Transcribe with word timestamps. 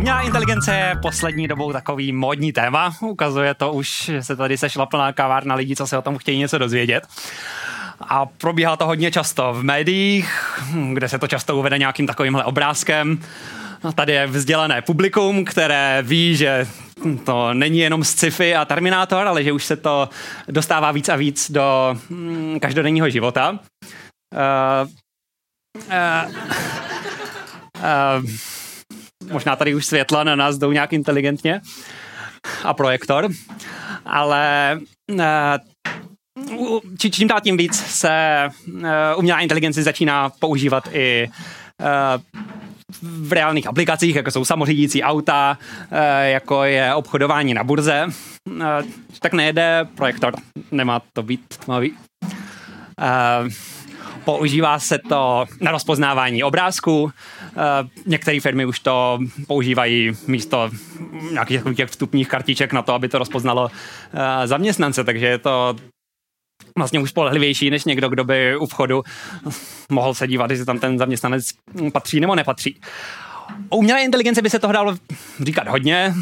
Umělá 0.00 0.20
inteligence 0.20 0.74
je 0.74 0.96
poslední 1.02 1.48
dobou 1.48 1.72
takový 1.72 2.12
módní 2.12 2.52
téma. 2.52 2.92
Ukazuje 3.00 3.54
to 3.54 3.72
už, 3.72 4.04
že 4.04 4.22
se 4.22 4.36
tady 4.36 4.58
sešla 4.58 4.86
plná 4.86 5.12
kavárna 5.12 5.54
lidí, 5.54 5.76
co 5.76 5.86
se 5.86 5.98
o 5.98 6.02
tom 6.02 6.18
chtějí 6.18 6.38
něco 6.38 6.58
dozvědět. 6.58 7.06
A 8.00 8.26
probíhá 8.26 8.76
to 8.76 8.86
hodně 8.86 9.10
často 9.10 9.52
v 9.52 9.62
médiích, 9.62 10.60
kde 10.92 11.08
se 11.08 11.18
to 11.18 11.26
často 11.26 11.56
uvede 11.56 11.78
nějakým 11.78 12.06
takovýmhle 12.06 12.44
obrázkem. 12.44 13.20
No, 13.84 13.92
tady 13.92 14.12
je 14.12 14.26
vzdělané 14.26 14.82
publikum, 14.82 15.44
které 15.44 16.02
ví, 16.02 16.36
že 16.36 16.66
to 17.24 17.54
není 17.54 17.78
jenom 17.78 18.04
sci-fi 18.04 18.56
a 18.56 18.64
Terminátor, 18.64 19.26
ale 19.26 19.44
že 19.44 19.52
už 19.52 19.64
se 19.64 19.76
to 19.76 20.08
dostává 20.48 20.92
víc 20.92 21.08
a 21.08 21.16
víc 21.16 21.50
do 21.50 21.96
mm, 22.08 22.60
každodenního 22.60 23.10
života. 23.10 23.58
Uh, 24.32 24.88
uh, 25.86 26.32
uh, 28.22 28.59
možná 29.30 29.56
tady 29.56 29.74
už 29.74 29.86
světla 29.86 30.24
na 30.24 30.36
nás 30.36 30.58
jdou 30.58 30.72
nějak 30.72 30.92
inteligentně 30.92 31.60
a 32.64 32.74
projektor, 32.74 33.28
ale 34.04 34.78
eh, 35.20 35.58
čím 37.10 37.28
dál 37.28 37.40
tím 37.40 37.56
víc 37.56 37.76
se 37.76 38.10
eh, 38.12 39.14
umělá 39.16 39.40
inteligence 39.40 39.82
začíná 39.82 40.30
používat 40.30 40.88
i 40.92 41.30
eh, 41.80 42.18
v 43.02 43.32
reálných 43.32 43.66
aplikacích, 43.66 44.16
jako 44.16 44.30
jsou 44.30 44.44
samořídící 44.44 45.02
auta, 45.02 45.58
jako 46.22 46.64
je 46.64 46.94
obchodování 46.94 47.54
na 47.54 47.64
burze, 47.64 48.06
tak 49.20 49.32
nejede 49.32 49.88
projektor. 49.94 50.34
Nemá 50.70 51.00
to 51.12 51.22
být 51.22 51.40
tmavý. 51.64 51.92
Používá 54.24 54.78
se 54.78 54.98
to 55.08 55.46
na 55.60 55.70
rozpoznávání 55.70 56.42
obrázků. 56.42 57.12
Eh, 57.46 57.88
některé 58.06 58.40
firmy 58.40 58.66
už 58.66 58.80
to 58.80 59.18
používají 59.46 60.12
místo 60.26 60.70
nějakých 61.32 61.58
takových 61.58 61.86
vstupních 61.86 62.28
kartiček 62.28 62.72
na 62.72 62.82
to, 62.82 62.94
aby 62.94 63.08
to 63.08 63.18
rozpoznalo 63.18 63.70
eh, 64.14 64.46
zaměstnance, 64.46 65.04
takže 65.04 65.26
je 65.26 65.38
to 65.38 65.76
vlastně 66.76 67.00
už 67.00 67.10
spolehlivější 67.10 67.70
než 67.70 67.84
někdo, 67.84 68.08
kdo 68.08 68.24
by 68.24 68.56
u 68.56 68.66
vchodu 68.66 69.02
mohl 69.88 70.14
se 70.14 70.28
dívat, 70.28 70.50
jestli 70.50 70.66
tam 70.66 70.78
ten 70.78 70.98
zaměstnanec 70.98 71.50
patří 71.92 72.20
nebo 72.20 72.34
nepatří. 72.34 72.80
O 73.68 73.76
umělé 73.76 74.02
inteligence 74.02 74.42
by 74.42 74.50
se 74.50 74.58
toho 74.58 74.72
dalo 74.72 74.96
říkat 75.40 75.68
hodně 75.68 76.14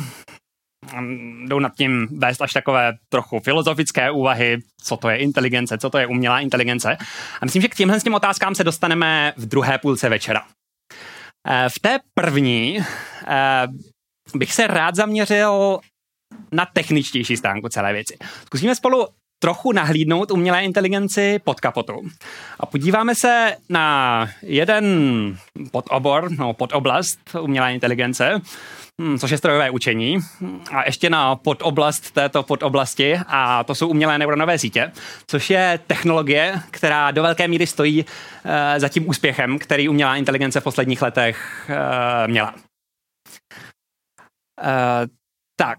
jdou 1.47 1.59
nad 1.59 1.75
tím 1.75 2.09
vést 2.19 2.43
až 2.43 2.53
takové 2.53 2.93
trochu 3.09 3.41
filozofické 3.41 4.11
úvahy, 4.11 4.59
co 4.83 4.97
to 4.97 5.09
je 5.09 5.17
inteligence, 5.17 5.79
co 5.79 5.91
to 5.91 5.99
je 5.99 6.07
umělá 6.07 6.41
inteligence. 6.41 6.97
A 7.41 7.45
myslím, 7.45 7.63
že 7.63 7.69
k 7.69 7.75
těmhle 7.75 8.01
s 8.01 8.03
těm 8.03 8.15
otázkám 8.15 8.55
se 8.55 8.65
dostaneme 8.65 9.33
v 9.37 9.47
druhé 9.47 9.79
půlce 9.79 10.09
večera. 10.09 10.47
Eh, 11.49 11.69
v 11.69 11.79
té 11.79 11.99
první 12.15 12.79
eh, 13.27 13.67
bych 14.35 14.53
se 14.53 14.67
rád 14.67 14.95
zaměřil 14.95 15.79
na 16.53 16.67
techničtější 16.67 17.37
stránku 17.37 17.69
celé 17.69 17.93
věci. 17.93 18.17
Zkusíme 18.47 18.75
spolu 18.75 19.07
trochu 19.39 19.73
nahlídnout 19.73 20.31
umělé 20.31 20.65
inteligenci 20.65 21.39
pod 21.45 21.61
kapotu. 21.61 22.01
A 22.61 22.67
podíváme 22.67 23.15
se 23.15 23.57
na 23.69 24.29
jeden 24.43 24.87
podobor, 25.71 26.31
no 26.39 26.53
podoblast 26.53 27.19
umělé 27.41 27.75
inteligence, 27.75 28.41
hm, 29.03 29.19
což 29.19 29.31
je 29.31 29.39
strojové 29.39 29.71
učení, 29.71 30.19
a 30.71 30.87
ještě 30.87 31.11
na 31.11 31.37
podoblast 31.37 32.11
této 32.11 32.43
podoblasti, 32.43 33.19
a 33.27 33.65
to 33.65 33.75
jsou 33.75 33.89
umělé 33.89 34.19
neuronové 34.19 34.59
sítě, 34.59 34.93
což 35.27 35.51
je 35.51 35.81
technologie, 35.87 36.61
která 36.71 37.11
do 37.11 37.23
velké 37.23 37.49
míry 37.49 37.67
stojí 37.67 38.05
uh, 38.05 38.51
za 38.77 38.89
tím 38.89 39.09
úspěchem, 39.09 39.59
který 39.59 39.89
umělá 39.89 40.17
inteligence 40.17 40.61
v 40.61 40.65
posledních 40.65 41.03
letech 41.03 41.67
uh, 41.71 42.31
měla. 42.31 42.55
Uh, 44.63 45.07
tak, 45.61 45.79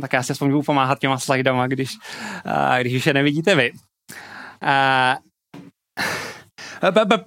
tak 0.00 0.12
já 0.12 0.22
se 0.22 0.32
aspoň 0.32 0.48
budu 0.48 0.62
pomáhat 0.62 0.98
těma 0.98 1.18
slidama, 1.18 1.66
když, 1.66 1.94
uh, 2.46 2.78
když 2.80 2.94
už 2.94 3.06
je 3.06 3.14
nevidíte 3.14 3.54
vy. 3.54 3.72
Uh, 3.72 3.78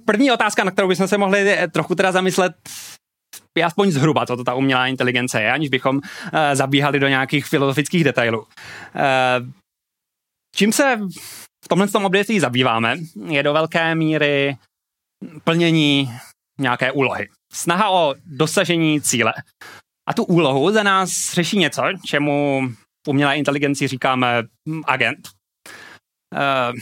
první 0.06 0.32
otázka, 0.32 0.64
na 0.64 0.72
kterou 0.72 0.88
bychom 0.88 1.08
se 1.08 1.18
mohli 1.18 1.58
trochu 1.74 1.96
teda 1.96 2.12
zamyslet, 2.12 2.54
je 3.58 3.64
aspoň 3.64 3.92
zhruba, 3.92 4.26
co 4.26 4.38
to 4.38 4.44
ta 4.44 4.54
umělá 4.54 4.88
inteligence 4.88 5.42
je, 5.42 5.52
aniž 5.52 5.70
bychom 5.70 6.00
zabíhali 6.54 7.00
do 7.00 7.08
nějakých 7.08 7.46
filozofických 7.46 8.04
detailů. 8.04 8.48
Čím 10.56 10.74
se 10.74 11.00
v 11.66 11.68
tomhle 11.68 11.88
tom 11.88 12.06
odvětví 12.06 12.40
zabýváme, 12.40 12.98
je 13.28 13.44
do 13.44 13.54
velké 13.54 13.96
míry 13.96 14.58
plnění 15.44 16.14
nějaké 16.60 16.92
úlohy. 16.92 17.30
Snaha 17.54 17.90
o 17.90 18.16
dosažení 18.26 19.02
cíle. 19.02 19.34
A 20.10 20.14
tu 20.14 20.24
úlohu 20.24 20.72
za 20.72 20.84
nás 20.84 21.34
řeší 21.34 21.58
něco, 21.58 21.84
čemu 22.06 22.62
umělé 23.08 23.38
inteligenci 23.38 23.88
říkáme 23.88 24.44
agent. 24.86 25.30
Uh, 26.36 26.78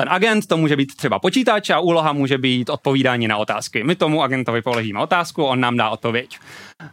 ten 0.00 0.08
agent 0.08 0.46
to 0.46 0.56
může 0.56 0.76
být 0.76 0.96
třeba 0.96 1.18
počítač 1.18 1.70
a 1.70 1.80
úloha 1.80 2.12
může 2.12 2.38
být 2.38 2.70
odpovídání 2.70 3.28
na 3.28 3.36
otázky. 3.36 3.84
My 3.84 3.96
tomu 3.96 4.22
agentovi 4.22 4.62
položíme 4.62 5.00
otázku, 5.00 5.44
on 5.44 5.60
nám 5.60 5.76
dá 5.76 5.90
odpověď. 5.90 6.38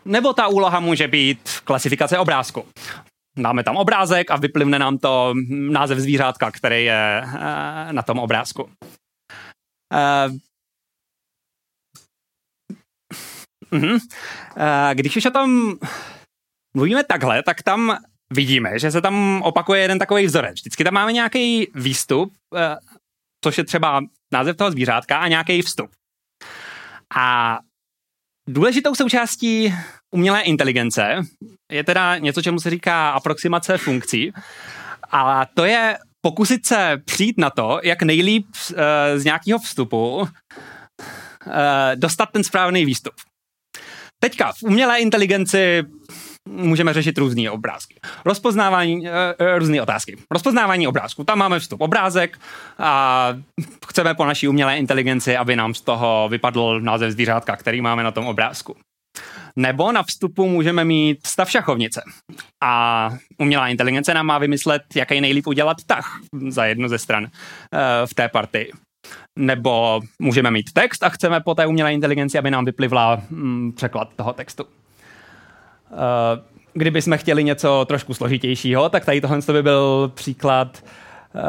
Nebo 0.06 0.34
ta 0.34 0.48
úloha 0.48 0.80
může 0.80 1.08
být 1.08 1.40
klasifikace 1.64 2.18
obrázku. 2.18 2.66
Dáme 3.38 3.64
tam 3.64 3.78
obrázek 3.78 4.32
a 4.32 4.36
vyplivne 4.36 4.80
nám 4.80 4.98
to 4.98 5.34
název 5.50 6.00
zvířátka, 6.00 6.52
který 6.52 6.86
je 6.86 7.22
uh, 7.26 7.40
na 7.92 8.02
tom 8.02 8.20
obrázku. 8.20 8.70
Uh, 13.74 13.98
když 14.94 15.18
už 15.18 15.26
o 15.26 15.32
tom 15.32 15.74
mluvíme 16.76 17.04
takhle, 17.04 17.44
tak 17.44 17.64
tam 17.64 17.98
vidíme, 18.34 18.80
že 18.80 18.92
se 18.92 19.02
tam 19.02 19.42
opakuje 19.42 19.82
jeden 19.82 20.00
takový 20.00 20.26
vzorec. 20.26 20.54
Vždycky 20.54 20.84
tam 20.84 20.94
máme 20.94 21.14
nějaký 21.14 21.68
výstup, 21.76 22.34
eh, 22.56 22.76
což 23.44 23.58
je 23.58 23.64
třeba 23.64 24.02
název 24.34 24.58
toho 24.58 24.72
zvířátka 24.72 25.18
a 25.18 25.28
nějaký 25.28 25.62
vstup. 25.62 25.92
A 27.16 27.60
důležitou 28.50 28.96
součástí 28.96 29.74
umělé 30.12 30.42
inteligence 30.42 31.22
je 31.72 31.84
teda 31.84 32.18
něco, 32.18 32.42
čemu 32.42 32.60
se 32.60 32.70
říká 32.70 33.10
aproximace 33.10 33.78
funkcí. 33.78 34.32
A 35.12 35.46
to 35.46 35.66
je 35.66 35.98
pokusit 36.22 36.66
se 36.66 36.98
přijít 37.06 37.38
na 37.38 37.50
to, 37.50 37.80
jak 37.84 38.02
nejlíp 38.02 38.48
eh, 38.76 39.20
z 39.20 39.26
nějakého 39.26 39.60
vstupu 39.60 40.28
eh, 41.48 41.96
dostat 41.96 42.30
ten 42.32 42.44
správný 42.44 42.86
výstup. 42.86 43.14
Teďka 44.26 44.52
v 44.52 44.64
umělé 44.64 45.00
inteligenci 45.00 45.84
můžeme 46.50 46.94
řešit 46.94 47.18
různé 47.18 47.52
obrázky. 47.52 47.96
Rozpoznávání, 48.26 49.00
uh, 49.00 49.08
různé 49.58 49.82
otázky. 49.82 50.18
Rozpoznávání 50.32 50.88
obrázku. 50.88 51.24
Tam 51.24 51.38
máme 51.38 51.60
vstup 51.60 51.82
obrázek 51.82 52.40
a 52.78 53.30
chceme 53.88 54.14
po 54.14 54.26
naší 54.26 54.48
umělé 54.48 54.78
inteligenci, 54.78 55.38
aby 55.38 55.56
nám 55.56 55.74
z 55.74 55.82
toho 55.82 56.30
vypadl 56.30 56.82
název 56.82 57.12
zvířátka, 57.12 57.56
který 57.56 57.82
máme 57.82 58.04
na 58.04 58.12
tom 58.12 58.28
obrázku. 58.28 58.76
Nebo 59.56 59.92
na 59.92 60.04
vstupu 60.04 60.48
můžeme 60.48 60.86
mít 60.86 61.28
stav 61.28 61.52
šachovnice. 61.52 62.02
A 62.64 63.10
umělá 63.38 63.68
inteligence 63.68 64.14
nám 64.14 64.26
má 64.26 64.38
vymyslet, 64.38 64.82
jaký 64.96 65.22
nejlíp 65.22 65.48
udělat 65.48 65.78
tah 65.88 66.20
za 66.48 66.66
jednu 66.66 66.88
ze 66.88 66.98
stran 66.98 67.24
uh, 67.24 67.30
v 68.06 68.14
té 68.14 68.30
partii. 68.30 68.72
Nebo 69.36 70.02
můžeme 70.20 70.52
mít 70.52 70.74
text 70.74 71.04
a 71.04 71.10
chceme 71.10 71.40
po 71.40 71.56
té 71.56 71.66
umělé 71.66 71.94
inteligenci, 71.94 72.38
aby 72.38 72.52
nám 72.52 72.66
vyplivla 72.66 73.22
mm, 73.30 73.74
překlad 73.76 74.10
toho 74.16 74.34
textu. 74.34 74.64
Uh, 74.64 76.00
kdybychom 76.74 77.18
chtěli 77.18 77.44
něco 77.44 77.86
trošku 77.86 78.14
složitějšího, 78.14 78.90
tak 78.90 79.06
tady 79.06 79.22
tohle 79.22 79.40
by 79.52 79.64
byl 79.64 80.12
příklad 80.16 80.84
uh, 81.36 81.42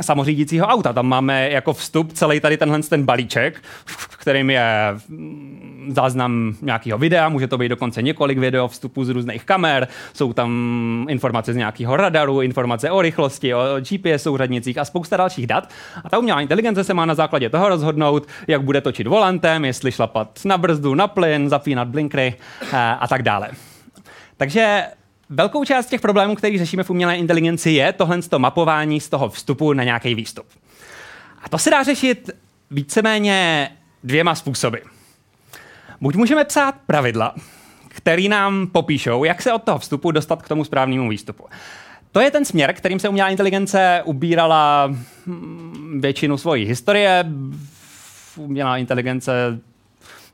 samořídícího 0.00 0.66
auta. 0.66 0.92
Tam 0.92 1.06
máme 1.06 1.50
jako 1.50 1.72
vstup 1.72 2.12
celý 2.12 2.40
tady 2.40 2.56
tenhle 2.56 2.82
ten 2.82 3.02
balíček, 3.02 3.62
v 3.86 4.16
kterým 4.16 4.50
je 4.50 4.64
mm, 5.08 5.92
záznam 5.96 6.54
nějakého 6.62 6.98
videa, 6.98 7.28
může 7.28 7.46
to 7.46 7.58
být 7.58 7.68
dokonce 7.68 8.02
několik 8.02 8.38
video 8.38 8.68
vstupů 8.68 9.04
z 9.04 9.08
různých 9.08 9.44
kamer, 9.44 9.88
jsou 10.14 10.32
tam 10.32 11.06
informace 11.08 11.52
z 11.52 11.56
nějakého 11.56 11.96
radaru, 11.96 12.40
informace 12.40 12.90
o 12.90 13.02
rychlosti, 13.02 13.54
o 13.54 13.60
GPS 13.80 14.22
souřadnicích 14.22 14.78
a 14.78 14.84
spousta 14.84 15.16
dalších 15.16 15.46
dat. 15.46 15.70
A 16.04 16.08
ta 16.08 16.18
umělá 16.18 16.40
inteligence 16.40 16.84
se 16.84 16.94
má 16.94 17.06
na 17.06 17.14
základě 17.14 17.50
toho 17.50 17.68
rozhodnout, 17.68 18.26
jak 18.46 18.62
bude 18.62 18.80
točit 18.80 19.06
volantem, 19.06 19.64
jestli 19.64 19.92
šlapat 19.92 20.40
na 20.44 20.58
brzdu, 20.58 20.94
na 20.94 21.08
plyn, 21.08 21.48
zapínat 21.48 21.88
blinkry 21.88 22.34
eh, 22.62 22.76
a 23.00 23.08
tak 23.08 23.22
dále. 23.22 23.50
Takže 24.36 24.82
velkou 25.30 25.64
část 25.64 25.86
těch 25.86 26.00
problémů, 26.00 26.34
které 26.34 26.58
řešíme 26.58 26.82
v 26.82 26.90
umělé 26.90 27.16
inteligenci, 27.16 27.70
je 27.70 27.92
tohle 27.92 28.22
to 28.22 28.38
mapování 28.38 29.00
z 29.00 29.08
toho 29.08 29.28
vstupu 29.28 29.72
na 29.72 29.84
nějaký 29.84 30.14
výstup. 30.14 30.46
A 31.42 31.48
to 31.48 31.58
se 31.58 31.70
dá 31.70 31.82
řešit 31.82 32.30
víceméně 32.70 33.70
dvěma 34.04 34.34
způsoby. 34.34 34.78
Buď 36.00 36.16
můžeme 36.16 36.44
psát 36.44 36.74
pravidla, 36.86 37.34
které 37.88 38.28
nám 38.28 38.66
popíšou, 38.66 39.24
jak 39.24 39.42
se 39.42 39.52
od 39.52 39.62
toho 39.62 39.78
vstupu 39.78 40.10
dostat 40.10 40.42
k 40.42 40.48
tomu 40.48 40.64
správnému 40.64 41.08
výstupu. 41.08 41.44
To 42.12 42.20
je 42.20 42.30
ten 42.30 42.44
směr, 42.44 42.72
kterým 42.72 42.98
se 42.98 43.08
umělá 43.08 43.28
inteligence 43.28 44.02
ubírala 44.04 44.86
hm, 45.26 46.00
většinu 46.00 46.38
svojí 46.38 46.64
historie. 46.64 47.24
Umělá 48.36 48.76
inteligence 48.76 49.60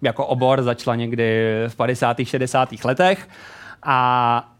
jako 0.02 0.26
obor 0.26 0.62
začala 0.62 0.96
někdy 0.96 1.54
v 1.68 1.76
50. 1.76 2.16
60. 2.24 2.68
letech 2.84 3.28
a 3.82 4.55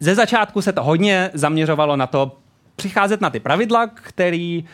ze 0.00 0.14
začátku 0.14 0.62
se 0.62 0.72
to 0.72 0.82
hodně 0.82 1.30
zaměřovalo 1.34 1.96
na 1.96 2.06
to 2.06 2.38
přicházet 2.76 3.20
na 3.20 3.30
ty 3.30 3.40
pravidla, 3.40 3.86
který 3.86 4.64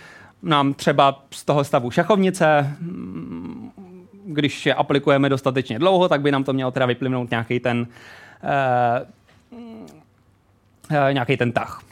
nám 0.43 0.75
třeba 0.75 1.25
z 1.31 1.45
toho 1.45 1.65
stavu 1.65 1.91
šachovnice, 1.91 2.77
mm, 2.81 3.71
když 4.25 4.67
je 4.67 4.75
aplikujeme 4.75 5.29
dostatečně 5.29 5.79
dlouho, 5.79 6.09
tak 6.09 6.21
by 6.21 6.33
nám 6.33 6.45
to 6.45 6.53
mělo 6.53 6.71
teda 6.71 6.87
vyplynout 6.87 7.31
nějaký 7.31 7.61
ten, 7.61 7.87
uh, 8.43 9.59
uh, 10.91 11.13
nějaký 11.13 11.37
ten 11.37 11.53
tah. 11.53 11.83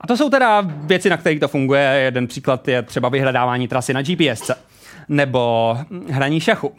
A 0.00 0.06
to 0.06 0.16
jsou 0.16 0.30
teda 0.30 0.60
věci, 0.66 1.10
na 1.10 1.16
kterých 1.16 1.40
to 1.40 1.48
funguje. 1.48 1.82
Jeden 1.82 2.26
příklad 2.26 2.68
je 2.68 2.82
třeba 2.82 3.08
vyhledávání 3.08 3.68
trasy 3.68 3.94
na 3.94 4.02
GPS 4.02 4.50
nebo 5.08 5.78
hraní 6.10 6.40
šachu. 6.40 6.76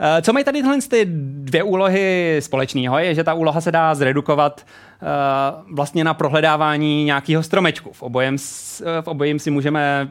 Eh, 0.00 0.22
co 0.22 0.32
mají 0.32 0.44
tady 0.44 0.62
tyhle 0.62 0.78
ty 0.88 1.06
dvě 1.10 1.62
úlohy 1.62 2.36
společného, 2.40 2.98
je, 2.98 3.14
že 3.14 3.24
ta 3.24 3.34
úloha 3.34 3.60
se 3.60 3.72
dá 3.72 3.94
zredukovat 3.94 4.66
uh, 5.02 5.74
vlastně 5.74 6.04
na 6.04 6.14
prohledávání 6.14 7.04
nějakého 7.04 7.42
stromečku. 7.42 7.92
V 7.92 8.02
obojem, 8.02 8.38
v 9.00 9.06
obojem 9.06 9.38
si 9.38 9.50
můžeme 9.50 10.10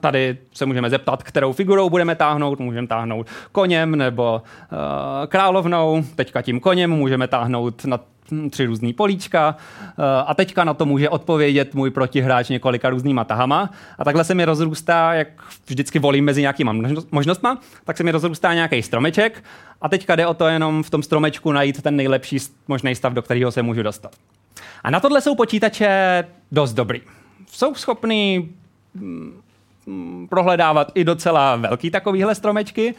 tady 0.00 0.38
se 0.52 0.66
můžeme 0.66 0.90
zeptat, 0.90 1.22
kterou 1.22 1.52
figurou 1.52 1.90
budeme 1.90 2.14
táhnout. 2.14 2.60
Můžeme 2.60 2.86
táhnout 2.86 3.26
koněm 3.52 3.96
nebo 3.96 4.42
uh, 4.42 4.78
královnou. 5.26 6.04
Teďka 6.16 6.42
tím 6.42 6.60
koněm 6.60 6.90
můžeme 6.90 7.28
táhnout 7.28 7.84
na 7.84 8.00
tři 8.50 8.66
různý 8.66 8.92
políčka 8.92 9.56
eh, 9.82 9.92
a 10.26 10.34
teďka 10.34 10.64
na 10.64 10.74
to 10.74 10.86
může 10.86 11.08
odpovědět 11.08 11.74
můj 11.74 11.90
protihráč 11.90 12.48
několika 12.48 12.90
různýma 12.90 13.24
tahama 13.24 13.70
a 13.98 14.04
takhle 14.04 14.24
se 14.24 14.34
mi 14.34 14.44
rozrůstá, 14.44 15.14
jak 15.14 15.28
vždycky 15.66 15.98
volím 15.98 16.24
mezi 16.24 16.40
nějakýma 16.40 16.74
možnostma, 17.12 17.60
tak 17.84 17.96
se 17.96 18.04
mi 18.04 18.10
rozrůstá 18.10 18.54
nějaký 18.54 18.82
stromeček 18.82 19.44
a 19.80 19.88
teďka 19.88 20.16
jde 20.16 20.26
o 20.26 20.34
to 20.34 20.46
jenom 20.46 20.82
v 20.82 20.90
tom 20.90 21.02
stromečku 21.02 21.52
najít 21.52 21.82
ten 21.82 21.96
nejlepší 21.96 22.38
možný 22.68 22.94
stav, 22.94 23.12
do 23.12 23.22
kterého 23.22 23.52
se 23.52 23.62
můžu 23.62 23.82
dostat. 23.82 24.12
A 24.84 24.90
na 24.90 25.00
tohle 25.00 25.20
jsou 25.20 25.34
počítače 25.34 26.24
dost 26.52 26.72
dobrý. 26.72 27.00
Jsou 27.50 27.74
schopný 27.74 28.38
hm, 28.38 28.54
prohledávat 30.28 30.92
i 30.94 31.04
docela 31.04 31.56
velký 31.56 31.90
takovýhle 31.90 32.34
stromečky 32.34 32.94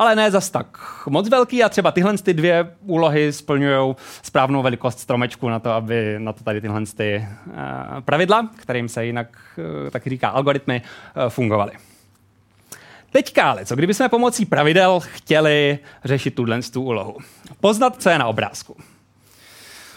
ale 0.00 0.16
ne 0.16 0.30
zas 0.30 0.50
tak 0.50 0.78
moc 1.08 1.28
velký 1.28 1.64
a 1.64 1.68
třeba 1.68 1.92
tyhle 1.92 2.18
ty 2.18 2.34
dvě 2.34 2.70
úlohy 2.80 3.32
splňují 3.32 3.94
správnou 4.22 4.62
velikost 4.62 4.98
stromečku 4.98 5.48
na 5.48 5.58
to, 5.58 5.70
aby 5.70 6.14
na 6.18 6.32
to 6.32 6.44
tady 6.44 6.60
tyhle 6.60 6.86
ty, 6.96 7.28
uh, 7.46 7.54
pravidla, 8.00 8.50
kterým 8.56 8.88
se 8.88 9.06
jinak 9.06 9.28
uh, 9.58 9.90
taky 9.90 10.10
říká 10.10 10.28
algoritmy, 10.28 10.82
uh, 11.16 11.28
fungovaly. 11.28 11.72
Teďka 13.12 13.50
ale, 13.50 13.64
co 13.64 13.76
kdybychom 13.76 14.08
pomocí 14.08 14.46
pravidel 14.46 15.00
chtěli 15.00 15.78
řešit 16.04 16.34
tuhle 16.34 16.62
tu 16.62 16.82
úlohu? 16.82 17.16
Poznat, 17.60 18.02
co 18.02 18.10
je 18.10 18.18
na 18.18 18.26
obrázku. 18.26 18.76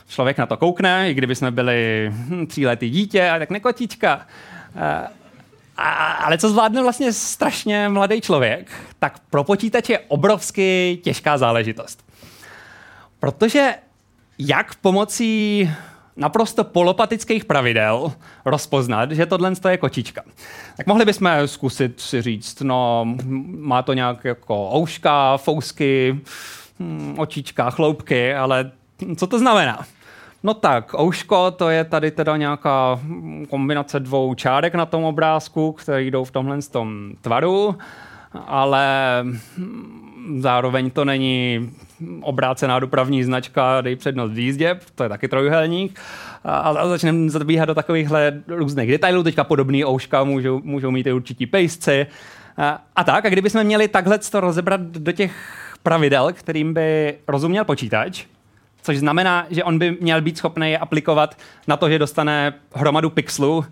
Člověk 0.07 0.37
na 0.37 0.45
to 0.45 0.57
koukne, 0.57 1.11
i 1.11 1.13
kdyby 1.13 1.35
jsme 1.35 1.51
byli 1.51 2.09
hm, 2.13 2.47
tříletý 2.47 2.89
dítě, 2.89 3.29
a 3.29 3.39
tak 3.39 3.49
nekotička. 3.49 4.27
A, 5.77 6.11
ale 6.11 6.37
co 6.37 6.49
zvládne 6.49 6.81
vlastně 6.81 7.13
strašně 7.13 7.89
mladý 7.89 8.21
člověk, 8.21 8.71
tak 8.99 9.19
pro 9.29 9.43
počítač 9.43 9.89
je 9.89 9.99
obrovsky 9.99 10.99
těžká 11.03 11.37
záležitost. 11.37 12.05
Protože 13.19 13.75
jak 14.39 14.75
pomocí 14.75 15.69
naprosto 16.15 16.63
polopatických 16.63 17.45
pravidel 17.45 18.13
rozpoznat, 18.45 19.11
že 19.11 19.25
tohle 19.25 19.51
je 19.69 19.77
kočička. 19.77 20.21
Tak 20.77 20.87
mohli 20.87 21.05
bychom 21.05 21.31
zkusit 21.45 21.99
si 21.99 22.21
říct, 22.21 22.61
no 22.61 23.05
má 23.45 23.81
to 23.81 23.93
nějak 23.93 24.25
jako 24.25 24.69
ouška, 24.75 25.37
fousky, 25.37 26.19
hm, 26.79 27.15
očička, 27.17 27.69
chloupky, 27.69 28.35
ale 28.35 28.71
co 29.17 29.27
to 29.27 29.39
znamená? 29.39 29.85
No 30.45 30.53
tak, 30.53 30.93
ouško, 30.99 31.51
to 31.51 31.69
je 31.69 31.83
tady 31.83 32.11
teda 32.11 32.37
nějaká 32.37 32.99
kombinace 33.49 33.99
dvou 33.99 34.35
čárek 34.35 34.75
na 34.75 34.85
tom 34.85 35.03
obrázku, 35.03 35.71
které 35.71 36.03
jdou 36.03 36.23
v 36.23 36.31
tomhle 36.31 36.61
tom 36.61 37.11
tvaru, 37.21 37.75
ale 38.47 38.85
zároveň 40.37 40.91
to 40.91 41.05
není 41.05 41.69
obrácená 42.21 42.79
dopravní 42.79 43.23
značka, 43.23 43.81
dej 43.81 43.95
přednost 43.95 44.31
v 44.31 44.39
jízdě, 44.39 44.79
to 44.95 45.03
je 45.03 45.09
taky 45.09 45.27
trojuhelník. 45.27 45.99
A, 46.43 46.87
začneme 46.87 47.29
zabíhat 47.29 47.65
do 47.65 47.75
takovýchhle 47.75 48.41
různých 48.47 48.89
detailů. 48.89 49.23
Teďka 49.23 49.43
podobný 49.43 49.85
ouška 49.85 50.23
můžou, 50.23 50.61
můžou 50.63 50.91
mít 50.91 51.07
i 51.07 51.13
určitý 51.13 51.45
pejsci. 51.45 52.07
A, 52.57 52.83
a 52.95 53.03
tak, 53.03 53.25
a 53.25 53.29
kdybychom 53.29 53.63
měli 53.63 53.87
takhle 53.87 54.19
to 54.19 54.39
rozebrat 54.39 54.81
do 54.81 55.11
těch 55.11 55.33
pravidel, 55.83 56.33
kterým 56.33 56.73
by 56.73 57.15
rozuměl 57.27 57.65
počítač, 57.65 58.25
což 58.83 58.97
znamená, 58.97 59.45
že 59.49 59.63
on 59.63 59.79
by 59.79 59.97
měl 60.01 60.21
být 60.21 60.37
schopný 60.37 60.71
je 60.71 60.77
aplikovat 60.77 61.37
na 61.67 61.77
to, 61.77 61.89
že 61.89 61.99
dostane 61.99 62.53
hromadu 62.73 63.09
pixelů 63.09 63.65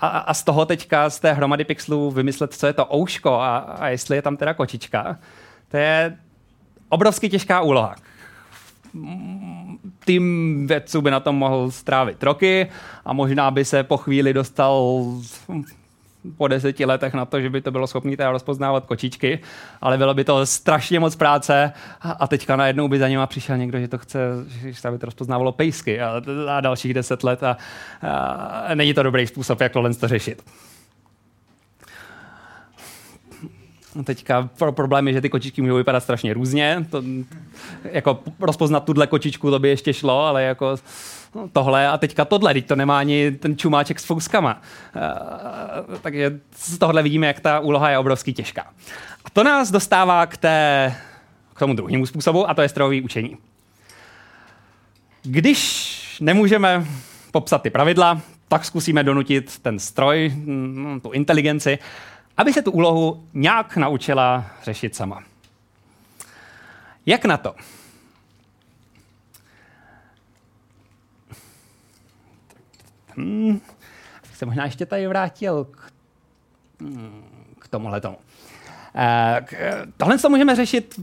a, 0.00 0.08
a 0.08 0.34
z 0.34 0.42
toho 0.42 0.66
teďka, 0.66 1.10
z 1.10 1.20
té 1.20 1.32
hromady 1.32 1.64
pixelů 1.64 2.10
vymyslet, 2.10 2.54
co 2.54 2.66
je 2.66 2.72
to 2.72 2.94
ouško 2.94 3.34
a, 3.34 3.58
a 3.58 3.88
jestli 3.88 4.16
je 4.16 4.22
tam 4.22 4.36
teda 4.36 4.54
kočička. 4.54 5.18
To 5.68 5.76
je 5.76 6.18
obrovsky 6.88 7.28
těžká 7.28 7.60
úloha. 7.60 7.94
Tým 10.04 10.66
vědců 10.66 11.00
by 11.00 11.10
na 11.10 11.20
tom 11.20 11.36
mohl 11.36 11.70
strávit 11.70 12.22
roky 12.22 12.68
a 13.04 13.12
možná 13.12 13.50
by 13.50 13.64
se 13.64 13.82
po 13.82 13.96
chvíli 13.96 14.32
dostal 14.32 15.04
po 16.36 16.48
deseti 16.48 16.84
letech 16.84 17.14
na 17.14 17.24
to, 17.24 17.40
že 17.40 17.50
by 17.50 17.60
to 17.60 17.70
bylo 17.70 17.86
schopné 17.86 18.16
teda 18.16 18.30
rozpoznávat 18.30 18.86
kočičky, 18.86 19.38
ale 19.80 19.98
bylo 19.98 20.14
by 20.14 20.24
to 20.24 20.46
strašně 20.46 21.00
moc 21.00 21.16
práce 21.16 21.72
a 22.00 22.26
teďka 22.26 22.56
najednou 22.56 22.88
by 22.88 22.98
za 22.98 23.08
něma 23.08 23.26
přišel 23.26 23.56
někdo, 23.56 23.80
že 23.80 23.88
to 23.88 23.98
chce, 23.98 24.18
že 24.48 24.90
by 24.90 24.98
to 24.98 25.06
rozpoznávalo 25.06 25.52
pejsky 25.52 26.00
a, 26.00 26.22
a 26.50 26.60
dalších 26.60 26.94
deset 26.94 27.24
let 27.24 27.42
a, 27.42 27.56
a 28.68 28.74
není 28.74 28.94
to 28.94 29.02
dobrý 29.02 29.26
způsob, 29.26 29.60
jak 29.60 29.72
tohle 29.72 29.94
to 29.94 30.08
řešit. 30.08 30.42
Teďka 34.04 34.50
problém 34.70 35.08
je, 35.08 35.14
že 35.14 35.20
ty 35.20 35.28
kočičky 35.28 35.62
můžou 35.62 35.76
vypadat 35.76 36.00
strašně 36.00 36.34
různě. 36.34 36.86
To, 36.90 37.02
jako 37.84 38.22
rozpoznat 38.40 38.84
tuhle 38.84 39.06
kočičku, 39.06 39.50
to 39.50 39.58
by 39.58 39.68
ještě 39.68 39.94
šlo, 39.94 40.26
ale 40.26 40.42
jako 40.42 40.76
tohle 41.52 41.88
a 41.88 41.98
teďka 41.98 42.24
tohle, 42.24 42.54
teď 42.54 42.66
to 42.66 42.76
nemá 42.76 42.98
ani 42.98 43.30
ten 43.30 43.58
čumáček 43.58 44.00
s 44.00 44.04
fouskama. 44.04 44.62
Uh, 44.96 45.96
takže 46.00 46.40
z 46.56 46.78
tohle 46.78 47.02
vidíme, 47.02 47.26
jak 47.26 47.40
ta 47.40 47.60
úloha 47.60 47.90
je 47.90 47.98
obrovský 47.98 48.34
těžká. 48.34 48.66
A 49.24 49.30
to 49.30 49.44
nás 49.44 49.70
dostává 49.70 50.26
k, 50.26 50.36
té, 50.36 50.94
k 51.54 51.58
tomu 51.58 51.74
druhému 51.74 52.06
způsobu, 52.06 52.50
a 52.50 52.54
to 52.54 52.62
je 52.62 52.68
strojové 52.68 53.02
učení. 53.02 53.36
Když 55.22 56.18
nemůžeme 56.20 56.86
popsat 57.32 57.62
ty 57.62 57.70
pravidla, 57.70 58.20
tak 58.48 58.64
zkusíme 58.64 59.04
donutit 59.04 59.58
ten 59.58 59.78
stroj, 59.78 60.32
mm, 60.34 61.00
tu 61.02 61.10
inteligenci, 61.10 61.78
aby 62.36 62.52
se 62.52 62.62
tu 62.62 62.70
úlohu 62.70 63.24
nějak 63.34 63.76
naučila 63.76 64.44
řešit 64.62 64.96
sama. 64.96 65.22
Jak 67.06 67.24
na 67.24 67.36
to? 67.36 67.54
Hmm, 73.18 73.60
se 74.34 74.46
možná 74.46 74.64
ještě 74.64 74.86
tady 74.86 75.06
vrátil 75.06 75.64
k, 75.64 75.92
k 77.58 77.68
tomuhle 77.68 78.00
tomu. 78.00 78.16
Tohle 79.96 80.18
to 80.18 80.30
můžeme 80.30 80.56
řešit 80.56 81.00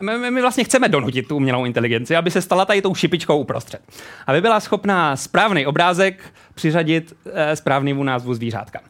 my, 0.00 0.30
my 0.30 0.40
vlastně 0.40 0.64
chceme 0.64 0.88
donutit 0.88 1.28
tu 1.28 1.36
umělou 1.36 1.64
inteligenci, 1.64 2.16
aby 2.16 2.30
se 2.30 2.42
stala 2.42 2.64
tady 2.64 2.82
tou 2.82 2.94
šipičkou 2.94 3.38
uprostřed. 3.38 3.80
Aby 4.26 4.40
byla 4.40 4.60
schopná 4.60 5.16
správný 5.16 5.66
obrázek 5.66 6.34
přiřadit 6.54 7.16
eh, 7.32 7.56
správnému 7.56 8.04
názvu 8.04 8.34
zvířátka. 8.34 8.80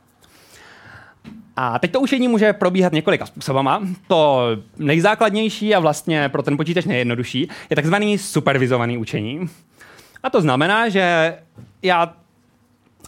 A 1.57 1.79
teď 1.79 1.93
to 1.93 2.01
učení 2.01 2.29
může 2.29 2.53
probíhat 2.53 2.93
několika 2.93 3.27
způsobama. 3.27 3.83
To 4.09 4.41
nejzákladnější 4.77 5.75
a 5.75 5.81
vlastně 5.81 6.29
pro 6.29 6.43
ten 6.43 6.57
počítač 6.57 6.85
nejjednodušší 6.85 7.49
je 7.71 7.77
takzvaný 7.77 8.19
supervizovaný 8.19 8.99
učení. 8.99 9.49
A 10.25 10.31
to 10.31 10.41
znamená, 10.41 10.89
že 10.89 11.39
já 11.83 12.15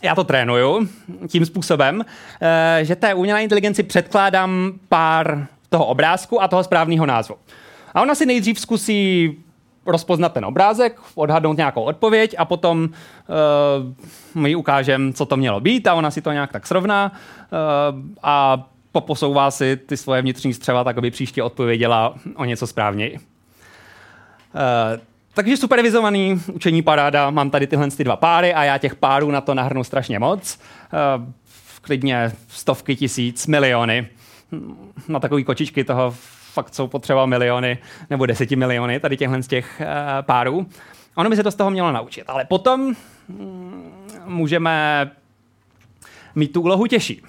já 0.02 0.14
to 0.14 0.24
trénuju 0.24 0.88
tím 1.28 1.46
způsobem, 1.46 2.04
eh, 2.40 2.80
že 2.82 2.96
té 2.96 3.14
umělé 3.14 3.42
inteligenci 3.42 3.82
předkládám 3.82 4.72
pár 4.88 5.46
toho 5.68 5.86
obrázku 5.86 6.42
a 6.42 6.48
toho 6.48 6.64
správného 6.64 7.06
názvu. 7.06 7.36
A 7.94 8.02
ona 8.02 8.14
si 8.14 8.26
nejdřív 8.26 8.60
zkusí 8.60 9.36
rozpoznat 9.86 10.32
ten 10.32 10.44
obrázek, 10.44 11.00
odhadnout 11.14 11.56
nějakou 11.56 11.82
odpověď 11.82 12.34
a 12.38 12.44
potom 12.44 12.84
uh, 12.84 14.42
my 14.42 14.54
ukážeme, 14.54 15.12
co 15.12 15.26
to 15.26 15.36
mělo 15.36 15.60
být 15.60 15.86
a 15.86 15.94
ona 15.94 16.10
si 16.10 16.22
to 16.22 16.32
nějak 16.32 16.52
tak 16.52 16.66
srovná 16.66 17.12
uh, 17.12 17.18
a 18.22 18.66
poposouvá 18.92 19.50
si 19.50 19.76
ty 19.76 19.96
svoje 19.96 20.22
vnitřní 20.22 20.54
střeva, 20.54 20.84
tak 20.84 20.98
aby 20.98 21.10
příště 21.10 21.42
odpověděla 21.42 22.14
o 22.36 22.44
něco 22.44 22.66
správněji. 22.66 23.18
Uh, 24.54 25.00
takže 25.36 25.56
supervizovaný 25.56 26.40
učení 26.52 26.82
paráda, 26.82 27.30
mám 27.30 27.50
tady 27.50 27.66
tyhle 27.66 27.90
ty 27.90 28.04
dva 28.04 28.16
páry 28.16 28.54
a 28.54 28.64
já 28.64 28.78
těch 28.78 28.94
párů 28.94 29.30
na 29.30 29.40
to 29.40 29.54
nahrnu 29.54 29.84
strašně 29.84 30.18
moc. 30.18 30.58
Uh, 31.18 31.24
klidně 31.80 32.32
stovky 32.48 32.96
tisíc, 32.96 33.46
miliony. 33.46 34.06
Na 35.08 35.20
takové 35.20 35.42
kočičky 35.42 35.84
toho 35.84 36.14
fakt 36.52 36.74
jsou 36.74 36.86
potřeba 36.86 37.26
miliony 37.26 37.78
nebo 38.10 38.26
deseti 38.26 38.56
miliony 38.56 39.00
tady 39.00 39.16
těchhle 39.16 39.42
z 39.42 39.46
těch 39.46 39.80
uh, 39.80 39.86
párů. 40.22 40.66
Ono 41.14 41.30
by 41.30 41.36
se 41.36 41.42
to 41.42 41.50
z 41.50 41.54
toho 41.54 41.70
mělo 41.70 41.92
naučit. 41.92 42.24
Ale 42.26 42.44
potom 42.44 42.94
mm, 43.28 43.92
můžeme 44.24 45.10
mít 46.34 46.52
tu 46.52 46.60
úlohu 46.60 46.86
těžší. 46.86 47.22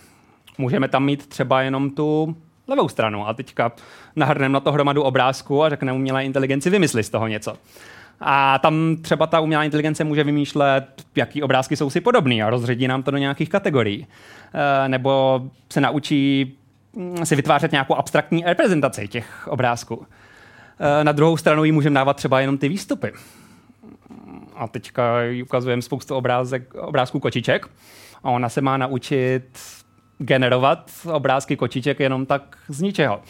Můžeme 0.57 0.87
tam 0.87 1.05
mít 1.05 1.27
třeba 1.27 1.61
jenom 1.61 1.89
tu 1.89 2.35
levou 2.67 2.89
stranu 2.89 3.27
a 3.27 3.33
teďka 3.33 3.71
nahrneme 4.15 4.53
na 4.53 4.59
to 4.59 4.71
hromadu 4.71 5.03
obrázku 5.03 5.63
a 5.63 5.69
řekneme 5.69 5.93
umělé 5.93 6.25
inteligenci, 6.25 6.69
vymysli 6.69 7.03
z 7.03 7.09
toho 7.09 7.27
něco. 7.27 7.57
A 8.19 8.59
tam 8.59 8.97
třeba 9.01 9.27
ta 9.27 9.39
umělá 9.39 9.63
inteligence 9.63 10.03
může 10.03 10.23
vymýšlet, 10.23 10.85
jaký 11.15 11.43
obrázky 11.43 11.75
jsou 11.75 11.89
si 11.89 12.01
podobný 12.01 12.43
a 12.43 12.49
rozředí 12.49 12.87
nám 12.87 13.03
to 13.03 13.11
do 13.11 13.17
nějakých 13.17 13.49
kategorií. 13.49 14.07
E, 14.85 14.89
nebo 14.89 15.41
se 15.73 15.81
naučí 15.81 16.53
mm, 16.93 17.25
si 17.25 17.35
vytvářet 17.35 17.71
nějakou 17.71 17.95
abstraktní 17.95 18.43
reprezentaci 18.45 19.07
těch 19.07 19.47
obrázků. 19.47 20.05
E, 20.79 21.03
na 21.03 21.11
druhou 21.11 21.37
stranu 21.37 21.63
jí 21.63 21.71
můžeme 21.71 21.95
dávat 21.95 22.17
třeba 22.17 22.39
jenom 22.39 22.57
ty 22.57 22.69
výstupy. 22.69 23.11
A 24.55 24.67
teďka 24.67 25.13
ukazujeme 25.43 25.81
spoustu 25.81 26.15
obrázek, 26.15 26.75
obrázků 26.75 27.19
kočiček 27.19 27.67
a 28.23 28.29
ona 28.29 28.49
se 28.49 28.61
má 28.61 28.77
naučit 28.77 29.59
generovat 30.17 30.91
obrázky 31.11 31.55
kočiček 31.55 31.99
jenom 31.99 32.25
tak 32.25 32.57
z 32.67 32.81
ničeho, 32.81 33.21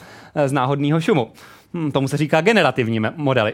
z 0.46 0.52
náhodného 0.52 1.02
šumu. 1.02 1.32
Hm, 1.74 1.92
tomu 1.92 2.08
se 2.08 2.18
říká 2.18 2.42
generativní 2.42 3.00
modely. 3.16 3.54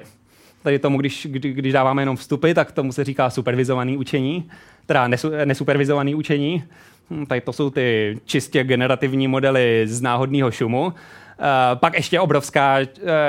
Tady 0.64 0.80
tomu, 0.80 0.98
když, 0.98 1.28
kdy, 1.30 1.54
když 1.54 1.74
dáváme 1.74 2.02
jenom 2.02 2.16
vstupy, 2.16 2.54
tak 2.54 2.72
tomu 2.72 2.92
se 2.92 3.04
říká 3.04 3.30
supervizovaný 3.30 3.98
učení, 3.98 4.50
teda 4.86 5.08
nesu, 5.08 5.32
nesupervizovaný 5.46 6.16
učení. 6.16 6.64
Hm, 7.10 7.26
tady 7.26 7.42
to 7.42 7.54
jsou 7.54 7.70
ty 7.70 8.18
čistě 8.26 8.64
generativní 8.64 9.28
modely 9.28 9.84
z 9.88 10.02
náhodného 10.02 10.52
šumu. 10.52 10.86
Uh, 10.86 11.46
pak 11.76 11.94
ještě 11.94 12.20
obrovská 12.20 12.78
uh, 12.80 12.86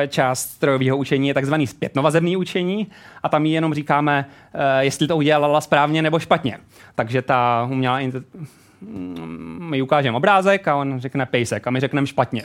část 0.08 0.50
strojového 0.50 0.96
učení 0.96 1.28
je 1.28 1.34
takzvaný 1.34 1.66
zpětnovazebný 1.66 2.36
učení 2.36 2.86
a 3.22 3.28
tam 3.28 3.46
jenom 3.46 3.74
říkáme, 3.74 4.26
uh, 4.54 4.60
jestli 4.80 5.06
to 5.06 5.16
udělala 5.16 5.60
správně 5.60 6.02
nebo 6.02 6.18
špatně. 6.18 6.58
Takže 6.94 7.22
ta 7.22 7.68
umělá 7.70 8.00
hm, 8.00 9.58
my 9.60 9.82
ukážeme 9.82 10.16
obrázek 10.16 10.68
a 10.68 10.76
on 10.76 11.00
řekne 11.00 11.26
pejsek 11.26 11.66
a 11.66 11.70
my 11.70 11.80
řekneme 11.80 12.06
špatně. 12.06 12.42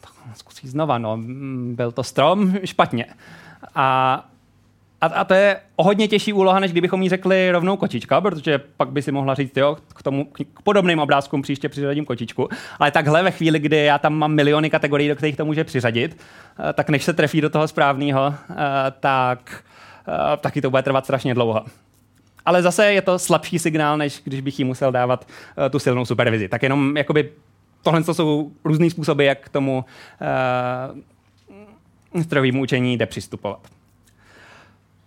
Tak 0.00 0.12
zkusí 0.34 0.68
znova, 0.68 0.98
no, 0.98 1.16
hm, 1.16 1.74
byl 1.76 1.92
to 1.92 2.02
strom, 2.02 2.54
špatně. 2.64 3.06
A, 3.74 4.24
a, 5.00 5.06
a 5.06 5.24
to 5.24 5.34
je 5.34 5.60
o 5.76 5.84
hodně 5.84 6.08
těžší 6.08 6.32
úloha, 6.32 6.60
než 6.60 6.72
kdybychom 6.72 7.02
jí 7.02 7.08
řekli 7.08 7.50
rovnou 7.50 7.76
kočička, 7.76 8.20
protože 8.20 8.58
pak 8.76 8.88
by 8.88 9.02
si 9.02 9.12
mohla 9.12 9.34
říct, 9.34 9.56
jo, 9.56 9.76
k, 9.94 10.02
tomu, 10.02 10.24
k 10.24 10.62
podobným 10.62 10.98
obrázkům 10.98 11.42
příště 11.42 11.68
přiřadím 11.68 12.04
kočičku. 12.04 12.48
Ale 12.78 12.90
takhle 12.90 13.22
ve 13.22 13.30
chvíli, 13.30 13.58
kdy 13.58 13.76
já 13.76 13.98
tam 13.98 14.14
mám 14.14 14.32
miliony 14.32 14.70
kategorií, 14.70 15.08
do 15.08 15.16
kterých 15.16 15.36
to 15.36 15.44
může 15.44 15.64
přiřadit, 15.64 16.16
eh, 16.58 16.72
tak 16.72 16.88
než 16.88 17.04
se 17.04 17.12
trefí 17.12 17.40
do 17.40 17.50
toho 17.50 17.68
správného, 17.68 18.34
eh, 18.50 18.54
tak 19.00 19.64
eh, 20.08 20.36
taky 20.36 20.60
to 20.60 20.70
bude 20.70 20.82
trvat 20.82 21.04
strašně 21.04 21.34
dlouho. 21.34 21.64
Ale 22.46 22.62
zase 22.62 22.92
je 22.92 23.02
to 23.02 23.18
slabší 23.18 23.58
signál, 23.58 23.98
než 23.98 24.20
když 24.24 24.40
bych 24.40 24.58
jí 24.58 24.64
musel 24.64 24.92
dávat 24.92 25.26
tu 25.70 25.78
silnou 25.78 26.04
supervizi. 26.04 26.48
Tak 26.48 26.62
jenom 26.62 26.96
jakoby 26.96 27.30
tohle 27.82 28.04
jsou 28.04 28.50
různý 28.64 28.90
způsoby, 28.90 29.26
jak 29.26 29.40
k 29.40 29.48
tomu 29.48 29.84
strojovým 32.22 32.58
učení 32.58 32.98
jde 32.98 33.06
přistupovat. 33.06 33.68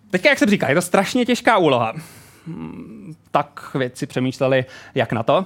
Teďka, 0.10 0.30
jak 0.30 0.40
jsem 0.40 0.50
říkal, 0.50 0.70
je 0.70 0.76
to 0.76 0.82
strašně 0.82 1.26
těžká 1.26 1.58
úloha. 1.58 1.94
Tak 3.32 3.76
věci 3.76 4.06
přemýšleli, 4.06 4.66
jak 4.96 5.14
na 5.14 5.24
to. 5.24 5.46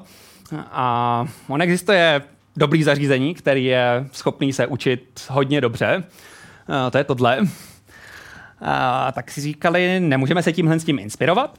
A 0.72 1.26
on 1.48 1.62
existuje 1.62 2.22
dobrý 2.58 2.84
zařízení, 2.84 3.36
který 3.36 3.66
je 3.66 4.08
schopný 4.12 4.54
se 4.54 4.68
učit 4.68 5.28
hodně 5.30 5.62
dobře. 5.62 6.04
To 6.92 6.98
je 6.98 7.04
tohle. 7.04 7.40
A 8.62 9.12
tak 9.12 9.32
si 9.32 9.42
říkali, 9.42 10.00
nemůžeme 10.00 10.44
se 10.44 10.54
tímhle 10.54 10.80
s 10.80 10.84
tím 10.84 11.00
inspirovat. 11.00 11.58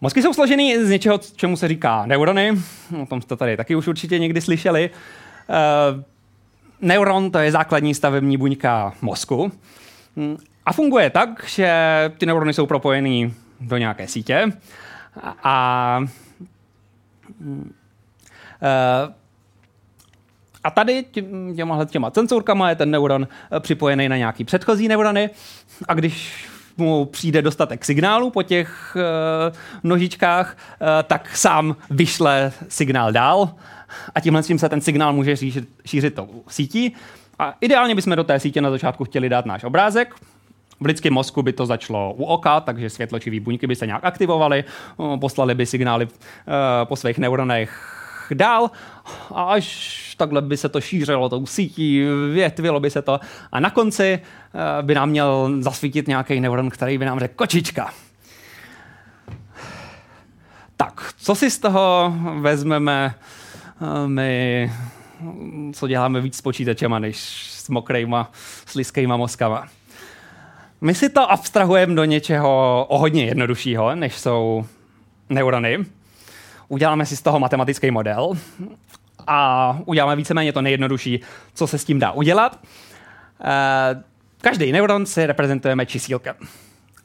Mozky 0.00 0.22
jsou 0.22 0.34
složeny 0.34 0.84
z 0.84 0.90
něčeho, 0.90 1.18
čemu 1.36 1.56
se 1.56 1.68
říká 1.68 2.06
neurony. 2.06 2.52
O 3.02 3.06
tom 3.06 3.22
jste 3.22 3.36
tady 3.36 3.56
taky 3.56 3.76
už 3.76 3.88
určitě 3.88 4.18
někdy 4.18 4.40
slyšeli. 4.40 4.90
Neuron 6.80 7.30
to 7.30 7.38
je 7.38 7.52
základní 7.52 7.94
stavební 7.94 8.36
buňka 8.36 8.92
mozku. 9.02 9.52
A 10.66 10.72
funguje 10.72 11.10
tak, 11.10 11.44
že 11.46 11.72
ty 12.18 12.26
neurony 12.26 12.54
jsou 12.54 12.66
propojený 12.66 13.34
do 13.60 13.76
nějaké 13.76 14.08
sítě. 14.08 14.52
A 15.42 16.04
a 20.64 20.70
tady 20.70 21.04
těma, 21.52 21.84
těma 21.84 22.10
senzorkama 22.10 22.68
je 22.68 22.76
ten 22.76 22.90
neuron 22.90 23.28
připojený 23.60 24.08
na 24.08 24.16
nějaký 24.16 24.44
předchozí 24.44 24.88
neurony. 24.88 25.30
A 25.88 25.94
když 25.94 26.46
mu 26.76 27.04
přijde 27.04 27.42
dostatek 27.42 27.84
signálu 27.84 28.30
po 28.30 28.42
těch 28.42 28.96
uh, 28.96 29.56
nožičkách, 29.82 30.56
tak 31.06 31.36
sám 31.36 31.76
vyšle 31.90 32.52
signál 32.68 33.12
dál 33.12 33.54
a 34.14 34.20
tímhle 34.20 34.42
tím 34.42 34.58
se 34.58 34.68
ten 34.68 34.80
signál 34.80 35.12
může 35.12 35.36
šířit, 35.36 35.68
šířit 35.84 36.14
tou 36.14 36.44
sítí. 36.48 36.94
A 37.38 37.54
ideálně 37.60 37.94
bychom 37.94 38.16
do 38.16 38.24
té 38.24 38.40
sítě 38.40 38.60
na 38.60 38.70
začátku 38.70 39.04
chtěli 39.04 39.28
dát 39.28 39.46
náš 39.46 39.64
obrázek, 39.64 40.14
v 40.80 40.86
lidském 40.86 41.14
mozku 41.14 41.42
by 41.42 41.52
to 41.52 41.66
začalo 41.66 42.14
u 42.14 42.24
oka, 42.24 42.60
takže 42.60 42.90
světločivý 42.90 43.40
buňky 43.40 43.66
by 43.66 43.76
se 43.76 43.86
nějak 43.86 44.04
aktivovaly, 44.04 44.64
poslali 45.20 45.54
by 45.54 45.66
signály 45.66 46.04
uh, 46.06 46.12
po 46.84 46.96
svých 46.96 47.18
neuronech 47.18 47.96
dál 48.34 48.70
a 49.34 49.42
až 49.42 50.14
takhle 50.16 50.42
by 50.42 50.56
se 50.56 50.68
to 50.68 50.80
šířilo 50.80 51.28
tou 51.28 51.46
sítí, 51.46 52.04
větvilo 52.32 52.80
by 52.80 52.90
se 52.90 53.02
to 53.02 53.20
a 53.52 53.60
na 53.60 53.70
konci 53.70 54.20
uh, 54.20 54.86
by 54.86 54.94
nám 54.94 55.10
měl 55.10 55.50
zasvítit 55.58 56.08
nějaký 56.08 56.40
neuron, 56.40 56.70
který 56.70 56.98
by 56.98 57.04
nám 57.04 57.18
řekl 57.18 57.34
kočička. 57.36 57.92
Tak, 60.76 61.14
co 61.16 61.34
si 61.34 61.50
z 61.50 61.58
toho 61.58 62.14
vezmeme 62.40 63.14
my 64.06 64.72
co 65.72 65.88
děláme 65.88 66.20
víc 66.20 66.36
s 66.36 66.42
počítačema, 66.42 66.98
než 66.98 67.18
s 67.50 67.68
mokrejma, 67.68 68.30
sliskejma 68.66 69.16
mozkama. 69.16 69.68
My 70.80 70.94
si 70.94 71.08
to 71.08 71.30
abstrahujeme 71.30 71.94
do 71.94 72.04
něčeho 72.04 72.86
o 72.88 72.98
hodně 72.98 73.24
jednoduššího, 73.24 73.94
než 73.94 74.18
jsou 74.18 74.66
neurony. 75.28 75.84
Uděláme 76.68 77.06
si 77.06 77.16
z 77.16 77.22
toho 77.22 77.40
matematický 77.40 77.90
model 77.90 78.32
a 79.26 79.78
uděláme 79.84 80.16
víceméně 80.16 80.52
to 80.52 80.62
nejjednodušší, 80.62 81.20
co 81.54 81.66
se 81.66 81.78
s 81.78 81.84
tím 81.84 81.98
dá 81.98 82.12
udělat. 82.12 82.58
Eh, 83.44 84.02
každý 84.40 84.72
neuron 84.72 85.06
si 85.06 85.26
reprezentujeme 85.26 85.86
čísílkem. 85.86 86.34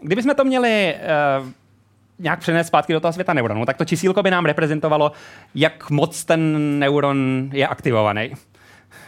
Kdybychom 0.01 0.35
to 0.35 0.43
měli 0.43 0.95
eh, 0.95 0.99
nějak 2.19 2.39
přenést 2.39 2.67
zpátky 2.67 2.93
do 2.93 2.99
toho 2.99 3.13
světa 3.13 3.33
neuronů, 3.33 3.65
tak 3.65 3.77
to 3.77 3.85
čísílko 3.85 4.23
by 4.23 4.31
nám 4.31 4.45
reprezentovalo, 4.45 5.11
jak 5.55 5.89
moc 5.89 6.25
ten 6.25 6.79
neuron 6.79 7.49
je 7.53 7.67
aktivovaný. 7.67 8.33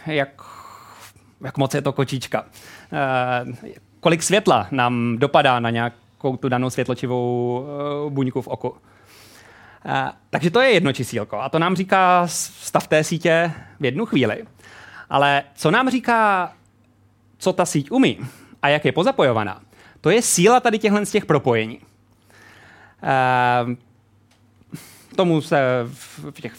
Jak, 0.06 0.42
jak 1.40 1.58
moc 1.58 1.74
je 1.74 1.82
to 1.82 1.92
kočička. 1.92 2.42
Uh, 2.42 3.54
kolik 4.00 4.22
světla 4.22 4.66
nám 4.70 5.18
dopadá 5.18 5.60
na 5.60 5.70
nějakou 5.70 6.36
tu 6.36 6.48
danou 6.48 6.70
světločivou 6.70 7.58
uh, 8.04 8.12
buňku 8.12 8.42
v 8.42 8.48
oku. 8.48 8.68
Uh, 8.68 8.76
takže 10.30 10.50
to 10.50 10.60
je 10.60 10.70
jedno 10.70 10.92
čísílko 10.92 11.40
a 11.40 11.48
to 11.48 11.58
nám 11.58 11.76
říká 11.76 12.22
stav 12.26 12.86
té 12.86 13.04
sítě 13.04 13.52
v 13.80 13.84
jednu 13.84 14.06
chvíli. 14.06 14.44
Ale 15.10 15.42
co 15.54 15.70
nám 15.70 15.90
říká, 15.90 16.52
co 17.38 17.52
ta 17.52 17.64
síť 17.64 17.90
umí 17.90 18.18
a 18.62 18.68
jak 18.68 18.84
je 18.84 18.92
pozapojovaná, 18.92 19.60
to 20.00 20.10
je 20.10 20.22
síla 20.22 20.60
tady 20.60 20.78
těchhle 20.78 21.06
z 21.06 21.10
těch 21.10 21.26
propojení. 21.26 21.80
Uh, 23.02 23.74
tomu 25.16 25.40
se 25.40 25.86
v 26.30 26.40
těch, 26.40 26.54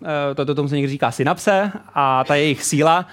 uh, 0.00 0.08
to, 0.34 0.44
to, 0.44 0.54
tomu 0.54 0.68
se 0.68 0.76
někdy 0.76 0.90
říká 0.90 1.10
synapse 1.10 1.72
a 1.94 2.24
ta 2.24 2.34
jejich 2.34 2.64
síla. 2.64 3.06
Eh, 3.08 3.12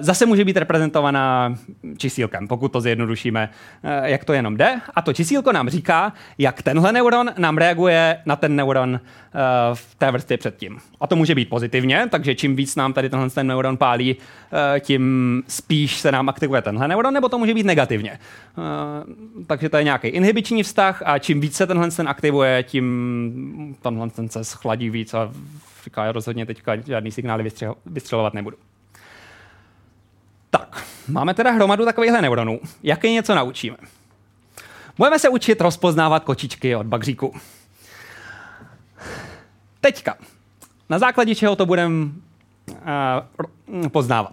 zase 0.00 0.26
může 0.26 0.44
být 0.44 0.56
reprezentovaná 0.56 1.54
čísílkem, 1.96 2.48
pokud 2.48 2.72
to 2.72 2.80
zjednodušíme, 2.80 3.50
eh, 3.82 4.10
jak 4.10 4.24
to 4.24 4.32
jenom 4.32 4.56
jde. 4.56 4.80
A 4.94 5.02
to 5.02 5.12
čísílko 5.12 5.52
nám 5.52 5.68
říká, 5.68 6.12
jak 6.38 6.62
tenhle 6.62 6.92
neuron 6.92 7.30
nám 7.38 7.58
reaguje 7.58 8.22
na 8.26 8.36
ten 8.36 8.56
neuron 8.56 9.00
eh, 9.00 9.38
v 9.74 9.94
té 9.94 10.10
vrstvě 10.10 10.38
předtím. 10.38 10.78
A 11.00 11.06
to 11.06 11.16
může 11.16 11.34
být 11.34 11.48
pozitivně, 11.48 12.06
takže 12.10 12.34
čím 12.34 12.56
víc 12.56 12.76
nám 12.76 12.92
tady 12.92 13.10
tenhle 13.10 13.30
ten 13.30 13.46
neuron 13.46 13.76
pálí, 13.76 14.16
tím 14.80 15.42
spíš 15.48 15.98
se 15.98 16.12
nám 16.12 16.28
aktivuje 16.28 16.62
tenhle 16.62 16.88
neuron, 16.88 17.14
nebo 17.14 17.28
to 17.28 17.38
může 17.38 17.54
být 17.54 17.66
negativně. 17.66 18.18
Takže 19.46 19.68
to 19.68 19.76
je 19.76 19.84
nějaký 19.84 20.08
inhibiční 20.08 20.62
vztah 20.62 21.02
a 21.04 21.18
čím 21.18 21.40
víc 21.40 21.56
se 21.56 21.66
tenhle 21.66 21.90
ten 21.90 22.08
aktivuje, 22.08 22.62
tím 22.62 23.76
tenhle 23.82 24.10
ten 24.10 24.28
se 24.28 24.44
schladí 24.44 24.90
víc 24.90 25.14
a 25.14 25.30
říká, 25.84 26.04
já 26.04 26.12
rozhodně 26.12 26.46
teďka 26.46 26.76
žádný 26.76 27.10
signály 27.10 27.50
vystřelovat 27.86 28.34
nebudu. 28.34 28.56
Máme 31.08 31.34
teda 31.34 31.50
hromadu 31.50 31.84
takovýchhle 31.84 32.22
neuronů. 32.22 32.60
Jak 32.82 33.04
je 33.04 33.12
něco 33.12 33.34
naučíme? 33.34 33.76
Budeme 34.98 35.18
se 35.18 35.28
učit 35.28 35.60
rozpoznávat 35.60 36.24
kočičky 36.24 36.76
od 36.76 36.86
bagříku. 36.86 37.34
Teďka, 39.80 40.16
na 40.88 40.98
základě 40.98 41.34
čeho 41.34 41.56
to 41.56 41.66
budeme 41.66 42.04
uh, 42.04 43.88
poznávat. 43.88 44.32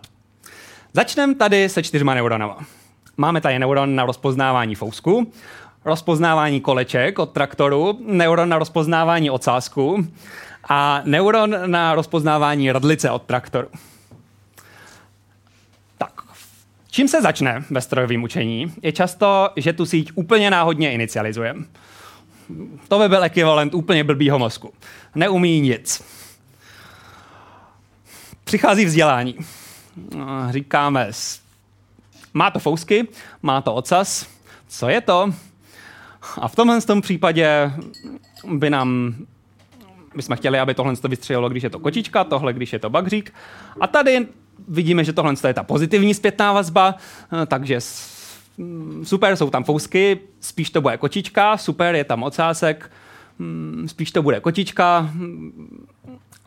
Začneme 0.93 1.35
tady 1.35 1.69
se 1.69 1.83
čtyřma 1.83 2.13
neuronama. 2.13 2.57
Máme 3.17 3.41
tady 3.41 3.59
neuron 3.59 3.95
na 3.95 4.05
rozpoznávání 4.05 4.75
fousku, 4.75 5.31
rozpoznávání 5.85 6.61
koleček 6.61 7.19
od 7.19 7.31
traktoru, 7.31 7.99
neuron 8.05 8.49
na 8.49 8.59
rozpoznávání 8.59 9.29
ocásku 9.29 10.07
a 10.69 11.01
neuron 11.05 11.55
na 11.65 11.95
rozpoznávání 11.95 12.71
radlice 12.71 13.11
od 13.11 13.21
traktoru. 13.21 13.67
Čím 16.95 17.07
se 17.07 17.21
začne 17.21 17.63
ve 17.69 17.81
strojovém 17.81 18.23
učení, 18.23 18.73
je 18.81 18.91
často, 18.91 19.49
že 19.55 19.73
tu 19.73 19.85
síť 19.85 20.11
úplně 20.15 20.51
náhodně 20.51 20.91
inicializujeme. 20.91 21.65
To 22.87 22.99
by 22.99 23.09
byl 23.09 23.23
ekvivalent 23.23 23.73
úplně 23.73 24.03
blbýho 24.03 24.39
mozku. 24.39 24.73
Neumí 25.15 25.61
nic. 25.61 26.03
Přichází 28.43 28.85
vzdělání. 28.85 29.35
Říkáme, 30.49 31.11
má 32.33 32.51
to 32.51 32.59
fousky, 32.59 33.07
má 33.41 33.61
to 33.61 33.73
ocas, 33.73 34.29
co 34.67 34.89
je 34.89 35.01
to? 35.01 35.33
A 36.37 36.47
v 36.47 36.55
tomhle 36.55 36.81
tom 36.81 37.01
případě 37.01 37.71
by 38.47 38.69
nám 38.69 39.15
bychom 40.15 40.35
chtěli, 40.35 40.59
aby 40.59 40.73
tohle 40.73 40.93
vystřelilo, 41.07 41.49
když 41.49 41.63
je 41.63 41.69
to 41.69 41.79
kočička, 41.79 42.23
tohle, 42.23 42.53
když 42.53 42.73
je 42.73 42.79
to 42.79 42.89
bagřík. 42.89 43.33
A 43.79 43.87
tady 43.87 44.27
vidíme, 44.67 45.03
že 45.03 45.13
tohle 45.13 45.33
je 45.47 45.53
ta 45.53 45.63
pozitivní 45.63 46.13
zpětná 46.13 46.53
vazba, 46.53 46.95
eh, 47.41 47.45
takže 47.45 47.79
mm, 48.57 49.05
super, 49.05 49.35
jsou 49.35 49.49
tam 49.49 49.63
fousky, 49.63 50.19
spíš 50.39 50.69
to 50.69 50.81
bude 50.81 50.97
kočička, 50.97 51.57
super, 51.57 51.95
je 51.95 52.03
tam 52.03 52.23
ocásek, 52.23 52.91
mm, 53.39 53.85
spíš 53.87 54.11
to 54.11 54.21
bude 54.21 54.39
kočička. 54.39 55.09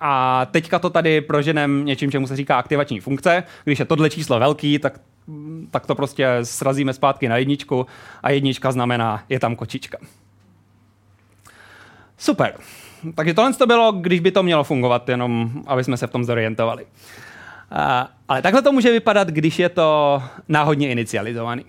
A 0.00 0.47
teďka 0.50 0.79
to 0.79 0.91
tady 0.91 1.21
proženem 1.21 1.85
něčím, 1.85 2.11
čemu 2.11 2.27
se 2.27 2.37
říká 2.37 2.59
aktivační 2.59 3.00
funkce. 3.00 3.43
Když 3.65 3.79
je 3.79 3.85
tohle 3.85 4.11
číslo 4.11 4.38
velký, 4.38 4.79
tak, 4.79 5.00
tak 5.71 5.87
to 5.87 5.95
prostě 5.95 6.29
srazíme 6.43 6.93
zpátky 6.93 7.29
na 7.29 7.37
jedničku 7.37 7.87
a 8.23 8.31
jednička 8.31 8.73
znamená, 8.73 9.23
je 9.29 9.40
tam 9.40 9.57
kočička. 9.57 9.99
Super. 12.18 12.55
Takže 13.14 13.35
tohle 13.35 13.53
to 13.53 13.66
bylo, 13.66 13.92
když 13.92 14.21
by 14.21 14.31
to 14.31 14.42
mělo 14.42 14.64
fungovat, 14.64 15.09
jenom 15.09 15.51
aby 15.66 15.85
jsme 15.85 15.97
se 15.97 16.07
v 16.07 16.11
tom 16.11 16.25
zorientovali 16.25 16.87
ale 18.28 18.42
takhle 18.42 18.62
to 18.62 18.72
může 18.72 18.92
vypadat, 18.92 19.28
když 19.28 19.59
je 19.59 19.68
to 19.68 20.22
náhodně 20.48 20.90
inicializovaný. 20.90 21.64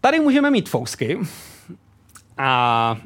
Tady 0.00 0.20
můžeme 0.20 0.50
mít 0.50 0.68
fousky 0.68 1.18
a 2.38 2.96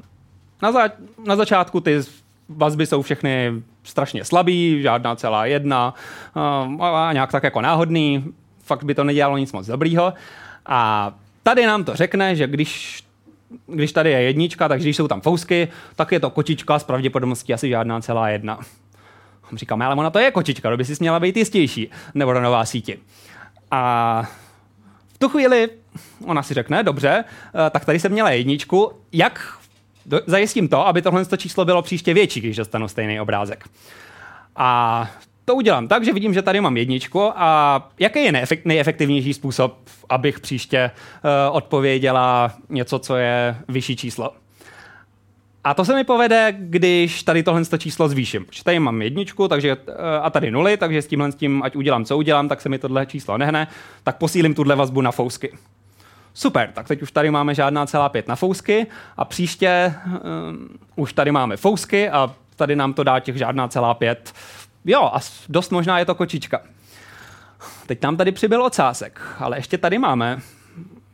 na, 0.62 0.72
za, 0.72 0.90
na 1.26 1.36
začátku 1.36 1.80
ty 1.80 2.00
vazby 2.48 2.86
jsou 2.86 3.02
všechny 3.02 3.52
strašně 3.82 4.24
slabý, 4.24 4.82
žádná 4.82 5.16
celá 5.16 5.46
jedna 5.46 5.94
a 6.80 7.12
nějak 7.12 7.32
tak 7.32 7.42
jako 7.42 7.60
náhodný, 7.60 8.24
fakt 8.62 8.84
by 8.84 8.94
to 8.94 9.04
nedělalo 9.04 9.38
nic 9.38 9.52
moc 9.52 9.66
dobrýho. 9.66 10.14
A 10.66 11.12
tady 11.42 11.66
nám 11.66 11.84
to 11.84 11.96
řekne, 11.96 12.36
že 12.36 12.46
když, 12.46 13.02
když 13.66 13.92
tady 13.92 14.10
je 14.10 14.22
jednička, 14.22 14.68
takže 14.68 14.84
když 14.84 14.96
jsou 14.96 15.08
tam 15.08 15.20
fousky, 15.20 15.68
tak 15.96 16.12
je 16.12 16.20
to 16.20 16.30
kočička 16.30 16.78
s 16.78 16.84
pravděpodobností 16.84 17.54
asi 17.54 17.68
žádná 17.68 18.00
celá 18.00 18.28
jedna. 18.28 18.58
Říkáme, 19.56 19.84
ale 19.86 19.94
ona 19.94 20.10
to 20.10 20.18
je 20.18 20.30
kočička, 20.30 20.70
to 20.70 20.76
by 20.76 20.84
si 20.84 20.94
měla 21.00 21.20
být 21.20 21.36
jistější 21.36 21.90
neuronová 22.14 22.64
síti. 22.64 22.98
A 23.70 24.22
v 25.14 25.18
tu 25.18 25.28
chvíli 25.28 25.68
ona 26.26 26.42
si 26.42 26.54
řekne, 26.54 26.82
dobře, 26.82 27.24
eh, 27.24 27.70
tak 27.70 27.84
tady 27.84 27.98
jsem 27.98 28.12
měla 28.12 28.30
jedničku, 28.30 28.92
jak 29.12 29.58
zajistím 30.26 30.68
to, 30.68 30.86
aby 30.86 31.02
tohle 31.02 31.24
číslo 31.36 31.64
bylo 31.64 31.82
příště 31.82 32.14
větší, 32.14 32.40
když 32.40 32.56
dostanu 32.56 32.88
stejný 32.88 33.20
obrázek. 33.20 33.64
A 34.56 35.10
to 35.44 35.54
udělám 35.54 35.88
tak, 35.88 36.04
že 36.04 36.12
vidím, 36.12 36.34
že 36.34 36.42
tady 36.42 36.60
mám 36.60 36.76
jedničku 36.76 37.32
a 37.34 37.90
jaký 37.98 38.24
je 38.24 38.32
nejefektivnější 38.64 39.34
způsob, 39.34 39.78
abych 40.08 40.40
příště 40.40 40.90
uh, 40.90 41.56
odpověděla 41.56 42.52
něco, 42.68 42.98
co 42.98 43.16
je 43.16 43.56
vyšší 43.68 43.96
číslo. 43.96 44.30
A 45.64 45.74
to 45.74 45.84
se 45.84 45.94
mi 45.94 46.04
povede, 46.04 46.54
když 46.58 47.22
tady 47.22 47.42
tohle 47.42 47.62
číslo 47.78 48.08
zvýším. 48.08 48.44
Protože 48.44 48.64
tady 48.64 48.78
mám 48.78 49.02
jedničku 49.02 49.48
takže, 49.48 49.76
eh, 49.88 49.92
a 50.22 50.30
tady 50.30 50.50
nuly, 50.50 50.76
takže 50.76 51.02
s 51.02 51.06
tímhle 51.06 51.32
s 51.32 51.34
tím, 51.34 51.62
ať 51.62 51.76
udělám, 51.76 52.04
co 52.04 52.16
udělám, 52.16 52.48
tak 52.48 52.60
se 52.60 52.68
mi 52.68 52.78
tohle 52.78 53.06
číslo 53.06 53.38
nehne, 53.38 53.68
tak 54.02 54.16
posílím 54.16 54.54
tuhle 54.54 54.76
vazbu 54.76 55.00
na 55.00 55.12
fousky. 55.12 55.52
Super, 56.34 56.70
tak 56.72 56.88
teď 56.88 57.02
už 57.02 57.12
tady 57.12 57.30
máme 57.30 57.54
žádná 57.54 57.86
celá 57.86 58.08
pět 58.08 58.28
na 58.28 58.36
fousky 58.36 58.86
a 59.16 59.24
příště 59.24 59.94
um, 60.06 60.68
už 60.96 61.12
tady 61.12 61.32
máme 61.32 61.56
fousky 61.56 62.10
a 62.10 62.34
tady 62.56 62.76
nám 62.76 62.92
to 62.92 63.04
dá 63.04 63.20
těch 63.20 63.36
žádná 63.36 63.68
celá 63.68 63.94
pět. 63.94 64.32
Jo, 64.84 65.10
a 65.14 65.20
dost 65.48 65.72
možná 65.72 65.98
je 65.98 66.04
to 66.04 66.14
kočička. 66.14 66.60
Teď 67.86 68.02
nám 68.02 68.16
tady 68.16 68.32
přibyl 68.32 68.62
ocásek, 68.62 69.20
ale 69.38 69.58
ještě 69.58 69.78
tady 69.78 69.98
máme 69.98 70.40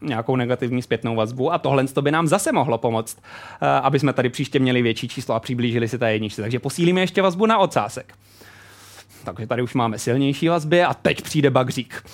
nějakou 0.02 0.36
negativní 0.36 0.82
zpětnou 0.82 1.16
vazbu 1.16 1.52
a 1.52 1.58
tohle 1.58 1.86
to 1.86 2.02
by 2.02 2.10
nám 2.10 2.26
zase 2.26 2.52
mohlo 2.52 2.78
pomoct, 2.78 3.18
eh, 3.22 3.66
aby 3.66 3.98
jsme 3.98 4.12
tady 4.12 4.28
příště 4.28 4.58
měli 4.58 4.82
větší 4.82 5.08
číslo 5.08 5.34
a 5.34 5.40
přiblížili 5.40 5.88
si 5.88 5.98
ta 5.98 6.08
jedničce. 6.08 6.42
Takže 6.42 6.58
posílíme 6.58 7.00
ještě 7.00 7.22
vazbu 7.22 7.46
na 7.46 7.58
ocásek. 7.58 8.14
Takže 9.24 9.46
tady 9.46 9.62
už 9.62 9.74
máme 9.74 9.98
silnější 9.98 10.48
vazby 10.48 10.84
a 10.84 10.94
teď 10.94 11.22
přijde 11.22 11.50
bagřík. 11.50 12.04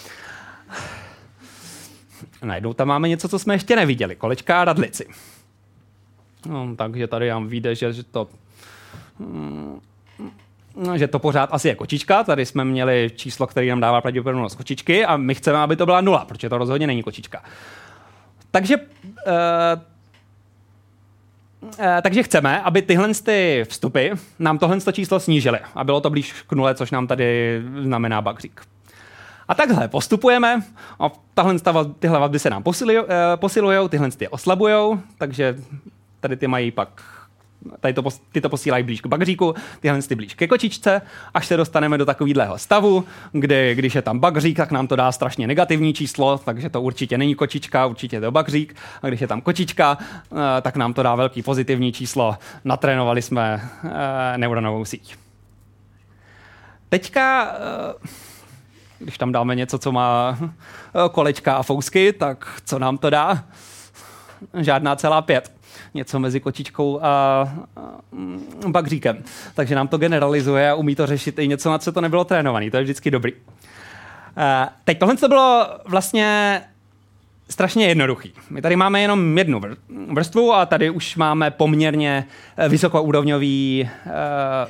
Najednou 2.45 2.73
tam 2.73 2.89
máme 2.89 3.09
něco, 3.09 3.29
co 3.29 3.39
jsme 3.39 3.55
ještě 3.55 3.77
neviděli. 3.77 4.17
Kolečka 4.17 4.61
a 4.61 4.65
radlici. 4.65 5.07
No, 6.47 6.77
takže 6.77 7.07
tady 7.07 7.31
vám 7.31 7.49
vyjde, 7.49 7.75
že, 7.75 8.03
to 8.03 8.29
mm, 9.19 9.81
že 10.95 11.09
to 11.09 11.19
pořád 11.19 11.49
asi 11.53 11.69
je 11.69 11.75
kočička. 11.75 12.25
Tady 12.25 12.47
jsme 12.47 12.65
měli 12.65 13.11
číslo, 13.17 13.47
které 13.47 13.67
nám 13.67 13.81
dává 13.81 14.01
pravděpodobnost 14.01 14.55
kočičky 14.55 15.05
a 15.05 15.17
my 15.17 15.35
chceme, 15.35 15.59
aby 15.59 15.77
to 15.77 15.87
byla 15.87 16.01
nula, 16.01 16.25
protože 16.25 16.49
to 16.49 16.59
rozhodně 16.59 16.87
není 16.87 17.03
kočička. 17.03 17.43
Takže 18.51 18.77
uh, 18.77 18.83
takže 22.03 22.23
chceme, 22.23 22.63
aby 22.63 22.83
tyhle 22.83 23.15
ty 23.15 23.65
vstupy 23.69 24.09
nám 24.39 24.59
tohle 24.59 24.93
číslo 24.93 25.21
snížily 25.21 25.59
a 25.75 25.85
bylo 25.85 26.01
to 26.01 26.11
blíž 26.11 26.33
k 26.43 26.53
nule, 26.53 26.75
což 26.75 26.91
nám 26.91 27.07
tady 27.07 27.61
znamená 27.83 28.23
bagřík. 28.23 28.61
A 29.49 29.55
takhle 29.55 29.89
postupujeme 29.89 30.63
a 31.01 31.11
tahle, 31.35 31.85
tyhle 31.99 32.19
vazby 32.19 32.39
se 32.39 32.51
nám 32.51 32.63
posilují, 32.63 32.99
uh, 33.81 33.89
tyhle 33.89 34.11
ty 34.11 34.29
oslabují, 34.29 35.01
takže 35.19 35.57
tady 36.21 36.37
ty 36.37 36.47
mají 36.47 36.71
pak 36.71 37.16
tady 37.81 37.95
to, 37.95 38.03
ty 38.33 38.41
to 38.41 38.49
posílají 38.49 38.85
blíž 38.85 39.01
k 39.01 39.07
bagříku, 39.07 39.55
tyhle 39.81 40.03
ty 40.03 40.15
blíž 40.15 40.35
ke 40.35 40.47
kočičce, 40.47 41.03
až 41.35 41.47
se 41.47 41.57
dostaneme 41.57 41.99
do 41.99 42.07
takového 42.07 42.59
stavu, 42.59 43.05
kdy 43.33 43.75
když 43.75 43.95
je 43.95 44.03
tam 44.03 44.19
bagřík, 44.19 44.57
tak 44.57 44.71
nám 44.71 44.87
to 44.87 44.97
dá 44.97 45.13
strašně 45.13 45.47
negativní 45.47 45.95
číslo, 45.95 46.39
takže 46.39 46.71
to 46.71 46.81
určitě 46.81 47.19
není 47.19 47.35
kočička, 47.35 47.87
určitě 47.87 48.17
je 48.17 48.21
to 48.21 48.31
bagřík, 48.31 48.77
a 49.03 49.09
když 49.09 49.21
je 49.21 49.27
tam 49.27 49.41
kočička, 49.41 49.99
eh, 50.01 50.61
tak 50.63 50.77
nám 50.77 50.95
to 50.95 51.03
dá 51.03 51.15
velký 51.15 51.43
pozitivní 51.43 51.93
číslo. 51.93 52.37
Natrénovali 52.65 53.23
jsme 53.23 53.71
eh, 53.85 54.39
neuronovou 54.39 54.85
síť. 54.85 55.17
Teďka, 56.89 57.55
eh, 57.55 58.09
když 58.99 59.19
tam 59.19 59.33
dáme 59.33 59.55
něco, 59.55 59.79
co 59.79 59.93
má 59.93 60.39
kolečka 61.13 61.57
a 61.57 61.63
fousky, 61.63 62.13
tak 62.13 62.61
co 62.65 62.79
nám 62.79 62.99
to 62.99 63.11
dá? 63.11 63.45
Žádná 64.55 64.97
celá 64.97 65.23
pět. 65.23 65.56
Něco 65.95 66.21
mezi 66.21 66.41
kočičkou 66.41 67.01
a, 67.03 67.07
a 67.07 67.49
bagříkem. 68.69 69.25
Takže 69.55 69.75
nám 69.75 69.89
to 69.89 69.99
generalizuje 69.99 70.71
a 70.71 70.75
umí 70.75 70.95
to 70.95 71.07
řešit 71.07 71.39
i 71.39 71.49
něco, 71.49 71.71
na 71.71 71.79
co 71.79 71.93
to 71.93 72.01
nebylo 72.01 72.25
trénované. 72.25 72.71
To 72.71 72.77
je 72.77 72.83
vždycky 72.83 73.11
dobrý. 73.11 73.33
Uh, 73.33 73.41
teď 74.85 74.99
tohle 74.99 75.17
to 75.17 75.29
bylo 75.29 75.67
vlastně 75.85 76.61
strašně 77.49 77.87
jednoduchý. 77.87 78.33
My 78.51 78.63
tady 78.63 78.77
máme 78.77 79.01
jenom 79.01 79.39
jednu 79.39 79.61
vrstvu 80.13 80.53
a 80.55 80.67
tady 80.67 80.91
už 80.91 81.17
máme 81.17 81.51
poměrně 81.51 82.25
eh, 82.57 82.69
vysokoúrovňový 82.69 83.89
uh, 84.07 84.13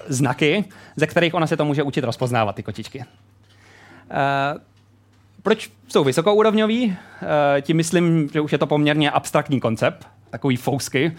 znaky, 0.08 0.64
ze 0.96 1.06
kterých 1.06 1.34
ona 1.34 1.46
se 1.46 1.56
to 1.56 1.64
může 1.64 1.82
učit 1.82 2.04
rozpoznávat, 2.04 2.56
ty 2.56 2.62
kočičky. 2.62 2.98
Uh, 2.98 3.04
proč 5.42 5.70
jsou 5.88 6.04
vysokoúrovňový? 6.04 6.86
Uh, 6.86 6.94
tím 7.60 7.76
myslím, 7.76 8.28
že 8.32 8.40
už 8.40 8.52
je 8.52 8.58
to 8.58 8.66
poměrně 8.66 9.10
abstraktní 9.10 9.60
koncept, 9.60 10.06
takový 10.30 10.56
fousky. 10.56 11.16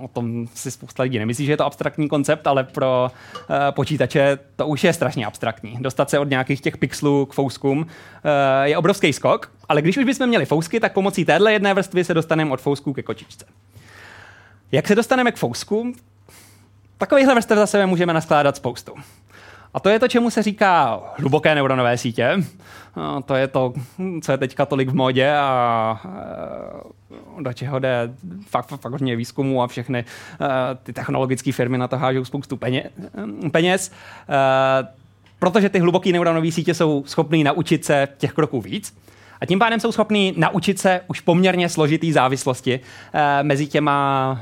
O 0.00 0.08
tom 0.08 0.46
si 0.54 0.70
spousta 0.70 1.02
lidí 1.02 1.18
nemyslí, 1.18 1.46
že 1.46 1.52
je 1.52 1.56
to 1.56 1.64
abstraktní 1.64 2.08
koncept, 2.08 2.46
ale 2.46 2.64
pro 2.64 3.10
uh, 3.10 3.56
počítače 3.70 4.38
to 4.56 4.66
už 4.66 4.84
je 4.84 4.92
strašně 4.92 5.26
abstraktní. 5.26 5.76
Dostat 5.80 6.10
se 6.10 6.18
od 6.18 6.30
nějakých 6.30 6.60
těch 6.60 6.76
pixelů 6.76 7.26
k 7.26 7.32
fouskům 7.32 7.78
uh, 7.78 7.86
je 8.62 8.78
obrovský 8.78 9.12
skok, 9.12 9.52
ale 9.68 9.82
když 9.82 9.96
už 9.96 10.04
bychom 10.04 10.26
měli 10.26 10.46
fousky, 10.46 10.80
tak 10.80 10.92
pomocí 10.92 11.24
téhle 11.24 11.52
jedné 11.52 11.74
vrstvy 11.74 12.04
se 12.04 12.14
dostaneme 12.14 12.50
od 12.50 12.60
fousků 12.60 12.92
ke 12.92 13.02
kočičce. 13.02 13.44
Jak 14.72 14.88
se 14.88 14.94
dostaneme 14.94 15.32
k 15.32 15.36
fousku? 15.36 15.92
Takovýchhle 16.98 17.34
vrstev 17.34 17.58
za 17.58 17.66
sebe 17.66 17.86
můžeme 17.86 18.12
naskládat 18.12 18.56
spoustu. 18.56 18.94
A 19.74 19.80
to 19.80 19.88
je 19.88 19.98
to, 19.98 20.08
čemu 20.08 20.30
se 20.30 20.42
říká 20.42 21.00
hluboké 21.18 21.54
neuronové 21.54 21.98
sítě. 21.98 22.36
A 22.94 23.22
to 23.22 23.34
je 23.34 23.48
to, 23.48 23.72
co 24.22 24.32
je 24.32 24.38
teďka 24.38 24.66
tolik 24.66 24.88
v 24.88 24.94
modě 24.94 25.34
a 25.36 26.00
do 27.40 27.52
čeho 27.52 27.78
jde 27.78 28.14
fakt, 28.48 28.68
fakt 28.68 28.92
hodně 28.92 29.16
výzkumu 29.16 29.62
a 29.62 29.66
všechny 29.66 30.04
ty 30.82 30.92
technologické 30.92 31.52
firmy 31.52 31.78
na 31.78 31.88
to 31.88 31.98
hážou 31.98 32.24
spoustu 32.24 32.58
peněz. 33.50 33.92
Protože 35.38 35.68
ty 35.68 35.78
hluboké 35.78 36.12
neuronové 36.12 36.50
sítě 36.52 36.74
jsou 36.74 37.04
schopné 37.06 37.38
naučit 37.38 37.84
se 37.84 38.08
těch 38.18 38.32
kroků 38.32 38.60
víc. 38.60 38.96
A 39.40 39.46
tím 39.46 39.58
pádem 39.58 39.80
jsou 39.80 39.92
schopní 39.92 40.34
naučit 40.36 40.78
se 40.78 41.00
už 41.08 41.20
poměrně 41.20 41.68
složitý 41.68 42.12
závislosti 42.12 42.80
mezi 43.42 43.66
těma 43.66 44.40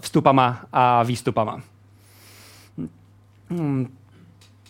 vstupama 0.00 0.60
a 0.72 1.02
výstupama. 1.02 1.60
Hmm 3.50 3.88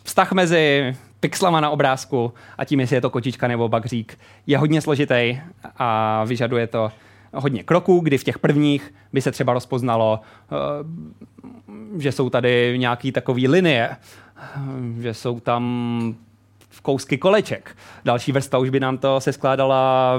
vztah 0.06 0.32
mezi 0.32 0.96
pixlama 1.20 1.60
na 1.60 1.70
obrázku 1.70 2.32
a 2.58 2.64
tím, 2.64 2.80
jestli 2.80 2.96
je 2.96 3.00
to 3.00 3.10
kočička 3.10 3.48
nebo 3.48 3.68
bagřík, 3.68 4.18
je 4.46 4.58
hodně 4.58 4.80
složitý 4.80 5.40
a 5.78 6.24
vyžaduje 6.24 6.66
to 6.66 6.92
hodně 7.34 7.62
kroků, 7.62 8.00
kdy 8.00 8.18
v 8.18 8.24
těch 8.24 8.38
prvních 8.38 8.94
by 9.12 9.22
se 9.22 9.32
třeba 9.32 9.52
rozpoznalo, 9.52 10.20
eh, 10.20 10.56
že 12.02 12.12
jsou 12.12 12.30
tady 12.30 12.74
nějaký 12.78 13.12
takový 13.12 13.48
linie, 13.48 13.96
že 15.00 15.14
jsou 15.14 15.40
tam 15.40 16.14
kousky 16.82 17.18
koleček. 17.18 17.76
Další 18.04 18.32
vrstva 18.32 18.58
už 18.58 18.70
by 18.70 18.80
nám 18.80 18.98
to 18.98 19.20
se 19.20 19.32
skládala 19.32 20.12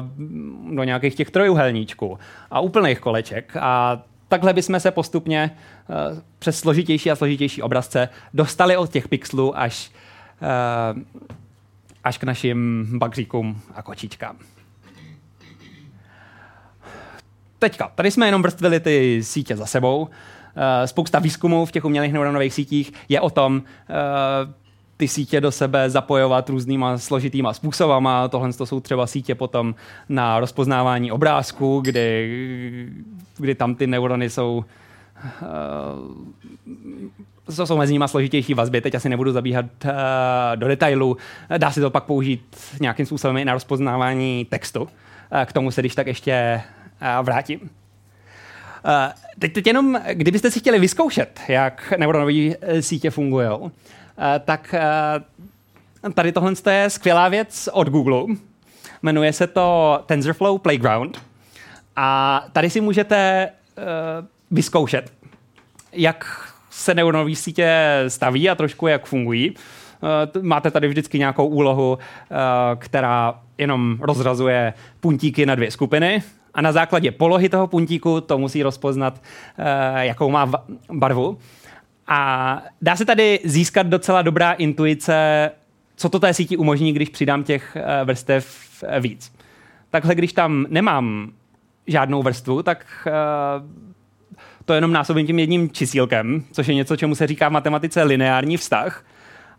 do 0.73 0.83
nějakých 0.83 1.15
těch 1.15 1.31
trojuhelníčků 1.31 2.19
a 2.51 2.59
úplných 2.59 2.99
koleček. 2.99 3.57
A 3.59 4.01
takhle 4.27 4.53
bychom 4.53 4.79
se 4.79 4.91
postupně 4.91 5.51
uh, 5.89 6.19
přes 6.39 6.59
složitější 6.59 7.11
a 7.11 7.15
složitější 7.15 7.61
obrazce 7.61 8.09
dostali 8.33 8.77
od 8.77 8.91
těch 8.91 9.07
pixelů 9.07 9.57
až, 9.57 9.91
až 12.03 12.17
k 12.17 12.23
našim 12.23 12.87
bagříkům 12.99 13.61
a 13.75 13.81
kočičkám. 13.81 14.37
Teďka, 17.59 17.91
tady 17.95 18.11
jsme 18.11 18.25
jenom 18.25 18.41
vrstvili 18.41 18.79
ty 18.79 19.23
sítě 19.23 19.55
za 19.55 19.65
sebou. 19.65 20.01
Uh, 20.01 20.09
spousta 20.85 21.19
výzkumů 21.19 21.65
v 21.65 21.71
těch 21.71 21.85
umělých 21.85 22.13
neuronových 22.13 22.53
sítích 22.53 22.93
je 23.09 23.21
o 23.21 23.29
tom, 23.29 23.55
uh, 23.55 23.61
ty 24.97 25.07
sítě 25.07 25.41
do 25.41 25.51
sebe 25.51 25.89
zapojovat 25.89 26.49
různýma 26.49 26.97
složitýma 26.97 27.53
způsobama. 27.53 28.27
Tohle 28.27 28.53
to 28.53 28.65
jsou 28.65 28.79
třeba 28.79 29.07
sítě 29.07 29.35
potom 29.35 29.75
na 30.09 30.39
rozpoznávání 30.39 31.11
obrázku, 31.11 31.79
kdy, 31.79 32.91
kdy 33.37 33.55
tam 33.55 33.75
ty 33.75 33.87
neurony 33.87 34.29
jsou 34.29 34.65
to 37.55 37.67
jsou 37.67 37.77
mezi 37.77 37.93
nimi 37.93 38.05
složitější 38.07 38.53
vazby, 38.53 38.81
teď 38.81 38.95
asi 38.95 39.09
nebudu 39.09 39.31
zabíhat 39.31 39.65
uh, 39.85 39.91
do 40.55 40.67
detailu. 40.67 41.17
Dá 41.57 41.71
se 41.71 41.81
to 41.81 41.89
pak 41.89 42.03
použít 42.03 42.57
nějakým 42.81 43.05
způsobem 43.05 43.37
i 43.37 43.45
na 43.45 43.53
rozpoznávání 43.53 44.45
textu. 44.45 44.81
Uh, 44.81 44.89
k 45.45 45.53
tomu 45.53 45.71
se 45.71 45.81
když 45.81 45.95
tak 45.95 46.07
ještě 46.07 46.61
uh, 47.01 47.25
vrátím. 47.25 47.59
Uh, 47.59 47.67
teď, 49.39 49.53
teď 49.53 49.67
jenom, 49.67 50.01
kdybyste 50.13 50.51
si 50.51 50.59
chtěli 50.59 50.79
vyzkoušet, 50.79 51.39
jak 51.47 51.93
neuronové 51.97 52.33
sítě 52.79 53.09
fungují, 53.09 53.47
Eh, 54.17 54.39
tak 54.39 54.73
eh, 54.73 56.09
tady 56.13 56.31
tohle 56.31 56.53
je 56.69 56.89
skvělá 56.89 57.29
věc 57.29 57.69
od 57.73 57.89
Google. 57.89 58.35
Jmenuje 59.01 59.33
se 59.33 59.47
to 59.47 59.99
TensorFlow 60.05 60.59
Playground. 60.59 61.21
A 61.95 62.45
tady 62.51 62.69
si 62.69 62.81
můžete 62.81 63.49
uh, 63.77 63.83
vyzkoušet, 64.51 65.13
jak 65.91 66.46
se 66.77 66.93
neuronové 66.93 67.35
sítě 67.35 68.03
staví 68.07 68.49
a 68.49 68.55
trošku 68.55 68.87
jak 68.87 69.05
fungují. 69.05 69.51
Uh, 69.51 70.43
máte 70.43 70.71
tady 70.71 70.87
vždycky 70.87 71.19
nějakou 71.19 71.47
úlohu, 71.47 71.91
uh, 71.91 72.37
která 72.79 73.39
jenom 73.57 73.97
rozrazuje 74.01 74.73
puntíky 74.99 75.45
na 75.45 75.55
dvě 75.55 75.71
skupiny 75.71 76.23
a 76.53 76.61
na 76.61 76.71
základě 76.71 77.11
polohy 77.11 77.49
toho 77.49 77.67
puntíku 77.67 78.21
to 78.21 78.37
musí 78.37 78.63
rozpoznat, 78.63 79.21
uh, 79.59 79.65
jakou 79.97 80.29
má 80.29 80.51
barvu. 80.91 81.37
A 82.07 82.61
dá 82.81 82.95
se 82.95 83.05
tady 83.05 83.39
získat 83.43 83.87
docela 83.87 84.21
dobrá 84.21 84.51
intuice, 84.51 85.51
co 85.95 86.09
to 86.09 86.19
té 86.19 86.33
síti 86.33 86.57
umožní, 86.57 86.93
když 86.93 87.09
přidám 87.09 87.43
těch 87.43 87.75
eh, 87.75 88.05
vrstev 88.05 88.57
eh, 88.87 88.99
víc. 88.99 89.33
Takhle, 89.89 90.15
když 90.15 90.33
tam 90.33 90.65
nemám 90.69 91.31
žádnou 91.87 92.23
vrstvu, 92.23 92.63
tak 92.63 93.07
eh, 93.07 93.11
to 94.67 94.73
jenom 94.73 94.91
násobím 94.91 95.27
tím 95.27 95.39
jedním 95.39 95.69
čísílkem, 95.69 96.43
což 96.51 96.67
je 96.67 96.75
něco, 96.75 96.95
čemu 96.95 97.15
se 97.15 97.27
říká 97.27 97.49
v 97.49 97.51
matematice 97.51 98.03
lineární 98.03 98.57
vztah. 98.57 99.05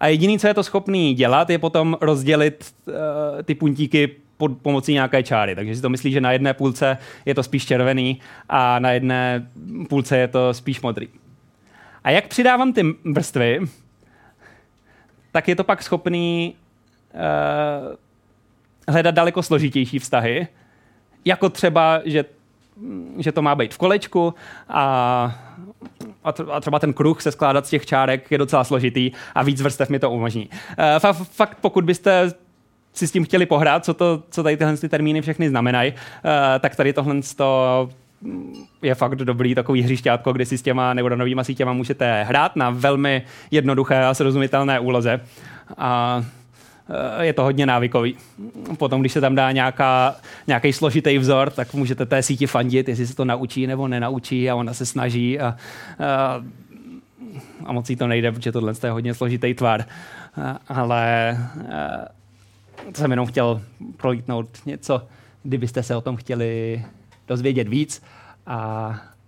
A 0.01 0.07
jediný, 0.07 0.39
co 0.39 0.47
je 0.47 0.55
to 0.55 0.63
schopný 0.63 1.15
dělat, 1.15 1.51
je 1.51 1.59
potom 1.59 1.97
rozdělit 2.01 2.75
uh, 2.87 2.95
ty 3.43 3.55
puntíky 3.55 4.11
pod 4.37 4.53
pomocí 4.63 4.93
nějaké 4.93 5.23
čáry. 5.23 5.55
Takže 5.55 5.77
si 5.77 5.83
to 5.83 5.89
myslí, 5.89 6.13
že 6.13 6.21
na 6.21 6.33
jedné 6.33 6.55
půlce 6.55 6.99
je 7.27 7.35
to 7.35 7.43
spíš 7.43 7.67
červený 7.67 8.21
a 8.49 8.79
na 8.79 8.91
jedné 8.91 9.49
půlce 9.89 10.19
je 10.19 10.29
to 10.29 10.55
spíš 10.55 10.81
modrý. 10.81 11.09
A 12.05 12.11
jak 12.11 12.29
přidávám 12.29 12.73
ty 12.73 12.83
vrstvy, 13.05 13.61
tak 15.33 15.49
je 15.49 15.57
to 15.57 15.65
pak 15.65 15.83
schopný 15.83 16.55
uh, 17.15 17.95
hledat 18.89 19.15
daleko 19.15 19.43
složitější 19.43 19.99
vztahy, 19.99 20.49
jako 21.25 21.49
třeba, 21.49 22.01
že, 22.05 22.25
že 23.19 23.33
to 23.33 23.43
má 23.43 23.55
být 23.55 23.75
v 23.75 23.79
kolečku 23.79 24.35
a, 24.69 25.35
a 26.51 26.61
třeba 26.61 26.79
ten 26.79 26.93
kruh 26.93 27.23
se 27.23 27.33
skládat 27.33 27.67
z 27.67 27.71
těch 27.71 27.87
čárek 27.87 28.31
je 28.31 28.39
docela 28.39 28.65
složitý 28.65 29.11
a 29.35 29.43
víc 29.43 29.63
vrstev 29.63 29.89
mi 29.89 29.99
to 29.99 30.11
umožní. 30.11 30.49
Uh, 31.03 31.13
fakt, 31.13 31.59
pokud 31.61 31.85
byste 31.85 32.33
si 32.93 33.07
s 33.09 33.13
tím 33.13 33.25
chtěli 33.25 33.47
pohrát, 33.47 33.85
co, 33.85 33.95
to, 33.95 34.23
co 34.31 34.43
tady 34.43 34.57
tyhle 34.57 34.77
ty 34.77 34.89
termíny 34.89 35.21
všechny 35.23 35.49
znamenají, 35.49 35.93
uh, 35.93 35.99
tak 36.61 36.77
tady 36.77 36.93
tohle 36.93 37.15
to 37.37 37.89
je 38.83 38.95
fakt 38.95 39.15
dobrý 39.15 39.55
takový 39.55 39.83
hřišťátko, 39.83 40.33
kde 40.33 40.47
si 40.47 40.59
s 40.59 40.63
těma 40.63 40.95
neuronovými 40.95 41.45
sítěma 41.45 41.73
můžete 41.73 42.23
hrát 42.23 42.57
na 42.57 42.71
velmi 42.71 43.23
jednoduché 43.51 44.05
a 44.05 44.15
srozumitelné 44.15 44.81
úloze. 44.81 45.21
A 45.77 46.23
eh, 46.23 46.38
je 47.21 47.33
to 47.33 47.43
hodně 47.43 47.67
návykový. 47.67 48.17
Potom, 48.79 49.01
když 49.01 49.13
se 49.13 49.21
tam 49.21 49.35
dá 49.35 49.53
nějaká, 49.53 50.17
nějaký 50.47 50.73
složitý 50.73 51.19
vzor, 51.19 51.51
tak 51.51 51.75
můžete 51.75 52.07
té 52.07 52.23
síti 52.23 52.47
fandit, 52.47 52.89
jestli 52.89 53.07
se 53.07 53.17
to 53.17 53.25
naučí 53.25 53.67
nebo 53.67 53.89
nenaučí 53.89 54.51
a 54.51 54.55
ona 54.55 54.75
se 54.75 54.87
snaží 54.87 55.41
a, 55.41 55.47
a, 55.47 55.57
a 57.65 57.73
moc 57.73 57.91
jí 57.91 57.97
to 57.97 58.07
nejde, 58.07 58.33
protože 58.33 58.53
tohle 58.53 58.73
je 58.85 58.91
hodně 58.91 59.15
složitý 59.15 59.55
tvar. 59.55 59.85
A, 60.43 60.59
ale 60.69 61.31
a, 61.31 61.75
eh, 62.89 62.93
to 62.93 63.01
jsem 63.01 63.11
jenom 63.11 63.27
chtěl 63.27 63.63
prolítnout 63.97 64.67
něco, 64.67 65.03
kdybyste 65.43 65.83
se 65.83 65.97
o 65.97 66.01
tom 66.01 66.17
chtěli 66.17 66.85
dozvědět 67.29 67.69
víc 67.69 68.03
a, 68.47 68.57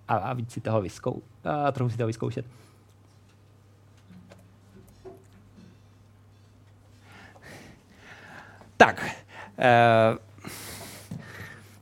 a, 0.09 0.14
a 0.14 0.33
víc 0.33 0.53
si 0.53 0.61
toho 0.61 0.83
vyskou, 0.83 1.23
a 1.44 1.73
trochu 1.73 1.90
si 1.90 1.96
toho 1.96 2.07
vyzkoušet. 2.07 2.46
Tak. 8.81 9.05
Uh, 9.05 10.19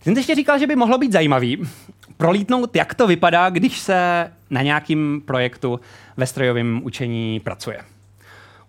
jsem 0.02 0.16
ještě 0.16 0.34
říkal, 0.34 0.58
že 0.58 0.66
by 0.66 0.76
mohlo 0.76 0.98
být 0.98 1.12
zajímavý 1.12 1.68
prolítnout, 2.16 2.76
jak 2.76 2.94
to 2.94 3.06
vypadá, 3.06 3.50
když 3.50 3.78
se 3.78 4.30
na 4.50 4.62
nějakým 4.62 5.22
projektu 5.26 5.80
ve 6.16 6.26
strojovém 6.26 6.80
učení 6.84 7.40
pracuje. 7.40 7.80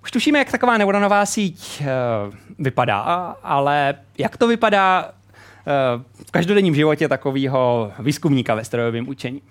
Už 0.03 0.11
tušíme, 0.11 0.39
jak 0.39 0.51
taková 0.51 0.77
neuronová 0.77 1.25
síť 1.25 1.81
uh, 1.81 1.85
vypadá, 2.59 2.99
ale 3.43 3.95
jak 4.17 4.37
to 4.37 4.47
vypadá 4.47 5.11
v 6.25 6.31
každodenním 6.31 6.75
životě 6.75 7.07
takového 7.07 7.91
výzkumníka 7.99 8.55
ve 8.55 8.63
strojovém 8.63 9.09
učení. 9.09 9.41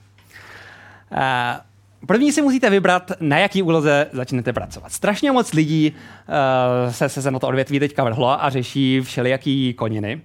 První 2.07 2.33
si 2.33 2.43
musíte 2.43 2.71
vybrat, 2.71 3.13
na 3.21 3.39
jaký 3.39 3.63
úloze 3.63 4.07
začnete 4.13 4.53
pracovat. 4.53 4.93
Strašně 4.93 5.33
moc 5.33 5.53
lidí 5.53 5.93
uh, 5.93 6.93
se, 6.93 7.09
se 7.09 7.31
na 7.31 7.39
to 7.39 7.49
odvětví 7.49 7.81
teďka 7.81 8.05
vrhlo 8.05 8.45
a 8.45 8.51
řeší 8.51 9.01
všelijaký 9.01 9.75
koniny. 9.75 10.21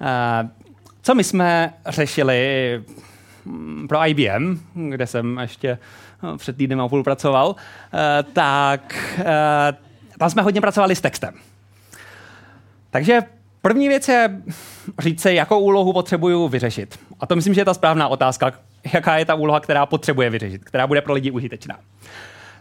Uh, 0.00 0.48
co 1.02 1.14
my 1.14 1.24
jsme 1.24 1.74
řešili 1.86 2.82
mm, 3.44 3.88
pro 3.88 4.08
IBM, 4.08 4.60
kde 4.74 5.06
jsem 5.06 5.38
ještě 5.38 5.78
no, 6.22 6.36
před 6.36 6.56
týdnem 6.56 6.80
a 6.80 6.88
půl 6.88 7.02
pracoval, 7.02 7.48
uh, 7.48 7.54
tak 8.32 8.94
uh, 9.18 9.24
tam 10.18 10.30
jsme 10.30 10.42
hodně 10.42 10.60
pracovali 10.60 10.96
s 10.96 11.00
textem. 11.00 11.34
Takže 12.90 13.20
první 13.62 13.88
věc 13.88 14.08
je 14.08 14.42
říct 14.98 15.22
si, 15.22 15.34
jakou 15.34 15.60
úlohu 15.60 15.92
potřebuju 15.92 16.48
vyřešit. 16.48 16.98
A 17.20 17.26
to 17.26 17.36
myslím, 17.36 17.54
že 17.54 17.60
je 17.60 17.64
ta 17.64 17.74
správná 17.74 18.08
otázka, 18.08 18.52
jaká 18.92 19.18
je 19.18 19.24
ta 19.24 19.34
úloha, 19.34 19.60
která 19.60 19.86
potřebuje 19.86 20.30
vyřešit, 20.30 20.64
která 20.64 20.86
bude 20.86 21.00
pro 21.00 21.14
lidi 21.14 21.30
užitečná. 21.30 21.78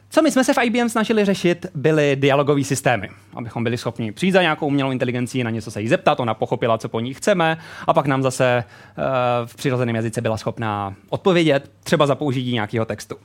Co 0.10 0.22
my 0.22 0.32
jsme 0.32 0.44
se 0.44 0.54
v 0.54 0.58
IBM 0.64 0.90
snažili 0.90 1.26
řešit, 1.26 1.66
byly 1.76 2.16
dialogové 2.16 2.64
systémy, 2.64 3.10
abychom 3.34 3.64
byli 3.64 3.78
schopni 3.78 4.12
přijít 4.12 4.32
za 4.32 4.42
nějakou 4.42 4.68
umělou 4.68 4.92
inteligencí, 4.92 5.44
na 5.44 5.50
něco 5.50 5.72
se 5.72 5.82
jí 5.82 5.88
zeptat, 5.88 6.20
ona 6.20 6.34
pochopila, 6.34 6.78
co 6.78 6.90
po 6.90 7.00
ní 7.00 7.14
chceme, 7.14 7.58
a 7.88 7.94
pak 7.94 8.06
nám 8.06 8.24
zase 8.24 8.64
uh, 8.98 9.04
v 9.46 9.56
přirozeném 9.56 9.96
jazyce 9.96 10.22
byla 10.22 10.38
schopná 10.38 10.96
odpovědět, 11.10 11.72
třeba 11.84 12.08
za 12.08 12.16
použití 12.16 12.54
nějakého 12.54 12.86
textu. 12.86 13.16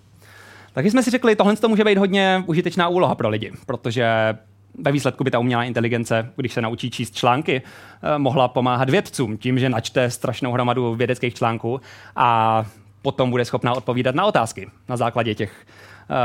Takže 0.73 0.91
jsme 0.91 1.03
si 1.03 1.11
řekli, 1.11 1.37
tohle 1.37 1.57
to 1.57 1.69
může 1.69 1.85
být 1.85 1.99
hodně 1.99 2.43
užitečná 2.47 2.89
úloha 2.89 3.15
pro 3.15 3.29
lidi, 3.29 3.53
protože 3.67 4.35
ve 4.79 4.93
výsledku 4.93 5.25
by 5.25 5.31
ta 5.31 5.39
umělá 5.39 5.65
inteligence, 5.65 6.33
když 6.37 6.53
se 6.53 6.63
naučí 6.63 6.91
číst 6.91 7.15
články, 7.15 7.63
eh, 7.63 8.19
mohla 8.19 8.49
pomáhat 8.49 8.91
vědcům 8.91 9.37
tím, 9.37 9.59
že 9.59 9.69
načte 9.69 10.11
strašnou 10.11 10.53
hromadu 10.53 10.95
vědeckých 10.95 11.35
článků 11.35 11.81
a 12.17 12.65
potom 13.03 13.31
bude 13.31 13.45
schopná 13.45 13.73
odpovídat 13.73 14.15
na 14.15 14.27
otázky 14.27 14.71
na 14.89 14.97
základě 14.97 15.35
těch 15.35 15.67
uh, 16.11 16.17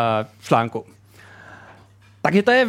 článků. 0.42 0.86
Takže 2.22 2.44
to 2.44 2.52
je 2.52 2.68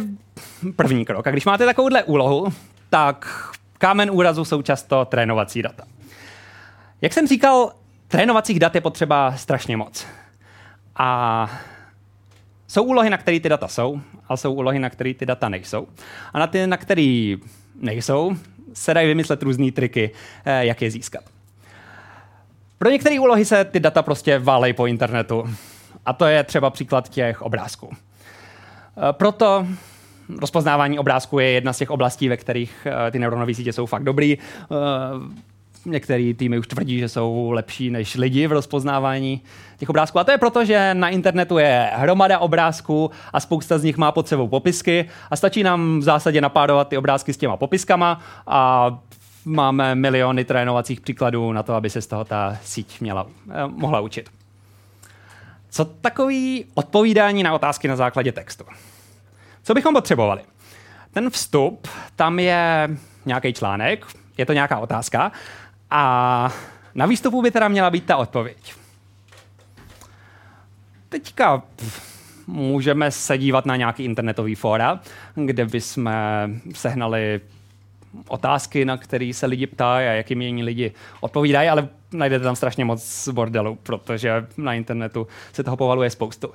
první 0.75 1.05
krok. 1.05 1.27
A 1.27 1.31
když 1.31 1.45
máte 1.45 1.65
takovouhle 1.65 2.03
úlohu, 2.03 2.53
tak 2.89 3.49
kámen 3.77 4.11
úrazu 4.11 4.45
jsou 4.45 4.61
často 4.61 5.05
trénovací 5.05 5.61
data. 5.61 5.83
Jak 7.01 7.13
jsem 7.13 7.27
říkal, 7.27 7.71
trénovacích 8.07 8.59
dat 8.59 8.75
je 8.75 8.81
potřeba 8.81 9.37
strašně 9.37 9.77
moc. 9.77 10.07
A 10.95 11.49
jsou 12.67 12.83
úlohy, 12.83 13.09
na 13.09 13.17
které 13.17 13.39
ty 13.39 13.49
data 13.49 13.67
jsou, 13.67 14.01
a 14.29 14.37
jsou 14.37 14.53
úlohy, 14.53 14.79
na 14.79 14.89
které 14.89 15.13
ty 15.13 15.25
data 15.25 15.49
nejsou. 15.49 15.87
A 16.33 16.39
na 16.39 16.47
ty, 16.47 16.67
na 16.67 16.77
které 16.77 17.35
nejsou, 17.81 18.35
se 18.73 18.93
dají 18.93 19.07
vymyslet 19.07 19.43
různé 19.43 19.71
triky, 19.71 20.11
eh, 20.45 20.65
jak 20.65 20.81
je 20.81 20.91
získat. 20.91 21.23
Pro 22.77 22.89
některé 22.89 23.19
úlohy 23.19 23.45
se 23.45 23.65
ty 23.65 23.79
data 23.79 24.01
prostě 24.01 24.39
válej 24.39 24.73
po 24.73 24.85
internetu. 24.85 25.43
A 26.05 26.13
to 26.13 26.25
je 26.25 26.43
třeba 26.43 26.69
příklad 26.69 27.09
těch 27.09 27.41
obrázků. 27.41 27.89
E, 29.09 29.13
proto 29.13 29.67
rozpoznávání 30.39 30.99
obrázků 30.99 31.39
je 31.39 31.49
jedna 31.49 31.73
z 31.73 31.77
těch 31.77 31.91
oblastí, 31.91 32.29
ve 32.29 32.37
kterých 32.37 32.87
e, 33.07 33.11
ty 33.11 33.19
neuronové 33.19 33.53
sítě 33.53 33.73
jsou 33.73 33.85
fakt 33.85 34.03
dobrý. 34.03 34.33
E, 34.33 34.37
některé 35.85 36.33
týmy 36.33 36.59
už 36.59 36.67
tvrdí, 36.67 36.99
že 36.99 37.09
jsou 37.09 37.51
lepší 37.51 37.89
než 37.89 38.15
lidi 38.15 38.47
v 38.47 38.51
rozpoznávání 38.51 39.41
těch 39.77 39.89
obrázků. 39.89 40.19
A 40.19 40.23
to 40.23 40.31
je 40.31 40.37
proto, 40.37 40.65
že 40.65 40.93
na 40.93 41.09
internetu 41.09 41.57
je 41.57 41.89
hromada 41.93 42.39
obrázků 42.39 43.11
a 43.33 43.39
spousta 43.39 43.77
z 43.77 43.83
nich 43.83 43.97
má 43.97 44.11
pod 44.11 44.27
sebou 44.27 44.47
popisky 44.47 45.05
a 45.31 45.35
stačí 45.35 45.63
nám 45.63 45.99
v 45.99 46.03
zásadě 46.03 46.41
napádovat 46.41 46.87
ty 46.87 46.97
obrázky 46.97 47.33
s 47.33 47.37
těma 47.37 47.57
popiskama 47.57 48.21
a 48.47 48.89
máme 49.47 49.95
miliony 49.95 50.45
trénovacích 50.45 51.01
příkladů 51.01 51.51
na 51.51 51.63
to, 51.63 51.73
aby 51.73 51.89
se 51.89 52.01
z 52.01 52.07
toho 52.07 52.25
ta 52.25 52.57
síť 52.63 53.01
měla, 53.01 53.27
eh, 53.49 53.67
mohla 53.67 53.99
učit. 53.99 54.29
Co 55.69 55.85
takový 55.85 56.65
odpovídání 56.73 57.43
na 57.43 57.53
otázky 57.53 57.87
na 57.87 57.95
základě 57.95 58.31
textu? 58.31 58.65
Co 59.63 59.73
bychom 59.73 59.93
potřebovali? 59.93 60.41
Ten 61.11 61.29
vstup, 61.29 61.87
tam 62.15 62.39
je 62.39 62.89
nějaký 63.25 63.53
článek, 63.53 64.05
je 64.37 64.45
to 64.45 64.53
nějaká 64.53 64.79
otázka 64.79 65.31
a 65.91 66.53
na 66.95 67.05
výstupu 67.05 67.41
by 67.41 67.51
teda 67.51 67.67
měla 67.67 67.89
být 67.89 68.05
ta 68.05 68.17
odpověď. 68.17 68.73
Teďka 71.09 71.61
můžeme 72.47 73.11
se 73.11 73.37
dívat 73.37 73.65
na 73.65 73.75
nějaký 73.75 74.03
internetový 74.03 74.55
fóra, 74.55 74.99
kde 75.35 75.65
bychom 75.65 76.09
sehnali 76.73 77.41
otázky, 78.27 78.85
na 78.85 78.97
které 78.97 79.31
se 79.33 79.45
lidi 79.45 79.67
ptají 79.67 80.07
a 80.07 80.11
jakým 80.11 80.41
jiní 80.41 80.63
lidi 80.63 80.91
odpovídají, 81.21 81.69
ale 81.69 81.87
najdete 82.11 82.43
tam 82.43 82.55
strašně 82.55 82.85
moc 82.85 83.29
bordelu, 83.31 83.77
protože 83.83 84.45
na 84.57 84.73
internetu 84.73 85.27
se 85.53 85.63
toho 85.63 85.77
povaluje 85.77 86.09
spoustu. 86.09 86.51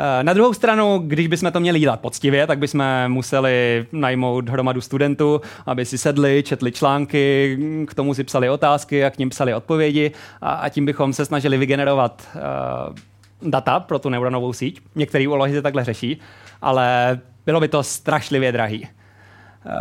Eh, 0.00 0.24
na 0.24 0.32
druhou 0.32 0.54
stranu, 0.54 0.98
když 0.98 1.26
bychom 1.26 1.52
to 1.52 1.60
měli 1.60 1.80
dělat 1.80 2.00
poctivě, 2.00 2.46
tak 2.46 2.58
bychom 2.58 2.84
museli 3.08 3.86
najmout 3.92 4.48
hromadu 4.48 4.80
studentů, 4.80 5.40
aby 5.66 5.84
si 5.84 5.98
sedli, 5.98 6.42
četli 6.42 6.72
články, 6.72 7.58
k 7.88 7.94
tomu 7.94 8.14
si 8.14 8.24
psali 8.24 8.50
otázky 8.50 9.04
a 9.04 9.10
k 9.10 9.18
ním 9.18 9.30
psali 9.30 9.54
odpovědi 9.54 10.12
a, 10.40 10.50
a 10.50 10.68
tím 10.68 10.86
bychom 10.86 11.12
se 11.12 11.24
snažili 11.24 11.58
vygenerovat 11.58 12.28
uh, 12.34 13.50
data 13.50 13.80
pro 13.80 13.98
tu 13.98 14.08
neuronovou 14.08 14.52
síť. 14.52 14.80
Některé 14.94 15.28
úlohy 15.28 15.52
se 15.52 15.62
takhle 15.62 15.84
řeší, 15.84 16.20
ale 16.62 17.18
bylo 17.46 17.60
by 17.60 17.68
to 17.68 17.82
strašlivě 17.82 18.52
drahý. 18.52 18.82
Uh, 18.82 19.72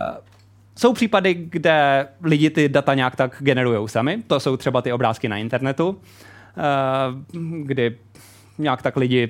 jsou 0.78 0.94
případy, 0.94 1.34
kde 1.34 2.08
lidi 2.24 2.50
ty 2.50 2.70
data 2.70 2.94
nějak 2.94 3.16
tak 3.16 3.36
generují 3.40 3.90
sami. 3.90 4.24
To 4.28 4.40
jsou 4.40 4.58
třeba 4.58 4.82
ty 4.82 4.94
obrázky 4.94 5.30
na 5.30 5.38
internetu, 5.38 6.00
eh, 6.58 7.34
kdy 7.64 7.98
nějak 8.58 8.82
tak 8.82 8.98
lidi 8.98 9.30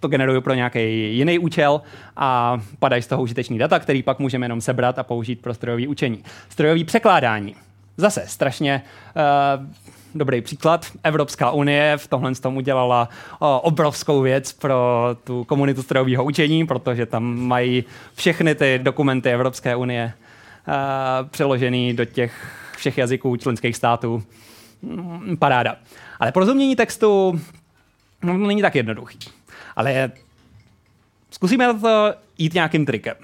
to 0.00 0.08
generují 0.08 0.42
pro 0.42 0.54
nějaký 0.54 1.14
jiný 1.16 1.38
účel 1.38 1.82
a 2.16 2.60
padají 2.78 3.02
z 3.02 3.06
toho 3.06 3.22
užitečný 3.22 3.58
data, 3.58 3.78
který 3.78 4.02
pak 4.02 4.18
můžeme 4.18 4.44
jenom 4.44 4.60
sebrat 4.60 4.98
a 4.98 5.02
použít 5.02 5.40
pro 5.40 5.54
strojové 5.54 5.88
učení. 5.88 6.24
Strojové 6.48 6.84
překládání. 6.84 7.54
Zase 7.96 8.24
strašně 8.26 8.82
uh, 9.16 9.66
dobrý 10.14 10.40
příklad. 10.40 10.86
Evropská 11.04 11.50
unie 11.50 11.96
v 11.96 12.06
tomhle 12.06 12.34
tom 12.34 12.56
udělala 12.56 13.08
uh, 13.08 13.48
obrovskou 13.62 14.20
věc 14.20 14.52
pro 14.52 15.08
tu 15.24 15.44
komunitu 15.44 15.82
strojového 15.82 16.24
učení, 16.24 16.66
protože 16.66 17.06
tam 17.06 17.24
mají 17.38 17.84
všechny 18.14 18.54
ty 18.54 18.80
dokumenty 18.82 19.30
Evropské 19.30 19.76
unie 19.76 20.12
přeložený 21.30 21.94
do 21.94 22.04
těch 22.04 22.56
všech 22.76 22.98
jazyků 22.98 23.36
členských 23.36 23.76
států. 23.76 24.22
Mm, 24.82 25.36
paráda. 25.36 25.76
Ale 26.20 26.32
porozumění 26.32 26.76
textu 26.76 27.40
no, 28.22 28.38
není 28.38 28.62
tak 28.62 28.74
jednoduchý. 28.74 29.18
Ale 29.76 30.10
zkusíme 31.30 31.74
to 31.74 32.14
jít 32.38 32.54
nějakým 32.54 32.86
trikem. 32.86 33.16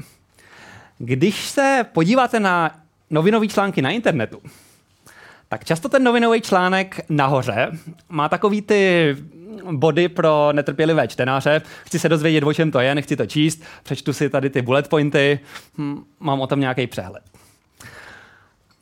Když 0.99 1.47
se 1.47 1.87
podíváte 1.93 2.41
na 2.41 2.81
novinové 3.11 3.49
články 3.49 3.83
na 3.83 3.91
internetu, 3.91 4.41
tak 5.49 5.65
často 5.65 5.89
ten 5.89 6.05
novinový 6.05 6.41
článek 6.41 7.01
nahoře 7.09 7.71
má 8.09 8.29
takový 8.29 8.63
ty 8.63 9.17
body 9.73 10.09
pro 10.09 10.49
netrpělivé 10.53 11.09
čtenáře. 11.09 11.63
Chci 11.85 11.99
se 11.99 12.09
dozvědět, 12.09 12.45
o 12.45 12.55
čem 12.55 12.71
to 12.71 12.81
je, 12.81 12.95
nechci 12.95 13.17
to 13.17 13.27
číst, 13.27 13.63
přečtu 13.83 14.13
si 14.13 14.31
tady 14.31 14.51
ty 14.51 14.63
bullet 14.63 14.89
pointy, 14.89 15.41
hm, 15.79 16.05
mám 16.21 16.41
o 16.41 16.47
tom 16.47 16.61
nějaký 16.61 16.87
přehled. 16.87 17.23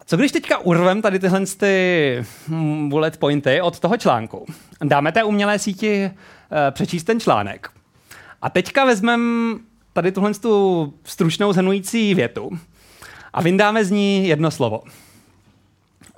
Co 0.06 0.16
když 0.16 0.32
teďka 0.32 0.58
urvem 0.58 1.02
tady 1.02 1.18
tyhle 1.18 1.46
ty 1.46 2.24
hm, 2.48 2.88
bullet 2.88 3.16
pointy 3.16 3.60
od 3.60 3.80
toho 3.80 3.96
článku, 3.96 4.46
dáme 4.84 5.12
té 5.12 5.24
umělé 5.24 5.58
síti 5.58 6.10
uh, 6.10 6.58
přečíst 6.70 7.04
ten 7.04 7.20
článek 7.20 7.70
a 8.42 8.50
teďka 8.50 8.84
vezmeme 8.84 9.58
tady 9.92 10.12
tuhle 10.12 10.34
tu 10.34 10.94
stručnou 11.04 11.52
zhrnující 11.52 12.14
větu 12.14 12.50
a 13.32 13.42
vyndáme 13.42 13.84
z 13.84 13.90
ní 13.90 14.28
jedno 14.28 14.50
slovo. 14.50 14.82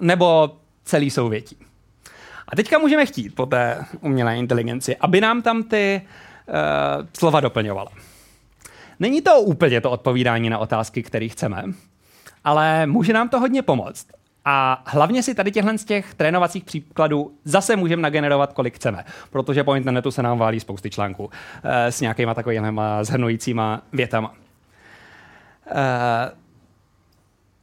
Nebo 0.00 0.56
celý 0.84 1.10
souvětí. 1.10 1.65
A 2.48 2.56
teďka 2.56 2.78
můžeme 2.78 3.06
chtít 3.06 3.34
po 3.34 3.46
té 3.46 3.84
umělé 4.00 4.36
inteligenci, 4.36 4.96
aby 4.96 5.20
nám 5.20 5.42
tam 5.42 5.62
ty 5.62 6.02
uh, 6.48 6.54
slova 7.18 7.40
doplňovala. 7.40 7.90
Není 9.00 9.22
to 9.22 9.40
úplně 9.40 9.80
to 9.80 9.90
odpovídání 9.90 10.50
na 10.50 10.58
otázky, 10.58 11.02
které 11.02 11.28
chceme, 11.28 11.62
ale 12.44 12.86
může 12.86 13.12
nám 13.12 13.28
to 13.28 13.40
hodně 13.40 13.62
pomoct. 13.62 14.06
A 14.48 14.82
hlavně 14.86 15.22
si 15.22 15.34
tady 15.34 15.50
těchhle 15.50 15.78
z 15.78 15.84
těch 15.84 16.14
trénovacích 16.14 16.64
příkladů 16.64 17.32
zase 17.44 17.76
můžeme 17.76 18.02
nagenerovat, 18.02 18.52
kolik 18.52 18.76
chceme, 18.76 19.04
protože 19.30 19.64
po 19.64 19.74
internetu 19.74 20.10
se 20.10 20.22
nám 20.22 20.38
válí 20.38 20.60
spousty 20.60 20.90
článků 20.90 21.30
e, 21.64 21.92
s 21.92 22.00
nějakýma 22.00 22.34
takovými 22.34 22.80
zhrnujícíma 23.02 23.82
větama. 23.92 24.34
E, 25.66 26.45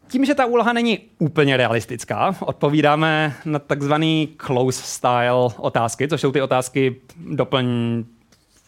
tím, 0.07 0.25
že 0.25 0.35
ta 0.35 0.45
úloha 0.45 0.73
není 0.73 0.99
úplně 1.19 1.57
realistická, 1.57 2.35
odpovídáme 2.39 3.33
na 3.45 3.59
takzvaný 3.59 4.29
close 4.37 4.83
style 4.83 5.49
otázky, 5.57 6.07
což 6.07 6.21
jsou 6.21 6.31
ty 6.31 6.41
otázky 6.41 6.95
doplň 7.17 7.65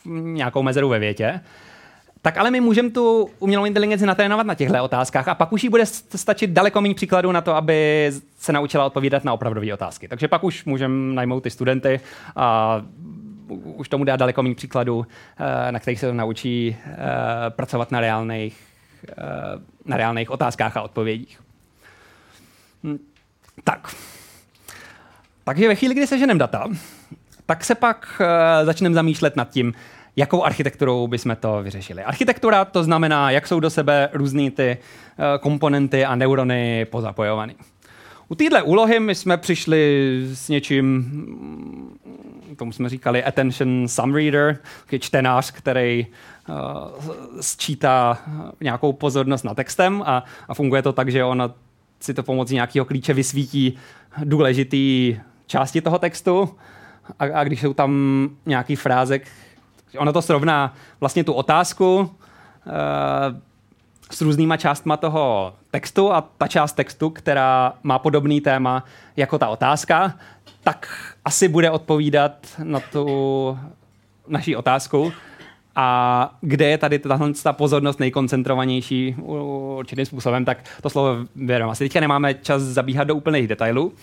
nějakou 0.06 0.64
mezeru 0.64 0.90
ve 0.90 1.00
větě, 1.00 1.42
tak 2.22 2.38
ale 2.38 2.52
my 2.52 2.62
můžeme 2.62 2.90
tu 2.90 3.30
umělou 3.40 3.66
inteligenci 3.66 4.06
natrénovat 4.06 4.46
na 4.46 4.56
těchto 4.56 4.84
otázkách 4.84 5.28
a 5.28 5.36
pak 5.36 5.52
už 5.52 5.64
jí 5.64 5.70
bude 5.70 5.86
stačit 6.16 6.50
daleko 6.50 6.82
méně 6.82 6.96
příkladů 6.96 7.32
na 7.32 7.42
to, 7.42 7.56
aby 7.56 8.12
se 8.40 8.54
naučila 8.54 8.86
odpovídat 8.86 9.24
na 9.24 9.34
opravdové 9.34 9.74
otázky. 9.74 10.08
Takže 10.08 10.28
pak 10.28 10.44
už 10.44 10.66
můžeme 10.66 11.14
najmout 11.14 11.44
ty 11.44 11.50
studenty 11.50 12.00
a 12.36 12.82
už 13.76 13.90
tomu 13.90 14.04
dá 14.04 14.16
daleko 14.16 14.44
méně 14.44 14.56
příkladů, 14.56 15.06
eh, 15.40 15.72
na 15.72 15.80
kterých 15.80 16.00
se 16.00 16.08
to 16.08 16.14
naučí 16.14 16.78
eh, 16.86 16.96
pracovat 17.50 17.92
na 17.92 18.00
reálných, 18.00 18.58
na 19.86 19.98
reálných 19.98 20.32
otázkách 20.32 20.78
a 20.78 20.82
odpovědích. 20.82 21.42
Hm, 22.84 22.98
tak. 23.64 23.96
Takže 25.44 25.68
ve 25.68 25.76
chvíli, 25.76 25.94
kdy 25.94 26.08
seženeme 26.08 26.40
data, 26.40 26.68
tak 27.46 27.66
se 27.66 27.76
pak 27.76 28.22
začneme 28.64 28.96
zamýšlet 28.96 29.36
nad 29.36 29.50
tím, 29.50 29.74
jakou 30.16 30.44
architekturou 30.44 31.08
bychom 31.08 31.36
to 31.36 31.64
vyřešili. 31.64 32.04
Architektura 32.04 32.66
to 32.66 32.84
znamená, 32.84 33.32
jak 33.32 33.48
jsou 33.48 33.60
do 33.60 33.70
sebe 33.70 34.10
různé 34.14 34.52
ty 34.52 34.78
komponenty 35.40 36.06
a 36.06 36.16
neurony 36.16 36.86
pozapojované. 36.86 37.54
U 38.28 38.36
téhle 38.36 38.62
úlohy 38.62 39.00
my 39.00 39.16
jsme 39.16 39.38
přišli 39.38 40.22
s 40.34 40.50
něčím, 40.50 41.06
tomu 42.58 42.72
jsme 42.72 42.90
říkali 42.90 43.24
attention 43.24 43.88
sum 43.88 44.16
reader, 44.16 44.60
čtenář, 45.00 45.52
který 45.52 46.08
uh, 46.50 46.56
sčítá 47.42 48.18
nějakou 48.62 48.94
pozornost 48.94 49.44
na 49.44 49.54
textem 49.54 50.04
a, 50.06 50.24
a 50.48 50.54
funguje 50.54 50.82
to 50.82 50.94
tak, 50.94 51.10
že 51.10 51.24
ona 51.24 51.52
si 52.00 52.14
to 52.14 52.24
pomocí 52.24 52.54
nějakého 52.54 52.86
klíče 52.86 53.14
vysvítí 53.14 53.78
důležitý 54.24 55.18
části 55.48 55.82
toho 55.82 56.00
textu. 56.00 56.56
A, 57.20 57.24
a 57.24 57.44
když 57.44 57.62
jsou 57.62 57.74
tam 57.74 58.30
nějaký 58.46 58.76
frázek, 58.76 59.28
ono 59.98 60.14
to 60.14 60.22
srovná 60.22 60.74
vlastně 61.00 61.24
tu 61.24 61.34
otázku 61.34 62.00
uh, 62.00 62.10
s 64.12 64.22
různýma 64.22 64.58
částma 64.58 64.98
toho 64.98 65.54
textu 65.72 66.14
a 66.14 66.22
ta 66.38 66.48
část 66.48 66.74
textu, 66.74 67.10
která 67.10 67.74
má 67.84 68.00
podobný 68.00 68.42
téma 68.42 68.84
jako 69.18 69.38
ta 69.38 69.48
otázka, 69.48 70.14
tak 70.64 71.14
asi 71.26 71.48
bude 71.48 71.72
odpovídat 71.72 72.34
na 72.64 72.80
tu 72.80 73.58
naší 74.28 74.56
otázku. 74.56 75.14
A 75.76 76.38
kde 76.42 76.68
je 76.68 76.78
tady 76.78 77.00
tahle 77.00 77.34
ta 77.44 77.54
pozornost 77.54 78.00
nejkoncentrovanější 78.00 79.16
určitým 79.22 80.06
způsobem, 80.06 80.46
tak 80.46 80.58
to 80.82 80.90
slovo 80.90 81.26
vědom. 81.36 81.70
Asi 81.70 81.84
teďka 81.84 82.00
nemáme 82.00 82.34
čas 82.34 82.62
zabíhat 82.62 83.04
do 83.04 83.16
úplných 83.16 83.48
detailů. 83.48 83.94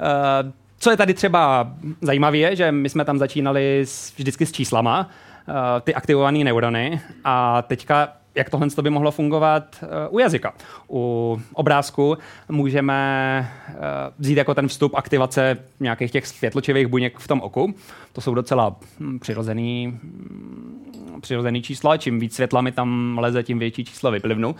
Eh, 0.00 0.52
co 0.78 0.90
je 0.90 0.96
tady 0.96 1.14
třeba 1.14 1.72
zajímavé, 2.00 2.56
že 2.56 2.72
my 2.72 2.88
jsme 2.88 3.04
tam 3.04 3.18
začínali 3.18 3.84
vždycky 4.16 4.46
s 4.46 4.52
číslama, 4.52 5.08
eh, 5.48 5.80
ty 5.80 5.94
aktivované 5.94 6.44
neurony, 6.44 7.00
a 7.24 7.62
teďka 7.62 8.08
jak 8.34 8.50
tohle 8.50 8.66
by 8.82 8.90
mohlo 8.90 9.10
fungovat 9.10 9.82
uh, 9.82 10.14
u 10.14 10.18
jazyka. 10.18 10.52
U 10.90 11.40
obrázku 11.52 12.18
můžeme 12.48 13.50
uh, 13.68 13.74
vzít 14.18 14.36
jako 14.36 14.54
ten 14.54 14.68
vstup 14.68 14.94
aktivace 14.94 15.56
nějakých 15.80 16.10
těch 16.10 16.26
světločivých 16.26 16.86
buněk 16.86 17.18
v 17.18 17.28
tom 17.28 17.40
oku. 17.40 17.74
To 18.12 18.20
jsou 18.20 18.34
docela 18.34 18.76
hm, 19.00 19.18
přirozený, 19.18 19.98
hm, 20.02 21.18
přirozený 21.20 21.62
čísla. 21.62 21.96
Čím 21.96 22.18
víc 22.18 22.34
světla 22.34 22.60
mi 22.60 22.72
tam 22.72 23.18
leze, 23.18 23.42
tím 23.42 23.58
větší 23.58 23.84
číslo 23.84 24.10
vyplivnu. 24.10 24.50
Uh, 24.50 24.56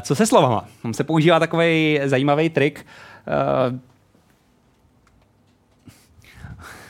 co 0.00 0.14
se 0.14 0.26
slovama? 0.26 0.64
Tam 0.82 0.94
se 0.94 1.04
používá 1.04 1.38
takový 1.38 2.00
zajímavý 2.04 2.50
trik, 2.50 2.86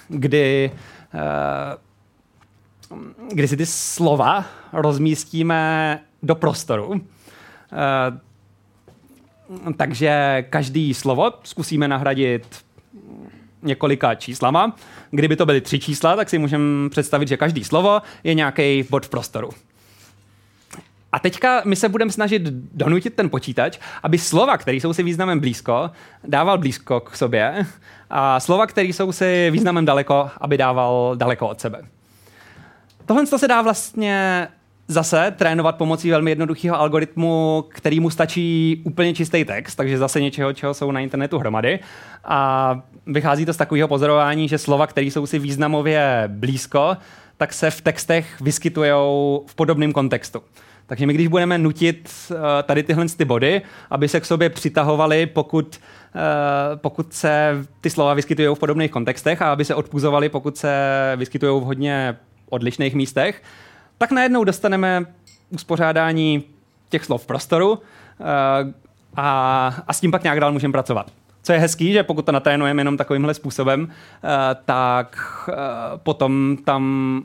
kdy 0.08 0.70
kdy 3.32 3.48
si 3.48 3.56
ty 3.56 3.66
slova 3.66 4.44
rozmístíme 4.72 6.00
do 6.22 6.34
prostoru. 6.34 7.00
Eh, 7.72 8.18
takže 9.76 10.44
každý 10.50 10.94
slovo 10.94 11.32
zkusíme 11.42 11.88
nahradit 11.88 12.46
několika 13.62 14.14
číslama. 14.14 14.76
Kdyby 15.10 15.36
to 15.36 15.46
byly 15.46 15.60
tři 15.60 15.78
čísla, 15.78 16.16
tak 16.16 16.28
si 16.28 16.38
můžeme 16.38 16.90
představit, 16.90 17.28
že 17.28 17.36
každý 17.36 17.64
slovo 17.64 18.00
je 18.24 18.34
nějaký 18.34 18.84
bod 18.90 19.06
v 19.06 19.08
prostoru. 19.08 19.50
A 21.12 21.18
teďka 21.18 21.62
my 21.64 21.76
se 21.76 21.88
budeme 21.88 22.12
snažit 22.12 22.42
donutit 22.74 23.14
ten 23.14 23.30
počítač, 23.30 23.78
aby 24.02 24.18
slova, 24.18 24.58
které 24.58 24.76
jsou 24.76 24.92
si 24.92 25.02
významem 25.02 25.40
blízko, 25.40 25.90
dával 26.24 26.58
blízko 26.58 27.00
k 27.00 27.16
sobě 27.16 27.66
a 28.10 28.40
slova, 28.40 28.66
které 28.66 28.88
jsou 28.88 29.12
si 29.12 29.50
významem 29.50 29.84
daleko, 29.84 30.30
aby 30.40 30.58
dával 30.58 31.16
daleko 31.16 31.48
od 31.48 31.60
sebe. 31.60 31.82
Tohle 33.06 33.26
se 33.26 33.48
dá 33.48 33.62
vlastně 33.62 34.48
zase 34.88 35.34
trénovat 35.36 35.76
pomocí 35.76 36.10
velmi 36.10 36.30
jednoduchého 36.30 36.80
algoritmu, 36.80 37.64
který 37.68 38.00
mu 38.00 38.10
stačí 38.10 38.80
úplně 38.84 39.14
čistý 39.14 39.44
text, 39.44 39.74
takže 39.74 39.98
zase 39.98 40.20
něčeho, 40.20 40.52
čeho 40.52 40.74
jsou 40.74 40.90
na 40.90 41.00
internetu 41.00 41.38
hromady. 41.38 41.78
A 42.24 42.80
vychází 43.06 43.46
to 43.46 43.52
z 43.52 43.56
takového 43.56 43.88
pozorování, 43.88 44.48
že 44.48 44.58
slova, 44.58 44.86
které 44.86 45.06
jsou 45.06 45.26
si 45.26 45.38
významově 45.38 46.24
blízko, 46.26 46.96
tak 47.36 47.52
se 47.52 47.70
v 47.70 47.80
textech 47.80 48.40
vyskytují 48.40 48.90
v 49.46 49.54
podobném 49.54 49.92
kontextu. 49.92 50.42
Takže 50.86 51.06
my, 51.06 51.14
když 51.14 51.28
budeme 51.28 51.58
nutit 51.58 52.10
uh, 52.30 52.36
tady 52.62 52.82
tyhle 52.82 53.06
ty 53.16 53.24
body, 53.24 53.62
aby 53.90 54.08
se 54.08 54.20
k 54.20 54.24
sobě 54.24 54.50
přitahovali, 54.50 55.26
pokud, 55.26 55.80
uh, 56.14 56.20
pokud 56.76 57.12
se 57.12 57.64
ty 57.80 57.90
slova 57.90 58.14
vyskytují 58.14 58.48
v 58.54 58.58
podobných 58.58 58.90
kontextech 58.90 59.42
a 59.42 59.52
aby 59.52 59.64
se 59.64 59.74
odpuzovali, 59.74 60.28
pokud 60.28 60.56
se 60.56 60.72
vyskytují 61.16 61.60
v 61.60 61.64
hodně 61.64 62.16
odlišných 62.50 62.94
místech, 62.94 63.42
tak 63.98 64.10
najednou 64.10 64.44
dostaneme 64.44 65.06
uspořádání 65.50 66.42
těch 66.88 67.04
slov 67.04 67.22
v 67.22 67.26
prostoru 67.26 67.70
uh, 67.70 67.78
a, 69.16 69.74
a 69.86 69.92
s 69.92 70.00
tím 70.00 70.10
pak 70.10 70.22
nějak 70.22 70.40
dál 70.40 70.52
můžeme 70.52 70.72
pracovat. 70.72 71.10
Co 71.42 71.52
je 71.52 71.58
hezký, 71.58 71.92
že 71.92 72.02
pokud 72.02 72.24
to 72.24 72.32
natrénujeme 72.32 72.80
jenom 72.80 72.96
takovýmhle 72.96 73.34
způsobem, 73.34 73.82
uh, 73.82 73.88
tak 74.64 75.18
uh, 75.48 75.54
potom 75.96 76.56
tam 76.64 77.22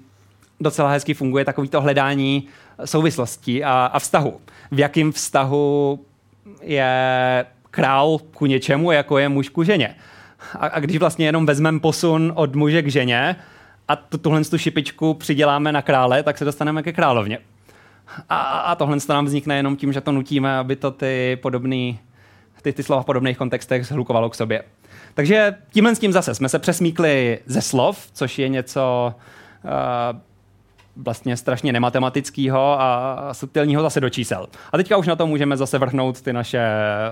docela 0.60 0.90
hezky 0.90 1.14
funguje 1.14 1.46
takovýto 1.46 1.82
hledání 1.82 2.48
souvislostí 2.86 3.64
a, 3.64 3.86
a 3.94 4.00
vztahu. 4.00 4.42
V 4.72 4.80
jakém 4.80 5.12
vztahu 5.12 6.00
je 6.62 7.46
král 7.72 8.18
ku 8.34 8.46
něčemu, 8.46 8.92
jako 8.92 9.18
je 9.18 9.30
muž 9.30 9.50
ku 9.50 9.64
ženě. 9.64 9.96
A, 10.60 10.68
a 10.68 10.80
když 10.80 10.98
vlastně 10.98 11.26
jenom 11.26 11.46
vezmeme 11.46 11.80
posun 11.80 12.32
od 12.36 12.56
muže 12.56 12.82
k 12.82 12.92
ženě, 12.92 13.36
a 13.88 13.96
tu, 13.96 14.18
tuhle 14.18 14.44
tu 14.44 14.58
šipičku 14.58 15.14
přiděláme 15.14 15.72
na 15.72 15.82
krále, 15.82 16.24
tak 16.24 16.38
se 16.38 16.46
dostaneme 16.46 16.84
ke 16.84 16.94
královně. 16.94 17.40
A, 18.30 18.40
a 18.40 18.76
tohle 18.76 18.98
nám 19.10 19.26
vznikne 19.26 19.56
jenom 19.56 19.76
tím, 19.76 19.94
že 19.94 20.02
to 20.02 20.12
nutíme, 20.12 20.58
aby 20.58 20.76
to 20.76 20.92
ty 20.92 21.38
podobný, 21.42 22.00
ty, 22.62 22.74
ty 22.74 22.84
slova 22.84 23.02
v 23.02 23.06
podobných 23.06 23.38
kontextech 23.38 23.86
zhlukovalo 23.86 24.30
k 24.30 24.36
sobě. 24.36 24.64
Takže 25.14 25.56
tímhle 25.70 25.96
s 25.96 26.00
tím 26.00 26.12
zase 26.12 26.36
jsme 26.36 26.50
se 26.50 26.60
přesmíkli 26.60 27.40
ze 27.46 27.62
slov, 27.62 28.08
což 28.14 28.40
je 28.40 28.50
něco 28.50 29.16
uh, 29.64 30.20
vlastně 30.96 31.38
strašně 31.38 31.74
nematematického 31.74 32.82
a 32.82 33.30
subtilního 33.32 33.82
zase 33.82 34.00
do 34.00 34.10
čísel. 34.10 34.48
A 34.72 34.78
teďka 34.78 34.98
už 34.98 35.08
na 35.08 35.16
to 35.16 35.28
můžeme 35.28 35.58
zase 35.58 35.78
vrhnout 35.78 36.22
ty 36.22 36.34
naše 36.34 36.62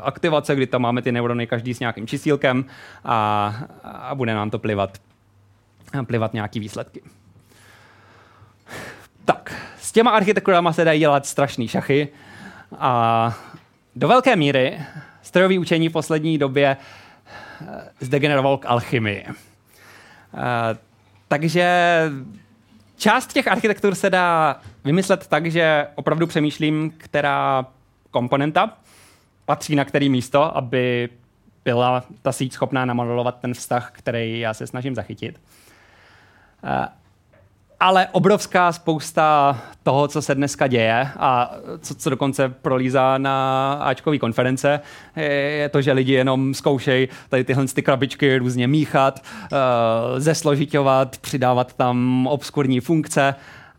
aktivace, 0.04 0.56
kdy 0.56 0.68
tam 0.68 0.82
máme 0.82 1.02
ty 1.02 1.12
neurony 1.12 1.48
každý 1.48 1.74
s 1.74 1.80
nějakým 1.80 2.08
čísílkem 2.08 2.66
a, 3.06 3.56
a 3.84 4.16
bude 4.16 4.34
nám 4.34 4.50
to 4.50 4.60
plivat 4.60 4.98
plivat 6.08 6.34
nějaký 6.34 6.60
výsledky. 6.60 7.02
Tak, 9.26 9.62
s 9.80 9.92
těma 9.92 10.12
architekturama 10.12 10.74
se 10.74 10.84
dají 10.84 11.00
dělat 11.00 11.26
strašný 11.26 11.68
šachy 11.68 12.08
a 12.78 13.34
do 13.96 14.08
velké 14.08 14.36
míry 14.36 14.80
strojové 15.22 15.60
učení 15.60 15.90
v 15.90 15.92
poslední 15.92 16.38
době 16.38 16.78
eh, 16.78 17.66
zdegeneroval 18.00 18.58
k 18.58 18.66
alchymii. 18.66 19.26
Eh, 19.28 20.78
takže 21.28 21.66
část 22.98 23.34
těch 23.34 23.48
architektur 23.48 23.96
se 23.96 24.10
dá 24.10 24.60
vymyslet 24.86 25.28
tak, 25.28 25.52
že 25.52 25.88
opravdu 25.96 26.28
přemýšlím, 26.28 26.94
která 26.98 27.66
komponenta 28.12 28.78
patří 29.46 29.76
na 29.76 29.86
který 29.86 30.10
místo, 30.10 30.58
aby 30.58 31.10
byla 31.66 32.04
ta 32.22 32.32
síť 32.32 32.54
schopná 32.54 32.86
namodelovat 32.86 33.40
ten 33.40 33.54
vztah, 33.54 33.92
který 33.92 34.40
já 34.40 34.54
se 34.54 34.68
snažím 34.68 34.96
zachytit. 34.96 35.42
Eh, 36.64 36.88
ale 37.82 38.08
obrovská 38.12 38.72
spousta 38.72 39.58
toho, 39.84 40.08
co 40.08 40.22
se 40.22 40.36
dneska 40.36 40.68
děje 40.68 41.08
a 41.18 41.56
co, 41.82 41.96
co 41.96 42.10
dokonce 42.10 42.50
prolízá 42.50 43.18
na 43.18 43.74
Ačkový 43.82 44.20
konference, 44.20 44.80
je 45.60 45.70
to, 45.70 45.82
že 45.82 45.92
lidi 45.92 46.14
jenom 46.14 46.54
zkoušejí 46.54 47.08
tady 47.30 47.44
tyhle 47.44 47.66
ty 47.66 47.82
krabičky 47.82 48.38
různě 48.38 48.68
míchat, 48.68 49.20
uh, 49.20 49.58
zesložitovat, 50.20 51.18
přidávat 51.18 51.74
tam 51.74 52.28
obskurní 52.28 52.80
funkce 52.80 53.36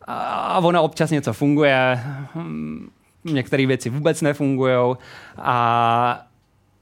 a 0.07 0.59
ono 0.59 0.83
občas 0.83 1.11
něco 1.11 1.33
funguje, 1.33 2.01
hm, 2.35 2.91
některé 3.25 3.67
věci 3.67 3.91
vůbec 3.91 4.23
nefungují 4.23 4.97
a, 5.37 6.27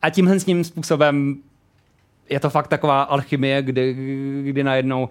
a 0.02 0.10
tímhle 0.10 0.40
s 0.40 0.44
tím 0.44 0.64
způsobem 0.64 1.36
je 2.30 2.40
to 2.40 2.50
fakt 2.50 2.68
taková 2.68 3.02
alchymie, 3.02 3.62
kdy, 3.62 3.96
kdy 4.44 4.64
najednou 4.64 5.02
uh, 5.02 5.08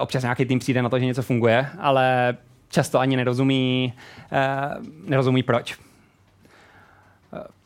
občas 0.00 0.22
nějaký 0.22 0.44
tým 0.44 0.58
přijde 0.58 0.82
na 0.82 0.88
to, 0.88 0.98
že 0.98 1.04
něco 1.04 1.22
funguje, 1.22 1.66
ale 1.78 2.36
často 2.68 2.98
ani 2.98 3.16
nerozumí, 3.16 3.92
nerozumí 5.06 5.42
proč. 5.42 5.78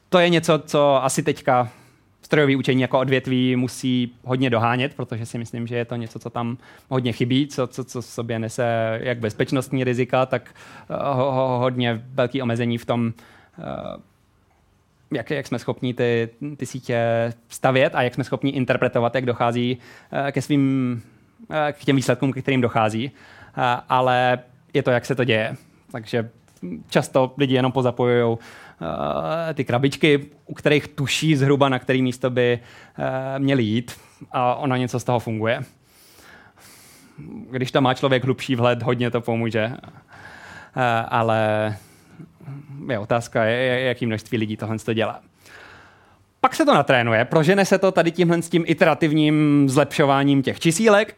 To 0.09 0.18
je 0.18 0.28
něco, 0.28 0.59
co 0.59 1.05
asi 1.05 1.22
teďka 1.22 1.68
strojové 2.22 2.57
učení 2.57 2.82
jako 2.82 2.98
odvětví 2.98 3.57
musí 3.57 4.14
hodně 4.24 4.50
dohánět, 4.50 4.94
protože 4.94 5.26
si 5.26 5.38
myslím, 5.38 5.66
že 5.66 5.76
je 5.76 5.84
to 5.84 5.96
něco, 5.96 6.18
co 6.18 6.30
tam 6.30 6.59
hodně 6.88 7.12
chybí, 7.12 7.46
co, 7.46 7.66
co, 7.66 7.84
co 7.84 8.03
sobě 8.03 8.38
nese 8.38 8.98
jak 9.03 9.18
bezpečnostní 9.18 9.84
rizika, 9.84 10.26
tak 10.26 10.55
ho, 10.88 11.32
ho, 11.32 11.59
hodně 11.59 12.03
velký 12.14 12.42
omezení 12.42 12.78
v 12.78 12.86
tom, 12.86 13.12
jak, 15.12 15.30
jak 15.30 15.46
jsme 15.46 15.58
schopni 15.58 15.94
ty, 15.94 16.28
ty 16.56 16.66
sítě 16.66 17.32
stavět 17.48 17.94
a 17.94 18.02
jak 18.02 18.14
jsme 18.14 18.24
schopni 18.24 18.50
interpretovat, 18.50 19.14
jak 19.14 19.26
dochází 19.26 19.78
ke 20.32 20.42
svým, 20.42 21.02
k 21.72 21.84
těm 21.84 21.96
výsledkům, 21.96 22.32
ke 22.32 22.42
kterým 22.42 22.60
dochází. 22.60 23.10
Ale 23.88 24.38
je 24.74 24.82
to, 24.82 24.90
jak 24.90 25.06
se 25.06 25.14
to 25.14 25.24
děje. 25.24 25.56
Takže 25.92 26.30
často 26.90 27.34
lidi 27.38 27.54
jenom 27.54 27.72
pozapojují 27.72 28.38
ty 29.54 29.64
krabičky, 29.64 30.26
u 30.46 30.54
kterých 30.54 30.88
tuší 30.88 31.36
zhruba, 31.36 31.68
na 31.68 31.78
který 31.78 32.02
místo 32.02 32.30
by 32.30 32.58
měli 33.38 33.62
jít 33.62 33.92
a 34.32 34.54
ono 34.54 34.76
něco 34.76 35.00
z 35.00 35.04
toho 35.04 35.18
funguje. 35.18 35.60
Když 37.50 37.72
tam 37.72 37.82
má 37.82 37.94
člověk 37.94 38.24
hlubší 38.24 38.56
vhled, 38.56 38.82
hodně 38.82 39.10
to 39.10 39.20
pomůže. 39.20 39.72
Ale 41.08 41.76
je 42.90 42.99
otázka, 42.99 43.45
jaký 43.45 44.07
množství 44.07 44.38
lidí 44.38 44.57
tohle 44.57 44.78
to 44.78 44.93
dělá. 44.93 45.20
Pak 46.40 46.55
se 46.55 46.64
to 46.64 46.74
natrénuje, 46.74 47.24
prožene 47.24 47.64
se 47.64 47.78
to 47.78 47.93
tady 47.93 48.11
tímhle 48.11 48.43
s 48.43 48.49
tím 48.49 48.64
iterativním 48.66 49.68
zlepšováním 49.68 50.43
těch 50.43 50.61
čísílek 50.61 51.16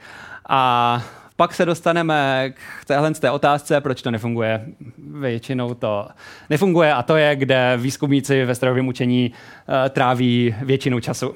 a 0.48 1.02
pak 1.36 1.54
se 1.54 1.64
dostaneme 1.64 2.50
k 2.80 2.84
téhle 2.84 3.14
té 3.14 3.30
otázce, 3.30 3.80
proč 3.80 4.02
to 4.02 4.10
nefunguje. 4.10 4.66
Většinou 4.98 5.74
to 5.74 6.08
nefunguje 6.50 6.94
a 6.94 7.02
to 7.02 7.16
je, 7.16 7.36
kde 7.36 7.76
výzkumníci 7.76 8.44
ve 8.44 8.54
strojovém 8.54 8.88
učení 8.88 9.32
uh, 9.32 9.74
tráví 9.88 10.54
většinu 10.62 11.00
času. 11.00 11.34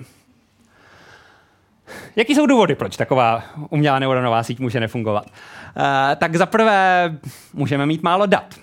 Jaký 2.17 2.35
jsou 2.35 2.47
důvody, 2.47 2.75
proč 2.75 2.97
taková 2.97 3.43
umělá 3.71 3.99
neuronová 3.99 4.43
síť 4.43 4.61
může 4.61 4.81
nefungovat? 4.81 5.27
Uh, 5.27 5.83
tak 6.17 6.37
zaprvé 6.37 7.13
můžeme 7.53 7.87
mít 7.87 8.03
málo 8.03 8.27
dat. 8.27 8.55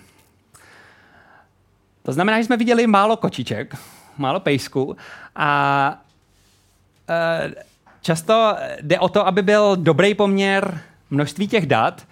To 2.05 2.13
znamená, 2.13 2.37
že 2.37 2.43
jsme 2.43 2.57
viděli 2.57 2.87
málo 2.87 3.17
kočiček, 3.17 3.75
málo 4.17 4.39
pejsku 4.39 4.97
a 5.35 6.01
uh, 7.09 7.51
často 8.01 8.55
jde 8.81 8.99
o 8.99 9.09
to, 9.09 9.27
aby 9.27 9.41
byl 9.41 9.75
dobrý 9.75 10.15
poměr 10.15 10.81
množství 11.09 11.47
těch 11.47 11.65
dat 11.65 12.07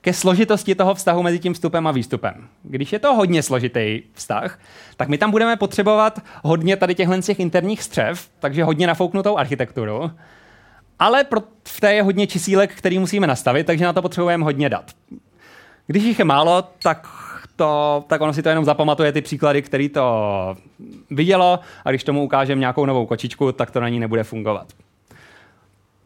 ke 0.00 0.12
složitosti 0.12 0.74
toho 0.74 0.94
vztahu 0.94 1.22
mezi 1.22 1.38
tím 1.38 1.54
vstupem 1.54 1.86
a 1.86 1.92
výstupem. 1.92 2.48
Když 2.62 2.92
je 2.92 2.98
to 2.98 3.14
hodně 3.14 3.42
složitý 3.42 4.02
vztah, 4.12 4.58
tak 4.96 5.08
my 5.08 5.18
tam 5.18 5.30
budeme 5.30 5.56
potřebovat 5.56 6.22
hodně 6.42 6.76
tady 6.76 6.94
těchhle 6.94 7.22
těch 7.22 7.40
interních 7.40 7.82
střev, 7.82 8.28
takže 8.40 8.64
hodně 8.64 8.86
nafouknutou 8.86 9.36
architekturu, 9.38 10.10
ale 10.98 11.24
pro, 11.24 11.40
v 11.68 11.80
té 11.80 11.94
je 11.94 12.02
hodně 12.02 12.26
čísílek, 12.26 12.74
který 12.74 12.98
musíme 12.98 13.26
nastavit, 13.26 13.66
takže 13.66 13.84
na 13.84 13.92
to 13.92 14.02
potřebujeme 14.02 14.44
hodně 14.44 14.68
dat. 14.68 14.90
Když 15.86 16.04
jich 16.04 16.18
je 16.18 16.24
málo, 16.24 16.68
tak 16.82 17.08
to, 17.56 18.04
tak 18.06 18.20
ono 18.20 18.32
si 18.32 18.42
to 18.42 18.48
jenom 18.48 18.64
zapamatuje 18.64 19.12
ty 19.12 19.20
příklady, 19.20 19.62
který 19.62 19.88
to 19.88 20.56
vidělo 21.10 21.58
a 21.84 21.90
když 21.90 22.04
tomu 22.04 22.24
ukážeme 22.24 22.60
nějakou 22.60 22.86
novou 22.86 23.06
kočičku, 23.06 23.52
tak 23.52 23.70
to 23.70 23.80
na 23.80 23.88
ní 23.88 24.00
nebude 24.00 24.24
fungovat. 24.24 24.66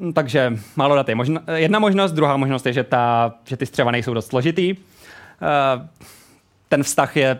Hm, 0.00 0.12
takže 0.12 0.52
málo 0.76 0.96
dat 0.96 1.08
je 1.08 1.14
možno, 1.14 1.40
jedna 1.54 1.78
možnost, 1.78 2.12
druhá 2.12 2.36
možnost 2.36 2.66
je, 2.66 2.72
že, 2.72 2.84
ta, 2.84 3.34
že 3.44 3.56
ty 3.56 3.66
střeva 3.66 3.90
nejsou 3.90 4.14
dost 4.14 4.26
složitý. 4.26 4.74
Eh, 4.74 5.88
ten 6.68 6.82
vztah 6.82 7.16
je 7.16 7.38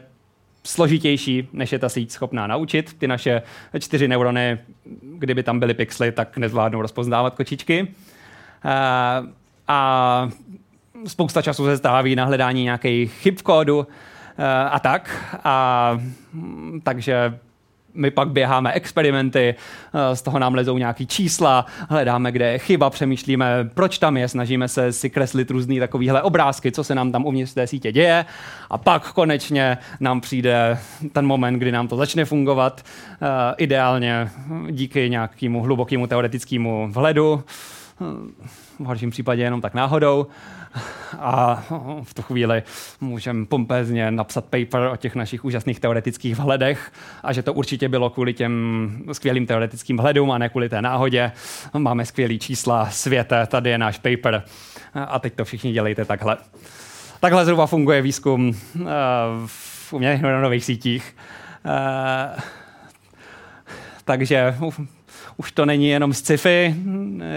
složitější, 0.65 1.49
než 1.53 1.73
je 1.73 1.79
ta 1.79 1.89
síť 1.89 2.11
schopná 2.11 2.47
naučit. 2.47 2.99
Ty 2.99 3.09
naše 3.09 3.43
čtyři 3.81 4.09
neurony, 4.09 4.59
kdyby 5.03 5.43
tam 5.43 5.61
byly 5.61 5.75
pixely, 5.75 6.13
tak 6.13 6.37
nezvládnou 6.37 6.83
rozpoznávat 6.83 7.35
kočičky. 7.35 7.89
Eh, 8.65 9.33
a 9.69 10.31
spousta 11.07 11.43
času 11.43 11.65
se 11.65 11.79
stáví 11.79 12.17
na 12.17 12.25
hledání 12.25 12.65
nějakých 12.65 13.13
chyb 13.13 13.35
v 13.39 13.43
kódu 13.43 13.87
eh, 14.39 14.69
a 14.71 14.79
tak. 14.79 15.11
A, 15.45 15.99
hm, 16.33 16.81
takže 16.85 17.39
my 17.95 18.11
pak 18.11 18.29
běháme 18.29 18.73
experimenty, 18.73 19.55
eh, 19.95 20.17
z 20.17 20.23
toho 20.23 20.39
nám 20.39 20.55
lezou 20.55 20.79
nějaký 20.79 21.07
čísla, 21.07 21.67
hledáme, 21.89 22.33
kde 22.33 22.53
je 22.53 22.59
chyba, 22.59 22.91
přemýšlíme, 22.91 23.71
proč 23.75 23.99
tam 23.99 24.17
je, 24.17 24.29
snažíme 24.29 24.69
se 24.69 24.93
si 24.93 25.11
kreslit 25.11 25.51
různé 25.51 25.81
takovéhle 25.81 26.23
obrázky, 26.23 26.73
co 26.73 26.85
se 26.85 26.95
nám 26.95 27.13
tam 27.13 27.27
uvnitř 27.27 27.55
té 27.55 27.67
sítě 27.67 27.93
děje 27.93 28.25
a 28.71 28.79
pak 28.79 29.13
konečně 29.13 29.79
nám 30.01 30.21
přijde 30.21 30.79
ten 31.13 31.27
moment, 31.27 31.59
kdy 31.59 31.73
nám 31.73 31.89
to 31.89 31.97
začne 31.97 32.25
fungovat, 32.25 32.83
eh, 32.83 33.55
ideálně 33.57 34.31
díky 34.71 35.11
nějakému 35.11 35.63
hlubokému 35.63 36.07
teoretickému 36.07 36.89
vhledu, 36.91 37.45
v 38.81 38.85
horším 38.85 39.11
případě 39.11 39.43
jenom 39.43 39.61
tak 39.61 39.75
náhodou 39.75 40.27
a 41.19 41.65
v 42.03 42.15
tu 42.15 42.23
chvíli 42.23 42.63
můžeme 43.01 43.47
pompézně 43.47 44.11
napsat 44.11 44.45
paper 44.45 44.89
o 44.93 44.97
těch 44.97 45.15
našich 45.15 45.45
úžasných 45.45 45.81
teoretických 45.81 46.37
vhledech 46.37 46.93
a 47.23 47.33
že 47.33 47.43
to 47.43 47.53
určitě 47.53 47.89
bylo 47.89 48.11
kvůli 48.11 48.35
těm 48.35 49.05
skvělým 49.13 49.47
teoretickým 49.47 49.97
vhledům 49.97 50.31
a 50.31 50.39
ne 50.39 50.49
kvůli 50.49 50.69
té 50.69 50.83
náhodě. 50.83 51.33
Máme 51.79 52.07
skvělý 52.07 52.39
čísla, 52.39 52.91
světe, 52.91 53.47
tady 53.47 53.71
je 53.71 53.79
náš 53.79 53.99
paper 53.99 54.43
a 54.95 55.19
teď 55.19 55.35
to 55.35 55.45
všichni 55.45 55.73
dělejte 55.73 56.05
takhle. 56.05 56.37
Takhle 57.21 57.45
zhruba 57.45 57.67
funguje 57.67 58.03
výzkum 58.03 58.49
uh, 58.49 58.85
v 59.47 59.93
umělých 59.93 60.23
neuronových 60.23 60.65
sítích. 60.65 61.17
Uh, 61.65 62.41
takže 64.05 64.55
už 65.39 65.53
to 65.53 65.67
není 65.67 65.89
jenom 65.89 66.13
sci-fi, 66.13 66.75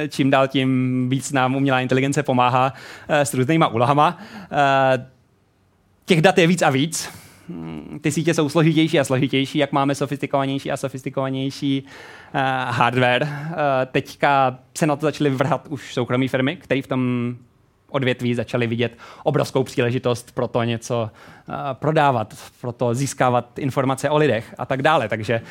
čím 0.09 0.29
dál 0.29 0.47
tím 0.47 1.09
víc 1.09 1.31
nám 1.31 1.55
umělá 1.55 1.79
inteligence 1.79 2.23
pomáhá 2.23 2.73
eh, 3.07 3.25
s 3.25 3.33
různýma 3.33 3.67
úlohama. 3.67 4.17
Eh, 4.51 5.07
těch 6.05 6.21
dat 6.21 6.37
je 6.37 6.47
víc 6.47 6.61
a 6.61 6.69
víc. 6.69 7.09
Ty 8.01 8.11
sítě 8.11 8.33
jsou 8.33 8.49
složitější 8.49 8.99
a 8.99 9.03
složitější, 9.03 9.57
jak 9.57 9.71
máme 9.71 9.95
sofistikovanější 9.95 10.71
a 10.71 10.77
sofistikovanější 10.77 11.83
uh, 11.83 12.41
hardware. 12.75 13.27
Teďka 13.91 14.59
se 14.77 14.87
na 14.87 14.95
to 14.95 15.05
začaly 15.05 15.29
vrhat 15.29 15.67
už 15.69 15.93
soukromé 15.93 16.27
firmy, 16.27 16.55
které 16.55 16.81
v 16.81 16.87
tom 16.87 17.35
odvětví 17.89 18.35
začaly 18.35 18.67
vidět 18.67 18.97
obrovskou 19.23 19.63
příležitost 19.63 20.31
pro 20.31 20.47
to 20.47 20.63
něco 20.63 21.09
prodávat, 21.73 22.33
pro 22.61 22.71
to 22.71 22.93
získávat 22.93 23.59
informace 23.59 24.09
o 24.09 24.17
lidech 24.17 24.55
a 24.57 24.65
tak 24.65 24.81
dále. 24.81 25.09
Takže 25.09 25.41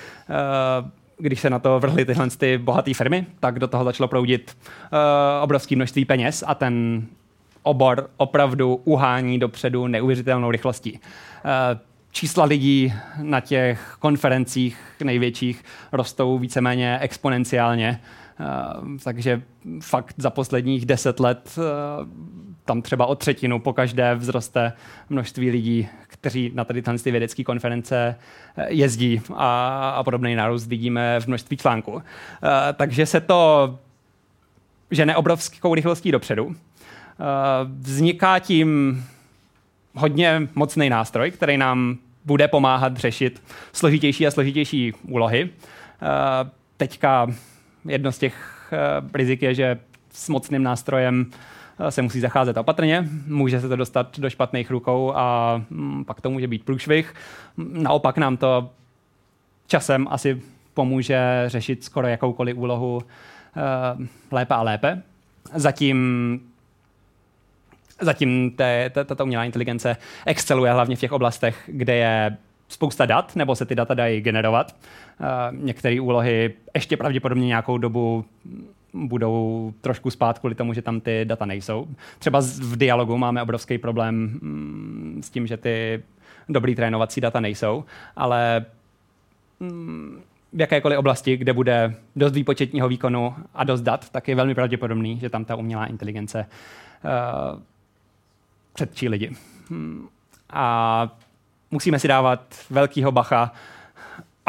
když 1.21 1.41
se 1.41 1.51
na 1.51 1.59
to 1.59 1.81
vrhly 1.81 2.05
tyhle 2.05 2.31
ty 2.31 2.59
bohaté 2.59 2.95
firmy, 2.95 3.27
tak 3.41 3.59
do 3.59 3.69
toho 3.69 3.85
začalo 3.85 4.09
proudit 4.09 4.57
uh, 4.57 4.99
obrovské 5.43 5.77
množství 5.77 6.05
peněz 6.05 6.45
a 6.47 6.55
ten 6.55 7.03
obor 7.63 8.11
opravdu 8.17 8.81
uhání 8.85 9.39
dopředu 9.39 9.87
neuvěřitelnou 9.87 10.51
rychlostí. 10.51 10.93
Uh, 10.93 10.99
čísla 12.13 12.45
lidí 12.45 12.93
na 13.23 13.41
těch 13.41 13.97
konferencích 13.99 14.79
největších 15.05 15.65
rostou 15.93 16.39
víceméně 16.39 16.99
exponenciálně. 16.99 18.01
Uh, 18.81 18.99
takže 19.05 19.43
fakt 19.81 20.15
za 20.19 20.31
posledních 20.31 20.87
deset 20.87 21.21
let 21.21 21.59
tam 22.71 22.83
třeba 22.83 23.07
o 23.07 23.15
třetinu 23.15 23.59
po 23.59 23.73
každé 23.73 24.17
vzroste 24.17 24.73
množství 25.09 25.51
lidí, 25.51 25.89
kteří 26.07 26.51
na 26.55 26.65
tady 26.65 26.83
ty 26.83 27.11
vědecké 27.11 27.45
konference 27.45 28.17
eh, 28.57 28.67
jezdí 28.69 29.23
a, 29.35 29.91
a 29.91 30.03
podobný 30.03 30.35
nárůst 30.35 30.67
vidíme 30.67 31.21
v 31.21 31.27
množství 31.27 31.57
článků. 31.57 31.93
Uh, 31.93 32.01
takže 32.75 33.07
se 33.07 33.21
to 33.21 33.79
žene 34.91 35.17
obrovskou 35.17 35.75
rychlostí 35.75 36.13
dopředu. 36.13 36.47
Uh, 36.47 36.55
vzniká 37.81 38.39
tím 38.39 39.03
hodně 39.95 40.49
mocný 40.55 40.91
nástroj, 40.91 41.31
který 41.31 41.57
nám 41.59 41.99
bude 42.25 42.49
pomáhat 42.49 42.97
řešit 42.97 43.43
složitější 43.73 44.27
a 44.27 44.31
složitější 44.31 44.93
úlohy. 45.09 45.51
Teďka 46.77 47.27
jedno 47.85 48.13
z 48.13 48.19
těch 48.19 48.73
rizik 49.15 49.43
je, 49.43 49.55
že 49.55 49.79
s 50.13 50.29
mocným 50.29 50.63
nástrojem 50.63 51.27
se 51.89 52.03
musí 52.03 52.21
zacházet 52.21 52.57
opatrně, 52.57 53.09
může 53.27 53.61
se 53.61 53.69
to 53.69 53.77
dostat 53.77 54.19
do 54.19 54.31
špatných 54.31 54.71
rukou 54.71 55.13
a 55.15 55.57
mm, 55.71 56.05
pak 56.05 56.21
to 56.21 56.31
může 56.31 56.49
být 56.49 56.65
průšvih. 56.65 57.15
Naopak 57.57 58.19
nám 58.19 58.37
to 58.37 58.71
časem 59.67 60.07
asi 60.11 60.43
pomůže 60.75 61.21
řešit 61.47 61.85
skoro 61.85 62.09
jakoukoliv 62.09 62.57
úlohu 62.57 63.03
eh, 63.57 64.09
lépe 64.31 64.55
a 64.55 64.63
lépe. 64.63 65.03
Zatím 65.55 66.41
Zatím 68.01 68.57
tato 68.93 69.25
umělá 69.25 69.45
inteligence 69.45 69.97
exceluje 70.27 70.73
hlavně 70.73 70.97
v 70.97 71.01
těch 71.01 71.13
oblastech, 71.13 71.63
kde 71.67 71.95
je 71.95 72.37
spousta 72.69 73.07
dat, 73.07 73.37
nebo 73.37 73.57
se 73.57 73.67
ty 73.67 73.75
data 73.75 73.95
dají 73.95 74.21
generovat. 74.21 74.77
Uh, 75.21 75.57
některé 75.57 76.01
úlohy 76.01 76.55
ještě 76.75 76.97
pravděpodobně 76.97 77.47
nějakou 77.47 77.79
dobu 77.79 78.25
budou 78.95 79.73
trošku 79.81 80.11
spát 80.11 80.39
kvůli 80.39 80.55
tomu, 80.55 80.73
že 80.73 80.83
tam 80.83 81.01
ty 81.01 81.25
data 81.25 81.47
nejsou. 81.47 81.89
Třeba 82.19 82.41
v 82.41 82.77
dialogu 82.77 83.19
máme 83.19 83.43
obrovský 83.43 83.79
problém 83.79 84.15
mm, 84.15 85.21
s 85.25 85.31
tím, 85.31 85.47
že 85.47 85.57
ty 85.57 86.03
dobrý 86.49 86.75
trénovací 86.75 87.21
data 87.21 87.41
nejsou, 87.41 87.85
ale 88.17 88.65
mm, 89.61 90.21
v 90.53 90.61
jakékoliv 90.61 90.99
oblasti, 90.99 91.37
kde 91.37 91.53
bude 91.53 91.95
dost 92.17 92.33
výpočetního 92.33 92.89
výkonu 92.89 93.35
a 93.55 93.65
dost 93.65 93.81
dat, 93.81 94.11
tak 94.11 94.29
je 94.29 94.35
velmi 94.35 94.55
pravděpodobný, 94.55 95.19
že 95.21 95.31
tam 95.31 95.45
ta 95.45 95.57
umělá 95.57 95.87
inteligence 95.87 96.47
uh, 97.05 97.61
předčí 98.73 99.09
lidi. 99.09 99.31
Hmm. 99.71 100.09
A 100.51 101.09
musíme 101.71 101.99
si 101.99 102.09
dávat 102.09 102.57
velkýho 102.71 103.13
bacha, 103.13 103.53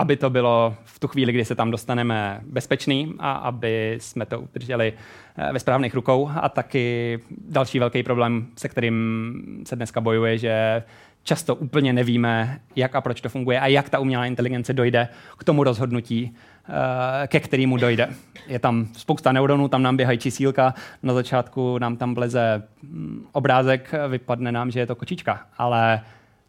aby 0.01 0.17
to 0.17 0.29
bylo 0.29 0.75
v 0.83 0.99
tu 0.99 1.07
chvíli, 1.07 1.31
kdy 1.31 1.45
se 1.45 1.55
tam 1.55 1.71
dostaneme 1.71 2.41
bezpečný 2.43 3.13
a 3.19 3.31
aby 3.31 3.97
jsme 4.01 4.25
to 4.25 4.39
udrželi 4.39 4.93
eh, 5.37 5.53
ve 5.53 5.59
správných 5.59 5.95
rukou. 5.95 6.31
A 6.41 6.49
taky 6.49 7.19
další 7.47 7.79
velký 7.79 8.03
problém, 8.03 8.47
se 8.57 8.69
kterým 8.69 9.63
se 9.67 9.75
dneska 9.75 10.01
bojuje, 10.01 10.37
že 10.37 10.83
často 11.23 11.55
úplně 11.55 11.93
nevíme, 11.93 12.59
jak 12.75 12.95
a 12.95 13.01
proč 13.01 13.21
to 13.21 13.29
funguje 13.29 13.59
a 13.59 13.67
jak 13.67 13.89
ta 13.89 13.99
umělá 13.99 14.25
inteligence 14.25 14.73
dojde 14.73 15.07
k 15.37 15.43
tomu 15.43 15.63
rozhodnutí, 15.63 16.35
eh, 16.69 17.27
ke 17.27 17.39
kterému 17.39 17.77
dojde. 17.77 18.09
Je 18.47 18.59
tam 18.59 18.87
spousta 18.97 19.31
neuronů, 19.31 19.67
tam 19.67 19.83
nám 19.83 19.97
běhají 19.97 20.17
čísílka, 20.17 20.73
na 21.03 21.13
začátku 21.13 21.77
nám 21.77 21.97
tam 21.97 22.15
vleze 22.15 22.63
hm, 22.83 23.25
obrázek, 23.31 23.93
vypadne 24.07 24.51
nám, 24.51 24.71
že 24.71 24.79
je 24.79 24.85
to 24.85 24.95
kočička, 24.95 25.45
ale 25.57 26.01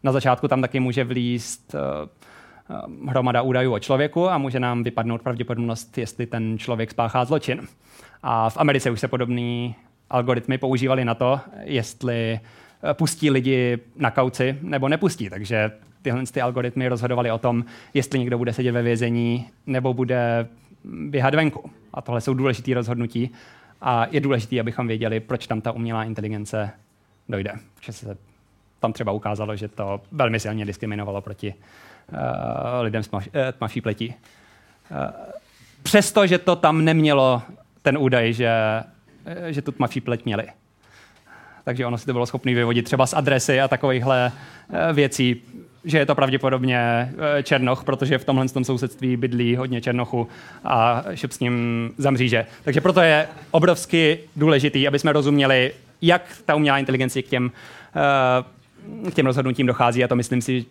na 0.03 0.11
začátku 0.11 0.47
tam 0.47 0.61
taky 0.61 0.79
může 0.79 1.03
vlíst 1.03 1.75
eh, 1.75 2.32
hromada 3.07 3.41
údajů 3.41 3.73
o 3.73 3.79
člověku 3.79 4.29
a 4.29 4.37
může 4.37 4.59
nám 4.59 4.83
vypadnout 4.83 5.21
pravděpodobnost, 5.21 5.97
jestli 5.97 6.25
ten 6.25 6.57
člověk 6.57 6.91
spáchá 6.91 7.25
zločin. 7.25 7.67
A 8.23 8.49
v 8.49 8.57
Americe 8.57 8.91
už 8.91 8.99
se 8.99 9.07
podobné 9.07 9.73
algoritmy 10.09 10.57
používaly 10.57 11.05
na 11.05 11.15
to, 11.15 11.39
jestli 11.61 12.39
Eh, 12.83 12.93
pustí 12.93 13.29
lidi 13.29 13.79
na 13.95 14.11
kauci 14.11 14.57
nebo 14.61 14.89
nepustí. 14.89 15.29
Takže 15.29 15.71
tyhle 16.01 16.23
ty 16.25 16.41
algoritmy 16.41 16.87
rozhodovaly 16.87 17.31
o 17.31 17.37
tom, 17.37 17.65
jestli 17.93 18.19
někdo 18.19 18.37
bude 18.37 18.53
sedět 18.53 18.71
ve 18.71 18.81
vězení 18.81 19.47
nebo 19.65 19.93
bude 19.93 20.47
běhat 20.83 21.35
venku. 21.35 21.69
A 21.93 22.01
tohle 22.01 22.21
jsou 22.21 22.33
důležité 22.33 22.73
rozhodnutí. 22.73 23.31
A 23.81 24.07
je 24.11 24.19
důležité, 24.19 24.59
abychom 24.59 24.87
věděli, 24.87 25.19
proč 25.19 25.47
tam 25.47 25.61
ta 25.61 25.71
umělá 25.71 26.03
inteligence 26.03 26.71
dojde. 27.29 27.53
Že 27.81 27.93
se 27.93 28.17
tam 28.79 28.93
třeba 28.93 29.11
ukázalo, 29.11 29.55
že 29.55 29.67
to 29.67 30.01
velmi 30.11 30.39
silně 30.39 30.65
diskriminovalo 30.65 31.21
proti 31.21 31.53
lidem 32.81 33.03
s 33.03 33.13
uh, 33.13 33.21
tmavší 33.57 33.81
pletí. 33.81 34.15
Uh, 34.91 34.97
přesto, 35.83 36.27
že 36.27 36.37
to 36.37 36.55
tam 36.55 36.85
nemělo 36.85 37.41
ten 37.81 37.97
údaj, 37.97 38.33
že, 38.33 38.51
že 39.47 39.61
tu 39.61 39.71
tmavší 39.71 40.01
pleť 40.01 40.25
měli 40.25 40.45
takže 41.63 41.85
ono 41.85 41.97
si 41.97 42.05
to 42.05 42.13
bylo 42.13 42.25
schopné 42.25 42.53
vyvodit 42.53 42.85
třeba 42.85 43.05
z 43.05 43.13
adresy 43.13 43.61
a 43.61 43.67
takovýchhle 43.67 44.31
eh, 44.69 44.93
věcí, 44.93 45.41
že 45.83 45.97
je 45.97 46.05
to 46.05 46.15
pravděpodobně 46.15 46.77
eh, 46.79 47.43
Černoch, 47.43 47.83
protože 47.83 48.17
v 48.17 48.25
tomhle 48.25 48.49
tom 48.49 48.63
sousedství 48.63 49.17
bydlí 49.17 49.55
hodně 49.55 49.81
Černochu 49.81 50.27
a 50.63 51.03
šup 51.15 51.31
s 51.31 51.39
ním 51.39 51.89
za 51.97 52.11
mříže. 52.11 52.45
Takže 52.63 52.81
proto 52.81 53.01
je 53.01 53.27
obrovsky 53.51 54.19
důležitý, 54.35 54.87
aby 54.87 54.99
jsme 54.99 55.13
rozuměli, 55.13 55.73
jak 56.01 56.21
ta 56.45 56.55
umělá 56.55 56.77
inteligence 56.77 57.21
k 57.21 57.27
těm, 57.27 57.51
eh, 59.05 59.11
k 59.11 59.13
těm 59.13 59.25
rozhodnutím 59.25 59.67
dochází 59.67 60.03
a 60.03 60.07
to 60.07 60.15
myslím 60.15 60.41
si, 60.41 60.65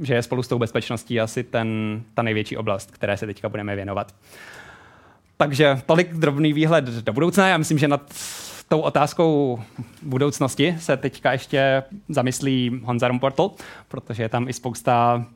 že 0.00 0.14
je 0.14 0.22
spolu 0.22 0.42
s 0.42 0.48
tou 0.48 0.58
bezpečností 0.58 1.20
asi 1.20 1.44
ten, 1.44 2.00
ta 2.14 2.22
největší 2.22 2.56
oblast, 2.56 2.90
které 2.90 3.16
se 3.16 3.26
teďka 3.26 3.48
budeme 3.48 3.76
věnovat. 3.76 4.14
Takže 5.36 5.80
tolik 5.86 6.12
drobný 6.12 6.52
výhled 6.52 6.84
do 6.84 7.12
budoucna. 7.12 7.48
Já 7.48 7.58
myslím, 7.58 7.78
že 7.78 7.88
nad 7.88 8.14
tou 8.68 8.80
otázkou 8.80 9.60
budoucnosti 10.02 10.76
se 10.78 10.96
teďka 10.96 11.32
ještě 11.32 11.82
zamyslí 12.08 12.80
Honza 12.84 13.08
Rumportl, 13.08 13.50
protože 13.88 14.22
je 14.22 14.28
tam 14.28 14.48
i 14.48 14.52
spousta 14.52 15.26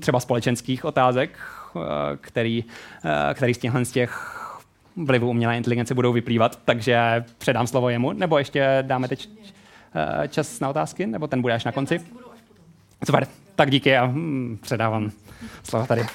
třeba 0.00 0.20
společenských 0.20 0.84
otázek, 0.84 1.38
eh, 1.76 1.80
který, 2.20 2.64
eh, 3.04 3.34
který 3.34 3.54
z 3.54 3.58
těchhle 3.58 3.84
z 3.84 3.92
těch 3.92 4.36
vlivů 4.96 5.30
umělé 5.30 5.56
inteligence 5.56 5.94
budou 5.94 6.12
vyplývat, 6.12 6.58
takže 6.64 7.24
předám 7.38 7.66
slovo 7.66 7.88
jemu, 7.88 8.12
nebo 8.12 8.38
ještě 8.38 8.78
dáme 8.82 9.08
teď 9.08 9.28
eh, 9.94 10.28
čas 10.28 10.60
na 10.60 10.68
otázky, 10.68 11.06
nebo 11.06 11.26
ten 11.26 11.42
bude 11.42 11.54
až 11.54 11.64
na 11.64 11.72
konci? 11.72 12.00
Super, 13.04 13.26
tak 13.54 13.70
díky 13.70 13.96
a 13.96 14.06
hm, 14.06 14.58
předávám 14.62 15.10
slovo 15.62 15.86
tady. 15.86 16.06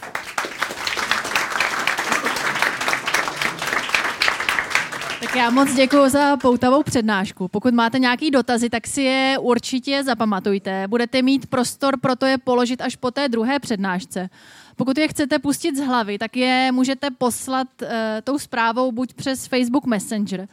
Já 5.36 5.50
moc 5.50 5.74
děkuji 5.74 6.10
za 6.10 6.38
poutavou 6.38 6.84
přednášku. 6.84 7.48
Pokud 7.48 7.74
máte 7.74 8.00
nějaký 8.00 8.32
dotazy, 8.32 8.70
tak 8.70 8.88
si 8.88 9.02
je 9.02 9.38
určitě 9.40 10.04
zapamatujte. 10.04 10.88
Budete 10.88 11.22
mít 11.22 11.48
prostor 11.48 12.00
pro 12.00 12.16
to 12.16 12.26
je 12.26 12.38
položit 12.38 12.82
až 12.82 12.96
po 12.96 13.12
té 13.12 13.30
druhé 13.30 13.60
přednášce. 13.60 14.30
Pokud 14.76 14.98
je 14.98 15.08
chcete 15.08 15.40
pustit 15.40 15.78
z 15.78 15.86
hlavy, 15.86 16.18
tak 16.18 16.38
je 16.38 16.72
můžete 16.72 17.08
poslat 17.18 17.68
uh, 17.82 17.88
tou 18.24 18.40
zprávou 18.40 18.92
buď 18.92 19.14
přes 19.14 19.48
Facebook 19.48 19.86
Messenger, 19.86 20.48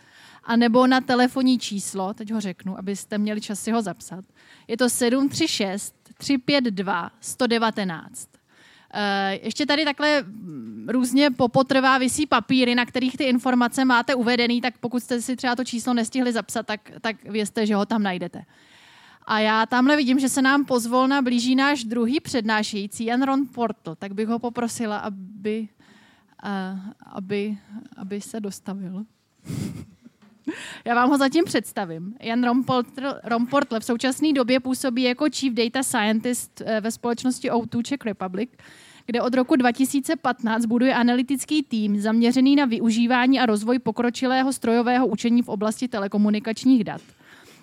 anebo 0.44 0.86
na 0.86 1.00
telefonní 1.00 1.58
číslo, 1.58 2.14
teď 2.14 2.32
ho 2.32 2.40
řeknu, 2.40 2.78
abyste 2.78 3.18
měli 3.18 3.40
čas 3.40 3.60
si 3.60 3.70
ho 3.70 3.82
zapsat. 3.82 4.24
Je 4.68 4.76
to 4.76 4.90
736 4.90 6.01
352 6.22 7.10
119. 7.20 8.28
Eh, 8.94 9.38
ještě 9.42 9.66
tady 9.66 9.84
takhle 9.84 10.24
různě 10.88 11.30
popotrvá 11.30 11.98
vysí 11.98 12.26
papíry, 12.26 12.74
na 12.74 12.86
kterých 12.86 13.16
ty 13.16 13.24
informace 13.24 13.84
máte 13.84 14.14
uvedený, 14.14 14.60
tak 14.60 14.78
pokud 14.78 15.02
jste 15.02 15.22
si 15.22 15.36
třeba 15.36 15.56
to 15.56 15.64
číslo 15.64 15.94
nestihli 15.94 16.32
zapsat, 16.32 16.66
tak, 16.66 16.92
tak 17.00 17.24
vězte, 17.24 17.66
že 17.66 17.74
ho 17.74 17.86
tam 17.86 18.02
najdete. 18.02 18.44
A 19.26 19.38
já 19.38 19.66
tamhle 19.66 19.96
vidím, 19.96 20.18
že 20.18 20.28
se 20.28 20.42
nám 20.42 20.64
pozvolna 20.64 21.22
blíží 21.22 21.54
náš 21.54 21.84
druhý 21.84 22.20
přednášející, 22.20 23.04
Jan 23.04 23.22
Ron 23.22 23.46
Porto, 23.54 23.94
tak 23.94 24.14
bych 24.14 24.28
ho 24.28 24.38
poprosila, 24.38 24.98
aby, 24.98 25.68
uh, 26.44 26.80
aby, 27.06 27.58
aby 27.96 28.20
se 28.20 28.40
dostavil. 28.40 29.04
Já 30.84 30.94
vám 30.94 31.10
ho 31.10 31.18
zatím 31.18 31.44
představím. 31.44 32.14
Jan 32.20 32.44
Romportle 33.24 33.80
v 33.80 33.84
současné 33.84 34.32
době 34.32 34.60
působí 34.60 35.02
jako 35.02 35.26
Chief 35.34 35.54
Data 35.54 35.82
Scientist 35.82 36.62
eh, 36.64 36.80
ve 36.80 36.90
společnosti 36.90 37.50
O2 37.50 37.82
Czech 37.82 38.04
Republic, 38.04 38.50
kde 39.06 39.22
od 39.22 39.34
roku 39.34 39.56
2015 39.56 40.64
buduje 40.64 40.94
analytický 40.94 41.62
tým 41.62 42.00
zaměřený 42.00 42.56
na 42.56 42.64
využívání 42.64 43.40
a 43.40 43.46
rozvoj 43.46 43.78
pokročilého 43.78 44.52
strojového 44.52 45.06
učení 45.06 45.42
v 45.42 45.48
oblasti 45.48 45.88
telekomunikačních 45.88 46.84
dat. 46.84 47.00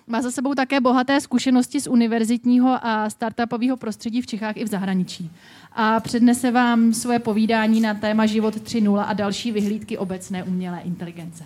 Má 0.06 0.22
za 0.22 0.30
sebou 0.30 0.54
také 0.54 0.80
bohaté 0.80 1.20
zkušenosti 1.20 1.80
z 1.80 1.86
univerzitního 1.86 2.78
a 2.86 3.10
startupového 3.10 3.76
prostředí 3.76 4.22
v 4.22 4.26
Čechách 4.26 4.56
i 4.56 4.64
v 4.64 4.68
zahraničí. 4.68 5.30
A 5.72 6.00
přednese 6.00 6.50
vám 6.50 6.92
svoje 6.92 7.18
povídání 7.18 7.80
na 7.80 7.94
téma 7.94 8.26
Život 8.26 8.54
3.0 8.54 9.04
a 9.08 9.12
další 9.12 9.52
vyhlídky 9.52 9.98
obecné 9.98 10.44
umělé 10.44 10.80
inteligence. 10.80 11.44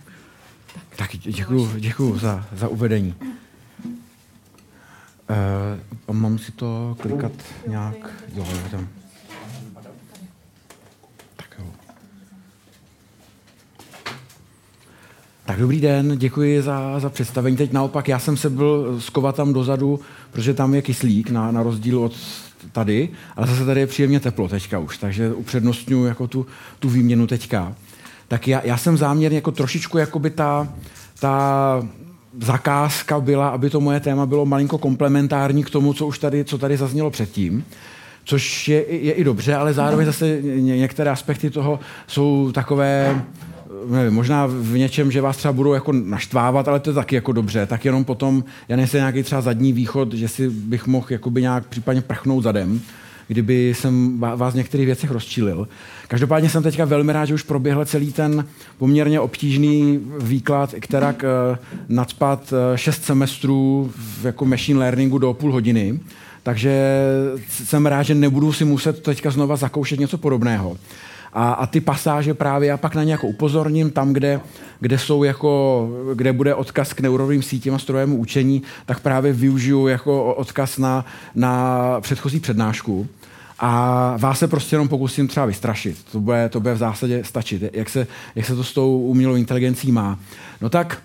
Tak, 0.97 1.11
děkuji, 1.17 1.71
děkuji 1.79 2.19
za, 2.19 2.47
za 2.53 2.69
uvedení. 2.69 3.15
Uh, 6.09 6.17
mám 6.17 6.39
si 6.39 6.53
to 6.53 6.97
klikat 7.01 7.33
nějak? 7.67 8.11
Jo, 8.35 8.47
tam. 8.71 8.89
Tak 11.37 11.57
jo. 11.59 11.65
Tak 15.47 15.59
dobrý 15.59 15.81
den, 15.81 16.19
děkuji 16.19 16.63
za, 16.63 17.01
za 17.01 17.11
představení. 17.11 17.57
Teď 17.57 17.73
naopak, 17.73 18.09
já 18.09 18.19
jsem 18.19 18.37
se 18.37 18.51
byl 18.51 19.01
skovat 19.01 19.37
tam 19.37 19.53
dozadu, 19.53 20.01
protože 20.31 20.55
tam 20.55 20.75
je 20.75 20.83
kyslík, 20.83 21.31
na, 21.31 21.51
na 21.51 21.63
rozdíl 21.63 21.99
od 21.99 22.17
tady, 22.73 23.09
ale 23.37 23.47
zase 23.47 23.67
tady 23.67 23.81
je 23.81 23.87
příjemně 23.87 24.21
teplo 24.21 24.49
teďka 24.49 24.79
už, 24.79 24.99
takže 24.99 25.35
upřednostňuji 25.35 26.05
jako 26.05 26.29
tu, 26.29 26.47
tu 26.79 26.89
výměnu 26.89 27.27
teďka 27.27 27.75
tak 28.35 28.49
já, 28.49 28.61
já 28.65 28.77
jsem 28.77 28.97
záměrně 28.97 29.39
jako 29.39 29.53
trošičku 29.53 29.99
jakoby 29.99 30.31
ta, 30.31 30.69
ta 31.21 31.83
zakázka 32.41 33.21
byla, 33.21 33.49
aby 33.49 33.71
to 33.71 33.81
moje 33.81 34.01
téma 34.01 34.27
bylo 34.27 34.47
malinko 34.47 34.79
komplementární 34.79 35.65
k 35.65 35.71
tomu, 35.71 35.93
co 35.93 36.07
už 36.07 36.19
tady, 36.19 36.45
co 36.45 36.59
tady 36.59 36.77
zaznělo 36.77 37.11
předtím. 37.11 37.65
Což 38.25 38.69
je, 38.69 38.95
je 38.95 39.13
i 39.13 39.25
dobře, 39.25 39.55
ale 39.55 39.73
zároveň 39.73 40.07
zase 40.07 40.43
některé 40.61 41.11
aspekty 41.11 41.51
toho 41.51 41.81
jsou 42.07 42.53
takové, 42.53 43.23
nevím, 43.91 44.15
možná 44.15 44.47
v 44.47 44.79
něčem, 44.79 45.11
že 45.11 45.21
vás 45.21 45.37
třeba 45.37 45.53
budou 45.53 45.73
jako 45.73 45.93
naštvávat, 45.93 46.69
ale 46.69 46.81
to 46.81 46.91
je 46.91 46.95
taky 46.95 47.15
jako 47.15 47.33
dobře. 47.33 47.67
Tak 47.67 47.85
jenom 47.85 48.05
potom, 48.05 48.45
já 48.69 48.77
nejsem 48.77 48.99
nějaký 48.99 49.23
třeba 49.23 49.41
zadní 49.41 49.73
východ, 49.73 50.13
že 50.13 50.29
si 50.29 50.51
bych 50.51 50.87
mohl 50.87 51.07
jakoby 51.11 51.43
nějak 51.43 51.67
případně 51.67 52.03
prchnout 52.03 52.43
zadem, 52.43 52.81
kdyby 53.29 53.75
jsem 53.75 54.21
vás 54.21 54.55
v 54.55 54.57
některých 54.57 54.87
věcech 54.87 55.11
rozčílil. 55.11 55.69
Každopádně 56.09 56.49
jsem 56.51 56.63
teďka 56.63 56.85
velmi 56.85 57.13
rád, 57.13 57.25
že 57.25 57.35
už 57.35 57.43
proběhl 57.43 57.85
celý 57.85 58.13
ten 58.13 58.47
poměrně 58.79 59.21
obtížný 59.21 60.01
výklad, 60.21 60.75
která 60.81 61.15
eh, 61.19 61.59
nadspat 61.89 62.53
uh, 62.53 62.77
šest 62.77 63.05
semestrů 63.05 63.93
v 63.97 64.25
jako 64.25 64.45
machine 64.45 64.81
learningu 64.81 65.19
do 65.19 65.33
půl 65.35 65.53
hodiny. 65.53 66.01
Takže 66.43 67.05
jsem 67.49 67.87
rád, 67.87 68.03
že 68.03 68.15
nebudu 68.15 68.53
si 68.53 68.65
muset 68.65 69.03
teďka 69.03 69.31
znova 69.31 69.57
zakoušet 69.57 70.01
něco 70.01 70.19
podobného. 70.19 70.77
A, 71.35 71.53
a 71.53 71.67
ty 71.67 71.81
pasáže 71.81 72.35
právě 72.35 72.69
já 72.69 72.77
pak 72.77 72.95
na 72.95 73.05
ně 73.05 73.13
jako 73.13 73.27
upozorním 73.27 73.91
tam, 73.91 74.13
kde, 74.13 74.41
kde, 74.81 74.99
jsou 74.99 75.25
jako, 75.25 75.89
kde 76.15 76.33
bude 76.33 76.55
odkaz 76.55 76.93
k 76.93 77.01
neurovým 77.01 77.43
sítím 77.43 77.75
a 77.75 77.79
strojovému 77.79 78.17
učení, 78.17 78.63
tak 78.87 79.01
právě 79.01 79.33
využiju 79.33 79.87
jako 79.87 80.35
odkaz 80.35 80.79
na, 80.79 81.05
na 81.35 82.01
předchozí 82.01 82.41
přednášku. 82.41 83.07
A 83.59 84.17
vás 84.19 84.39
se 84.39 84.49
prostě 84.49 84.75
jenom 84.75 84.89
pokusím 84.89 85.29
třeba 85.29 85.47
vystrašit. 85.47 85.99
To 86.13 86.21
bude, 86.21 86.49
to 86.49 86.61
bude 86.61 86.75
v 86.75 86.79
zásadě 86.79 87.25
stačit. 87.25 87.63
Jak 87.73 87.91
se, 87.91 88.07
jak 88.35 88.47
se 88.47 88.57
to 88.57 88.65
s 88.65 88.73
tou 88.73 88.99
umělou 88.99 89.35
inteligencí 89.35 89.93
má. 89.93 90.19
No 90.61 90.69
tak 90.69 91.03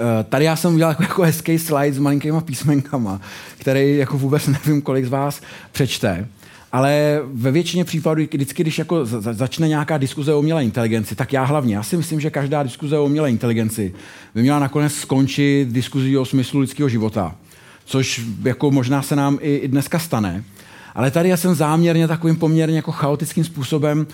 Eh, 0.00 0.24
tady 0.24 0.44
já 0.44 0.56
jsem 0.56 0.74
udělal 0.74 0.90
jako, 0.90 1.02
jako 1.02 1.22
hezký 1.22 1.58
slide 1.58 1.92
s 1.92 1.98
malinkýma 1.98 2.40
písmenkama, 2.40 3.20
který 3.58 3.96
jako 3.96 4.18
vůbec 4.18 4.46
nevím, 4.46 4.82
kolik 4.82 5.04
z 5.04 5.08
vás 5.08 5.40
přečte. 5.72 6.28
Ale 6.72 7.20
ve 7.24 7.50
většině 7.50 7.84
případů, 7.84 8.22
vždycky, 8.22 8.62
když 8.62 8.78
jako 8.78 9.06
začne 9.06 9.68
nějaká 9.68 9.98
diskuze 9.98 10.34
o 10.34 10.38
umělé 10.38 10.64
inteligenci, 10.64 11.14
tak 11.14 11.32
já 11.32 11.44
hlavně, 11.44 11.76
já 11.76 11.82
si 11.82 11.96
myslím, 11.96 12.20
že 12.20 12.30
každá 12.30 12.62
diskuze 12.62 12.98
o 12.98 13.04
umělé 13.04 13.30
inteligenci 13.30 13.94
by 14.34 14.42
měla 14.42 14.58
nakonec 14.58 14.94
skončit 14.94 15.68
diskuzí 15.68 16.16
o 16.16 16.24
smyslu 16.24 16.60
lidského 16.60 16.88
života. 16.88 17.34
Což 17.84 18.20
jako 18.44 18.70
možná 18.70 19.02
se 19.02 19.16
nám 19.16 19.38
i, 19.40 19.68
dneska 19.68 19.98
stane. 19.98 20.44
Ale 20.94 21.10
tady 21.10 21.28
já 21.28 21.36
jsem 21.36 21.54
záměrně 21.54 22.08
takovým 22.08 22.36
poměrně 22.36 22.76
jako 22.76 22.92
chaotickým 22.92 23.44
způsobem 23.44 24.06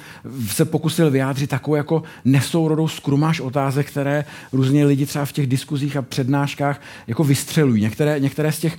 se 0.47 0.65
pokusil 0.65 1.11
vyjádřit 1.11 1.51
takovou 1.51 1.75
jako 1.75 2.03
nesourodou 2.25 2.89
skrumáž 2.89 3.41
otázek, 3.41 3.87
které 3.87 4.25
různě 4.53 4.85
lidi 4.85 5.07
třeba 5.07 5.25
v 5.25 5.33
těch 5.33 5.47
diskuzích 5.47 5.97
a 5.97 6.03
přednáškách 6.03 6.81
jako 7.07 7.25
vystřelují. 7.25 7.83
Některé, 7.83 8.21
některé 8.21 8.53
z 8.53 8.59
těch 8.59 8.79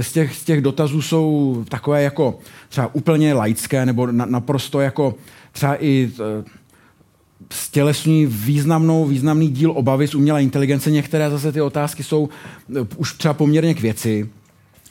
z 0.00 0.12
těch, 0.12 0.34
z 0.34 0.44
těch 0.44 0.60
dotazů 0.60 1.02
jsou 1.02 1.64
takové 1.68 2.02
jako 2.02 2.38
třeba 2.68 2.94
úplně 2.94 3.34
laické 3.34 3.86
nebo 3.86 4.06
na, 4.06 4.26
naprosto 4.26 4.80
jako 4.80 5.14
třeba 5.52 5.84
i 5.84 6.10
e, 6.20 6.44
stělesní 7.52 8.26
významnou, 8.26 9.06
významný 9.06 9.48
díl 9.48 9.72
obavy 9.76 10.08
z 10.08 10.14
umělé 10.14 10.42
inteligence. 10.42 10.90
Některé 10.90 11.30
zase 11.30 11.52
ty 11.52 11.60
otázky 11.60 12.02
jsou 12.02 12.28
e, 12.76 12.86
už 12.96 13.12
třeba 13.12 13.34
poměrně 13.34 13.74
k 13.74 13.80
věci. 13.80 14.28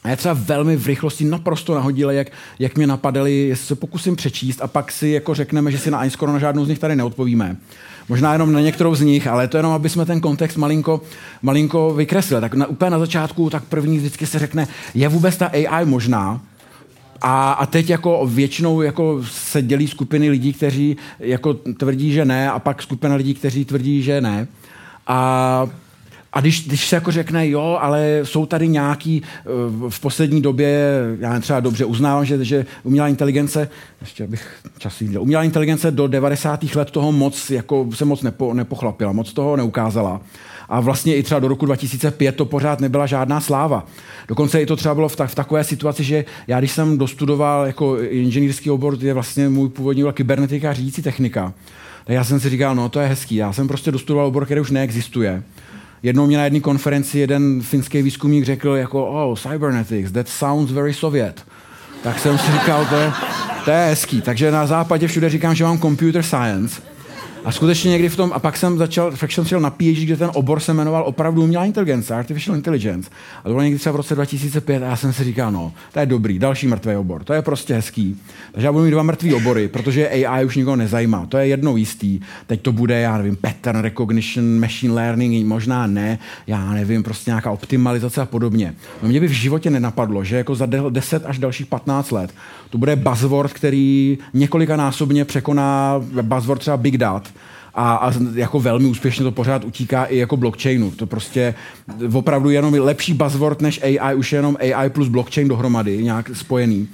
A 0.03 0.09
já 0.09 0.15
třeba 0.15 0.33
velmi 0.33 0.75
v 0.77 0.87
rychlosti 0.87 1.25
naprosto 1.25 1.75
nahodile, 1.75 2.15
jak, 2.15 2.27
jak 2.59 2.77
mě 2.77 2.87
napadali, 2.87 3.37
jestli 3.37 3.65
se 3.65 3.75
pokusím 3.75 4.15
přečíst 4.15 4.61
a 4.61 4.67
pak 4.67 4.91
si 4.91 5.07
jako 5.07 5.33
řekneme, 5.33 5.71
že 5.71 5.79
si 5.79 5.91
na 5.91 5.97
ani 5.97 6.11
skoro 6.11 6.33
na 6.33 6.39
žádnou 6.39 6.65
z 6.65 6.67
nich 6.67 6.79
tady 6.79 6.95
neodpovíme. 6.95 7.57
Možná 8.09 8.33
jenom 8.33 8.53
na 8.53 8.59
některou 8.59 8.95
z 8.95 9.01
nich, 9.01 9.27
ale 9.27 9.47
to 9.47 9.57
jenom, 9.57 9.71
aby 9.71 9.89
jsme 9.89 10.05
ten 10.05 10.21
kontext 10.21 10.57
malinko, 10.57 11.01
malinko 11.41 11.93
vykreslili. 11.93 12.41
Tak 12.41 12.53
na, 12.53 12.67
úplně 12.67 12.91
na 12.91 12.99
začátku, 12.99 13.49
tak 13.49 13.63
první 13.63 13.97
vždycky 13.97 14.25
se 14.25 14.39
řekne, 14.39 14.67
je 14.95 15.07
vůbec 15.07 15.37
ta 15.37 15.45
AI 15.45 15.85
možná? 15.85 16.41
A, 17.21 17.51
a 17.51 17.65
teď 17.65 17.89
jako 17.89 18.27
většinou 18.27 18.81
jako 18.81 19.23
se 19.23 19.61
dělí 19.61 19.87
skupiny 19.87 20.29
lidí, 20.29 20.53
kteří 20.53 20.97
jako 21.19 21.53
tvrdí, 21.53 22.11
že 22.11 22.25
ne, 22.25 22.51
a 22.51 22.59
pak 22.59 22.81
skupina 22.81 23.15
lidí, 23.15 23.33
kteří 23.33 23.65
tvrdí, 23.65 24.01
že 24.01 24.21
ne. 24.21 24.47
A 25.07 25.67
a 26.33 26.41
když, 26.41 26.67
když 26.67 26.87
se 26.87 26.95
jako 26.95 27.11
řekne, 27.11 27.49
jo, 27.49 27.77
ale 27.81 28.19
jsou 28.23 28.45
tady 28.45 28.67
nějaký 28.67 29.21
eh, 29.25 29.43
v 29.89 29.99
poslední 29.99 30.41
době, 30.41 30.91
já 31.19 31.39
třeba 31.39 31.59
dobře 31.59 31.85
uznávám, 31.85 32.25
že, 32.25 32.45
že 32.45 32.65
umělá 32.83 33.07
inteligence, 33.07 33.69
ještě 34.01 34.27
bych 34.27 34.51
čas 34.77 34.99
viděl, 34.99 35.21
umělá 35.21 35.43
inteligence 35.43 35.91
do 35.91 36.07
90. 36.07 36.75
let 36.75 36.91
toho 36.91 37.11
moc, 37.11 37.49
jako 37.49 37.87
se 37.93 38.05
moc 38.05 38.21
nepo, 38.21 38.53
nepochlapila, 38.53 39.11
moc 39.11 39.33
toho 39.33 39.57
neukázala. 39.57 40.21
A 40.69 40.79
vlastně 40.79 41.15
i 41.15 41.23
třeba 41.23 41.39
do 41.39 41.47
roku 41.47 41.65
2005 41.65 42.35
to 42.35 42.45
pořád 42.45 42.79
nebyla 42.79 43.05
žádná 43.05 43.41
sláva. 43.41 43.85
Dokonce 44.27 44.61
i 44.61 44.65
to 44.65 44.75
třeba 44.75 44.95
bylo 44.95 45.09
v, 45.09 45.15
ta, 45.15 45.27
v 45.27 45.35
takové 45.35 45.63
situaci, 45.63 46.03
že 46.03 46.25
já 46.47 46.59
když 46.59 46.71
jsem 46.71 46.97
dostudoval 46.97 47.65
jako 47.65 47.97
inženýrský 47.99 48.69
obor, 48.69 48.97
je 49.01 49.13
vlastně 49.13 49.49
můj 49.49 49.69
původní 49.69 50.03
kybernetika 50.13 50.69
a 50.69 50.73
řídící 50.73 51.01
technika, 51.01 51.53
tak 52.05 52.13
já 52.13 52.23
jsem 52.23 52.39
si 52.39 52.49
říkal, 52.49 52.75
no 52.75 52.89
to 52.89 52.99
je 52.99 53.07
hezký, 53.07 53.35
já 53.35 53.53
jsem 53.53 53.67
prostě 53.67 53.91
dostudoval 53.91 54.27
obor, 54.27 54.45
který 54.45 54.61
už 54.61 54.71
neexistuje 54.71 55.43
jednou 56.03 56.27
mě 56.27 56.37
na 56.37 56.43
jedné 56.43 56.59
konferenci 56.59 57.19
jeden 57.19 57.61
finský 57.61 58.01
výzkumník 58.01 58.45
řekl 58.45 58.69
jako, 58.69 59.07
oh, 59.07 59.37
cybernetics, 59.37 60.11
that 60.11 60.27
sounds 60.27 60.71
very 60.71 60.93
Soviet. 60.93 61.45
Tak 62.03 62.19
jsem 62.19 62.37
si 62.37 62.51
říkal, 62.51 62.85
to 62.85 62.95
je, 62.95 63.11
to 63.65 63.71
je 63.71 63.85
hezký. 63.85 64.21
Takže 64.21 64.51
na 64.51 64.67
západě 64.67 65.07
všude 65.07 65.29
říkám, 65.29 65.55
že 65.55 65.63
mám 65.63 65.79
computer 65.79 66.23
science. 66.23 66.81
A 67.45 67.51
skutečně 67.51 67.91
někdy 67.91 68.09
v 68.09 68.15
tom, 68.15 68.31
a 68.33 68.39
pak 68.39 68.57
jsem 68.57 68.77
začal, 68.77 69.11
pak 69.19 69.31
jsem 69.31 69.45
šel 69.45 69.59
na 69.59 69.69
PhD, 69.69 70.03
kde 70.03 70.17
ten 70.17 70.31
obor 70.33 70.59
se 70.59 70.73
jmenoval 70.73 71.03
opravdu 71.07 71.43
umělá 71.43 71.65
inteligence, 71.65 72.15
artificial 72.15 72.55
intelligence. 72.55 73.09
A 73.39 73.43
to 73.43 73.49
bylo 73.49 73.61
někdy 73.61 73.79
třeba 73.79 73.93
v 73.93 73.95
roce 73.95 74.15
2005 74.15 74.83
a 74.83 74.85
já 74.85 74.95
jsem 74.95 75.13
si 75.13 75.23
říkal, 75.23 75.51
no, 75.51 75.73
to 75.93 75.99
je 75.99 76.05
dobrý, 76.05 76.39
další 76.39 76.67
mrtvý 76.67 76.95
obor, 76.95 77.23
to 77.23 77.33
je 77.33 77.41
prostě 77.41 77.73
hezký. 77.73 78.17
Takže 78.51 78.67
já 78.67 78.71
budu 78.71 78.83
mít 78.83 78.91
dva 78.91 79.03
mrtvý 79.03 79.33
obory, 79.33 79.67
protože 79.67 80.09
AI 80.09 80.45
už 80.45 80.55
nikoho 80.55 80.75
nezajímá, 80.75 81.25
to 81.25 81.37
je 81.37 81.47
jednou 81.47 81.77
jistý. 81.77 82.19
Teď 82.47 82.61
to 82.61 82.71
bude, 82.71 82.99
já 82.99 83.17
nevím, 83.17 83.35
pattern 83.35 83.79
recognition, 83.79 84.59
machine 84.59 84.93
learning, 84.93 85.47
možná 85.47 85.87
ne, 85.87 86.19
já 86.47 86.73
nevím, 86.73 87.03
prostě 87.03 87.31
nějaká 87.31 87.51
optimalizace 87.51 88.21
a 88.21 88.25
podobně. 88.25 88.73
No 89.03 89.09
mě 89.09 89.19
by 89.19 89.27
v 89.27 89.31
životě 89.31 89.69
nenapadlo, 89.69 90.23
že 90.23 90.37
jako 90.37 90.55
za 90.55 90.65
10 90.89 91.25
až 91.25 91.39
dalších 91.39 91.67
15 91.67 92.11
let 92.11 92.31
to 92.69 92.77
bude 92.77 92.95
buzzword, 92.95 93.53
který 93.53 94.17
několikanásobně 94.33 95.25
překoná 95.25 96.01
buzzword 96.21 96.61
třeba 96.61 96.77
Big 96.77 96.97
Data 96.97 97.27
a, 97.77 97.95
a 97.95 98.13
jako 98.33 98.59
velmi 98.59 98.87
úspěšně 98.87 99.23
to 99.23 99.31
pořád 99.31 99.63
utíká 99.63 100.05
i 100.05 100.17
jako 100.17 100.37
blockchainu. 100.37 100.91
To 100.91 101.05
prostě 101.05 101.55
opravdu 102.13 102.49
jenom 102.49 102.73
lepší 102.73 103.13
buzzword 103.13 103.61
než 103.61 103.83
AI, 103.83 104.15
už 104.15 104.33
jenom 104.33 104.57
AI 104.59 104.89
plus 104.89 105.07
blockchain 105.07 105.47
dohromady, 105.47 106.03
nějak 106.03 106.29
spojený. 106.33 106.87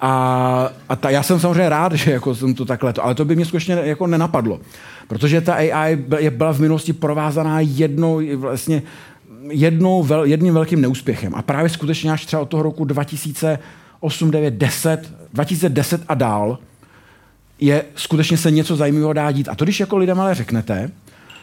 A, 0.00 0.70
a 0.88 0.96
ta, 0.96 1.10
já 1.10 1.22
jsem 1.22 1.40
samozřejmě 1.40 1.68
rád, 1.68 1.92
že 1.92 2.10
jako 2.10 2.34
jsem 2.34 2.54
to 2.54 2.64
takhle, 2.64 2.94
ale 3.02 3.14
to 3.14 3.24
by 3.24 3.36
mě 3.36 3.44
skutečně 3.44 3.74
jako 3.74 4.06
nenapadlo. 4.06 4.60
Protože 5.08 5.40
ta 5.40 5.54
AI 5.54 5.96
byla 6.30 6.52
v 6.52 6.60
minulosti 6.60 6.92
provázaná 6.92 7.60
jednou, 7.60 8.20
vlastně 8.36 8.82
jednou, 9.50 10.02
vel, 10.02 10.24
jedním 10.24 10.54
velkým 10.54 10.80
neúspěchem. 10.80 11.34
A 11.34 11.42
právě 11.42 11.68
skutečně 11.70 12.12
až 12.12 12.26
třeba 12.26 12.42
od 12.42 12.48
toho 12.48 12.62
roku 12.62 12.84
2008, 12.84 14.30
9, 14.30 14.54
10, 14.54 15.14
2010 15.32 16.02
a 16.08 16.14
dál, 16.14 16.58
je 17.60 17.84
skutečně 17.94 18.36
se 18.36 18.50
něco 18.50 18.76
zajímavého 18.76 19.12
dá 19.12 19.32
dít. 19.32 19.48
A 19.48 19.54
to, 19.54 19.64
když 19.64 19.80
jako 19.80 19.96
lidem 19.96 20.20
ale 20.20 20.34
řeknete, 20.34 20.90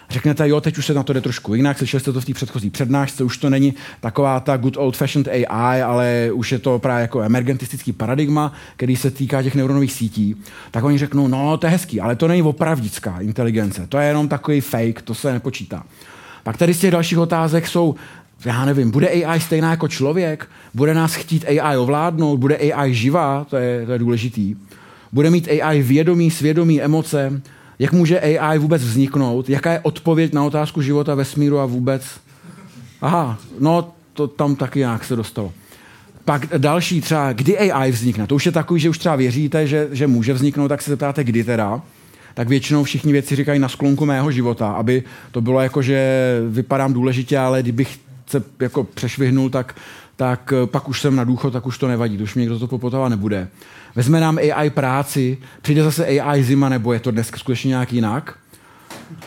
řeknete, 0.09 0.49
jo, 0.49 0.61
teď 0.61 0.77
už 0.77 0.85
se 0.85 0.93
na 0.93 1.03
to 1.03 1.13
jde 1.13 1.21
trošku 1.21 1.55
jinak, 1.55 1.77
slyšeli 1.77 2.01
jste 2.01 2.13
to 2.13 2.21
v 2.21 2.25
té 2.25 2.33
předchozí 2.33 2.69
přednášce, 2.69 3.23
už 3.23 3.37
to 3.37 3.49
není 3.49 3.73
taková 3.99 4.39
ta 4.39 4.57
good 4.57 4.77
old 4.77 4.97
fashioned 4.97 5.27
AI, 5.27 5.81
ale 5.81 6.29
už 6.33 6.51
je 6.51 6.59
to 6.59 6.79
právě 6.79 7.01
jako 7.01 7.21
emergentistický 7.21 7.91
paradigma, 7.91 8.53
který 8.75 8.95
se 8.95 9.11
týká 9.11 9.43
těch 9.43 9.55
neuronových 9.55 9.93
sítí, 9.93 10.35
tak 10.71 10.83
oni 10.83 10.97
řeknou, 10.97 11.27
no, 11.27 11.57
to 11.57 11.67
je 11.67 11.71
hezký, 11.71 12.01
ale 12.01 12.15
to 12.15 12.27
není 12.27 12.41
opravdická 12.41 13.19
inteligence, 13.19 13.87
to 13.87 13.97
je 13.97 14.07
jenom 14.07 14.27
takový 14.27 14.61
fake, 14.61 15.01
to 15.01 15.15
se 15.15 15.33
nepočítá. 15.33 15.83
Pak 16.43 16.57
tady 16.57 16.73
z 16.73 16.79
těch 16.79 16.91
dalších 16.91 17.17
otázek 17.17 17.67
jsou, 17.67 17.95
já 18.45 18.65
nevím, 18.65 18.91
bude 18.91 19.07
AI 19.07 19.39
stejná 19.39 19.69
jako 19.69 19.87
člověk? 19.87 20.47
Bude 20.73 20.93
nás 20.93 21.13
chtít 21.13 21.45
AI 21.47 21.77
ovládnout? 21.77 22.37
Bude 22.37 22.57
AI 22.57 22.93
živá? 22.93 23.45
To 23.49 23.57
je, 23.57 23.85
to 23.85 23.91
je 23.91 23.99
důležitý. 23.99 24.55
Bude 25.13 25.29
mít 25.29 25.47
AI 25.47 25.81
vědomí, 25.81 26.31
svědomí, 26.31 26.81
emoce? 26.81 27.41
Jak 27.79 27.91
může 27.91 28.19
AI 28.19 28.59
vůbec 28.59 28.83
vzniknout? 28.83 29.49
Jaká 29.49 29.71
je 29.71 29.79
odpověď 29.79 30.33
na 30.33 30.43
otázku 30.43 30.81
života, 30.81 31.15
vesmíru 31.15 31.59
a 31.59 31.65
vůbec? 31.65 32.03
Aha, 33.01 33.39
no 33.59 33.93
to 34.13 34.27
tam 34.27 34.55
taky 34.55 34.79
nějak 34.79 35.03
se 35.03 35.15
dostalo. 35.15 35.53
Pak 36.25 36.47
další 36.57 37.01
třeba, 37.01 37.33
kdy 37.33 37.57
AI 37.59 37.91
vznikne? 37.91 38.27
To 38.27 38.35
už 38.35 38.45
je 38.45 38.51
takový, 38.51 38.79
že 38.79 38.89
už 38.89 38.97
třeba 38.97 39.15
věříte, 39.15 39.67
že, 39.67 39.87
že 39.91 40.07
může 40.07 40.33
vzniknout, 40.33 40.67
tak 40.67 40.81
se 40.81 40.91
zeptáte, 40.91 41.23
kdy 41.23 41.43
teda. 41.43 41.81
Tak 42.33 42.47
většinou 42.47 42.83
všichni 42.83 43.11
věci 43.11 43.35
říkají 43.35 43.59
na 43.59 43.69
sklonku 43.69 44.05
mého 44.05 44.31
života, 44.31 44.71
aby 44.71 45.03
to 45.31 45.41
bylo 45.41 45.61
jako, 45.61 45.81
že 45.81 46.19
vypadám 46.49 46.93
důležitě, 46.93 47.37
ale 47.37 47.61
kdybych 47.61 47.99
se 48.27 48.43
jako 48.59 48.83
přešvihnul, 48.83 49.49
tak, 49.49 49.75
tak 50.21 50.53
pak 50.65 50.89
už 50.89 51.01
jsem 51.01 51.15
na 51.15 51.23
důchod, 51.23 51.53
tak 51.53 51.65
už 51.67 51.77
to 51.77 51.87
nevadí, 51.87 52.17
to 52.17 52.23
už 52.23 52.35
mě 52.35 52.41
někdo 52.41 52.59
to 52.59 52.67
popotava 52.67 53.09
nebude. 53.09 53.47
Vezme 53.95 54.19
nám 54.19 54.37
AI 54.37 54.69
práci, 54.69 55.37
přijde 55.61 55.83
zase 55.83 56.05
AI 56.05 56.43
zima, 56.43 56.69
nebo 56.69 56.93
je 56.93 56.99
to 56.99 57.11
dneska 57.11 57.37
skutečně 57.37 57.69
nějak 57.69 57.93
jinak? 57.93 58.37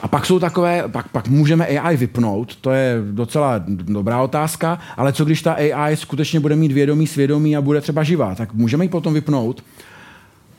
A 0.03 0.09
pak 0.09 0.27
jsou 0.27 0.39
takové, 0.39 0.85
pak, 0.89 1.09
pak 1.09 1.29
můžeme 1.29 1.67
AI 1.67 1.97
vypnout, 1.97 2.57
to 2.57 2.71
je 2.71 2.99
docela 3.11 3.65
dobrá 3.67 4.23
otázka, 4.23 4.79
ale 4.97 5.13
co 5.13 5.25
když 5.25 5.43
ta 5.43 5.53
AI 5.53 5.97
skutečně 5.97 6.41
bude 6.41 6.57
mít 6.57 6.73
vědomí, 6.73 7.07
svědomí 7.07 7.57
a 7.57 7.61
bude 7.61 7.81
třeba 7.81 8.03
živá, 8.03 8.35
tak 8.35 8.55
můžeme 8.55 8.85
ji 8.85 8.89
potom 8.89 9.15
vypnout. 9.15 9.65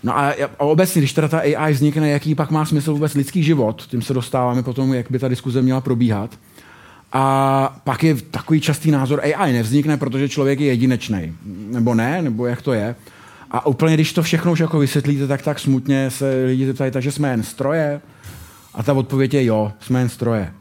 No 0.03 0.17
a, 0.17 0.33
a 0.59 0.63
obecně, 0.63 1.01
když 1.01 1.13
teda 1.13 1.27
ta 1.27 1.39
AI 1.39 1.73
vznikne, 1.73 2.09
jaký 2.09 2.36
pak 2.36 2.51
má 2.51 2.65
smysl 2.65 2.93
vůbec 2.93 3.13
lidský 3.13 3.43
život, 3.43 3.88
tím 3.88 4.01
se 4.01 4.13
dostáváme 4.13 4.63
potom, 4.63 4.93
jak 4.93 5.11
by 5.11 5.19
ta 5.19 5.27
diskuze 5.27 5.61
měla 5.61 5.81
probíhat. 5.81 6.29
A 7.18 7.78
pak 7.84 8.03
je 8.03 8.16
takový 8.16 8.61
častý 8.61 8.91
názor, 8.91 9.22
AI 9.24 9.53
nevznikne, 9.53 9.97
protože 9.97 10.30
člověk 10.30 10.59
je 10.59 10.68
jedinečný. 10.68 11.34
Nebo 11.72 11.95
ne, 11.95 12.22
nebo 12.22 12.45
jak 12.45 12.61
to 12.61 12.74
je. 12.74 12.95
A 13.51 13.66
úplně, 13.66 13.93
když 13.93 14.13
to 14.13 14.24
všechno 14.24 14.51
už 14.51 14.59
jako 14.59 14.80
vysvětlíte, 14.80 15.28
tak 15.28 15.41
tak 15.41 15.59
smutně 15.59 16.11
se 16.11 16.43
lidi 16.45 16.66
zeptají, 16.66 16.91
takže 16.91 17.11
jsme 17.11 17.30
jen 17.30 17.43
stroje? 17.43 18.01
A 18.74 18.84
ta 18.84 18.93
odpověď 18.93 19.34
je 19.34 19.45
jo, 19.45 19.72
jsme 19.80 19.99
jen 19.99 20.09
stroje. 20.09 20.51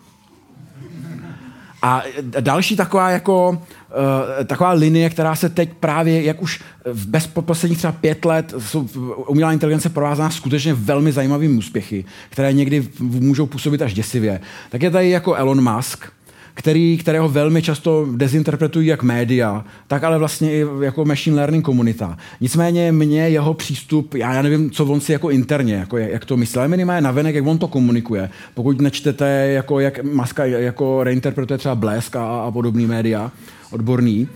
A 1.83 2.03
další 2.41 2.77
taková 2.77 3.11
jako 3.11 3.51
uh, 3.51 4.45
taková 4.45 4.71
linie, 4.71 5.11
která 5.11 5.35
se 5.35 5.49
teď 5.49 5.71
právě, 5.81 6.23
jak 6.23 6.43
už 6.43 6.61
v 6.85 7.07
bez 7.07 7.27
posledních 7.27 7.79
třeba 7.79 7.93
pět 7.93 8.25
let 8.25 8.55
jsou 8.59 8.89
umělá 9.29 9.53
inteligence 9.53 9.89
provázána 9.89 10.31
skutečně 10.31 10.75
velmi 10.75 11.13
zajímavými 11.13 11.59
úspěchy, 11.59 12.05
které 12.31 12.53
někdy 12.53 12.89
můžou 13.01 13.47
působit 13.47 13.83
až 13.83 13.95
děsivě, 13.95 14.41
tak 14.71 14.83
je 14.83 14.91
tady 14.91 15.11
jako 15.11 15.35
Elon 15.35 15.75
Musk, 15.75 16.15
který, 16.55 16.99
kterého 16.99 17.29
velmi 17.29 17.63
často 17.63 18.07
dezinterpretují 18.17 18.87
jak 18.87 19.03
média, 19.03 19.65
tak 19.87 20.05
ale 20.05 20.19
vlastně 20.19 20.53
i 20.53 20.67
jako 20.81 21.05
machine 21.05 21.37
learning 21.37 21.65
komunita. 21.65 22.19
Nicméně 22.41 22.93
mě 22.93 23.29
jeho 23.29 23.55
přístup, 23.55 24.15
já, 24.15 24.35
já 24.35 24.43
nevím, 24.43 24.71
co 24.71 24.87
on 24.87 25.01
si 25.01 25.13
jako 25.13 25.31
interně, 25.31 25.75
jako 25.75 25.99
jak 25.99 26.25
to 26.25 26.37
myslí, 26.37 26.59
ale 26.59 26.69
minimálně 26.69 27.01
navenek, 27.01 27.35
jak 27.35 27.47
on 27.47 27.59
to 27.59 27.69
komunikuje. 27.69 28.31
Pokud 28.55 28.81
nečtete, 28.81 29.27
jako 29.49 29.81
jak 29.81 30.03
Maska 30.03 30.45
jako 30.45 31.05
reinterpretuje 31.05 31.59
třeba 31.59 31.75
Blesk 31.75 32.17
a, 32.17 32.41
a 32.41 32.51
podobný 32.51 32.87
média, 32.87 33.31
odborný, 33.71 34.29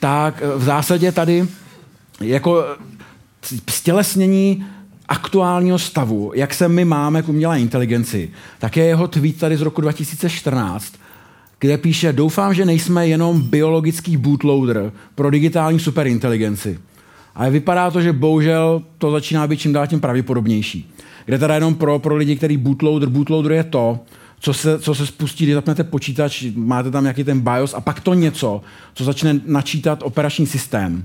tak 0.00 0.42
v 0.56 0.62
zásadě 0.62 1.12
tady 1.12 1.48
jako 2.20 2.64
stělesnění 3.70 4.66
aktuálního 5.08 5.78
stavu, 5.78 6.32
jak 6.34 6.54
se 6.54 6.68
my 6.68 6.84
máme 6.84 7.22
k 7.22 7.28
umělé 7.28 7.60
inteligenci, 7.60 8.30
tak 8.58 8.76
je 8.76 8.84
jeho 8.84 9.08
tweet 9.08 9.38
tady 9.38 9.56
z 9.56 9.60
roku 9.60 9.80
2014, 9.80 10.92
kde 11.58 11.78
píše, 11.78 12.12
doufám, 12.12 12.54
že 12.54 12.64
nejsme 12.64 13.08
jenom 13.08 13.40
biologický 13.40 14.16
bootloader 14.16 14.92
pro 15.14 15.30
digitální 15.30 15.78
superinteligenci. 15.78 16.78
Ale 17.34 17.50
vypadá 17.50 17.90
to, 17.90 18.00
že 18.00 18.12
bohužel 18.12 18.82
to 18.98 19.10
začíná 19.10 19.46
být 19.46 19.60
čím 19.60 19.72
dál 19.72 19.86
tím 19.86 20.00
pravděpodobnější. 20.00 20.90
Kde 21.24 21.38
teda 21.38 21.54
jenom 21.54 21.74
pro, 21.74 21.98
pro 21.98 22.16
lidi, 22.16 22.36
který 22.36 22.56
bootloader, 22.56 23.08
bootloader 23.08 23.52
je 23.52 23.64
to, 23.64 23.98
co 24.40 24.54
se, 24.54 24.78
co 24.78 24.94
se 24.94 25.06
spustí, 25.06 25.44
když 25.44 25.54
zapnete 25.54 25.84
počítač, 25.84 26.44
máte 26.54 26.90
tam 26.90 27.04
nějaký 27.04 27.24
ten 27.24 27.40
BIOS 27.40 27.74
a 27.74 27.80
pak 27.80 28.00
to 28.00 28.14
něco, 28.14 28.60
co 28.94 29.04
začne 29.04 29.40
načítat 29.46 30.02
operační 30.02 30.46
systém. 30.46 31.04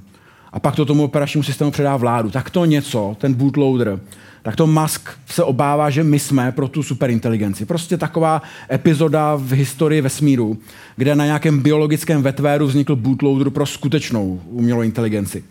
A 0.54 0.60
pak 0.60 0.76
to 0.76 0.86
tomu 0.86 1.04
operačnímu 1.04 1.43
systému 1.43 1.72
předá 1.72 1.97
vládu. 1.97 2.30
Tak 2.30 2.49
to 2.49 2.66
něco, 2.66 3.16
ten 3.20 3.34
bootloader, 3.34 3.99
tak 4.44 4.56
to 4.56 4.68
Musk 4.68 5.10
se 5.26 5.44
obává, 5.44 5.89
že 5.89 6.04
my 6.04 6.20
jsme 6.20 6.52
pro 6.52 6.68
tu 6.68 6.84
superinteligenci. 6.84 7.66
Prostě 7.66 7.98
taková 7.98 8.42
epizoda 8.72 9.36
v 9.36 9.52
historii 9.52 10.02
vesmíru, 10.02 10.58
kde 10.96 11.16
na 11.16 11.26
nějakém 11.26 11.60
biologickém 11.60 12.24
vetvéru 12.24 12.68
vznikl 12.68 12.96
bootloader 12.96 13.50
pro 13.50 13.66
skutečnou 13.66 14.42
umělou 14.46 14.82
inteligenci. 14.82 15.44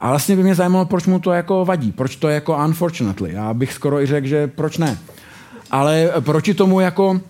A 0.00 0.08
vlastně 0.08 0.36
by 0.36 0.42
mě 0.42 0.54
zajímalo, 0.54 0.84
proč 0.84 1.06
mu 1.06 1.18
to 1.18 1.32
jako 1.32 1.64
vadí, 1.64 1.92
proč 1.92 2.16
to 2.16 2.28
je 2.28 2.34
jako 2.34 2.64
unfortunately. 2.64 3.32
Já 3.32 3.54
bych 3.54 3.72
skoro 3.72 4.00
i 4.00 4.06
řekl, 4.06 4.26
že 4.26 4.46
proč 4.46 4.78
ne. 4.78 4.98
Ale 5.70 6.10
proti 6.20 6.54
tomu 6.54 6.80
jako 6.80 7.20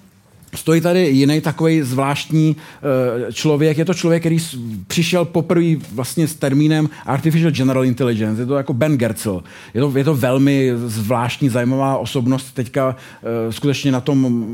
stojí 0.55 0.81
tady 0.81 1.09
jiný 1.09 1.41
takový 1.41 1.83
zvláštní 1.83 2.57
uh, 2.57 3.33
člověk. 3.33 3.79
Je 3.79 3.85
to 3.85 3.95
člověk, 3.95 4.23
který 4.23 4.39
přišel 4.87 5.25
poprvé 5.25 5.77
vlastně 5.93 6.29
s 6.29 6.35
termínem 6.35 6.89
Artificial 7.07 7.51
General 7.51 7.85
Intelligence. 7.85 8.43
Je 8.43 8.47
to 8.47 8.57
jako 8.57 8.73
Ben 8.73 8.97
Gerzel. 8.97 9.43
Je 9.75 9.81
to, 9.81 9.93
je 9.99 10.05
to 10.05 10.15
velmi 10.15 10.73
zvláštní, 10.75 11.49
zajímavá 11.49 11.97
osobnost. 11.97 12.53
Teďka 12.55 12.89
uh, 12.89 13.53
skutečně 13.53 13.93
na 13.93 14.01
tom 14.01 14.47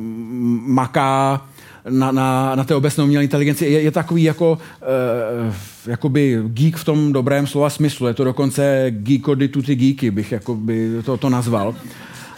maká 0.66 1.46
na, 1.90 2.12
na, 2.12 2.54
na 2.54 2.64
té 2.64 2.74
obecné 2.74 3.04
umělé 3.04 3.24
inteligenci. 3.24 3.64
Je, 3.64 3.82
je 3.82 3.90
takový 3.90 4.22
jako 4.22 4.52
uh, 4.52 5.54
jakoby 5.86 6.42
geek 6.46 6.76
v 6.76 6.84
tom 6.84 7.12
dobrém 7.12 7.46
slova 7.46 7.70
smyslu. 7.70 8.06
Je 8.06 8.14
to 8.14 8.24
dokonce 8.24 8.86
geekody 8.90 9.48
tuty 9.48 9.74
geeky, 9.74 10.10
bych 10.10 10.32
jakoby 10.32 10.90
to, 11.04 11.16
to 11.16 11.28
nazval. 11.28 11.74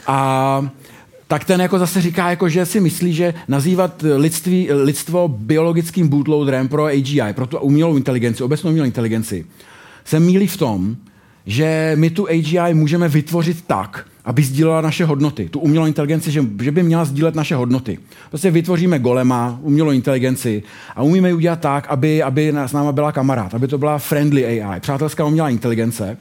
A 0.07 0.71
tak 1.31 1.45
ten 1.45 1.61
jako 1.61 1.79
zase 1.79 2.01
říká, 2.01 2.31
jako, 2.31 2.49
že 2.49 2.67
si 2.67 2.81
myslí, 2.81 3.13
že 3.13 3.35
nazývat 3.49 4.05
lidství, 4.17 4.69
lidstvo 4.73 5.29
biologickým 5.29 6.09
bootloaderem 6.09 6.69
pro 6.69 6.85
AGI, 6.85 7.33
pro 7.35 7.47
tu 7.47 7.59
umělou 7.59 7.97
inteligenci, 7.97 8.43
obecnou 8.43 8.71
umělou 8.71 8.87
inteligenci, 8.87 9.47
se 10.05 10.21
mílí 10.21 10.47
v 10.47 10.57
tom, 10.57 10.97
že 11.47 11.93
my 11.95 12.11
tu 12.11 12.29
AGI 12.29 12.75
můžeme 12.75 13.09
vytvořit 13.09 13.65
tak, 13.67 14.07
aby 14.25 14.43
sdílela 14.43 14.81
naše 14.81 15.05
hodnoty. 15.05 15.49
Tu 15.49 15.61
umělou 15.61 15.87
inteligenci, 15.87 16.31
že, 16.31 16.45
že 16.63 16.73
by 16.73 16.83
měla 16.83 17.05
sdílet 17.05 17.35
naše 17.35 17.55
hodnoty. 17.55 17.99
Prostě 18.29 18.51
vytvoříme 18.51 18.99
golema, 18.99 19.59
umělou 19.63 19.91
inteligenci 19.91 20.63
a 20.97 21.03
umíme 21.03 21.29
ji 21.29 21.35
udělat 21.35 21.61
tak, 21.61 21.87
aby, 21.89 22.23
aby 22.23 22.53
s 22.67 22.73
náma 22.73 22.93
byla 22.93 23.13
kamarád, 23.13 23.55
aby 23.55 23.69
to 23.69 23.79
byla 23.79 23.99
friendly 23.99 24.63
AI, 24.63 24.81
přátelská 24.81 25.25
umělá 25.25 25.49
inteligence, 25.49 26.17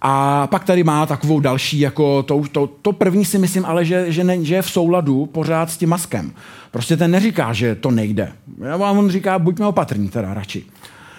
a 0.00 0.46
pak 0.46 0.64
tady 0.64 0.84
má 0.84 1.06
takovou 1.06 1.40
další, 1.40 1.80
jako 1.80 2.22
to, 2.22 2.42
to, 2.52 2.66
to 2.82 2.92
první 2.92 3.24
si 3.24 3.38
myslím, 3.38 3.64
ale 3.64 3.84
že, 3.84 4.12
že, 4.12 4.24
ne, 4.24 4.44
že 4.44 4.54
je 4.54 4.62
v 4.62 4.70
souladu 4.70 5.26
pořád 5.26 5.70
s 5.70 5.76
tím 5.76 5.88
maskem. 5.88 6.32
Prostě 6.70 6.96
ten 6.96 7.10
neříká, 7.10 7.52
že 7.52 7.74
to 7.74 7.90
nejde. 7.90 8.32
A 8.70 8.90
on 8.90 9.10
říká, 9.10 9.38
buďme 9.38 9.66
opatrní 9.66 10.08
teda 10.08 10.34
radši. 10.34 10.64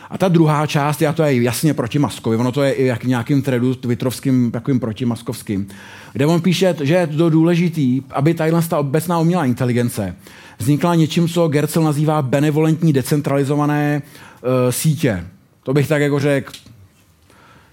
A 0.09 0.17
ta 0.17 0.27
druhá 0.27 0.67
část, 0.67 1.01
já 1.01 1.13
to 1.13 1.23
je 1.23 1.41
jasně 1.41 1.73
proti 1.73 1.99
Maskovi, 1.99 2.37
ono 2.37 2.51
to 2.51 2.63
je 2.63 2.71
i 2.71 2.85
jak 2.85 3.03
nějakým 3.03 3.41
threadu 3.41 3.75
twitterovským, 3.75 4.51
takovým 4.51 4.79
protimaskovským, 4.79 5.67
kde 6.13 6.25
on 6.25 6.41
píše, 6.41 6.75
že 6.81 6.93
je 6.93 7.07
to 7.07 7.29
důležitý, 7.29 8.01
aby 8.11 8.33
tadyhle 8.33 8.61
ta 8.61 8.79
obecná 8.79 9.19
umělá 9.19 9.45
inteligence 9.45 10.15
vznikla 10.61 10.95
něčím, 10.95 11.27
co 11.27 11.47
Gercel 11.47 11.83
nazývá 11.83 12.21
benevolentní 12.21 12.93
decentralizované 12.93 14.01
uh, 14.01 14.49
sítě. 14.69 15.25
To 15.63 15.73
bych 15.73 15.87
tak 15.87 16.01
jako 16.01 16.19
řekl, 16.19 16.53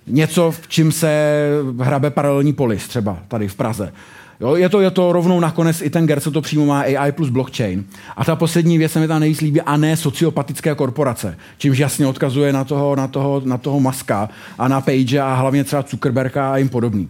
něco, 0.09 0.51
v 0.51 0.69
čím 0.69 0.93
se 0.93 1.35
hrabe 1.81 2.11
paralelní 2.11 2.53
polis, 2.53 2.89
třeba 2.89 3.19
tady 3.29 3.49
v 3.49 3.55
Praze. 3.55 3.93
Jo, 4.41 4.57
je, 4.57 4.69
to, 4.69 4.81
je 4.81 4.91
to 4.91 5.13
rovnou 5.13 5.41
nakonec, 5.41 5.83
i 5.83 5.91
ten 5.91 6.07
Gerce 6.07 6.31
to 6.31 6.41
přímo 6.41 6.67
má 6.67 6.81
AI 6.81 7.13
plus 7.13 7.29
blockchain. 7.29 7.85
A 8.17 8.25
ta 8.25 8.37
poslední 8.37 8.79
věc 8.79 8.93
se 8.93 9.01
mi 9.01 9.09
tam 9.09 9.21
nejvíc 9.21 9.41
líbí, 9.41 9.61
a 9.61 9.77
ne 9.77 9.97
sociopatické 9.97 10.75
korporace, 10.75 11.37
čímž 11.59 11.79
jasně 11.79 12.07
odkazuje 12.07 12.53
na 12.53 12.65
toho, 12.65 12.97
na 12.97 13.09
toho, 13.09 13.43
na 13.45 13.59
toho 13.59 13.81
Maska 13.81 14.29
a 14.59 14.69
na 14.69 14.81
Page 14.81 15.21
a 15.21 15.35
hlavně 15.35 15.65
třeba 15.65 15.85
Zuckerberga 15.91 16.53
a 16.53 16.57
jim 16.57 16.69
podobný. 16.69 17.09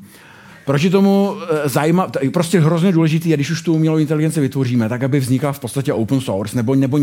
Proti 0.66 0.90
tomu 0.90 1.36
eh, 1.50 1.68
zajímá, 1.68 2.10
prostě 2.32 2.60
hrozně 2.60 2.92
důležitý 2.92 3.28
je, 3.28 3.36
když 3.36 3.50
už 3.50 3.62
tu 3.62 3.74
umělou 3.74 3.96
inteligenci 3.96 4.40
vytvoříme, 4.40 4.88
tak 4.88 5.02
aby 5.02 5.20
vznikla 5.20 5.52
v 5.52 5.58
podstatě 5.58 5.92
open 5.92 6.20
source, 6.20 6.56
nebo, 6.56 6.74
nebo 6.74 6.98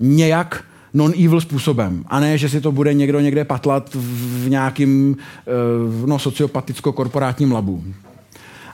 nějak 0.00 0.64
non-evil 0.94 1.40
způsobem. 1.40 2.04
A 2.06 2.20
ne, 2.20 2.38
že 2.38 2.48
si 2.48 2.60
to 2.60 2.72
bude 2.72 2.94
někdo 2.94 3.20
někde 3.20 3.44
patlat 3.44 3.90
v 3.94 4.48
nějakým 4.48 5.16
eh, 5.18 6.06
no, 6.06 6.18
sociopaticko-korporátním 6.18 7.52
labu. 7.52 7.84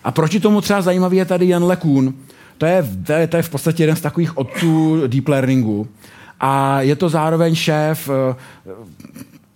A 0.04 0.10
proti 0.10 0.40
tomu 0.40 0.60
třeba 0.60 0.82
zajímavý 0.82 1.16
je 1.16 1.24
tady 1.24 1.48
Jan 1.48 1.64
LeCun. 1.64 2.14
To 2.58 2.66
je, 2.66 2.88
to, 3.06 3.12
je, 3.12 3.26
to 3.26 3.36
je 3.36 3.42
v 3.42 3.50
podstatě 3.50 3.82
jeden 3.82 3.96
z 3.96 4.00
takových 4.00 4.36
otců 4.38 5.02
deep 5.06 5.28
learningu. 5.28 5.88
A 6.40 6.80
je 6.80 6.96
to 6.96 7.08
zároveň 7.08 7.54
šéf 7.54 8.10
eh, 8.10 8.36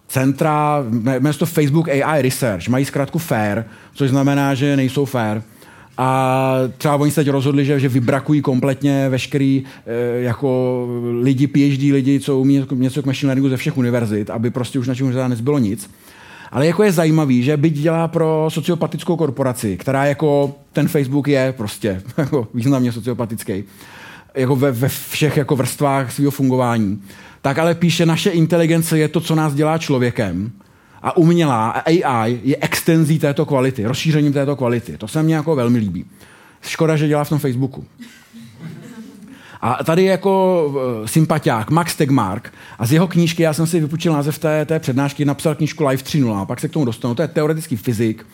centra, 0.08 0.84
jmenuje 0.88 1.34
to 1.34 1.46
Facebook 1.46 1.88
AI 1.88 2.22
Research. 2.22 2.68
Mají 2.68 2.84
zkrátku 2.84 3.18
FAIR, 3.18 3.64
což 3.94 4.10
znamená, 4.10 4.54
že 4.54 4.76
nejsou 4.76 5.04
fair. 5.04 5.42
A 6.00 6.54
třeba 6.78 6.96
oni 6.96 7.10
se 7.10 7.20
teď 7.20 7.28
rozhodli, 7.28 7.64
že, 7.64 7.80
že 7.80 7.88
vybrakují 7.88 8.42
kompletně 8.42 9.08
veškerý 9.08 9.62
e, 9.86 10.20
jako 10.20 10.86
lidi, 11.20 11.46
PhD 11.46 11.92
lidi, 11.92 12.20
co 12.20 12.38
umí 12.38 12.66
něco 12.70 13.02
k 13.02 13.06
machine 13.06 13.28
learningu 13.28 13.48
ze 13.48 13.56
všech 13.56 13.76
univerzit, 13.76 14.30
aby 14.30 14.50
prostě 14.50 14.78
už 14.78 14.88
na 14.88 14.94
čem 14.94 15.28
nezbylo 15.28 15.58
nic. 15.58 15.90
Ale 16.52 16.66
jako 16.66 16.82
je 16.82 16.92
zajímavý, 16.92 17.42
že 17.42 17.56
byť 17.56 17.74
dělá 17.74 18.08
pro 18.08 18.46
sociopatickou 18.48 19.16
korporaci, 19.16 19.76
která 19.76 20.04
jako 20.04 20.54
ten 20.72 20.88
Facebook 20.88 21.28
je 21.28 21.54
prostě 21.56 22.02
jako 22.18 22.48
významně 22.54 22.92
sociopatický, 22.92 23.64
jako 24.34 24.56
ve, 24.56 24.72
ve 24.72 24.88
všech 24.88 25.36
jako 25.36 25.56
vrstvách 25.56 26.12
svého 26.12 26.30
fungování, 26.30 27.02
tak 27.42 27.58
ale 27.58 27.74
píše, 27.74 28.06
naše 28.06 28.30
inteligence 28.30 28.98
je 28.98 29.08
to, 29.08 29.20
co 29.20 29.34
nás 29.34 29.54
dělá 29.54 29.78
člověkem 29.78 30.52
a 31.02 31.16
umělá 31.16 31.70
AI 31.70 32.40
je 32.44 32.56
extenzí 32.60 33.18
této 33.18 33.46
kvality, 33.46 33.84
rozšířením 33.84 34.32
této 34.32 34.56
kvality. 34.56 34.98
To 34.98 35.08
se 35.08 35.22
mně 35.22 35.34
jako 35.34 35.56
velmi 35.56 35.78
líbí. 35.78 36.04
Škoda, 36.62 36.96
že 36.96 37.08
dělá 37.08 37.24
v 37.24 37.28
tom 37.28 37.38
Facebooku. 37.38 37.84
A 39.60 39.84
tady 39.84 40.04
jako 40.04 40.64
uh, 40.66 41.06
sympatiák 41.06 41.70
Max 41.70 41.96
Tegmark 41.96 42.52
a 42.78 42.86
z 42.86 42.92
jeho 42.92 43.08
knížky, 43.08 43.42
já 43.42 43.52
jsem 43.52 43.66
si 43.66 43.80
vypučil 43.80 44.12
název 44.12 44.38
té, 44.38 44.64
té 44.64 44.78
přednášky, 44.78 45.24
napsal 45.24 45.54
knížku 45.54 45.86
Life 45.86 46.04
3.0 46.04 46.36
a 46.36 46.44
pak 46.44 46.60
se 46.60 46.68
k 46.68 46.72
tomu 46.72 46.84
dostanu. 46.84 47.14
To 47.14 47.22
je 47.22 47.28
teoretický 47.28 47.76
fyzik, 47.76 48.26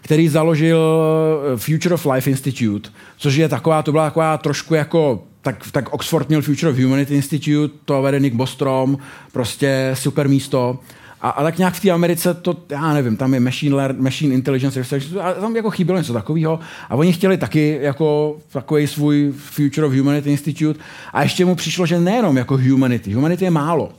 který 0.00 0.28
založil 0.28 0.80
eh, 1.54 1.56
Future 1.56 1.94
of 1.94 2.06
Life 2.06 2.30
Institute, 2.30 2.90
což 3.16 3.34
je 3.34 3.48
taková, 3.48 3.82
to 3.82 3.92
byla 3.92 4.04
taková 4.04 4.38
trošku 4.38 4.74
jako 4.74 5.24
tak, 5.42 5.70
tak 5.72 5.88
Oxford 5.88 6.28
měl 6.28 6.42
Future 6.42 6.72
of 6.72 6.78
Humanity 6.78 7.14
Institute, 7.14 7.74
to 7.84 8.02
vede 8.02 8.20
Nick 8.20 8.36
Bostrom, 8.36 8.98
prostě 9.32 9.90
super 9.94 10.28
místo. 10.28 10.78
A, 11.20 11.30
a 11.30 11.42
tak 11.42 11.58
nějak 11.58 11.74
v 11.74 11.80
té 11.80 11.90
Americe 11.90 12.34
to, 12.34 12.56
já 12.70 12.94
nevím, 12.94 13.16
tam 13.16 13.34
je 13.34 13.40
machine, 13.40 13.76
learn, 13.76 14.02
machine 14.02 14.34
intelligence 14.34 14.78
research, 14.78 15.04
a 15.22 15.32
tam 15.32 15.56
jako 15.56 15.70
chybělo 15.70 15.98
něco 15.98 16.12
takového. 16.12 16.58
A 16.90 16.94
oni 16.94 17.12
chtěli 17.12 17.36
taky 17.36 17.78
jako 17.82 18.36
takový 18.52 18.86
svůj 18.86 19.32
Future 19.36 19.86
of 19.86 19.92
Humanity 19.92 20.30
Institute. 20.30 20.80
A 21.12 21.22
ještě 21.22 21.44
mu 21.44 21.54
přišlo, 21.54 21.86
že 21.86 22.00
nejenom 22.00 22.36
jako 22.36 22.56
humanity. 22.56 23.12
Humanity 23.12 23.44
je 23.44 23.50
málo. 23.50 23.92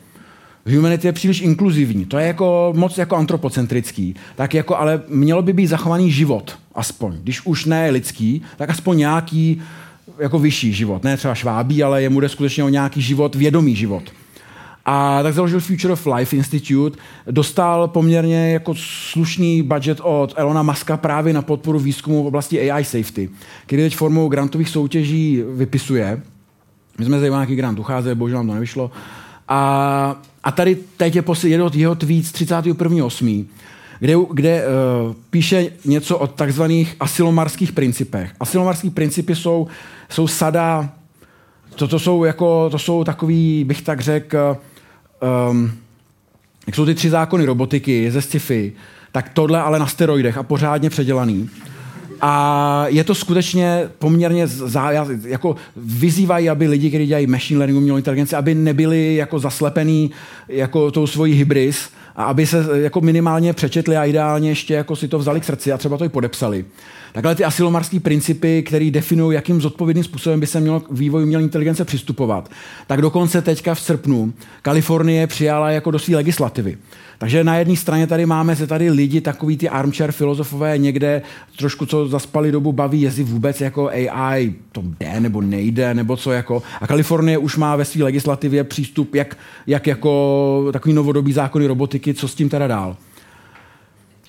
Humanity 0.76 1.08
je 1.08 1.14
příliš 1.14 1.42
inkluzivní, 1.42 2.06
to 2.06 2.18
je 2.18 2.28
jako 2.28 2.74
moc 2.76 2.98
jako 2.98 3.16
antropocentrický, 3.16 4.16
tak 4.36 4.54
jako, 4.54 4.78
ale 4.78 5.02
mělo 5.08 5.42
by 5.42 5.54
být 5.54 5.68
zachovaný 5.68 6.12
život, 6.12 6.58
aspoň. 6.76 7.18
Když 7.24 7.46
už 7.46 7.66
ne 7.66 7.90
lidský, 7.90 8.42
tak 8.58 8.70
aspoň 8.70 8.98
nějaký 8.98 9.62
jako 10.20 10.40
vyšší 10.40 10.74
život. 10.74 11.04
Ne 11.04 11.18
třeba 11.18 11.36
švábí, 11.36 11.84
ale 11.84 12.02
jemu 12.02 12.20
jde 12.20 12.30
skutečně 12.30 12.64
o 12.64 12.70
nějaký 12.70 13.02
život, 13.02 13.36
vědomý 13.36 13.76
život. 13.76 14.04
A 14.90 15.20
tak 15.24 15.34
založil 15.34 15.60
Future 15.60 15.94
of 15.94 16.08
Life 16.16 16.36
Institute, 16.36 17.00
dostal 17.32 17.88
poměrně 17.88 18.52
jako 18.52 18.74
slušný 19.12 19.62
budget 19.62 20.00
od 20.04 20.34
Elona 20.36 20.64
Muska 20.64 20.98
právě 20.98 21.34
na 21.34 21.42
podporu 21.42 21.80
výzkumu 21.80 22.24
v 22.24 22.28
oblasti 22.28 22.72
AI 22.72 22.84
safety, 22.84 23.30
který 23.66 23.82
teď 23.82 23.96
formou 23.96 24.30
grantových 24.30 24.70
soutěží 24.70 25.44
vypisuje. 25.56 26.22
My 27.00 27.06
jsme 27.06 27.20
zajímali, 27.20 27.40
nějaký 27.40 27.56
grant 27.56 27.80
ucházeli, 27.80 28.16
bohužel 28.16 28.38
nám 28.38 28.48
to 28.48 28.54
nevyšlo. 28.54 28.92
A, 29.48 30.22
a 30.44 30.52
tady 30.52 30.78
teď 30.98 31.16
je 31.16 31.24
jeho, 31.44 31.72
jeho 31.74 31.96
tweet 31.96 32.26
z 32.26 32.34
31.8., 32.34 33.46
kde, 34.00 34.16
kde 34.34 34.64
uh, 34.64 35.16
píše 35.30 35.72
něco 35.86 36.18
o 36.18 36.28
takzvaných 36.28 36.96
asilomarských 37.00 37.72
principech. 37.72 38.32
Asilomarský 38.40 38.90
principy 38.90 39.36
jsou, 39.36 39.68
jsou 40.10 40.28
sada, 40.28 40.90
to, 41.76 41.88
to, 41.88 42.00
jsou 42.00 42.24
jako, 42.24 42.70
to 42.70 42.80
jsou 42.80 43.04
takový, 43.04 43.64
bych 43.64 43.82
tak 43.82 44.02
řekl, 44.02 44.58
um, 45.50 45.72
jak 46.68 46.76
jsou 46.76 46.86
ty 46.86 46.96
tři 46.96 47.10
zákony 47.10 47.46
robotiky 47.46 48.12
ze 48.12 48.22
sci-fi, 48.22 48.74
tak 49.12 49.30
tohle 49.30 49.62
ale 49.62 49.80
na 49.80 49.88
steroidech 49.88 50.38
a 50.38 50.44
pořádně 50.44 50.90
předělaný. 50.90 51.50
A 52.22 52.86
je 52.88 53.04
to 53.04 53.16
skutečně 53.16 53.90
poměrně 54.00 54.48
zá, 54.48 54.92
jako 55.24 55.56
vyzývají, 55.76 56.50
aby 56.50 56.68
lidi, 56.68 56.90
kteří 56.90 57.08
dělají 57.08 57.28
machine 57.28 57.60
learning, 57.60 57.78
umělou 57.78 57.98
inteligenci, 57.98 58.36
aby 58.36 58.56
nebyli 58.56 59.16
jako 59.16 59.40
zaslepený 59.40 60.12
jako 60.48 60.92
tou 60.92 61.08
svojí 61.08 61.34
hybris 61.34 61.90
a 62.16 62.24
aby 62.24 62.46
se 62.46 62.66
jako 62.74 63.02
minimálně 63.02 63.54
přečetli 63.54 63.98
a 63.98 64.06
ideálně 64.06 64.50
ještě 64.50 64.74
jako 64.74 64.96
si 64.96 65.08
to 65.08 65.20
vzali 65.20 65.40
k 65.40 65.44
srdci 65.44 65.72
a 65.72 65.78
třeba 65.78 65.98
to 65.98 66.06
i 66.06 66.10
podepsali. 66.10 66.66
Takhle 67.14 67.36
ty 67.36 67.44
asilomarské 67.44 68.00
principy, 68.00 68.64
které 68.64 68.92
definují, 68.92 69.36
jakým 69.36 69.62
zodpovědným 69.62 70.04
způsobem 70.04 70.40
by 70.40 70.48
se 70.48 70.60
mělo 70.60 70.80
k 70.80 70.92
vývoji 70.92 71.26
umělé 71.26 71.44
inteligence 71.44 71.86
přistupovat, 71.86 72.52
tak 72.88 73.02
dokonce 73.02 73.42
teďka 73.42 73.76
v 73.76 73.82
srpnu 73.82 74.34
Kalifornie 74.62 75.28
přijala 75.28 75.72
jako 75.72 75.92
do 75.92 76.00
své 76.00 76.16
legislativy. 76.16 76.78
Takže 77.18 77.44
na 77.44 77.56
jedné 77.56 77.76
straně 77.76 78.08
tady 78.08 78.26
máme 78.26 78.56
se 78.56 78.68
tady 78.68 78.90
lidi, 78.92 79.22
takový 79.22 79.58
ty 79.58 79.70
armchair 79.70 80.12
filozofové 80.12 80.78
někde 80.78 81.22
trošku, 81.58 81.86
co 81.86 82.08
zaspali 82.08 82.52
dobu 82.52 82.72
baví, 82.72 83.02
jestli 83.02 83.24
vůbec 83.24 83.62
jako 83.62 83.90
AI 83.90 84.56
to 84.72 84.82
jde 85.00 85.20
nebo 85.20 85.42
nejde, 85.42 85.94
nebo 85.94 86.18
co 86.18 86.32
jako. 86.32 86.64
A 86.82 86.88
Kalifornie 86.88 87.38
už 87.38 87.58
má 87.58 87.76
ve 87.76 87.86
své 87.86 88.04
legislativě 88.04 88.64
přístup, 88.64 89.16
jak, 89.16 89.38
jak 89.68 89.88
jako 89.88 90.70
takový 90.74 90.94
novodobý 90.94 91.34
zákony 91.34 91.68
robotiky, 91.68 92.14
co 92.14 92.28
s 92.28 92.36
tím 92.36 92.50
teda 92.50 92.68
dál. 92.68 92.98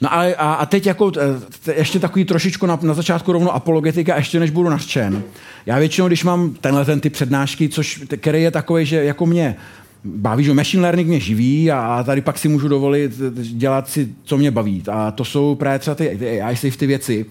No 0.01 0.15
a, 0.15 0.35
a, 0.35 0.53
a 0.55 0.67
teď 0.67 0.87
jako 0.87 1.11
te, 1.11 1.75
ještě 1.77 1.99
takový 1.99 2.25
trošičku 2.25 2.67
na, 2.67 2.79
na 2.83 2.95
začátku 2.95 3.33
rovno 3.33 3.55
apologetika, 3.55 4.17
ještě 4.17 4.41
než 4.41 4.51
budu 4.51 4.69
nařčen. 4.69 5.23
Já 5.67 5.79
většinou, 5.79 6.07
když 6.07 6.25
mám 6.25 6.51
tenhle 6.61 6.85
ten 6.85 7.01
ty 7.01 7.11
přednášky, 7.11 7.69
což, 7.69 8.03
který 8.17 8.43
je 8.43 8.51
takový, 8.51 8.87
že 8.87 9.05
jako 9.05 9.27
mě 9.27 9.57
baví, 10.05 10.45
že 10.45 10.55
machine 10.55 10.83
learning 10.83 11.09
mě 11.09 11.21
živí 11.21 11.71
a 11.71 12.03
tady 12.07 12.21
pak 12.21 12.39
si 12.39 12.49
můžu 12.49 12.69
dovolit 12.69 13.13
dělat 13.41 13.89
si, 13.89 14.09
co 14.25 14.39
mě 14.39 14.51
baví. 14.51 14.83
A 14.91 15.11
to 15.11 15.25
jsou 15.25 15.55
právě 15.55 15.79
třeba 15.79 15.95
ty, 15.95 16.17
ty 16.19 16.43
AI 16.43 16.57
safety 16.57 16.87
věci. 16.87 17.27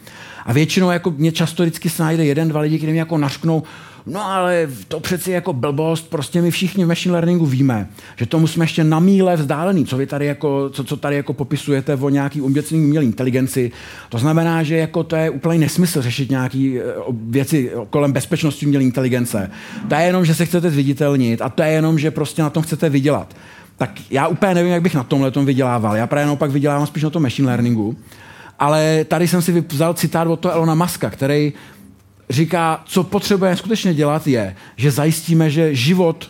A 0.45 0.53
většinou 0.53 0.91
jako 0.91 1.13
mě 1.17 1.31
často 1.31 1.63
vždycky 1.63 1.89
se 1.89 2.03
najde 2.03 2.25
jeden, 2.25 2.47
dva 2.47 2.61
lidi, 2.61 2.77
kteří 2.77 2.91
mě 2.91 3.01
jako 3.01 3.17
našknou, 3.17 3.63
no 4.07 4.25
ale 4.25 4.69
to 4.87 4.99
přeci 4.99 5.31
jako 5.31 5.53
blbost, 5.53 6.09
prostě 6.09 6.41
my 6.41 6.51
všichni 6.51 6.85
v 6.85 6.87
machine 6.87 7.13
learningu 7.13 7.45
víme, 7.45 7.89
že 8.15 8.25
tomu 8.25 8.47
jsme 8.47 8.63
ještě 8.63 8.83
na 8.83 8.99
míle 8.99 9.35
vzdálený, 9.35 9.85
co 9.85 9.97
vy 9.97 10.05
tady 10.05 10.25
jako, 10.25 10.69
co, 10.69 10.83
co 10.83 10.97
tady 10.97 11.15
jako 11.15 11.33
popisujete 11.33 11.95
o 11.95 12.09
nějaký 12.09 12.41
umělé 12.41 12.67
umělé 12.71 13.05
inteligenci. 13.05 13.71
To 14.09 14.17
znamená, 14.17 14.63
že 14.63 14.77
jako 14.77 15.03
to 15.03 15.15
je 15.15 15.29
úplný 15.29 15.57
nesmysl 15.57 16.01
řešit 16.01 16.29
nějaké 16.29 16.79
eh, 16.79 16.83
věci 17.11 17.71
kolem 17.89 18.11
bezpečnosti 18.11 18.65
umělé 18.65 18.83
inteligence. 18.83 19.51
To 19.89 19.95
je 19.95 20.01
jenom, 20.01 20.25
že 20.25 20.35
se 20.35 20.45
chcete 20.45 20.69
zviditelnit 20.69 21.41
a 21.41 21.49
to 21.49 21.63
je 21.63 21.69
jenom, 21.69 21.99
že 21.99 22.11
prostě 22.11 22.41
na 22.41 22.49
tom 22.49 22.63
chcete 22.63 22.89
vydělat. 22.89 23.35
Tak 23.77 23.91
já 24.09 24.27
úplně 24.27 24.53
nevím, 24.53 24.71
jak 24.71 24.81
bych 24.81 24.95
na 24.95 25.03
tomhle 25.03 25.31
tom 25.31 25.45
vydělával. 25.45 25.95
Já 25.95 26.07
právě 26.07 26.25
naopak 26.25 26.51
vydělávám 26.51 26.87
spíš 26.87 27.03
na 27.03 27.09
tom 27.09 27.23
machine 27.23 27.47
learningu. 27.47 27.95
Ale 28.59 29.05
tady 29.07 29.27
jsem 29.27 29.41
si 29.41 29.61
vzal 29.61 29.93
citát 29.93 30.27
od 30.27 30.39
toho 30.39 30.53
Elona 30.53 30.75
Muska, 30.75 31.09
který 31.09 31.53
říká, 32.29 32.83
co 32.85 33.03
potřebujeme 33.03 33.57
skutečně 33.57 33.93
dělat 33.93 34.27
je, 34.27 34.55
že 34.75 34.91
zajistíme, 34.91 35.49
že 35.49 35.75
život, 35.75 36.29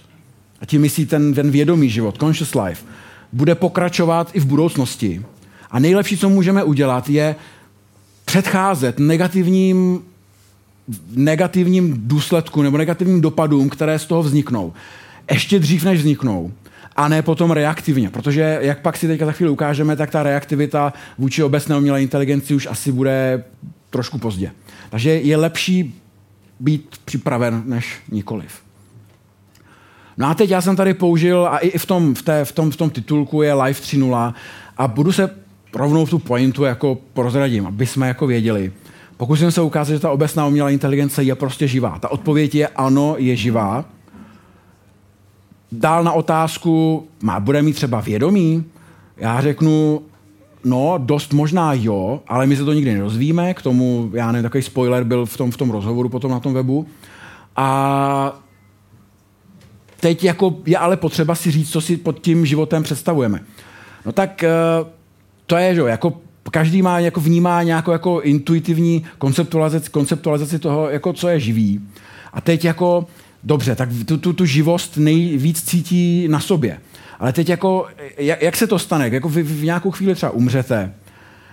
a 0.62 0.66
tím 0.66 0.82
myslí 0.82 1.06
ten, 1.06 1.34
ten 1.34 1.52
vědomý 1.52 1.90
život, 1.90 2.18
conscious 2.20 2.56
life, 2.56 2.86
bude 3.34 3.56
pokračovat 3.56 4.30
i 4.34 4.40
v 4.40 4.46
budoucnosti. 4.46 5.26
A 5.72 5.80
nejlepší, 5.80 6.18
co 6.18 6.30
můžeme 6.30 6.64
udělat, 6.64 7.10
je 7.10 7.36
předcházet 8.26 9.00
negativním, 9.00 10.02
negativním 11.12 11.94
důsledkům 12.08 12.64
nebo 12.64 12.78
negativním 12.78 13.22
dopadům, 13.22 13.70
které 13.70 14.00
z 14.00 14.06
toho 14.06 14.24
vzniknou. 14.24 14.74
Ještě 15.32 15.60
dřív, 15.60 15.84
než 15.84 16.00
vzniknou. 16.00 16.52
A 16.96 17.08
ne 17.08 17.22
potom 17.22 17.52
reaktivně, 17.52 18.10
protože 18.10 18.60
jak 18.62 18.82
pak 18.82 18.98
si 18.98 19.08
teďka 19.08 19.26
za 19.26 19.32
chvíli 19.32 19.52
ukážeme, 19.52 19.96
tak 19.96 20.12
ta 20.12 20.24
reaktivita 20.24 20.94
vůči 21.18 21.44
obecné 21.44 21.78
umělé 21.78 22.02
inteligenci 22.02 22.56
už 22.56 22.68
asi 22.68 22.92
bude 22.92 23.44
trošku 23.90 24.18
pozdě. 24.18 24.52
Takže 24.90 25.10
je 25.10 25.38
lepší 25.38 26.02
být 26.60 26.98
připraven 27.06 27.64
než 27.66 27.96
nikoliv. 28.12 28.62
No 30.18 30.28
a 30.28 30.34
teď 30.34 30.50
já 30.50 30.62
jsem 30.62 30.76
tady 30.76 30.94
použil, 30.94 31.48
a 31.48 31.58
i 31.58 31.78
v 31.78 31.86
tom, 31.86 32.16
v 32.16 32.22
té, 32.22 32.46
v 32.46 32.52
tom, 32.52 32.72
v 32.72 32.76
tom 32.76 32.90
titulku 32.90 33.42
je 33.42 33.54
Live 33.54 33.80
3.0 33.80 34.34
a 34.78 34.88
budu 34.88 35.12
se 35.12 35.30
rovnou 35.74 36.06
v 36.06 36.10
tu 36.10 36.20
pointu 36.20 36.64
jako 36.64 36.98
prozradím, 37.14 37.68
aby 37.68 37.86
jsme 37.86 38.08
jako 38.08 38.28
věděli. 38.28 38.72
Pokusím 39.18 39.52
se 39.52 39.62
ukázat, 39.62 39.94
že 39.94 40.00
ta 40.00 40.12
obecná 40.12 40.48
umělá 40.48 40.70
inteligence 40.70 41.24
je 41.24 41.36
prostě 41.36 41.68
živá. 41.68 42.00
Ta 42.00 42.12
odpověď 42.12 42.56
je 42.56 42.68
ano, 42.68 43.16
je 43.18 43.36
živá. 43.36 43.86
Dál 45.72 46.04
na 46.04 46.12
otázku, 46.12 47.08
má, 47.22 47.40
bude 47.40 47.62
mít 47.62 47.74
třeba 47.74 48.02
vědomí? 48.02 48.64
Já 49.18 49.42
řeknu, 49.42 50.02
No, 50.64 50.96
dost 50.98 51.34
možná 51.34 51.74
jo, 51.74 52.22
ale 52.28 52.48
my 52.48 52.56
se 52.56 52.66
to 52.66 52.74
nikdy 52.74 52.94
nerozvíme. 52.94 53.54
K 53.54 53.62
tomu, 53.62 54.12
já 54.14 54.32
nevím, 54.32 54.44
takový 54.44 54.64
spoiler 54.64 55.04
byl 55.04 55.26
v 55.26 55.38
tom, 55.38 55.52
v 55.52 55.58
tom 55.58 55.70
rozhovoru 55.70 56.10
potom 56.10 56.32
na 56.32 56.40
tom 56.40 56.54
webu. 56.54 56.88
A 57.56 58.42
teď 60.00 60.24
jako 60.24 60.56
je 60.66 60.78
ale 60.78 60.98
potřeba 60.98 61.36
si 61.36 61.52
říct, 61.52 61.72
co 61.72 61.82
si 61.82 61.98
pod 61.98 62.20
tím 62.20 62.46
životem 62.46 62.84
představujeme. 62.84 63.40
No 64.06 64.12
tak 64.12 64.44
eh, 64.44 64.50
to 65.46 65.56
je, 65.58 65.76
že 65.76 65.82
jako 65.82 66.14
každý 66.52 66.82
má 66.82 67.00
jako 67.00 67.20
vnímá 67.20 67.64
nějakou 67.64 67.92
jako 67.92 68.22
intuitivní 68.22 69.06
konceptualizaci, 69.18 69.90
konceptualizaci 69.90 70.60
toho, 70.60 70.90
jako 70.90 71.14
co 71.14 71.28
je 71.28 71.40
živý. 71.40 71.82
A 72.34 72.42
teď 72.42 72.66
jako, 72.66 73.06
dobře, 73.44 73.76
tak 73.76 73.90
tu, 74.06 74.18
tu, 74.18 74.34
tu 74.34 74.46
živost 74.46 74.98
nejvíc 74.98 75.64
cítí 75.64 76.28
na 76.28 76.40
sobě. 76.40 76.80
Ale 77.20 77.34
teď 77.34 77.50
jako, 77.50 77.88
jak, 78.18 78.42
jak 78.42 78.56
se 78.56 78.68
to 78.68 78.80
stane? 78.80 79.10
Jako 79.10 79.30
vy 79.30 79.44
v 79.44 79.64
nějakou 79.64 79.92
chvíli 79.92 80.16
třeba 80.16 80.32
umřete 80.32 80.94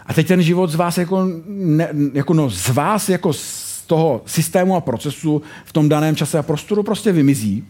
a 0.07 0.15
teď 0.15 0.27
ten 0.27 0.43
život 0.43 0.71
z 0.71 0.75
vás 0.75 0.99
jako, 0.99 1.29
ne, 1.47 1.89
jako 2.13 2.35
no, 2.35 2.51
z 2.51 2.69
vás 2.69 3.09
jako 3.09 3.33
z 3.33 3.83
toho 3.87 4.23
systému 4.27 4.77
a 4.77 4.81
procesu 4.81 5.43
v 5.65 5.73
tom 5.73 5.89
daném 5.89 6.17
čase 6.17 6.39
a 6.39 6.43
prostoru 6.43 6.83
prostě 6.83 7.13
vymizí. 7.13 7.65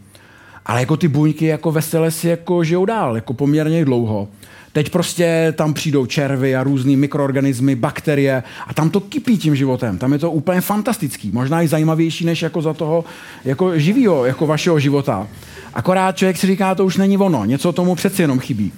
Ale 0.67 0.81
jako 0.81 0.97
ty 0.97 1.09
buňky 1.09 1.47
jako 1.47 1.73
veselé 1.73 2.11
si 2.11 2.29
jako 2.29 2.65
žijou 2.65 2.85
dál, 2.85 3.15
jako 3.15 3.35
poměrně 3.35 3.85
dlouho. 3.85 4.29
Teď 4.73 4.91
prostě 4.91 5.55
tam 5.57 5.75
přijdou 5.75 6.07
červy 6.07 6.57
a 6.57 6.63
různý 6.63 6.97
mikroorganismy, 6.97 7.75
bakterie 7.75 8.43
a 8.67 8.75
tam 8.75 8.91
to 8.91 9.01
kypí 9.01 9.39
tím 9.39 9.57
životem. 9.57 9.99
Tam 9.99 10.13
je 10.13 10.19
to 10.19 10.31
úplně 10.31 10.61
fantastický. 10.61 11.31
Možná 11.33 11.63
i 11.63 11.69
zajímavější 11.69 12.25
než 12.25 12.43
jako 12.43 12.63
za 12.63 12.75
toho 12.75 13.05
jako 13.45 13.79
živého, 13.79 14.25
jako 14.25 14.47
vašeho 14.47 14.81
života. 14.81 15.29
Akorát 15.75 16.17
člověk 16.17 16.37
si 16.37 16.47
říká, 16.47 16.75
to 16.75 16.85
už 16.85 16.97
není 16.97 17.19
ono, 17.19 17.45
něco 17.45 17.73
tomu 17.73 17.95
přeci 17.95 18.23
jenom 18.23 18.39
chybí. 18.39 18.73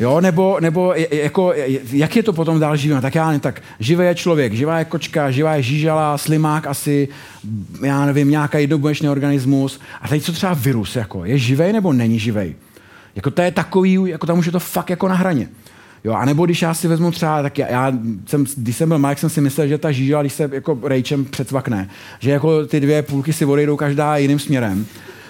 Jo, 0.00 0.20
nebo, 0.20 0.60
nebo 0.60 0.94
jako, 1.10 1.52
jak 1.92 2.16
je 2.16 2.22
to 2.22 2.32
potom 2.32 2.60
dál 2.60 2.76
živé? 2.76 3.00
Tak 3.00 3.14
já 3.14 3.38
tak 3.38 3.62
živý 3.80 4.04
je 4.04 4.14
člověk, 4.14 4.52
živá 4.52 4.78
je 4.78 4.84
kočka, 4.84 5.30
živá 5.30 5.54
je 5.54 5.62
žížala, 5.62 6.18
slimák 6.18 6.66
asi, 6.66 7.08
já 7.82 8.06
nevím, 8.06 8.30
nějaký 8.30 8.58
jednobuněčný 8.58 9.08
organismus. 9.08 9.80
A 10.02 10.08
teď 10.08 10.22
co 10.22 10.32
třeba 10.32 10.54
virus, 10.54 10.96
jako, 10.96 11.24
je 11.24 11.38
živý 11.38 11.72
nebo 11.72 11.92
není 11.92 12.18
živý? 12.18 12.54
Jako 13.16 13.30
to 13.30 13.42
je 13.42 13.50
takový, 13.50 13.98
jako 14.06 14.26
tam 14.26 14.38
už 14.38 14.46
je 14.46 14.52
to 14.52 14.60
fakt 14.60 14.90
jako 14.90 15.08
na 15.08 15.14
hraně. 15.14 15.48
Jo, 16.04 16.12
a 16.12 16.24
nebo 16.24 16.44
když 16.44 16.62
já 16.62 16.74
si 16.74 16.88
vezmu 16.88 17.10
třeba, 17.10 17.42
tak 17.42 17.58
já, 17.58 17.68
já 17.68 17.92
jsem, 18.26 18.44
když 18.56 18.76
jsem 18.76 18.88
byl 18.88 18.98
Mike, 18.98 19.20
jsem 19.20 19.30
si 19.30 19.40
myslel, 19.40 19.66
že 19.66 19.78
ta 19.78 19.92
žížela, 19.92 20.22
když 20.22 20.32
se 20.32 20.50
jako 20.52 20.78
rejčem 20.82 21.24
přecvakne, 21.24 21.88
že 22.18 22.30
jako 22.30 22.66
ty 22.66 22.80
dvě 22.80 23.02
půlky 23.02 23.32
si 23.32 23.44
odejdou 23.44 23.76
každá 23.76 24.16
jiným 24.16 24.38
směrem. 24.38 24.86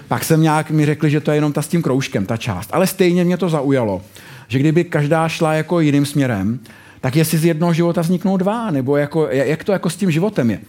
Pak 0.09 0.25
jsem 0.25 0.43
nějak 0.43 0.71
mi 0.71 0.87
řekli, 0.87 1.11
že 1.11 1.21
to 1.21 1.31
je 1.31 1.37
jenom 1.37 1.53
ta 1.53 1.63
s 1.63 1.69
tím 1.69 1.83
kroužkem, 1.83 2.27
ta 2.27 2.37
část. 2.37 2.71
Ale 2.73 2.87
stejně 2.87 3.25
mě 3.25 3.37
to 3.37 3.49
zaujalo, 3.49 4.03
že 4.49 4.59
kdyby 4.59 4.85
každá 4.85 5.29
šla 5.29 5.55
jako 5.55 5.81
jiným 5.81 6.07
směrem, 6.07 6.59
tak 7.01 7.17
jestli 7.17 7.39
z 7.39 7.45
jednoho 7.45 7.73
života 7.73 8.01
vzniknou 8.01 8.37
dva, 8.37 8.71
nebo 8.71 8.97
jako, 8.97 9.29
jak 9.31 9.65
to 9.65 9.73
jako 9.73 9.91
s 9.91 9.97
tím 9.97 10.11
životem 10.11 10.51
je. 10.51 10.61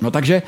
No 0.00 0.10
takže 0.10 0.34
e, 0.34 0.42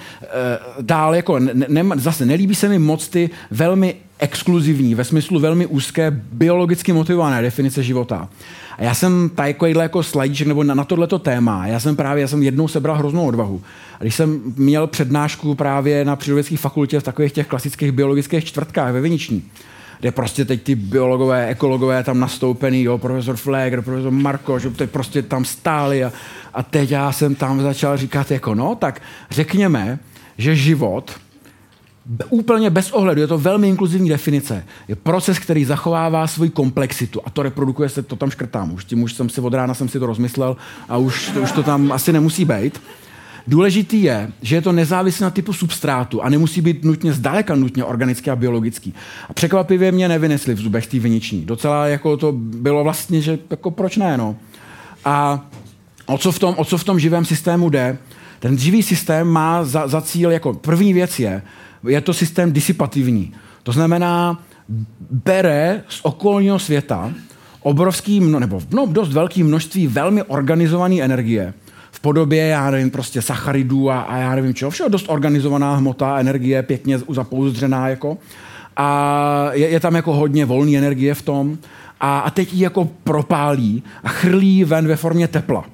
dál 0.80 1.14
jako 1.14 1.38
ne, 1.38 1.66
ne, 1.68 1.84
zase 1.96 2.26
nelíbí 2.26 2.54
se 2.54 2.68
mi 2.68 2.78
moc 2.78 3.08
ty 3.08 3.30
velmi 3.50 3.94
exkluzivní, 4.18 4.94
ve 4.94 5.04
smyslu 5.04 5.40
velmi 5.40 5.66
úzké, 5.66 6.10
biologicky 6.32 6.92
motivované 6.92 7.42
definice 7.42 7.82
života. 7.82 8.28
A 8.78 8.82
já 8.82 8.94
jsem 8.94 9.30
takovýhle 9.34 9.82
jako 9.82 10.02
slajdíček 10.02 10.46
nebo 10.46 10.64
na, 10.64 10.74
na 10.74 10.84
tohleto 10.84 11.18
téma, 11.18 11.66
já 11.66 11.80
jsem 11.80 11.96
právě, 11.96 12.20
já 12.20 12.28
jsem 12.28 12.42
jednou 12.42 12.68
sebral 12.68 12.96
hroznou 12.96 13.26
odvahu. 13.26 13.62
A 14.00 14.02
když 14.02 14.14
jsem 14.14 14.40
měl 14.56 14.86
přednášku 14.86 15.54
právě 15.54 16.04
na 16.04 16.16
přírodovědské 16.16 16.56
fakultě 16.56 17.00
v 17.00 17.02
takových 17.02 17.32
těch 17.32 17.46
klasických 17.46 17.92
biologických 17.92 18.44
čtvrtkách 18.44 18.92
ve 18.92 19.00
Viniční, 19.00 19.42
kde 20.00 20.12
prostě 20.12 20.44
teď 20.44 20.62
ty 20.62 20.74
biologové, 20.74 21.48
ekologové 21.48 22.04
tam 22.04 22.20
nastoupený, 22.20 22.82
jo, 22.82 22.98
profesor 22.98 23.36
Flegr, 23.36 23.82
profesor 23.82 24.12
Marko, 24.12 24.58
že 24.58 24.70
teď 24.70 24.90
prostě 24.90 25.22
tam 25.22 25.44
stáli 25.44 26.04
a, 26.04 26.12
a 26.54 26.62
teď 26.62 26.90
já 26.90 27.12
jsem 27.12 27.34
tam 27.34 27.62
začal 27.62 27.96
říkat 27.96 28.30
jako 28.30 28.54
no, 28.54 28.74
tak 28.74 29.02
řekněme, 29.30 29.98
že 30.38 30.56
život 30.56 31.12
úplně 32.30 32.70
bez 32.70 32.92
ohledu, 32.92 33.20
je 33.20 33.26
to 33.26 33.38
velmi 33.38 33.68
inkluzivní 33.68 34.08
definice, 34.08 34.64
je 34.88 34.96
proces, 34.96 35.38
který 35.38 35.64
zachovává 35.64 36.26
svoji 36.26 36.50
komplexitu 36.50 37.20
a 37.24 37.30
to 37.30 37.42
reprodukuje 37.42 37.88
se, 37.88 38.02
to 38.02 38.16
tam 38.16 38.30
škrtám. 38.30 38.72
Už 38.72 38.84
tím 38.84 39.02
už 39.02 39.14
jsem 39.14 39.28
si 39.28 39.40
od 39.40 39.54
rána 39.54 39.74
jsem 39.74 39.88
si 39.88 39.98
to 39.98 40.06
rozmyslel 40.06 40.56
a 40.88 40.96
už, 40.96 41.30
už 41.42 41.52
to 41.52 41.62
tam 41.62 41.92
asi 41.92 42.12
nemusí 42.12 42.44
být. 42.44 42.80
Důležitý 43.46 44.02
je, 44.02 44.30
že 44.42 44.56
je 44.56 44.62
to 44.62 44.72
nezávislé 44.72 45.24
na 45.24 45.30
typu 45.30 45.52
substrátu 45.52 46.22
a 46.22 46.28
nemusí 46.28 46.60
být 46.60 46.84
nutně 46.84 47.12
zdaleka 47.12 47.54
nutně 47.54 47.84
organický 47.84 48.30
a 48.30 48.36
biologický. 48.36 48.94
A 49.28 49.32
překvapivě 49.32 49.92
mě 49.92 50.08
nevynesli 50.08 50.54
v 50.54 50.60
zubech 50.60 50.86
té 50.86 50.98
viniční. 50.98 51.44
Docela 51.44 51.86
jako 51.86 52.16
to 52.16 52.32
bylo 52.32 52.84
vlastně, 52.84 53.20
že 53.20 53.38
jako 53.50 53.70
proč 53.70 53.96
ne, 53.96 54.18
no. 54.18 54.36
A 55.04 55.46
o 56.06 56.18
co 56.18 56.32
v 56.32 56.38
tom, 56.38 56.54
o 56.58 56.64
co 56.64 56.78
v 56.78 56.84
tom 56.84 57.00
živém 57.00 57.24
systému 57.24 57.70
jde? 57.70 57.98
Ten 58.40 58.58
živý 58.58 58.82
systém 58.82 59.28
má 59.28 59.64
za, 59.64 59.88
za 59.88 60.00
cíl, 60.00 60.30
jako 60.30 60.54
první 60.54 60.92
věc 60.92 61.18
je, 61.18 61.42
je 61.88 62.00
to 62.00 62.12
systém 62.12 62.52
disipativní. 62.52 63.32
To 63.62 63.72
znamená, 63.72 64.42
bere 65.10 65.82
z 65.88 66.00
okolního 66.02 66.58
světa 66.58 67.12
obrovský, 67.60 68.20
nebo 68.20 68.62
no, 68.70 68.86
dost 68.86 69.12
velké 69.12 69.44
množství 69.44 69.86
velmi 69.86 70.22
organizované 70.22 71.00
energie 71.00 71.54
v 71.94 72.00
podobě, 72.00 72.46
já 72.46 72.70
nevím, 72.70 72.90
prostě 72.90 73.22
sacharidů 73.22 73.90
a, 73.90 74.00
a 74.00 74.16
já 74.16 74.34
nevím 74.34 74.54
čeho, 74.54 74.70
všeho 74.70 74.88
dost 74.88 75.06
organizovaná 75.08 75.76
hmota, 75.76 76.18
energie, 76.18 76.62
pěkně 76.62 76.98
zapouzdřená 76.98 77.88
jako. 77.88 78.18
A 78.76 79.48
je, 79.52 79.68
je 79.68 79.80
tam 79.80 79.94
jako 79.94 80.14
hodně 80.14 80.44
volné 80.44 80.78
energie 80.78 81.14
v 81.14 81.22
tom 81.22 81.58
a, 82.00 82.18
a 82.18 82.30
teď 82.30 82.52
ji 82.52 82.62
jako 82.62 82.84
propálí 83.04 83.82
a 84.04 84.08
chrlí 84.08 84.64
ven 84.64 84.88
ve 84.88 84.96
formě 84.96 85.28
tepla. 85.28 85.64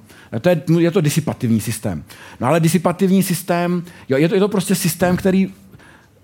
To 0.40 0.48
je, 0.48 0.62
je 0.78 0.90
to 0.90 1.00
disipativní 1.00 1.60
systém. 1.60 2.04
No 2.40 2.46
ale 2.46 2.60
disipativní 2.60 3.22
systém, 3.22 3.82
jo, 4.08 4.16
je, 4.18 4.28
to, 4.28 4.34
je 4.34 4.40
to 4.40 4.48
prostě 4.48 4.74
systém, 4.74 5.16
který 5.16 5.52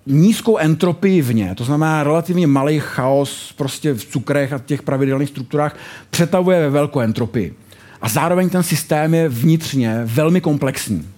nízkou 0.07 0.57
entropii 0.57 1.22
vně, 1.22 1.55
to 1.55 1.64
znamená 1.64 2.05
relativně 2.05 2.47
malý 2.47 2.80
chaos 2.80 3.55
prostě 3.57 3.92
v 3.92 4.05
cukrech 4.05 4.53
a 4.53 4.59
těch 4.59 4.82
pravidelných 4.82 5.28
strukturách, 5.28 5.76
přetavuje 6.11 6.61
ve 6.61 6.70
velkou 6.70 7.01
entropii. 7.01 7.55
A 8.03 8.09
zároveň 8.09 8.51
ten 8.51 8.62
systém 8.62 9.14
je 9.14 9.28
vnitřně 9.28 10.01
velmi 10.05 10.40
komplexní. 10.40 11.09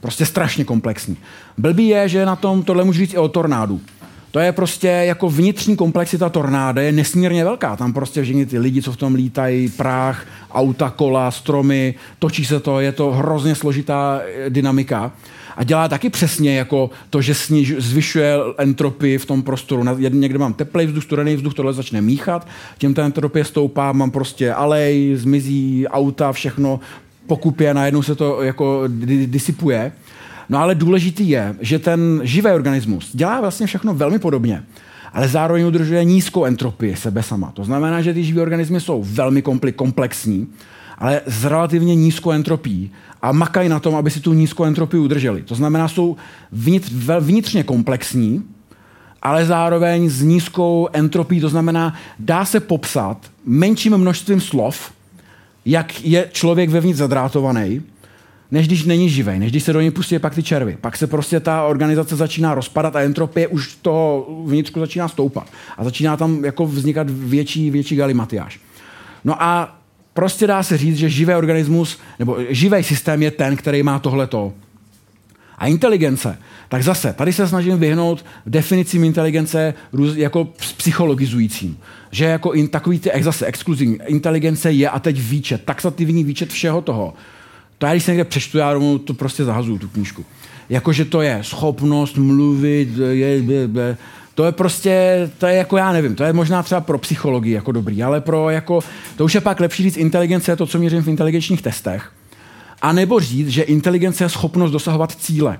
Prostě 0.00 0.26
strašně 0.26 0.64
komplexní. 0.64 1.16
Blbý 1.58 1.88
je, 1.88 2.08
že 2.08 2.26
na 2.26 2.36
tom 2.36 2.62
tohle 2.62 2.84
můžu 2.84 2.98
říct 2.98 3.14
i 3.14 3.18
o 3.18 3.28
tornádu. 3.28 3.80
To 4.30 4.38
je 4.38 4.52
prostě 4.52 4.88
jako 4.88 5.30
vnitřní 5.30 5.76
komplexita 5.76 6.28
tornáda 6.28 6.82
je 6.82 6.92
nesmírně 6.92 7.44
velká. 7.44 7.76
Tam 7.76 7.92
prostě 7.92 8.22
všichni 8.22 8.46
ty 8.46 8.58
lidi, 8.58 8.82
co 8.82 8.92
v 8.92 8.96
tom 8.96 9.14
lítají, 9.14 9.68
práh, 9.68 10.26
auta, 10.52 10.90
kola, 10.90 11.30
stromy, 11.30 11.94
točí 12.18 12.44
se 12.44 12.60
to, 12.60 12.80
je 12.80 12.92
to 12.92 13.10
hrozně 13.10 13.54
složitá 13.54 14.20
eh, 14.24 14.50
dynamika 14.50 15.12
a 15.60 15.64
dělá 15.64 15.88
taky 15.88 16.10
přesně 16.10 16.56
jako 16.56 16.90
to, 17.10 17.22
že 17.22 17.34
sniž, 17.34 17.74
zvyšuje 17.78 18.34
entropii 18.58 19.18
v 19.18 19.26
tom 19.26 19.42
prostoru. 19.42 19.84
Někde 20.08 20.38
mám 20.38 20.54
teplý 20.54 20.86
vzduch, 20.86 21.04
studený 21.04 21.36
vzduch, 21.36 21.54
tohle 21.54 21.72
začne 21.72 22.00
míchat, 22.00 22.48
tím 22.78 22.94
ta 22.94 23.04
entropie 23.04 23.44
stoupá, 23.44 23.92
mám 23.92 24.10
prostě 24.10 24.52
alej, 24.52 25.12
zmizí 25.16 25.88
auta, 25.88 26.32
všechno 26.32 26.80
pokupě, 27.26 27.74
najednou 27.74 28.02
se 28.02 28.14
to 28.14 28.42
jako 28.42 28.84
disipuje. 29.26 29.92
No 30.48 30.58
ale 30.58 30.74
důležitý 30.74 31.28
je, 31.28 31.54
že 31.60 31.78
ten 31.78 32.20
živý 32.24 32.50
organismus 32.50 33.10
dělá 33.12 33.40
vlastně 33.40 33.66
všechno 33.66 33.94
velmi 33.94 34.18
podobně, 34.18 34.62
ale 35.12 35.28
zároveň 35.28 35.66
udržuje 35.66 36.04
nízkou 36.04 36.44
entropii 36.44 36.96
sebe 36.96 37.22
sama. 37.22 37.50
To 37.50 37.64
znamená, 37.64 38.02
že 38.02 38.14
ty 38.14 38.24
živé 38.24 38.42
organismy 38.42 38.80
jsou 38.80 39.04
velmi 39.04 39.42
komplexní, 39.76 40.46
ale 41.00 41.20
s 41.26 41.44
relativně 41.44 41.94
nízkou 41.94 42.30
entropií 42.30 42.90
a 43.22 43.32
makají 43.32 43.68
na 43.68 43.80
tom, 43.80 43.94
aby 43.94 44.10
si 44.10 44.20
tu 44.20 44.32
nízkou 44.32 44.64
entropii 44.64 45.00
udrželi. 45.00 45.42
To 45.42 45.54
znamená, 45.54 45.88
jsou 45.88 46.16
vnitř, 46.52 46.92
vnitřně 47.20 47.62
komplexní, 47.62 48.42
ale 49.22 49.46
zároveň 49.46 50.08
s 50.08 50.22
nízkou 50.22 50.88
entropií. 50.92 51.40
To 51.40 51.48
znamená, 51.48 51.94
dá 52.18 52.44
se 52.44 52.60
popsat 52.60 53.30
menším 53.44 53.98
množstvím 53.98 54.40
slov, 54.40 54.92
jak 55.64 56.04
je 56.04 56.28
člověk 56.32 56.70
vevnitř 56.70 56.98
zadrátovaný, 56.98 57.82
než 58.50 58.66
když 58.66 58.84
není 58.84 59.10
živý, 59.10 59.38
než 59.38 59.50
když 59.50 59.62
se 59.62 59.72
do 59.72 59.80
něj 59.80 59.90
pustí 59.90 60.18
pak 60.18 60.34
ty 60.34 60.42
červy. 60.42 60.78
Pak 60.80 60.96
se 60.96 61.06
prostě 61.06 61.40
ta 61.40 61.62
organizace 61.62 62.16
začíná 62.16 62.54
rozpadat 62.54 62.96
a 62.96 63.00
entropie 63.00 63.48
už 63.48 63.74
toho 63.82 64.26
vnitřku 64.46 64.80
začíná 64.80 65.08
stoupat. 65.08 65.46
A 65.78 65.84
začíná 65.84 66.16
tam 66.16 66.44
jako 66.44 66.66
vznikat 66.66 67.06
větší, 67.10 67.70
větší 67.70 67.96
galimatiáž. 67.96 68.60
No 69.24 69.42
a 69.42 69.79
prostě 70.20 70.46
dá 70.46 70.62
se 70.62 70.76
říct, 70.76 70.96
že 70.96 71.08
živý 71.08 71.34
organismus 71.34 71.98
nebo 72.18 72.36
živý 72.48 72.82
systém 72.82 73.22
je 73.22 73.30
ten, 73.30 73.56
který 73.56 73.82
má 73.82 73.98
tohleto. 73.98 74.52
A 75.58 75.66
inteligence, 75.66 76.38
tak 76.68 76.82
zase, 76.82 77.12
tady 77.12 77.32
se 77.32 77.48
snažím 77.48 77.78
vyhnout 77.78 78.24
definicím 78.46 79.04
inteligence 79.04 79.74
jako 80.14 80.48
psychologizujícím. 80.76 81.78
Že 82.10 82.24
jako 82.24 82.52
in, 82.52 82.68
takový 82.68 82.98
ty, 82.98 83.10
zase 83.20 83.46
exkluzivní, 83.46 83.98
inteligence 84.06 84.72
je 84.72 84.88
a 84.88 84.98
teď 84.98 85.20
výčet, 85.20 85.64
taxativní 85.64 86.24
výčet 86.24 86.50
všeho 86.50 86.80
toho. 86.80 87.14
To 87.78 87.86
já, 87.86 87.92
když 87.92 88.04
se 88.04 88.10
někde 88.10 88.24
přečtu, 88.24 88.58
já 88.58 88.72
rovnou 88.72 88.98
to 88.98 89.14
prostě 89.14 89.44
zahazuju, 89.44 89.78
tu 89.78 89.88
knížku. 89.88 90.24
Jakože 90.68 91.04
to 91.04 91.22
je 91.22 91.38
schopnost 91.42 92.16
mluvit, 92.16 92.88
je, 92.98 93.14
je, 93.16 93.68
je, 93.76 93.96
to 94.34 94.44
je 94.44 94.52
prostě, 94.52 95.30
to 95.38 95.46
je 95.46 95.54
jako 95.54 95.76
já 95.76 95.92
nevím, 95.92 96.14
to 96.14 96.24
je 96.24 96.32
možná 96.32 96.62
třeba 96.62 96.80
pro 96.80 96.98
psychologii 96.98 97.52
jako 97.52 97.72
dobrý, 97.72 98.02
ale 98.02 98.20
pro 98.20 98.50
jako, 98.50 98.80
to 99.16 99.24
už 99.24 99.34
je 99.34 99.40
pak 99.40 99.60
lepší 99.60 99.82
říct 99.82 99.96
inteligence 99.96 100.52
je 100.52 100.56
to, 100.56 100.66
co 100.66 100.78
měřím 100.78 101.02
v 101.02 101.08
inteligenčních 101.08 101.62
testech. 101.62 102.12
A 102.82 102.92
nebo 102.92 103.20
říct, 103.20 103.48
že 103.48 103.62
inteligence 103.62 104.24
je 104.24 104.28
schopnost 104.28 104.70
dosahovat 104.70 105.14
cíle. 105.14 105.58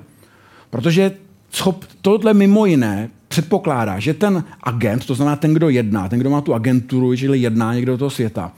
Protože 0.70 1.12
schop, 1.50 1.84
tohle 2.02 2.34
mimo 2.34 2.66
jiné 2.66 3.10
předpokládá, 3.28 3.98
že 3.98 4.14
ten 4.14 4.44
agent, 4.62 5.06
to 5.06 5.14
znamená 5.14 5.36
ten, 5.36 5.54
kdo 5.54 5.68
jedná, 5.68 6.08
ten, 6.08 6.18
kdo 6.18 6.30
má 6.30 6.40
tu 6.40 6.54
agenturu, 6.54 7.16
čili 7.16 7.38
jedná 7.38 7.74
někdo 7.74 7.92
do 7.92 7.98
toho 7.98 8.10
světa, 8.10 8.52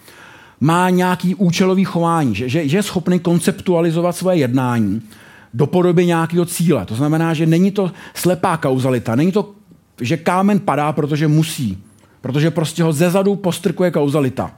má 0.60 0.90
nějaký 0.90 1.34
účelový 1.34 1.84
chování, 1.84 2.34
že, 2.34 2.48
že, 2.48 2.68
že 2.68 2.76
je 2.76 2.82
schopný 2.82 3.18
konceptualizovat 3.18 4.16
své 4.16 4.36
jednání 4.36 5.02
do 5.54 5.66
podoby 5.66 6.06
nějakého 6.06 6.44
cíle. 6.44 6.86
To 6.86 6.94
znamená, 6.94 7.34
že 7.34 7.46
není 7.46 7.70
to 7.70 7.92
slepá 8.14 8.56
kauzalita, 8.56 9.14
není 9.14 9.32
to 9.32 9.54
že 10.00 10.16
kámen 10.16 10.60
padá, 10.60 10.92
protože 10.92 11.28
musí. 11.28 11.78
Protože 12.20 12.50
prostě 12.50 12.82
ho 12.82 12.92
zezadu 12.92 13.34
postrkuje 13.34 13.90
kauzalita. 13.90 14.50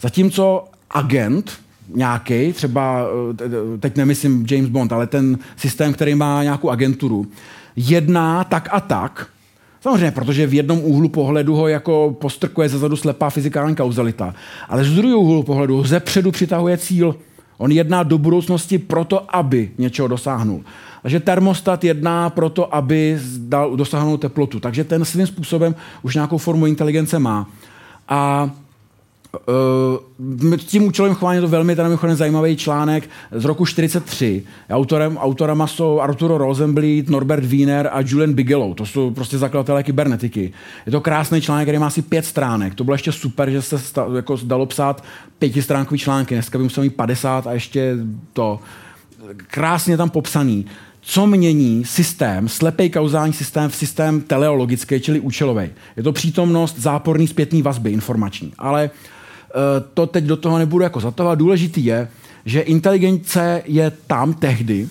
Zatímco 0.00 0.64
agent 0.90 1.52
nějaký, 1.94 2.52
třeba, 2.52 3.06
eh, 3.32 3.78
teď 3.78 3.96
nemyslím 3.96 4.46
James 4.50 4.70
Bond, 4.70 4.92
ale 4.92 5.06
ten 5.06 5.38
systém, 5.56 5.92
který 5.92 6.14
má 6.14 6.42
nějakou 6.42 6.70
agenturu, 6.70 7.26
jedná 7.76 8.44
tak 8.44 8.68
a 8.72 8.80
tak, 8.80 9.28
Samozřejmě, 9.82 10.10
protože 10.10 10.46
v 10.46 10.54
jednom 10.54 10.78
úhlu 10.82 11.08
pohledu 11.08 11.54
ho 11.54 11.68
jako 11.68 12.16
postrkuje 12.20 12.68
zezadu 12.68 12.96
slepá 12.96 13.30
fyzikální 13.30 13.76
kauzalita, 13.76 14.34
ale 14.68 14.84
z 14.84 14.94
druhého 14.94 15.18
úhlu 15.20 15.42
pohledu 15.42 15.76
ho 15.76 15.84
zepředu 15.84 16.30
přitahuje 16.30 16.78
cíl. 16.78 17.16
On 17.62 17.72
jedná 17.72 18.02
do 18.02 18.18
budoucnosti 18.18 18.78
proto, 18.78 19.36
aby 19.36 19.70
něčeho 19.78 20.08
dosáhnul. 20.08 20.64
Takže 21.02 21.20
termostat 21.20 21.84
jedná 21.84 22.30
proto, 22.30 22.74
aby 22.74 23.18
dal 23.38 23.76
dosáhnout 23.76 24.16
teplotu. 24.16 24.60
Takže 24.60 24.84
ten 24.84 25.04
svým 25.04 25.26
způsobem 25.26 25.74
už 26.02 26.14
nějakou 26.14 26.38
formu 26.38 26.66
inteligence 26.66 27.18
má. 27.18 27.46
A 28.08 28.50
Uh, 29.48 30.56
tím 30.56 30.92
chováním 30.92 31.36
je 31.36 31.40
to 31.40 31.48
velmi 31.48 31.76
teda 31.76 31.88
mimochodem 31.88 32.16
zajímavý 32.16 32.56
článek 32.56 33.10
z 33.30 33.44
roku 33.44 33.66
43. 33.66 34.42
Autorem, 34.70 35.16
autorama 35.16 35.66
jsou 35.66 36.00
Arturo 36.00 36.38
Rosenblit, 36.38 37.08
Norbert 37.08 37.44
Wiener 37.44 37.90
a 37.92 38.00
Julian 38.06 38.32
Bigelow. 38.32 38.74
To 38.74 38.86
jsou 38.86 39.10
prostě 39.10 39.38
zakladatelé 39.38 39.82
kybernetiky. 39.82 40.52
Je 40.86 40.92
to 40.92 41.00
krásný 41.00 41.40
článek, 41.40 41.64
který 41.64 41.78
má 41.78 41.86
asi 41.86 42.02
pět 42.02 42.24
stránek. 42.24 42.74
To 42.74 42.84
bylo 42.84 42.94
ještě 42.94 43.12
super, 43.12 43.50
že 43.50 43.62
se 43.62 43.78
sta, 43.78 44.06
jako 44.16 44.38
dalo 44.44 44.66
psát 44.66 45.04
pětistránkový 45.38 45.98
články. 45.98 46.34
Dneska 46.34 46.58
by 46.58 46.64
musel 46.64 46.84
mít 46.84 46.96
50 46.96 47.46
a 47.46 47.52
ještě 47.52 47.96
to 48.32 48.60
krásně 49.36 49.96
tam 49.96 50.10
popsaný 50.10 50.66
co 51.04 51.26
mění 51.26 51.84
systém, 51.84 52.48
slepý 52.48 52.90
kauzální 52.90 53.32
systém 53.32 53.70
v 53.70 53.76
systém 53.76 54.20
teleologický, 54.20 55.00
čili 55.00 55.20
účelový. 55.20 55.68
Je 55.96 56.02
to 56.02 56.12
přítomnost 56.12 56.78
záporný 56.78 57.28
zpětný 57.28 57.62
vazby 57.62 57.90
informační. 57.90 58.52
Ale 58.58 58.84
uh, 58.84 59.12
to 59.94 60.06
teď 60.06 60.24
do 60.24 60.36
toho 60.36 60.58
nebudu 60.58 60.82
jako 60.82 61.00
zatovat. 61.00 61.38
Důležitý 61.38 61.84
je, 61.84 62.08
že 62.44 62.60
inteligence 62.60 63.62
je 63.66 63.92
tam 64.06 64.34
tehdy, 64.34 64.88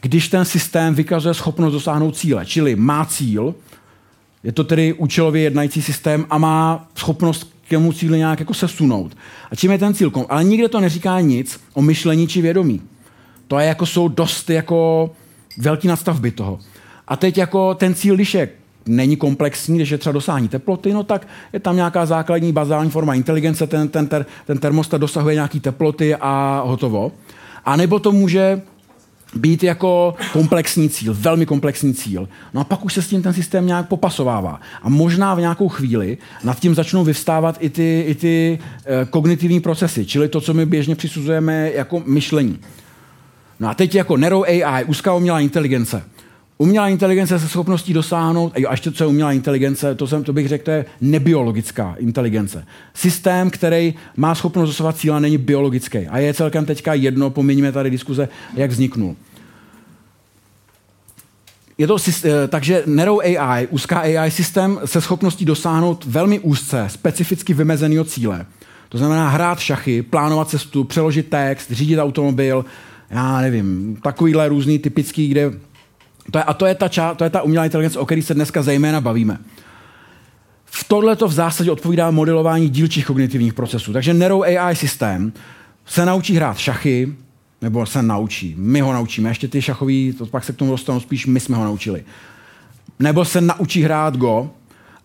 když 0.00 0.28
ten 0.28 0.44
systém 0.44 0.94
vykazuje 0.94 1.34
schopnost 1.34 1.72
dosáhnout 1.72 2.16
cíle. 2.16 2.46
Čili 2.46 2.76
má 2.76 3.04
cíl, 3.04 3.54
je 4.44 4.52
to 4.52 4.64
tedy 4.64 4.92
účelově 4.92 5.42
jednající 5.42 5.82
systém 5.82 6.26
a 6.30 6.38
má 6.38 6.88
schopnost 6.98 7.52
k 7.66 7.70
tomu 7.70 7.92
cíli 7.92 8.18
nějak 8.18 8.40
jako 8.40 8.54
se 8.54 8.68
sunout. 8.68 9.16
A 9.50 9.56
čím 9.56 9.70
je 9.70 9.78
ten 9.78 9.94
cíl? 9.94 10.12
Ale 10.28 10.44
nikde 10.44 10.68
to 10.68 10.80
neříká 10.80 11.20
nic 11.20 11.60
o 11.74 11.82
myšlení 11.82 12.28
či 12.28 12.42
vědomí. 12.42 12.80
To 13.48 13.58
je 13.58 13.66
jako, 13.66 13.86
jsou 13.86 14.08
dost 14.08 14.50
jako 14.50 15.10
velký 15.58 15.88
nadstavby 15.88 16.30
toho. 16.30 16.58
A 17.08 17.16
teď 17.16 17.38
jako 17.38 17.74
ten 17.74 17.94
cíl, 17.94 18.14
když 18.14 18.34
je 18.34 18.48
není 18.86 19.16
komplexní, 19.16 19.76
když 19.76 19.90
je 19.90 19.98
třeba 19.98 20.12
dosáhní 20.12 20.48
teploty, 20.48 20.92
no 20.92 21.02
tak 21.02 21.28
je 21.52 21.60
tam 21.60 21.76
nějaká 21.76 22.06
základní 22.06 22.52
bazální 22.52 22.90
forma 22.90 23.14
inteligence, 23.14 23.66
ten, 23.66 23.88
ten, 23.88 24.06
ter, 24.06 24.26
ten 24.46 24.58
termostat 24.58 25.00
dosahuje 25.00 25.34
nějaký 25.34 25.60
teploty 25.60 26.14
a 26.14 26.62
hotovo. 26.66 27.12
A 27.64 27.76
nebo 27.76 27.98
to 27.98 28.12
může 28.12 28.62
být 29.34 29.62
jako 29.62 30.14
komplexní 30.32 30.88
cíl, 30.88 31.16
velmi 31.18 31.46
komplexní 31.46 31.94
cíl. 31.94 32.28
No 32.54 32.60
a 32.60 32.64
pak 32.64 32.84
už 32.84 32.94
se 32.94 33.02
s 33.02 33.08
tím 33.08 33.22
ten 33.22 33.32
systém 33.32 33.66
nějak 33.66 33.88
popasovává. 33.88 34.60
A 34.82 34.88
možná 34.88 35.34
v 35.34 35.40
nějakou 35.40 35.68
chvíli 35.68 36.18
nad 36.44 36.60
tím 36.60 36.74
začnou 36.74 37.04
vyvstávat 37.04 37.56
i 37.60 37.70
ty, 37.70 38.04
i 38.06 38.14
ty 38.14 38.58
e, 38.84 39.04
kognitivní 39.04 39.60
procesy, 39.60 40.06
čili 40.06 40.28
to, 40.28 40.40
co 40.40 40.54
my 40.54 40.66
běžně 40.66 40.94
přisuzujeme 40.96 41.70
jako 41.74 42.02
myšlení. 42.06 42.58
No 43.60 43.68
a 43.68 43.74
teď 43.74 43.94
jako 43.94 44.16
Nero 44.16 44.42
AI, 44.42 44.84
úzká 44.84 45.14
umělá 45.14 45.40
inteligence. 45.40 46.02
Umělá 46.62 46.88
inteligence 46.88 47.38
se 47.38 47.48
schopností 47.48 47.92
dosáhnout, 47.92 48.52
a 48.68 48.70
ještě 48.70 48.92
co 48.92 49.04
je 49.04 49.08
umělá 49.08 49.32
inteligence, 49.32 49.94
to, 49.94 50.06
jsem, 50.06 50.24
to 50.24 50.32
bych 50.32 50.48
řekl, 50.48 50.64
to 50.64 50.70
je 50.70 50.84
nebiologická 51.00 51.94
inteligence. 51.98 52.64
Systém, 52.94 53.50
který 53.50 53.94
má 54.16 54.34
schopnost 54.34 54.68
dosahovat 54.68 54.96
cíle, 54.96 55.20
není 55.20 55.38
biologický. 55.38 55.98
A 55.98 56.18
je 56.18 56.34
celkem 56.34 56.66
teďka 56.66 56.94
jedno, 56.94 57.30
poměníme 57.30 57.72
tady 57.72 57.90
diskuze, 57.90 58.28
jak 58.54 58.70
vzniknul. 58.70 59.16
Je 61.78 61.86
to, 61.86 61.96
eh, 62.24 62.48
takže 62.48 62.82
Nero 62.86 63.18
AI, 63.18 63.66
úzká 63.66 63.98
AI 63.98 64.30
systém 64.30 64.80
se 64.84 65.00
schopností 65.00 65.44
dosáhnout 65.44 66.04
velmi 66.04 66.38
úzce, 66.38 66.84
specificky 66.88 67.54
vymezeného 67.54 68.04
cíle. 68.04 68.46
To 68.88 68.98
znamená 68.98 69.28
hrát 69.28 69.58
šachy, 69.58 70.02
plánovat 70.02 70.48
cestu, 70.48 70.84
přeložit 70.84 71.28
text, 71.28 71.70
řídit 71.70 71.98
automobil, 71.98 72.64
já 73.10 73.40
nevím, 73.40 73.96
takovýhle 74.02 74.48
různý 74.48 74.78
typický, 74.78 75.28
kde 75.28 75.52
to 76.30 76.38
je, 76.38 76.44
a 76.44 76.54
to 76.54 76.66
je, 76.66 76.74
ta 76.74 76.88
ča, 76.88 77.14
to 77.14 77.24
je 77.24 77.30
ta 77.30 77.42
umělá 77.42 77.64
inteligence, 77.64 77.98
o 77.98 78.06
které 78.06 78.22
se 78.22 78.34
dneska 78.34 78.62
zejména 78.62 79.00
bavíme. 79.00 79.38
V 80.64 80.84
tohle 80.84 81.16
to 81.16 81.28
v 81.28 81.32
zásadě 81.32 81.70
odpovídá 81.70 82.10
modelování 82.10 82.68
dílčích 82.68 83.06
kognitivních 83.06 83.54
procesů. 83.54 83.92
Takže 83.92 84.14
Nero 84.14 84.42
AI 84.42 84.76
systém 84.76 85.32
se 85.86 86.06
naučí 86.06 86.34
hrát 86.34 86.58
šachy, 86.58 87.14
nebo 87.62 87.86
se 87.86 88.02
naučí. 88.02 88.54
My 88.58 88.80
ho 88.80 88.92
naučíme. 88.92 89.30
Ještě 89.30 89.48
ty 89.48 89.62
šachový, 89.62 90.12
to 90.12 90.26
pak 90.26 90.44
se 90.44 90.52
k 90.52 90.56
tomu 90.56 90.70
dostanu 90.70 91.00
spíš, 91.00 91.26
my 91.26 91.40
jsme 91.40 91.56
ho 91.56 91.64
naučili. 91.64 92.04
Nebo 92.98 93.24
se 93.24 93.40
naučí 93.40 93.82
hrát 93.82 94.16
Go, 94.16 94.50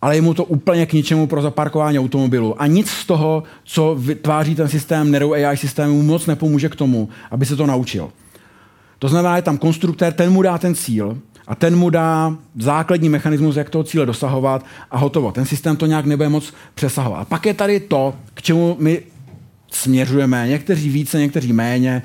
ale 0.01 0.15
je 0.15 0.21
mu 0.21 0.33
to 0.33 0.43
úplně 0.43 0.85
k 0.85 0.93
ničemu 0.93 1.27
pro 1.27 1.41
zaparkování 1.41 1.99
automobilu. 1.99 2.61
A 2.61 2.67
nic 2.67 2.89
z 2.89 3.05
toho, 3.05 3.43
co 3.63 3.95
vytváří 3.99 4.55
ten 4.55 4.67
systém 4.67 5.11
Nero 5.11 5.31
AI 5.31 5.57
systému, 5.57 6.01
moc 6.01 6.25
nepomůže 6.25 6.69
k 6.69 6.75
tomu, 6.75 7.09
aby 7.31 7.45
se 7.45 7.55
to 7.55 7.65
naučil. 7.65 8.11
To 8.99 9.07
znamená, 9.07 9.35
je 9.35 9.41
tam 9.41 9.57
konstruktér, 9.57 10.13
ten 10.13 10.29
mu 10.29 10.41
dá 10.41 10.57
ten 10.57 10.75
cíl 10.75 11.17
a 11.47 11.55
ten 11.55 11.75
mu 11.75 11.89
dá 11.89 12.37
základní 12.59 13.09
mechanismus, 13.09 13.55
jak 13.55 13.69
toho 13.69 13.83
cíle 13.83 14.05
dosahovat 14.05 14.65
a 14.91 14.97
hotovo. 14.97 15.31
Ten 15.31 15.45
systém 15.45 15.75
to 15.75 15.85
nějak 15.85 16.05
nebude 16.05 16.29
moc 16.29 16.53
přesahovat. 16.75 17.21
A 17.21 17.25
pak 17.25 17.45
je 17.45 17.53
tady 17.53 17.79
to, 17.79 18.15
k 18.33 18.41
čemu 18.41 18.77
my 18.79 19.01
směřujeme, 19.71 20.47
někteří 20.47 20.89
více, 20.89 21.19
někteří 21.19 21.53
méně. 21.53 22.01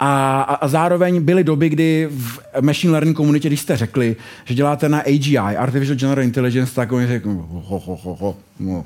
A, 0.00 0.42
a, 0.42 0.54
a 0.54 0.68
zároveň 0.68 1.22
byly 1.22 1.44
doby, 1.44 1.68
kdy 1.68 2.08
v 2.10 2.40
machine 2.60 2.92
learning 2.92 3.16
komunitě, 3.16 3.48
když 3.48 3.60
jste 3.60 3.76
řekli, 3.76 4.16
že 4.44 4.54
děláte 4.54 4.88
na 4.88 5.00
AGI, 5.00 5.38
Artificial 5.38 5.96
General 5.96 6.24
Intelligence, 6.24 6.74
tak 6.74 6.92
oni 6.92 7.06
řekli, 7.06 7.32
ho, 7.32 7.62
ho, 7.78 7.96
ho, 7.96 8.14
ho, 8.14 8.36
no, 8.60 8.84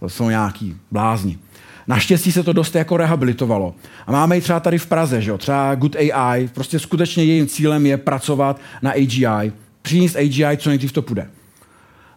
to 0.00 0.08
jsou 0.08 0.28
nějaký 0.28 0.76
blázni. 0.90 1.38
Naštěstí 1.86 2.32
se 2.32 2.42
to 2.42 2.52
dost 2.52 2.74
jako 2.74 2.96
rehabilitovalo. 2.96 3.74
A 4.06 4.12
máme 4.12 4.38
i 4.38 4.40
třeba 4.40 4.60
tady 4.60 4.78
v 4.78 4.86
Praze, 4.86 5.22
že 5.22 5.30
jo? 5.30 5.38
třeba 5.38 5.74
Good 5.74 5.96
AI, 5.96 6.48
prostě 6.54 6.78
skutečně 6.78 7.24
jejím 7.24 7.46
cílem 7.46 7.86
je 7.86 7.96
pracovat 7.96 8.60
na 8.82 8.90
AGI, 8.90 9.52
přinést 9.82 10.16
AGI, 10.16 10.56
co 10.56 10.68
nejdřív 10.68 10.92
to 10.92 11.02
půjde. 11.02 11.30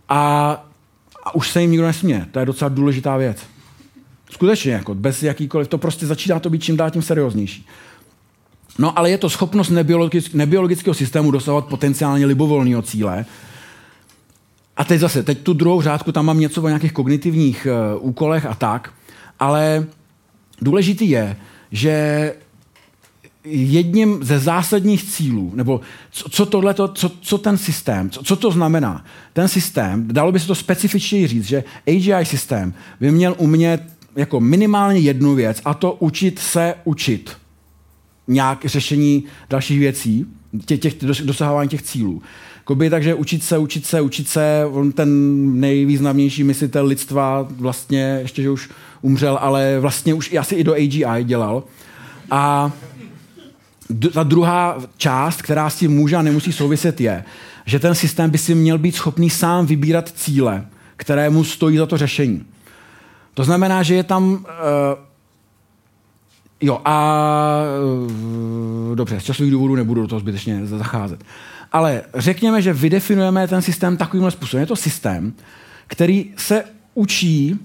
A, 0.10 0.52
a 1.24 1.36
už 1.36 1.50
se 1.50 1.62
jim 1.62 1.72
nikdo 1.72 1.86
nesměje. 1.86 2.26
To 2.32 2.40
je 2.40 2.46
docela 2.46 2.70
důležitá 2.70 3.18
věc. 3.18 3.38
Skutečně, 4.32 4.72
jako 4.72 4.96
bez 4.96 5.24
jakýkoliv, 5.24 5.68
to 5.68 5.78
prostě 5.78 6.06
začíná 6.06 6.40
to 6.40 6.50
být 6.50 6.64
čím 6.64 6.78
dál 6.78 6.92
tím 6.92 7.02
serióznější. 7.02 7.68
No 8.78 9.00
ale 9.00 9.10
je 9.10 9.18
to 9.18 9.30
schopnost 9.30 9.70
nebiologick, 9.70 10.34
nebiologického 10.34 10.94
systému 10.94 11.32
dosahovat 11.32 11.66
potenciálně 11.66 12.26
libovolného 12.26 12.82
cíle. 12.82 13.26
A 14.78 14.84
teď 14.84 15.00
zase, 15.00 15.24
teď 15.24 15.40
tu 15.40 15.54
druhou 15.54 15.82
řádku, 15.82 16.12
tam 16.12 16.26
mám 16.26 16.40
něco 16.40 16.62
o 16.62 16.68
nějakých 16.68 16.94
kognitivních 16.94 17.68
uh, 17.96 18.08
úkolech 18.10 18.46
a 18.46 18.54
tak. 18.54 18.94
Ale 19.40 19.86
důležitý 20.62 21.10
je, 21.10 21.38
že 21.72 22.34
jedním 23.46 24.24
ze 24.24 24.40
zásadních 24.40 25.04
cílů, 25.04 25.52
nebo 25.56 25.82
co, 26.12 26.30
co 26.30 26.46
tohleto, 26.46 26.88
co, 26.88 27.12
co 27.22 27.38
ten 27.38 27.58
systém, 27.58 28.10
co, 28.10 28.24
co 28.24 28.36
to 28.36 28.52
znamená? 28.52 29.06
Ten 29.34 29.48
systém, 29.48 30.08
dalo 30.08 30.32
by 30.32 30.40
se 30.40 30.48
to 30.48 30.56
specifičněji 30.56 31.28
říct, 31.28 31.46
že 31.46 31.64
AGI 31.88 32.26
systém 32.26 32.74
by 33.00 33.12
měl 33.12 33.36
umět 33.38 33.84
jako 34.16 34.40
minimálně 34.40 35.00
jednu 35.00 35.36
věc, 35.36 35.62
a 35.66 35.74
to 35.74 35.94
učit 35.94 36.40
se 36.40 36.76
učit 36.84 37.32
nějak 38.28 38.66
řešení 38.66 39.24
dalších 39.50 39.80
věcí, 39.80 40.26
těch, 40.66 40.80
těch 40.80 40.96
dosahování 41.24 41.70
těch 41.70 41.82
cílů. 41.82 42.22
Koby, 42.64 42.90
takže 42.90 43.14
učit 43.14 43.44
se, 43.44 43.58
učit 43.58 43.86
se, 43.86 44.02
učit 44.02 44.30
se, 44.30 44.66
on 44.72 44.92
ten 44.92 45.10
nejvýznamnější 45.60 46.44
myslitel 46.44 46.86
lidstva 46.86 47.48
vlastně, 47.50 48.20
ještě 48.22 48.42
že 48.42 48.50
už 48.50 48.70
umřel, 49.06 49.38
ale 49.42 49.80
vlastně 49.80 50.14
už 50.14 50.34
asi 50.34 50.56
i 50.56 50.64
do 50.64 50.74
AGI 50.74 51.24
dělal. 51.24 51.64
A 52.32 52.72
ta 54.14 54.24
druhá 54.24 54.78
část, 54.98 55.42
která 55.42 55.70
s 55.70 55.76
tím 55.76 55.92
může 55.92 56.16
a 56.16 56.22
nemusí 56.22 56.54
souviset, 56.54 57.02
je, 57.02 57.24
že 57.66 57.80
ten 57.80 57.96
systém 57.96 58.30
by 58.30 58.38
si 58.38 58.56
měl 58.56 58.78
být 58.78 58.96
schopný 58.96 59.30
sám 59.30 59.66
vybírat 59.66 60.12
cíle, 60.16 60.66
které 60.98 61.30
mu 61.30 61.44
stojí 61.44 61.78
za 61.78 61.86
to 61.86 61.98
řešení. 61.98 62.46
To 63.34 63.44
znamená, 63.44 63.84
že 63.84 63.96
je 63.96 64.04
tam... 64.04 64.34
Uh, 64.34 64.40
jo, 66.62 66.82
a... 66.86 67.22
Uh, 68.90 68.96
dobře, 68.96 69.20
z 69.20 69.24
časových 69.24 69.52
důvodů 69.52 69.76
nebudu 69.76 70.02
do 70.02 70.08
toho 70.08 70.20
zbytečně 70.20 70.66
zacházet. 70.66 71.24
Ale 71.72 72.02
řekněme, 72.16 72.62
že 72.62 72.74
vydefinujeme 72.74 73.48
ten 73.48 73.62
systém 73.62 73.98
takovýmhle 73.98 74.32
způsobem. 74.32 74.62
Je 74.62 74.68
to 74.68 74.76
systém, 74.76 75.34
který 75.88 76.34
se 76.38 76.64
učí 76.94 77.60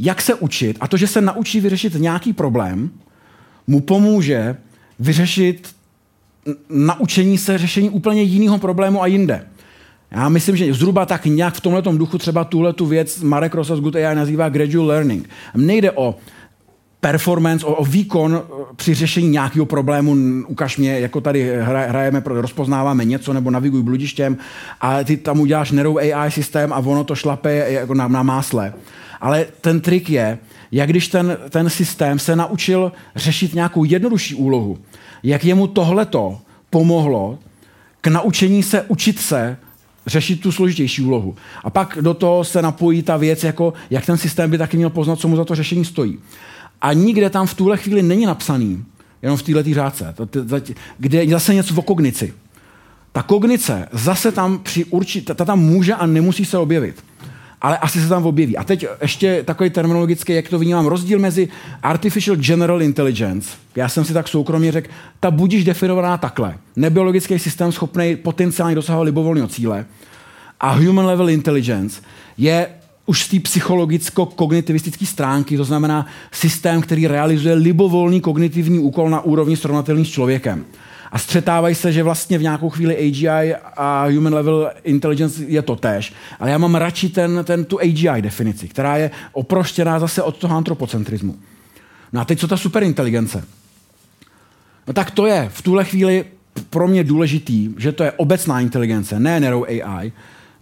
jak 0.00 0.22
se 0.22 0.34
učit 0.34 0.76
a 0.80 0.88
to, 0.88 0.96
že 0.96 1.06
se 1.06 1.20
naučí 1.20 1.60
vyřešit 1.60 1.94
nějaký 1.94 2.32
problém, 2.32 2.90
mu 3.66 3.80
pomůže 3.80 4.56
vyřešit 4.98 5.74
naučení 6.68 7.38
se 7.38 7.58
řešení 7.58 7.90
úplně 7.90 8.22
jiného 8.22 8.58
problému 8.58 9.02
a 9.02 9.06
jinde. 9.06 9.46
Já 10.10 10.28
myslím, 10.28 10.56
že 10.56 10.74
zhruba 10.74 11.06
tak 11.06 11.24
nějak 11.24 11.54
v 11.54 11.60
tomhle 11.60 11.82
duchu 11.82 12.18
třeba 12.18 12.44
tuhle 12.44 12.72
tu 12.72 12.86
věc 12.86 13.22
Marek 13.22 13.54
Rosas 13.54 13.80
Good 13.80 13.96
AI 13.96 14.14
nazývá 14.14 14.48
gradual 14.48 14.86
learning. 14.86 15.28
Nejde 15.54 15.92
o 15.92 16.16
performance, 17.00 17.66
o, 17.66 17.74
o 17.74 17.84
výkon 17.84 18.42
eh, 18.42 18.64
při 18.76 18.94
řešení 18.94 19.28
nějakého 19.28 19.66
problému, 19.66 20.16
ukaž 20.48 20.76
mě, 20.76 21.00
jako 21.00 21.20
tady 21.20 21.56
hrajeme, 21.62 22.22
rozpoznáváme 22.24 23.04
něco 23.04 23.32
nebo 23.32 23.50
naviguj 23.50 23.82
bludištěm 23.82 24.36
a 24.80 25.04
ty 25.04 25.16
tam 25.16 25.40
uděláš 25.40 25.70
Nero 25.70 25.96
AI 25.96 26.30
systém 26.30 26.72
a 26.72 26.78
ono 26.78 27.04
to 27.04 27.14
šlape 27.14 27.66
jako 27.68 27.94
na, 27.94 28.08
na 28.08 28.22
másle. 28.22 28.72
Ale 29.20 29.46
ten 29.60 29.80
trik 29.80 30.10
je, 30.10 30.38
jak 30.72 30.90
když 30.90 31.08
ten, 31.08 31.38
ten 31.50 31.70
systém 31.70 32.18
se 32.18 32.36
naučil 32.36 32.92
řešit 33.16 33.54
nějakou 33.54 33.84
jednodušší 33.84 34.34
úlohu, 34.34 34.78
jak 35.22 35.44
jemu 35.44 35.66
tohleto 35.66 36.40
pomohlo 36.70 37.38
k 38.00 38.06
naučení 38.06 38.62
se 38.62 38.82
učit 38.82 39.18
se 39.18 39.56
řešit 40.06 40.40
tu 40.40 40.52
složitější 40.52 41.02
úlohu. 41.02 41.36
A 41.64 41.70
pak 41.70 41.98
do 42.00 42.14
toho 42.14 42.44
se 42.44 42.62
napojí 42.62 43.02
ta 43.02 43.16
věc, 43.16 43.44
jako 43.44 43.72
jak 43.90 44.06
ten 44.06 44.16
systém 44.16 44.50
by 44.50 44.58
taky 44.58 44.76
měl 44.76 44.90
poznat, 44.90 45.18
co 45.18 45.28
mu 45.28 45.36
za 45.36 45.44
to 45.44 45.54
řešení 45.54 45.84
stojí. 45.84 46.18
A 46.80 46.92
nikde 46.92 47.30
tam 47.30 47.46
v 47.46 47.54
tuhle 47.54 47.76
chvíli 47.76 48.02
není 48.02 48.26
napsaný, 48.26 48.84
jenom 49.22 49.36
v 49.38 49.42
této 49.42 49.74
řádce, 49.74 50.14
kde 50.98 51.24
je 51.24 51.30
zase 51.30 51.54
něco 51.54 51.74
o 51.74 51.82
kognici. 51.82 52.34
Ta 53.12 53.22
kognice 53.22 53.88
zase 53.92 54.32
tam 54.32 54.58
při 54.58 54.84
určitě, 54.84 55.34
ta 55.34 55.44
tam 55.44 55.60
může 55.60 55.94
a 55.94 56.06
nemusí 56.06 56.44
se 56.44 56.58
objevit 56.58 57.04
ale 57.60 57.78
asi 57.78 58.00
se 58.00 58.08
tam 58.08 58.26
objeví. 58.26 58.56
A 58.56 58.64
teď 58.64 58.86
ještě 59.02 59.42
takový 59.42 59.70
terminologický, 59.70 60.32
jak 60.32 60.48
to 60.48 60.58
vnímám, 60.58 60.86
rozdíl 60.86 61.18
mezi 61.18 61.48
Artificial 61.82 62.36
General 62.36 62.82
Intelligence, 62.82 63.50
já 63.76 63.88
jsem 63.88 64.04
si 64.04 64.12
tak 64.12 64.28
soukromně 64.28 64.72
řekl, 64.72 64.90
ta 65.20 65.30
budíš 65.30 65.64
definovaná 65.64 66.18
takhle. 66.18 66.54
Nebiologický 66.76 67.38
systém 67.38 67.72
schopný 67.72 68.16
potenciálně 68.16 68.74
dosahovat 68.74 69.04
libovolného 69.04 69.48
cíle 69.48 69.86
a 70.60 70.72
Human 70.72 71.06
Level 71.06 71.30
Intelligence 71.30 72.02
je 72.38 72.66
už 73.06 73.24
z 73.24 73.28
té 73.28 73.36
psychologicko-kognitivistické 73.36 75.06
stránky, 75.06 75.56
to 75.56 75.64
znamená 75.64 76.06
systém, 76.32 76.80
který 76.80 77.06
realizuje 77.06 77.54
libovolný 77.54 78.20
kognitivní 78.20 78.78
úkol 78.78 79.10
na 79.10 79.20
úrovni 79.20 79.56
srovnatelný 79.56 80.04
s 80.04 80.08
člověkem. 80.08 80.64
A 81.12 81.18
střetávají 81.18 81.74
se, 81.74 81.92
že 81.92 82.02
vlastně 82.02 82.38
v 82.38 82.42
nějakou 82.42 82.70
chvíli 82.70 82.96
AGI 82.96 83.54
a 83.76 84.06
Human 84.06 84.34
Level 84.34 84.70
Intelligence 84.84 85.44
je 85.44 85.62
to 85.62 85.76
tež. 85.76 86.12
Ale 86.40 86.50
já 86.50 86.58
mám 86.58 86.74
radši 86.74 87.08
ten, 87.08 87.40
ten, 87.44 87.64
tu 87.64 87.80
AGI 87.80 88.20
definici, 88.22 88.68
která 88.68 88.96
je 88.96 89.10
oproštěná 89.32 89.98
zase 89.98 90.22
od 90.22 90.36
toho 90.36 90.56
antropocentrismu. 90.56 91.36
No 92.12 92.20
a 92.20 92.24
teď 92.24 92.38
co 92.38 92.48
ta 92.48 92.56
superinteligence? 92.56 93.44
No 94.86 94.92
tak 94.92 95.10
to 95.10 95.26
je 95.26 95.48
v 95.52 95.62
tuhle 95.62 95.84
chvíli 95.84 96.24
pro 96.70 96.88
mě 96.88 97.04
důležitý, 97.04 97.74
že 97.78 97.92
to 97.92 98.04
je 98.04 98.12
obecná 98.12 98.60
inteligence, 98.60 99.20
ne 99.20 99.40
narrow 99.40 99.64
AI, 99.64 100.12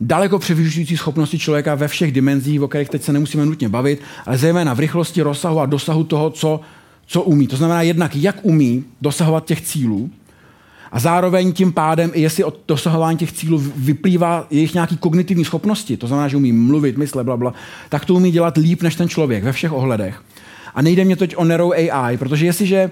daleko 0.01 0.39
převyšující 0.39 0.97
schopnosti 0.97 1.39
člověka 1.39 1.75
ve 1.75 1.89
všech 1.89 2.13
dimenzích, 2.13 2.63
o 2.63 2.69
kterých 2.69 2.89
teď 2.89 3.03
se 3.03 3.13
nemusíme 3.13 3.47
nutně 3.47 3.69
bavit, 3.69 4.01
ale 4.27 4.39
zejména 4.39 4.75
v 4.75 4.79
rychlosti, 4.79 5.23
rozsahu 5.23 5.61
a 5.61 5.67
dosahu 5.67 6.05
toho, 6.05 6.31
co, 6.31 6.61
co 7.07 7.23
umí. 7.23 7.47
To 7.47 7.57
znamená 7.57 7.83
jednak, 7.83 8.17
jak 8.17 8.37
umí 8.43 8.85
dosahovat 9.01 9.45
těch 9.45 9.61
cílů, 9.61 10.11
a 10.93 11.01
zároveň 11.01 11.53
tím 11.53 11.73
pádem, 11.73 12.11
i 12.15 12.21
jestli 12.21 12.45
od 12.45 12.59
dosahování 12.69 13.19
těch 13.19 13.33
cílů 13.33 13.63
vyplývá 13.77 14.47
jejich 14.51 14.75
nějaký 14.75 14.97
kognitivní 14.97 15.45
schopnosti, 15.45 15.97
to 15.97 16.07
znamená, 16.07 16.29
že 16.29 16.37
umí 16.37 16.53
mluvit, 16.53 16.99
myslet, 16.99 17.25
bla, 17.25 17.37
bla, 17.37 17.55
tak 17.89 18.05
to 18.05 18.15
umí 18.15 18.31
dělat 18.31 18.57
líp 18.57 18.83
než 18.83 18.97
ten 18.97 19.09
člověk 19.09 19.45
ve 19.45 19.53
všech 19.53 19.73
ohledech. 19.73 20.23
A 20.79 20.83
nejde 20.83 21.05
mě 21.05 21.17
teď 21.17 21.37
o 21.37 21.45
Narrow 21.45 21.73
AI, 21.73 22.17
protože 22.17 22.47
jestliže 22.47 22.91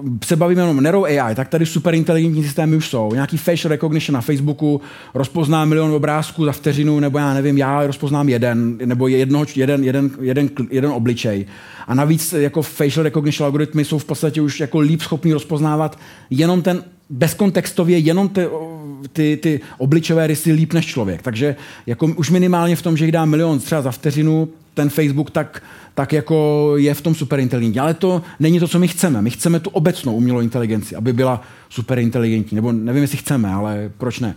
uh, 0.00 0.16
se 0.24 0.36
bavíme 0.36 0.62
jenom 0.62 0.82
Narrow 0.82 1.04
AI, 1.04 1.34
tak 1.34 1.48
tady 1.48 1.66
super 1.66 1.94
inteligentní 1.94 2.44
systémy 2.44 2.76
už 2.76 2.88
jsou. 2.88 3.14
Nějaký 3.14 3.36
facial 3.36 3.70
recognition 3.70 4.14
na 4.14 4.20
Facebooku 4.20 4.80
rozpozná 5.14 5.64
milion 5.64 5.90
obrázků 5.90 6.44
za 6.44 6.52
vteřinu, 6.52 7.00
nebo 7.00 7.18
já 7.18 7.34
nevím, 7.34 7.58
já 7.58 7.86
rozpoznám 7.86 8.28
jeden, 8.28 8.78
nebo 8.84 9.08
jednoho, 9.08 9.46
jeden, 9.56 9.84
jeden, 9.84 10.10
jeden, 10.20 10.50
jeden 10.70 10.90
obličej. 10.90 11.46
A 11.86 11.94
navíc 11.94 12.32
jako 12.32 12.62
facial 12.62 13.04
recognition 13.04 13.44
algoritmy 13.44 13.84
jsou 13.84 13.98
v 13.98 14.04
podstatě 14.04 14.40
už 14.40 14.60
jako 14.60 14.78
líp 14.78 15.02
schopní 15.02 15.32
rozpoznávat 15.32 15.98
jenom 16.30 16.62
ten 16.62 16.84
bezkontextově 17.10 17.98
jenom 17.98 18.28
ty, 18.28 18.46
ty, 19.12 19.38
ty 19.42 19.60
obličové 19.78 20.26
rysy 20.26 20.52
líp 20.52 20.72
než 20.72 20.86
člověk. 20.86 21.22
Takže 21.22 21.56
jako 21.86 22.06
už 22.06 22.30
minimálně 22.30 22.76
v 22.76 22.82
tom, 22.82 22.96
že 22.96 23.04
jich 23.04 23.12
dá 23.12 23.24
milion 23.24 23.58
třeba 23.58 23.82
za 23.82 23.90
vteřinu, 23.90 24.48
ten 24.74 24.90
Facebook 24.90 25.30
tak, 25.30 25.62
tak 25.98 26.12
jako 26.12 26.72
je 26.76 26.94
v 26.94 27.00
tom 27.00 27.14
superinteligentní. 27.14 27.80
Ale 27.80 27.94
to 27.94 28.22
není 28.40 28.60
to, 28.60 28.68
co 28.68 28.78
my 28.78 28.88
chceme. 28.88 29.22
My 29.22 29.30
chceme 29.30 29.60
tu 29.60 29.70
obecnou 29.70 30.14
umělou 30.14 30.40
inteligenci, 30.40 30.96
aby 30.96 31.12
byla 31.12 31.42
superinteligentní. 31.68 32.56
Nebo 32.56 32.72
nevím, 32.72 33.02
jestli 33.02 33.18
chceme, 33.18 33.52
ale 33.52 33.90
proč 33.98 34.20
ne. 34.20 34.34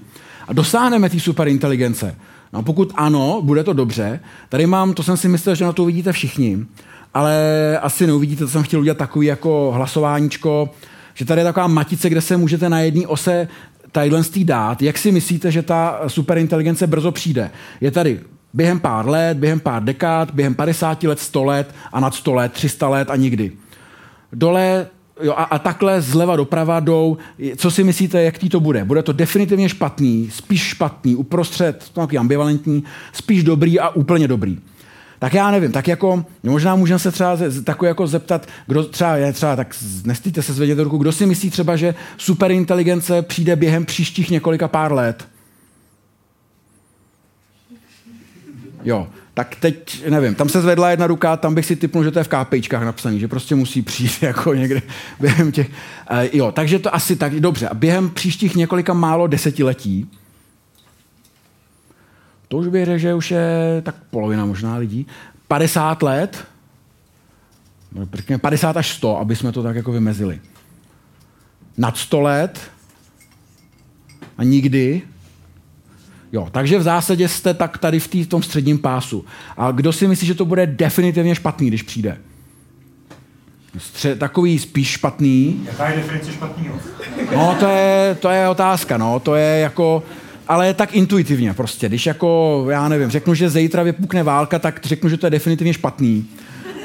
A 0.48 0.54
dosáhneme 0.54 1.10
té 1.10 1.20
superinteligence. 1.20 2.16
No 2.54 2.64
pokud 2.64 2.94
ano, 2.96 3.42
bude 3.44 3.64
to 3.64 3.74
dobře. 3.74 4.20
Tady 4.50 4.66
mám, 4.66 4.94
to 4.94 5.04
jsem 5.04 5.18
si 5.18 5.28
myslel, 5.28 5.56
že 5.56 5.66
na 5.66 5.74
to 5.74 5.84
uvidíte 5.84 6.12
všichni, 6.12 6.66
ale 7.14 7.36
asi 7.82 8.08
neuvidíte, 8.08 8.44
to 8.44 8.50
jsem 8.50 8.64
chtěl 8.64 8.80
udělat 8.80 8.98
takový 8.98 9.28
jako 9.28 9.72
hlasováníčko, 9.76 10.70
že 11.14 11.26
tady 11.26 11.42
je 11.42 11.46
taková 11.46 11.68
matice, 11.68 12.10
kde 12.10 12.22
se 12.22 12.38
můžete 12.38 12.70
na 12.70 12.80
jedné 12.80 13.08
ose 13.08 13.48
tadyhle 13.92 14.24
dát. 14.44 14.82
Jak 14.82 14.98
si 14.98 15.12
myslíte, 15.12 15.52
že 15.52 15.62
ta 15.62 16.02
superinteligence 16.08 16.88
brzo 16.88 17.12
přijde? 17.12 17.52
Je 17.82 17.92
tady 17.92 18.20
během 18.54 18.80
pár 18.80 19.08
let, 19.08 19.38
během 19.38 19.60
pár 19.60 19.84
dekád, 19.84 20.32
během 20.32 20.56
50 20.56 21.04
let, 21.04 21.20
100 21.20 21.44
let 21.44 21.76
a 21.92 22.00
nad 22.00 22.16
100 22.16 22.34
let, 22.34 22.54
300 22.54 22.90
let 22.90 23.10
a 23.10 23.16
nikdy. 23.16 23.52
Dole 24.34 24.88
Jo, 25.24 25.34
a, 25.38 25.44
a 25.44 25.60
takhle 25.60 26.02
zleva 26.02 26.36
doprava 26.36 26.80
jdou. 26.80 27.18
Co 27.56 27.72
si 27.72 27.84
myslíte, 27.84 28.24
jak 28.24 28.38
tý 28.38 28.50
to 28.50 28.60
bude? 28.60 28.86
Bude 28.86 29.04
to 29.04 29.14
definitivně 29.14 29.70
špatný, 29.70 30.30
spíš 30.32 30.62
špatný, 30.62 31.16
uprostřed, 31.16 31.92
takový 31.94 32.18
ambivalentní, 32.18 32.84
spíš 33.14 33.44
dobrý 33.44 33.80
a 33.80 33.90
úplně 33.90 34.28
dobrý. 34.28 34.60
Tak 35.20 35.34
já 35.34 35.52
nevím, 35.52 35.72
tak 35.72 35.88
jako, 35.88 36.26
možná 36.44 36.76
můžeme 36.76 37.00
se 37.00 37.12
třeba 37.12 37.38
takový 37.64 37.88
jako 37.88 38.08
zeptat, 38.08 38.48
kdo 38.68 38.84
třeba 38.84 39.16
je 39.16 39.34
třeba, 39.34 39.56
tak 39.56 39.76
nestýte 40.06 40.42
se 40.42 40.54
zvědět 40.54 40.80
ruku, 40.80 40.98
kdo 40.98 41.12
si 41.12 41.26
myslí 41.26 41.50
třeba, 41.50 41.76
že 41.76 41.96
superinteligence 42.18 43.22
přijde 43.22 43.56
během 43.56 43.86
příštích 43.86 44.30
několika 44.32 44.68
pár 44.68 44.94
let? 44.94 45.28
Jo, 48.84 49.08
tak 49.34 49.56
teď, 49.56 50.08
nevím, 50.10 50.36
tam 50.36 50.50
se 50.50 50.62
zvedla 50.62 50.90
jedna 50.90 51.08
ruka, 51.08 51.38
tam 51.38 51.56
bych 51.56 51.66
si 51.66 51.76
typnul, 51.76 52.04
že 52.04 52.12
to 52.12 52.20
je 52.20 52.24
v 52.24 52.28
KPIčkách 52.28 52.84
napsaný, 52.84 53.20
že 53.20 53.28
prostě 53.28 53.56
musí 53.56 53.82
přijít 53.82 54.18
jako 54.24 54.54
někde 54.54 54.82
během 55.20 55.52
těch... 55.52 55.70
Uh, 56.12 56.18
jo, 56.34 56.52
takže 56.52 56.80
to 56.80 56.96
asi 56.96 57.16
tak, 57.16 57.34
dobře. 57.40 57.68
A 57.68 57.74
během 57.74 58.10
příštích 58.10 58.56
několika 58.56 58.94
málo 58.94 59.28
desetiletí, 59.28 60.10
to 62.48 62.58
už 62.58 62.68
bych 62.68 63.00
že 63.00 63.14
už 63.14 63.32
je 63.32 63.82
tak 63.84 63.96
polovina 64.10 64.46
možná 64.46 64.76
lidí, 64.76 65.08
50 65.48 66.04
let, 66.04 66.46
50 68.42 68.78
až 68.78 68.90
100, 68.90 69.18
aby 69.18 69.36
jsme 69.36 69.52
to 69.52 69.64
tak 69.64 69.76
jako 69.76 69.92
vymezili. 69.92 70.42
Nad 71.78 71.98
100 71.98 72.22
let 72.22 72.72
a 74.38 74.44
nikdy 74.44 75.02
Jo, 76.34 76.48
takže 76.52 76.80
v 76.80 76.84
zásadě 76.84 77.28
jste 77.28 77.54
tak 77.54 77.78
tady 77.78 78.00
v, 78.00 78.08
tý, 78.08 78.24
v 78.24 78.28
tom 78.28 78.44
středním 78.44 78.78
pásu. 78.80 79.26
A 79.58 79.72
kdo 79.72 79.94
si 79.94 80.08
myslí, 80.08 80.28
že 80.28 80.34
to 80.36 80.46
bude 80.46 80.68
definitivně 80.68 81.36
špatný, 81.36 81.68
když 81.68 81.82
přijde? 81.82 82.18
Stře- 83.78 84.18
takový 84.18 84.60
spíš 84.60 84.88
špatný. 84.88 85.62
Jaká 85.66 85.90
je 85.90 85.98
definice 85.98 86.32
špatného? 86.32 86.76
No, 87.36 87.56
to 87.60 87.68
je, 87.68 88.18
to 88.20 88.30
je 88.30 88.50
otázka, 88.50 88.98
no. 88.98 89.20
To 89.20 89.36
je 89.36 89.60
jako, 89.60 90.04
ale 90.48 90.74
tak 90.74 90.94
intuitivně 90.94 91.54
prostě. 91.54 91.90
Když 91.90 92.06
jako, 92.06 92.66
já 92.70 92.88
nevím, 92.88 93.10
řeknu, 93.10 93.34
že 93.34 93.50
zítra 93.50 93.84
vypukne 93.84 94.24
válka, 94.24 94.60
tak 94.60 94.80
řeknu, 94.86 95.10
že 95.10 95.18
to 95.18 95.26
je 95.26 95.30
definitivně 95.30 95.74
špatný. 95.74 96.26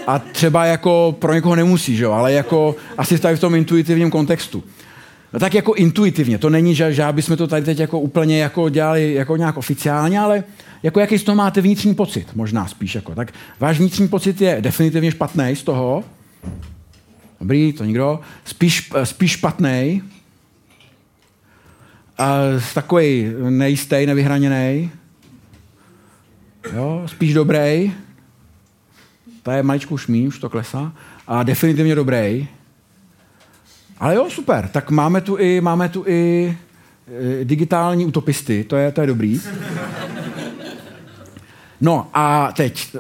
A 0.07 0.19
třeba 0.19 0.65
jako 0.65 1.17
pro 1.19 1.35
někoho 1.35 1.57
nemusí, 1.57 1.97
že 1.97 2.05
jo, 2.05 2.13
ale 2.13 2.33
jako 2.33 2.77
asi 2.99 3.19
tady 3.19 3.37
v 3.37 3.41
tom 3.41 3.55
intuitivním 3.55 4.11
kontextu. 4.11 4.65
No 5.37 5.41
tak 5.41 5.55
jako 5.55 5.75
intuitivně, 5.75 6.39
to 6.39 6.51
není, 6.51 6.75
že, 6.75 6.93
že 6.93 7.05
aby 7.05 7.23
jsme 7.23 7.37
to 7.37 7.47
tady 7.47 7.65
teď 7.65 7.79
jako 7.79 8.01
úplně 8.01 8.39
jako 8.39 8.69
dělali 8.69 9.15
jako 9.15 9.37
nějak 9.37 9.57
oficiálně, 9.57 10.21
ale 10.21 10.45
jako 10.83 11.01
jaký 11.01 11.19
z 11.19 11.23
toho 11.23 11.37
máte 11.37 11.61
vnitřní 11.61 11.95
pocit, 11.95 12.29
možná 12.35 12.67
spíš 12.67 12.95
jako. 12.95 13.15
Tak 13.15 13.33
váš 13.61 13.79
vnitřní 13.79 14.09
pocit 14.09 14.41
je 14.41 14.57
definitivně 14.61 15.11
špatný 15.11 15.57
z 15.57 15.63
toho. 15.63 16.05
Dobrý, 17.41 17.73
to 17.73 17.85
nikdo. 17.85 18.21
Spíš, 18.45 18.91
spíš 19.05 19.31
špatný. 19.31 20.03
A 22.19 22.39
takový 22.75 23.33
nejistý, 23.49 24.07
nevyhraněný. 24.07 24.91
Jo, 26.75 27.03
spíš 27.07 27.35
dobrý. 27.35 27.93
To 29.43 29.51
je 29.51 29.63
maličkou 29.63 29.99
šmí, 29.99 30.29
už 30.29 30.39
to 30.39 30.49
klesá. 30.49 30.93
A 31.27 31.43
definitivně 31.43 31.95
dobrý. 31.95 32.49
Ale 33.99 34.15
jo, 34.15 34.27
super. 34.31 34.69
Tak 34.69 34.91
máme 34.91 35.21
tu 35.21 35.37
i, 35.37 35.61
máme 35.61 35.89
tu 35.89 36.05
i 36.07 36.57
e, 37.41 37.45
digitální 37.45 38.07
utopisty, 38.07 38.65
to 38.65 38.77
je, 38.77 38.93
to 38.93 39.01
je 39.01 39.07
dobrý. 39.07 39.41
No 41.81 42.09
a 42.15 42.53
teď, 42.53 42.97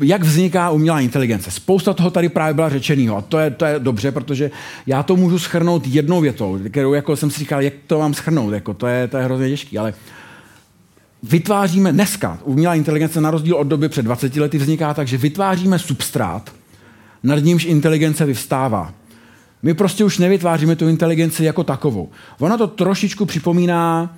jak 0.00 0.22
vzniká 0.22 0.70
umělá 0.70 1.00
inteligence? 1.00 1.50
Spousta 1.50 1.92
toho 1.92 2.10
tady 2.10 2.28
právě 2.28 2.54
byla 2.54 2.68
řečeného 2.68 3.16
a 3.16 3.20
to 3.20 3.38
je, 3.38 3.50
to 3.50 3.64
je 3.64 3.78
dobře, 3.78 4.12
protože 4.12 4.50
já 4.86 5.02
to 5.02 5.16
můžu 5.16 5.38
schrnout 5.38 5.86
jednou 5.86 6.20
větou, 6.20 6.58
kterou 6.70 6.94
jako 6.94 7.16
jsem 7.16 7.30
si 7.30 7.38
říkal, 7.38 7.62
jak 7.62 7.74
to 7.86 7.98
mám 7.98 8.14
schrnout, 8.14 8.52
jako 8.52 8.74
to, 8.74 8.86
je, 8.86 9.08
to 9.08 9.16
je 9.16 9.24
hrozně 9.24 9.48
těžké, 9.48 9.78
ale 9.78 9.94
vytváříme 11.22 11.92
dneska, 11.92 12.38
umělá 12.44 12.74
inteligence 12.74 13.20
na 13.20 13.30
rozdíl 13.30 13.56
od 13.56 13.66
doby 13.66 13.88
před 13.88 14.02
20 14.02 14.36
lety 14.36 14.58
vzniká 14.58 14.94
tak, 14.94 15.08
že 15.08 15.16
vytváříme 15.16 15.78
substrát, 15.78 16.52
nad 17.22 17.38
nímž 17.38 17.64
inteligence 17.64 18.24
vyvstává. 18.24 18.94
My 19.62 19.74
prostě 19.74 20.04
už 20.04 20.18
nevytváříme 20.18 20.76
tu 20.76 20.88
inteligenci 20.88 21.44
jako 21.44 21.64
takovou. 21.64 22.10
Ono 22.38 22.58
to 22.58 22.66
trošičku 22.66 23.24
připomíná 23.24 24.16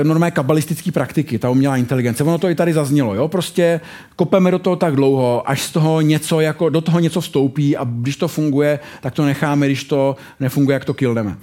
e, 0.00 0.04
normální 0.04 0.32
kabalistické 0.32 0.92
praktiky, 0.92 1.38
ta 1.38 1.50
umělá 1.50 1.76
inteligence. 1.76 2.24
Ono 2.24 2.38
to 2.38 2.48
i 2.48 2.54
tady 2.54 2.72
zaznělo, 2.72 3.14
jo? 3.14 3.28
Prostě 3.28 3.80
kopeme 4.16 4.50
do 4.50 4.58
toho 4.58 4.76
tak 4.76 4.96
dlouho, 4.96 5.50
až 5.50 5.62
z 5.62 5.72
toho 5.72 6.00
něco 6.00 6.40
jako, 6.40 6.68
do 6.68 6.80
toho 6.80 7.00
něco 7.00 7.20
vstoupí 7.20 7.76
a 7.76 7.84
když 7.84 8.16
to 8.16 8.28
funguje, 8.28 8.80
tak 9.00 9.14
to 9.14 9.24
necháme, 9.24 9.66
když 9.66 9.84
to 9.84 10.16
nefunguje, 10.40 10.74
jak 10.74 10.84
to 10.84 10.94
killneme. 10.94 11.36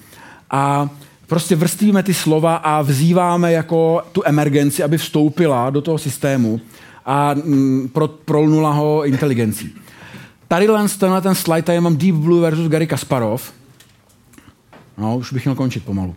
A 0.52 0.90
prostě 1.28 1.56
vrstvíme 1.56 2.04
ty 2.04 2.14
slova 2.14 2.56
a 2.56 2.82
vzýváme 2.82 3.52
jako 3.52 4.02
tu 4.12 4.22
emergenci, 4.26 4.84
aby 4.84 4.98
vstoupila 4.98 5.70
do 5.70 5.82
toho 5.82 5.98
systému 5.98 6.62
a 7.06 7.34
mm, 7.34 7.90
pro, 7.94 8.08
prolnula 8.08 8.72
ho 8.72 9.06
inteligencí. 9.06 9.76
Tady 10.48 10.68
tenhle 11.00 11.22
ten 11.22 11.36
slide, 11.36 11.62
tady 11.62 11.82
mám 11.82 11.98
Deep 11.98 12.16
Blue 12.16 12.42
versus 12.42 12.68
Gary 12.68 12.88
Kasparov. 12.88 13.54
No, 14.98 15.18
už 15.18 15.34
bych 15.34 15.46
měl 15.46 15.56
končit 15.56 15.86
pomalu. 15.86 16.16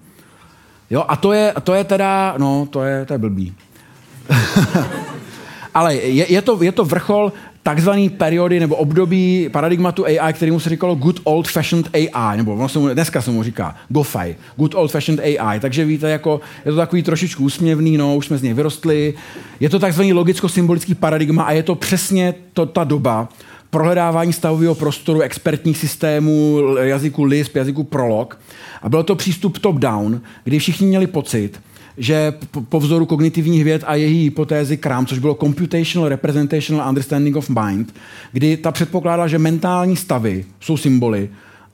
Jo, 0.90 1.04
a 1.08 1.16
to 1.16 1.32
je, 1.32 1.54
to 1.64 1.74
je 1.74 1.84
teda, 1.84 2.34
no, 2.38 2.68
to 2.70 2.82
je, 2.82 3.04
to 3.04 3.12
je 3.12 3.18
blbý. 3.18 3.54
Ale 5.74 5.94
je, 5.94 6.32
je, 6.32 6.42
to, 6.42 6.62
je 6.62 6.72
to 6.72 6.84
vrchol 6.84 7.32
takzvaný 7.62 8.08
periody 8.08 8.60
nebo 8.60 8.76
období 8.76 9.48
paradigmatu 9.52 10.04
AI, 10.06 10.32
kterému 10.32 10.60
se 10.60 10.70
říkalo 10.70 10.94
good 10.94 11.20
old 11.24 11.48
fashioned 11.48 11.90
AI, 11.94 12.36
nebo 12.36 12.54
ono 12.54 12.68
se 12.68 12.78
mu, 12.78 12.88
dneska 12.88 13.22
se 13.22 13.30
mu 13.30 13.42
říká 13.42 13.76
GoFi, 13.88 14.36
good 14.56 14.74
old 14.74 14.90
fashioned 14.90 15.24
AI. 15.24 15.60
Takže 15.60 15.84
víte, 15.84 16.10
jako, 16.10 16.40
je 16.64 16.72
to 16.72 16.78
takový 16.78 17.02
trošičku 17.02 17.44
úsměvný, 17.44 17.96
no, 17.96 18.16
už 18.16 18.26
jsme 18.26 18.38
z 18.38 18.42
něj 18.42 18.54
vyrostli. 18.54 19.14
Je 19.60 19.68
to 19.68 19.78
takzvaný 19.78 20.12
logicko-symbolický 20.12 20.94
paradigma 20.94 21.42
a 21.42 21.52
je 21.52 21.62
to 21.62 21.74
přesně 21.74 22.34
to, 22.52 22.66
ta 22.66 22.84
doba, 22.84 23.28
prohledávání 23.70 24.32
stavového 24.32 24.74
prostoru, 24.74 25.20
expertních 25.20 25.78
systémů, 25.78 26.60
jazyku 26.80 27.24
Lisp, 27.24 27.56
jazyku 27.56 27.84
Prolog. 27.84 28.38
A 28.82 28.88
byl 28.88 29.02
to 29.02 29.16
přístup 29.16 29.58
top-down, 29.58 30.20
kdy 30.44 30.58
všichni 30.58 30.86
měli 30.86 31.06
pocit, 31.06 31.60
že 31.98 32.32
po 32.68 32.80
vzoru 32.80 33.06
kognitivních 33.06 33.64
věd 33.64 33.84
a 33.86 33.94
její 33.94 34.24
hypotézy 34.24 34.76
KRAM, 34.76 35.06
což 35.06 35.18
bylo 35.18 35.34
Computational 35.34 36.08
Representational 36.08 36.88
Understanding 36.88 37.36
of 37.36 37.50
Mind, 37.50 37.94
kdy 38.32 38.56
ta 38.56 38.72
předpokládá, 38.72 39.26
že 39.26 39.38
mentální 39.38 39.96
stavy 39.96 40.44
jsou 40.60 40.76
symboly 40.76 41.28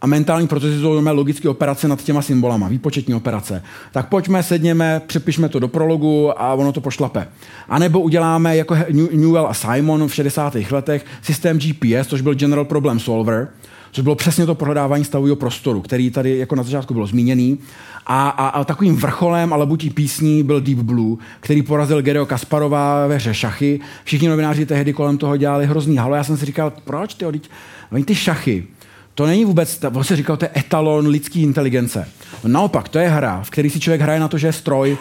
a 0.05 0.07
mentální 0.07 0.49
procesy 0.49 0.81
jsou 0.81 1.03
logické 1.13 1.49
operace 1.49 1.89
nad 1.89 2.03
těma 2.03 2.23
symbolama, 2.23 2.69
výpočetní 2.69 3.15
operace. 3.15 3.63
Tak 3.93 4.09
pojďme, 4.09 4.43
sedněme, 4.43 5.03
přepišme 5.07 5.49
to 5.49 5.59
do 5.59 5.69
prologu 5.69 6.41
a 6.43 6.55
ono 6.55 6.73
to 6.73 6.81
pošlape. 6.81 7.29
A 7.69 7.79
nebo 7.79 8.01
uděláme 8.01 8.57
jako 8.57 8.77
Newell 9.13 9.47
a 9.47 9.55
Simon 9.55 10.09
v 10.09 10.15
60. 10.15 10.57
letech 10.71 11.05
systém 11.23 11.59
GPS, 11.59 12.07
což 12.07 12.21
byl 12.21 12.35
General 12.35 12.65
Problem 12.65 13.01
Solver, 13.01 13.49
což 13.93 14.05
bylo 14.05 14.15
přesně 14.15 14.47
to 14.47 14.55
prohledávání 14.55 15.05
stavového 15.05 15.37
prostoru, 15.37 15.81
který 15.81 16.11
tady 16.11 16.39
jako 16.39 16.55
na 16.55 16.63
začátku 16.63 16.95
bylo 16.95 17.07
zmíněný. 17.07 17.59
A, 18.07 18.29
a, 18.29 18.49
a 18.49 18.65
takovým 18.65 18.97
vrcholem 18.97 19.53
a 19.53 19.57
labutí 19.57 19.91
písní 19.91 20.43
byl 20.43 20.61
Deep 20.61 20.79
Blue, 20.79 21.17
který 21.41 21.63
porazil 21.63 22.03
Gereo 22.03 22.27
Kasparova 22.27 23.07
ve 23.07 23.17
hře 23.17 23.35
šachy. 23.35 23.81
Všichni 24.05 24.29
novináři 24.29 24.67
tehdy 24.67 24.93
kolem 24.93 25.19
toho 25.19 25.37
dělali 25.37 25.67
hrozný 25.67 25.97
halo. 25.97 26.15
Já 26.15 26.25
jsem 26.25 26.37
si 26.37 26.47
říkal, 26.47 26.73
proč 26.85 27.15
ty, 27.15 27.25
ty 28.05 28.15
šachy, 28.15 28.65
to 29.15 29.27
není 29.27 29.45
vůbec, 29.45 29.79
to 29.79 30.05
se 30.05 30.17
říkal, 30.17 30.37
to 30.37 30.45
je 30.45 30.51
etalon 30.57 31.07
lidské 31.07 31.41
inteligence. 31.41 32.09
Naopak, 32.45 32.89
to 32.89 32.99
je 32.99 33.09
hra, 33.09 33.43
v 33.43 33.51
který 33.51 33.71
si 33.71 33.81
člověk 33.81 34.01
hraje 34.01 34.21
na 34.21 34.29
to, 34.29 34.39
že 34.39 34.47
je 34.47 34.53
stroj, 34.53 34.99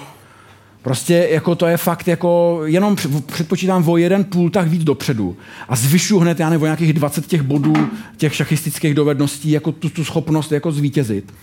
Prostě 0.83 1.27
jako 1.31 1.55
to 1.55 1.65
je 1.65 1.77
fakt 1.77 2.07
jako, 2.07 2.61
jenom 2.65 2.95
předpočítám 3.25 3.89
o 3.89 3.97
jeden 3.97 4.23
půl 4.23 4.49
tak 4.49 4.67
víc 4.67 4.83
dopředu 4.83 5.37
a 5.69 5.75
zvyšu 5.75 6.19
hned, 6.19 6.39
já 6.39 6.49
nevím, 6.49 6.63
o 6.63 6.65
nějakých 6.65 6.93
20 6.93 7.27
těch 7.27 7.41
bodů 7.41 7.73
těch 8.17 8.35
šachistických 8.35 8.93
dovedností, 8.93 9.51
jako 9.51 9.71
tu, 9.71 9.89
tu 9.89 10.05
schopnost 10.05 10.51
jako 10.51 10.71
zvítězit. 10.71 11.33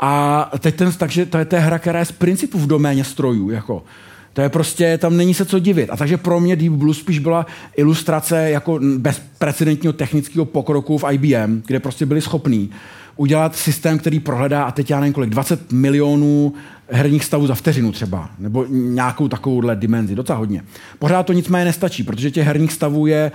A 0.00 0.50
teď 0.58 0.74
ten, 0.74 0.92
takže 0.92 1.26
to 1.26 1.38
je 1.38 1.44
ta 1.44 1.58
hra, 1.58 1.78
která 1.78 1.98
je 1.98 2.04
z 2.04 2.12
principu 2.12 2.58
v 2.58 2.66
doméně 2.66 3.04
strojů. 3.04 3.50
Jako. 3.50 3.84
To 4.32 4.40
je 4.40 4.48
prostě, 4.48 4.98
tam 4.98 5.16
není 5.16 5.34
se 5.34 5.44
co 5.44 5.58
divit. 5.58 5.90
A 5.90 5.96
takže 5.96 6.16
pro 6.16 6.40
mě 6.40 6.56
Deep 6.56 6.72
Blue 6.72 6.94
spíš 6.94 7.18
byla 7.18 7.46
ilustrace 7.76 8.50
jako 8.50 8.80
bezprecedentního 8.98 9.92
technického 9.92 10.44
pokroku 10.44 10.98
v 10.98 11.04
IBM, 11.12 11.62
kde 11.66 11.80
prostě 11.80 12.06
byli 12.06 12.20
schopní 12.20 12.70
udělat 13.16 13.56
systém, 13.56 13.98
který 13.98 14.20
prohledá, 14.20 14.64
a 14.64 14.70
teď 14.70 14.90
já 14.90 15.00
nevím 15.00 15.12
kolik, 15.12 15.30
20 15.30 15.72
milionů 15.72 16.54
herních 16.88 17.24
stavů 17.24 17.46
za 17.46 17.54
vteřinu 17.54 17.92
třeba, 17.92 18.30
nebo 18.38 18.66
nějakou 18.68 19.28
takovouhle 19.28 19.76
dimenzi, 19.76 20.14
docela 20.14 20.38
hodně. 20.38 20.64
Pořád 20.98 21.26
to 21.26 21.32
nicméně 21.32 21.64
nestačí, 21.64 22.02
protože 22.02 22.30
těch 22.30 22.46
herních 22.46 22.72
stavů 22.72 23.06
je, 23.06 23.32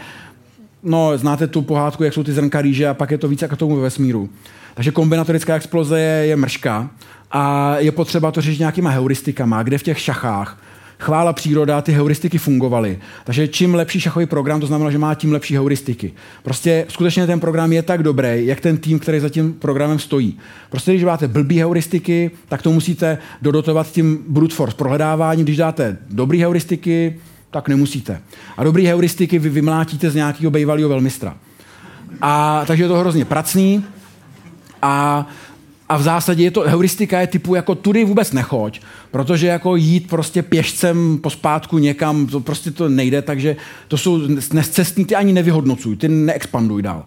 no 0.84 1.18
znáte 1.18 1.48
tu 1.48 1.62
pohádku, 1.62 2.04
jak 2.04 2.14
jsou 2.14 2.24
ty 2.24 2.34
zrnka 2.34 2.62
rýže 2.62 2.88
a 2.88 2.94
pak 2.94 3.12
je 3.12 3.18
to 3.18 3.28
více 3.28 3.46
jako 3.46 3.56
tomu 3.56 3.76
ve 3.76 3.82
vesmíru. 3.82 4.30
Takže 4.74 4.92
kombinatorická 4.92 5.56
exploze 5.56 6.00
je, 6.00 6.26
je 6.26 6.36
mrška 6.36 6.90
a 7.32 7.76
je 7.78 7.92
potřeba 7.92 8.32
to 8.32 8.42
řešit 8.42 8.60
nějakýma 8.60 8.90
heuristikama, 8.90 9.64
kde 9.64 9.78
v 9.78 9.84
těch 9.84 10.00
šachách 10.00 10.58
chvála 11.00 11.34
příroda, 11.34 11.82
ty 11.82 11.92
heuristiky 11.92 12.38
fungovaly. 12.38 13.00
Takže 13.24 13.48
čím 13.48 13.76
lepší 13.76 14.00
šachový 14.00 14.26
program, 14.26 14.60
to 14.60 14.68
znamená, 14.68 14.92
že 14.92 14.98
má 14.98 15.16
tím 15.16 15.32
lepší 15.32 15.54
heuristiky. 15.54 16.14
Prostě 16.44 16.86
skutečně 16.90 17.28
ten 17.28 17.40
program 17.40 17.74
je 17.74 17.82
tak 17.82 18.04
dobrý, 18.04 18.46
jak 18.46 18.62
ten 18.62 18.78
tým, 18.78 19.00
který 19.00 19.20
za 19.20 19.30
tím 19.30 19.54
programem 19.54 20.00
stojí. 20.00 20.38
Prostě 20.70 20.92
když 20.92 21.04
máte 21.04 21.28
blbý 21.28 21.60
heuristiky, 21.60 22.32
tak 22.50 22.62
to 22.62 22.72
musíte 22.72 23.18
dodotovat 23.42 23.92
tím 23.92 24.26
brute 24.28 24.56
force 24.56 24.78
prohledáváním. 24.78 25.46
Když 25.46 25.58
dáte 25.58 25.98
dobrý 26.10 26.40
heuristiky, 26.40 27.20
tak 27.52 27.70
nemusíte. 27.70 28.22
A 28.58 28.64
dobrý 28.64 28.86
heuristiky 28.86 29.40
vy 29.40 29.50
vymlátíte 29.50 30.10
z 30.10 30.16
nějakého 30.16 30.52
bývalého 30.52 30.90
velmistra. 30.90 31.38
A 32.22 32.64
takže 32.68 32.84
je 32.84 32.88
to 32.88 32.98
hrozně 32.98 33.26
pracný 33.26 33.84
a 34.82 35.28
a 35.90 35.98
v 35.98 36.02
zásadě 36.02 36.44
je 36.44 36.52
to, 36.52 36.62
heuristika 36.62 37.22
je 37.22 37.28
typu 37.28 37.56
jako 37.56 37.76
tudy 37.76 38.06
vůbec 38.06 38.32
nechoď, 38.32 38.82
protože 39.12 39.48
jako 39.48 39.76
jít 39.76 40.10
prostě 40.10 40.42
pěšcem 40.42 41.18
pospátku 41.18 41.78
někam, 41.78 42.28
to 42.28 42.40
prostě 42.40 42.72
to 42.72 42.90
nejde, 42.90 43.22
takže 43.22 43.56
to 43.88 43.98
jsou 43.98 44.22
nescestní, 44.54 45.06
ty 45.06 45.16
ani 45.16 45.34
nevyhodnocuj, 45.34 45.96
ty 45.96 46.08
neexpanduj 46.08 46.82
dál. 46.82 47.06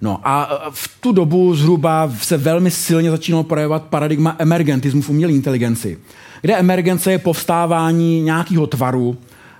No 0.00 0.20
a 0.24 0.48
v 0.70 1.00
tu 1.00 1.12
dobu 1.12 1.54
zhruba 1.54 2.12
se 2.22 2.36
velmi 2.36 2.70
silně 2.70 3.10
začínalo 3.10 3.44
projevovat 3.44 3.82
paradigma 3.82 4.36
emergentismu 4.38 5.02
v 5.02 5.10
umělé 5.10 5.32
inteligenci, 5.32 5.98
kde 6.40 6.56
emergence 6.56 7.12
je 7.12 7.18
povstávání 7.18 8.20
nějakého 8.20 8.66
tvaru, 8.66 9.16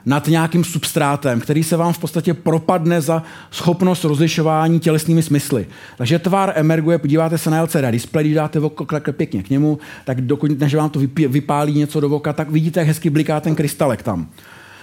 nad 0.06 0.27
nějakým 0.27 0.64
substrátem, 0.64 1.40
který 1.40 1.62
se 1.62 1.77
vám 1.77 1.93
v 1.93 1.98
podstatě 1.98 2.35
propadne 2.35 3.01
za 3.01 3.22
schopnost 3.51 4.05
rozlišování 4.05 4.81
tělesnými 4.81 5.22
smysly. 5.22 5.66
Takže 5.97 6.18
tvar 6.18 6.52
emerguje, 6.55 6.98
podíváte 6.98 7.39
se 7.39 7.51
na 7.51 7.62
LCD 7.62 7.90
display, 7.90 8.24
když 8.24 8.35
dáte 8.35 8.60
oko 8.60 8.86
pěkně 9.12 9.43
k 9.43 9.51
němu, 9.51 9.78
tak 10.05 10.20
dokud, 10.20 10.60
než 10.60 10.74
vám 10.74 10.90
to 10.90 11.01
vypálí 11.28 11.78
něco 11.78 12.01
do 12.01 12.09
oka, 12.09 12.32
tak 12.32 12.51
vidíte, 12.51 12.81
jak 12.81 12.89
hezky 12.89 13.10
bliká 13.10 13.40
ten 13.40 13.55
krystalek 13.55 14.02
tam. 14.02 14.28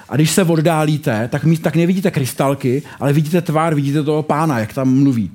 A 0.09 0.15
když 0.15 0.31
se 0.31 0.43
oddálíte, 0.43 1.27
tak, 1.27 1.41
tak 1.61 1.75
nevidíte 1.75 2.11
krystalky, 2.11 2.83
ale 2.99 3.13
vidíte 3.13 3.41
tvar, 3.41 3.75
vidíte 3.75 4.03
toho 4.03 4.23
pána, 4.23 4.59
jak 4.59 4.73
tam 4.73 4.93
mluví. 5.03 5.31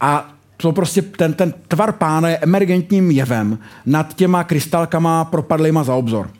A 0.00 0.34
to 0.56 0.72
prostě 0.72 1.02
ten, 1.02 1.34
ten 1.34 1.54
tvar 1.68 1.92
pána 1.92 2.28
je 2.28 2.38
emergentním 2.38 3.10
jevem 3.10 3.58
nad 3.86 4.14
těma 4.14 4.44
krystalkama 4.44 5.24
propadlýma 5.24 5.84
za 5.84 5.94
obzor. 5.94 6.30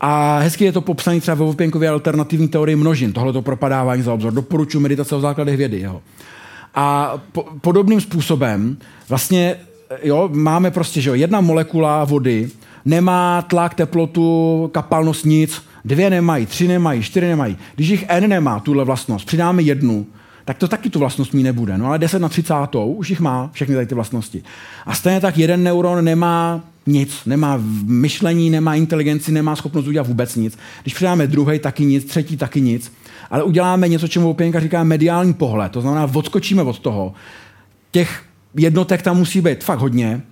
A 0.00 0.38
hezky 0.38 0.64
je 0.64 0.72
to 0.72 0.80
popsané 0.80 1.20
třeba 1.20 1.34
ve 1.34 1.44
Vopěnkově 1.44 1.88
alternativní 1.88 2.48
teorii 2.48 2.76
množin, 2.76 3.12
tohle 3.12 3.42
propadávání 3.42 4.02
za 4.02 4.12
obzor. 4.12 4.32
Doporučuji 4.32 4.80
meditace 4.80 5.14
o 5.14 5.20
základech 5.20 5.56
vědy. 5.56 5.80
Jo. 5.80 6.00
A 6.74 7.14
po, 7.32 7.46
podobným 7.60 8.00
způsobem 8.00 8.76
vlastně 9.08 9.56
jo, 10.02 10.30
máme 10.32 10.70
prostě, 10.70 11.00
že 11.00 11.10
jo, 11.10 11.14
jedna 11.14 11.40
molekula 11.40 12.04
vody 12.04 12.50
nemá 12.84 13.42
tlak, 13.42 13.74
teplotu, 13.74 14.70
kapalnost, 14.74 15.24
nic. 15.24 15.62
Dvě 15.84 16.10
nemají, 16.10 16.46
tři 16.46 16.68
nemají, 16.68 17.02
čtyři 17.02 17.26
nemají. 17.26 17.56
Když 17.74 17.88
jich 17.88 18.04
N 18.08 18.28
nemá, 18.28 18.60
tuhle 18.60 18.84
vlastnost, 18.84 19.26
přidáme 19.26 19.62
jednu, 19.62 20.06
tak 20.44 20.58
to 20.58 20.68
taky 20.68 20.90
tu 20.90 20.98
vlastnost 20.98 21.34
mít 21.34 21.42
nebude. 21.42 21.78
No 21.78 21.86
ale 21.86 21.98
10 21.98 22.18
na 22.18 22.28
30 22.28 22.54
už 22.84 23.10
jich 23.10 23.20
má, 23.20 23.50
všechny 23.52 23.74
tady 23.74 23.86
ty 23.86 23.94
vlastnosti. 23.94 24.42
A 24.86 24.94
stejně 24.94 25.20
tak 25.20 25.38
jeden 25.38 25.62
neuron 25.62 26.04
nemá 26.04 26.60
nic, 26.86 27.20
nemá 27.26 27.60
myšlení, 27.84 28.50
nemá 28.50 28.74
inteligenci, 28.74 29.32
nemá 29.32 29.56
schopnost 29.56 29.86
udělat 29.86 30.06
vůbec 30.06 30.36
nic. 30.36 30.58
Když 30.82 30.94
přidáme 30.94 31.26
druhý, 31.26 31.58
taky 31.58 31.84
nic, 31.84 32.04
třetí, 32.04 32.36
taky 32.36 32.60
nic. 32.60 32.92
Ale 33.30 33.42
uděláme 33.42 33.88
něco, 33.88 34.08
čemu 34.08 34.30
Opěnka 34.30 34.60
říká 34.60 34.84
mediální 34.84 35.34
pohled. 35.34 35.72
To 35.72 35.80
znamená, 35.80 36.10
odskočíme 36.14 36.62
od 36.62 36.78
toho. 36.78 37.14
Těch 37.90 38.22
jednotek 38.54 39.02
tam 39.02 39.16
musí 39.16 39.40
být 39.40 39.64
fakt 39.64 39.78
hodně 39.78 40.22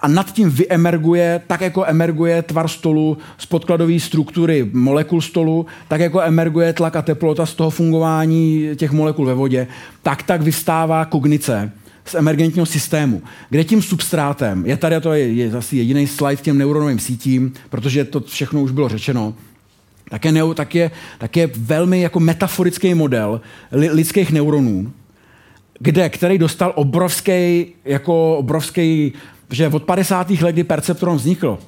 a 0.00 0.08
nad 0.08 0.32
tím 0.32 0.50
vyemerguje, 0.50 1.40
tak 1.46 1.60
jako 1.60 1.84
emerguje 1.84 2.42
tvar 2.42 2.68
stolu 2.68 3.18
z 3.38 3.46
podkladové 3.46 4.00
struktury 4.00 4.70
molekul 4.72 5.20
stolu, 5.20 5.66
tak 5.88 6.00
jako 6.00 6.20
emerguje 6.20 6.72
tlak 6.72 6.96
a 6.96 7.02
teplota 7.02 7.46
z 7.46 7.54
toho 7.54 7.70
fungování 7.70 8.68
těch 8.76 8.92
molekul 8.92 9.26
ve 9.26 9.34
vodě, 9.34 9.66
tak 10.02 10.22
tak 10.22 10.42
vystává 10.42 11.04
kognice 11.04 11.72
z 12.04 12.14
emergentního 12.14 12.66
systému, 12.66 13.22
kde 13.50 13.64
tím 13.64 13.82
substrátem, 13.82 14.66
je 14.66 14.76
tady 14.76 15.00
to 15.00 15.12
je, 15.12 15.32
je 15.32 15.50
zase 15.50 15.76
jediný 15.76 16.06
slide 16.06 16.42
těm 16.42 16.58
neuronovým 16.58 16.98
sítím, 16.98 17.52
protože 17.70 18.04
to 18.04 18.20
všechno 18.20 18.62
už 18.62 18.70
bylo 18.70 18.88
řečeno, 18.88 19.34
tak 20.10 20.24
je, 20.24 20.32
neu, 20.32 20.54
tak 20.54 20.74
je, 20.74 20.90
tak 21.18 21.36
je 21.36 21.50
velmi 21.56 22.00
jako 22.00 22.20
metaforický 22.20 22.94
model 22.94 23.40
li, 23.72 23.90
lidských 23.90 24.32
neuronů, 24.32 24.92
kde, 25.78 26.08
který 26.08 26.38
dostal 26.38 26.72
obrovský, 26.76 27.66
jako 27.84 28.36
obrovský, 28.36 29.12
že 29.50 29.68
od 29.68 29.82
50. 29.82 30.30
let, 30.30 30.52
kdy 30.52 30.64
perceptron 30.64 31.16
vznikl, 31.16 31.58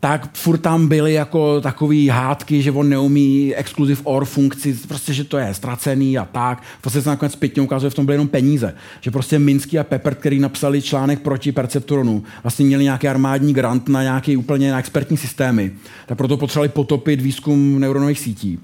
tak 0.00 0.36
furt 0.36 0.58
tam 0.58 0.88
byly 0.88 1.12
jako 1.12 1.60
takový 1.60 2.08
hádky, 2.08 2.62
že 2.62 2.72
on 2.72 2.88
neumí 2.88 3.54
exclusive 3.54 4.00
OR 4.04 4.24
funkci, 4.24 4.78
prostě, 4.88 5.12
že 5.12 5.24
to 5.24 5.38
je 5.38 5.54
ztracený 5.54 6.18
a 6.18 6.24
tak. 6.24 6.62
Prostě 6.80 7.02
se 7.02 7.08
nakonec 7.08 7.32
zpětně 7.32 7.62
ukazuje, 7.62 7.90
v 7.90 7.94
tom 7.94 8.06
byly 8.06 8.14
jenom 8.14 8.28
peníze. 8.28 8.74
Že 9.00 9.10
prostě 9.10 9.38
Minsky 9.38 9.78
a 9.78 9.84
Pepper, 9.84 10.14
který 10.14 10.38
napsali 10.38 10.82
článek 10.82 11.20
proti 11.20 11.52
Perceptronu, 11.52 12.22
vlastně 12.42 12.66
měli 12.66 12.84
nějaký 12.84 13.08
armádní 13.08 13.54
grant 13.54 13.88
na 13.88 14.02
nějaký 14.02 14.36
úplně 14.36 14.72
na 14.72 14.78
expertní 14.78 15.16
systémy. 15.16 15.72
Tak 16.06 16.18
proto 16.18 16.36
potřebovali 16.36 16.68
potopit 16.68 17.20
výzkum 17.20 17.80
neuronových 17.80 18.20
sítí. 18.20 18.58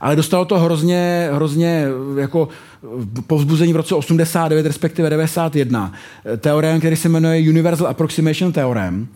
Ale 0.00 0.16
dostalo 0.16 0.44
to 0.44 0.58
hrozně, 0.58 1.28
hrozně 1.32 1.84
jako 2.18 2.48
povzbuzení 3.26 3.72
v 3.72 3.76
roce 3.76 3.94
89, 3.94 4.66
respektive 4.66 5.10
91. 5.10 5.92
Teorem, 6.38 6.78
který 6.78 6.96
se 6.96 7.08
jmenuje 7.08 7.50
Universal 7.50 7.86
Approximation 7.86 8.52
Theorem, 8.52 9.08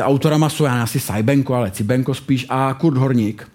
autorama 0.00 0.48
jsou 0.48 0.64
já 0.64 0.82
asi 0.82 1.00
Sajbenko, 1.00 1.54
ale 1.54 1.70
Cibenko 1.70 2.14
spíš 2.14 2.46
a 2.48 2.74
Kurt 2.80 2.96
Horník. 2.96 3.48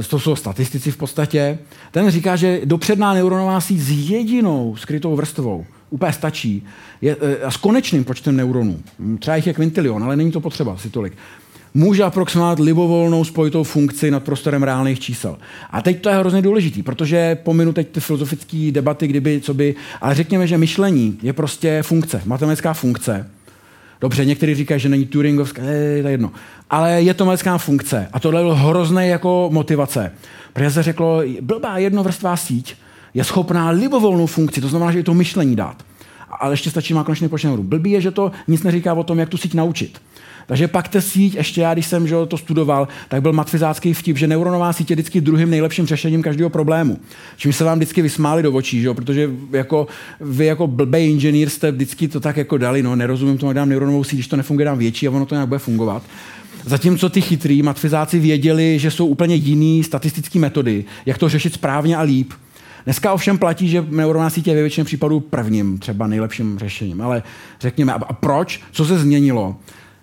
E, 0.00 0.02
to 0.02 0.20
jsou 0.20 0.36
statistici 0.36 0.90
v 0.90 0.96
podstatě. 0.96 1.58
Ten 1.90 2.10
říká, 2.10 2.36
že 2.36 2.60
dopředná 2.64 3.14
neuronová 3.14 3.60
síť 3.60 3.80
s 3.80 3.90
jedinou 4.10 4.76
skrytou 4.76 5.16
vrstvou 5.16 5.66
úplně 5.90 6.12
stačí. 6.12 6.66
Je, 7.00 7.16
e, 7.20 7.44
a 7.44 7.50
s 7.50 7.56
konečným 7.56 8.04
počtem 8.04 8.36
neuronů. 8.36 8.80
Třeba 9.18 9.36
jich 9.36 9.46
je 9.46 9.52
kvintilion, 9.52 10.04
ale 10.04 10.16
není 10.16 10.32
to 10.32 10.40
potřeba 10.40 10.76
si 10.76 10.90
tolik. 10.90 11.12
může 11.74 12.02
aproximovat 12.02 12.58
libovolnou 12.58 13.24
spojitou 13.24 13.62
funkci 13.62 14.10
nad 14.10 14.22
prostorem 14.22 14.62
reálných 14.62 15.00
čísel. 15.00 15.38
A 15.70 15.82
teď 15.82 16.00
to 16.00 16.08
je 16.08 16.14
hrozně 16.14 16.42
důležitý, 16.42 16.82
protože 16.82 17.34
pominu 17.34 17.72
teď 17.72 17.88
ty 17.88 18.00
filozofické 18.00 18.70
debaty, 18.70 19.06
kdyby, 19.06 19.40
co 19.40 19.54
by, 19.54 19.74
ale 20.00 20.14
řekněme, 20.14 20.46
že 20.46 20.58
myšlení 20.58 21.18
je 21.22 21.32
prostě 21.32 21.82
funkce, 21.82 22.22
matematická 22.24 22.72
funkce. 22.74 23.30
Dobře, 24.00 24.24
někteří 24.24 24.54
říkají, 24.54 24.80
že 24.80 24.88
není 24.88 25.06
Turingovská, 25.06 25.62
je 25.62 26.02
to 26.02 26.08
jedno. 26.08 26.32
Ale 26.70 27.02
je 27.02 27.14
to 27.14 27.24
matematická 27.24 27.58
funkce 27.58 28.08
a 28.12 28.20
tohle 28.20 28.40
bylo 28.40 28.54
hrozné 28.54 29.06
jako 29.06 29.48
motivace. 29.52 30.12
Protože 30.52 30.70
se 30.70 30.82
řeklo, 30.82 31.22
blbá 31.40 31.78
jednovrstvá 31.78 32.36
síť 32.36 32.74
je 33.14 33.24
schopná 33.24 33.70
libovolnou 33.70 34.26
funkci, 34.26 34.60
to 34.60 34.68
znamená, 34.68 34.92
že 34.92 34.98
je 34.98 35.04
to 35.04 35.14
myšlení 35.14 35.56
dát. 35.56 35.82
Ale 36.40 36.52
ještě 36.52 36.70
stačí 36.70 36.94
má 36.94 37.04
konečně 37.04 37.28
počne 37.28 37.56
Blbý 37.56 37.90
je, 37.90 38.00
že 38.00 38.10
to 38.10 38.32
nic 38.48 38.62
neříká 38.62 38.94
o 38.94 39.04
tom, 39.04 39.18
jak 39.18 39.28
tu 39.28 39.36
síť 39.36 39.54
naučit. 39.54 40.00
Takže 40.46 40.68
pak 40.68 40.88
ta 40.88 41.00
síť, 41.00 41.34
ještě 41.34 41.60
já, 41.60 41.74
když 41.74 41.86
jsem 41.86 42.06
že 42.08 42.14
to 42.28 42.36
studoval, 42.36 42.88
tak 43.08 43.22
byl 43.22 43.32
matfizácký 43.32 43.94
vtip, 43.94 44.18
že 44.18 44.26
neuronová 44.26 44.72
síť 44.72 44.90
je 44.90 44.96
vždycky 44.96 45.20
druhým 45.20 45.50
nejlepším 45.50 45.86
řešením 45.86 46.22
každého 46.22 46.50
problému. 46.50 46.98
Čím 47.36 47.52
se 47.52 47.64
vám 47.64 47.78
vždycky 47.78 48.02
vysmáli 48.02 48.42
do 48.42 48.52
očí, 48.52 48.80
že? 48.80 48.94
protože 48.94 49.30
jako, 49.52 49.86
vy 50.20 50.46
jako 50.46 50.66
blbý 50.66 50.98
inženýr 50.98 51.48
jste 51.48 51.72
vždycky 51.72 52.08
to 52.08 52.20
tak 52.20 52.36
jako 52.36 52.58
dali, 52.58 52.82
no 52.82 52.96
nerozumím 52.96 53.38
tomu, 53.38 53.52
dám 53.52 53.68
neuronovou 53.68 54.04
síť, 54.04 54.14
když 54.14 54.28
to 54.28 54.36
nefunguje, 54.36 54.64
dám 54.64 54.78
větší 54.78 55.08
a 55.08 55.10
ono 55.10 55.26
to 55.26 55.34
nějak 55.34 55.48
bude 55.48 55.58
fungovat. 55.58 56.02
Zatímco 56.64 57.08
ty 57.08 57.20
chytrý 57.20 57.62
matfizáci 57.62 58.18
věděli, 58.18 58.78
že 58.78 58.90
jsou 58.90 59.06
úplně 59.06 59.34
jiný 59.34 59.84
statistické 59.84 60.38
metody, 60.38 60.84
jak 61.06 61.18
to 61.18 61.28
řešit 61.28 61.54
správně 61.54 61.96
a 61.96 62.02
líp. 62.02 62.32
Dneska 62.84 63.12
ovšem 63.12 63.38
platí, 63.38 63.68
že 63.68 63.86
neuronová 63.90 64.30
sítě 64.30 64.50
je 64.50 64.54
ve 64.54 64.60
většině 64.60 64.84
případů 64.84 65.20
prvním, 65.20 65.78
třeba 65.78 66.06
nejlepším 66.06 66.58
řešením. 66.58 67.00
Ale 67.02 67.22
řekněme, 67.60 67.92
a 67.92 68.12
proč? 68.12 68.60
Co 68.72 68.84
se 68.84 68.98
změnilo? 68.98 69.56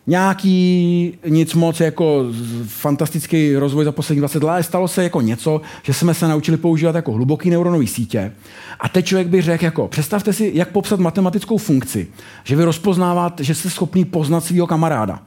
Nějaký 0.07 1.13
nic 1.25 1.53
moc 1.53 1.79
jako 1.79 2.25
fantastický 2.67 3.55
rozvoj 3.55 3.85
za 3.85 3.91
poslední 3.91 4.19
20 4.19 4.43
let, 4.43 4.63
stalo 4.63 4.87
se 4.87 5.03
jako 5.03 5.21
něco, 5.21 5.61
že 5.83 5.93
jsme 5.93 6.13
se 6.13 6.27
naučili 6.27 6.57
používat 6.57 6.95
jako 6.95 7.11
hluboký 7.11 7.49
neuronové 7.49 7.87
sítě. 7.87 8.31
A 8.79 8.89
teď 8.89 9.05
člověk 9.05 9.27
by 9.27 9.41
řekl, 9.41 9.63
jako, 9.65 9.87
představte 9.87 10.33
si, 10.33 10.51
jak 10.55 10.71
popsat 10.71 10.99
matematickou 10.99 11.57
funkci, 11.57 12.07
že 12.43 12.55
vy 12.55 12.63
rozpoznáváte, 12.63 13.43
že 13.43 13.55
jste 13.55 13.69
schopný 13.69 14.05
poznat 14.05 14.43
svého 14.43 14.67
kamaráda. 14.67 15.19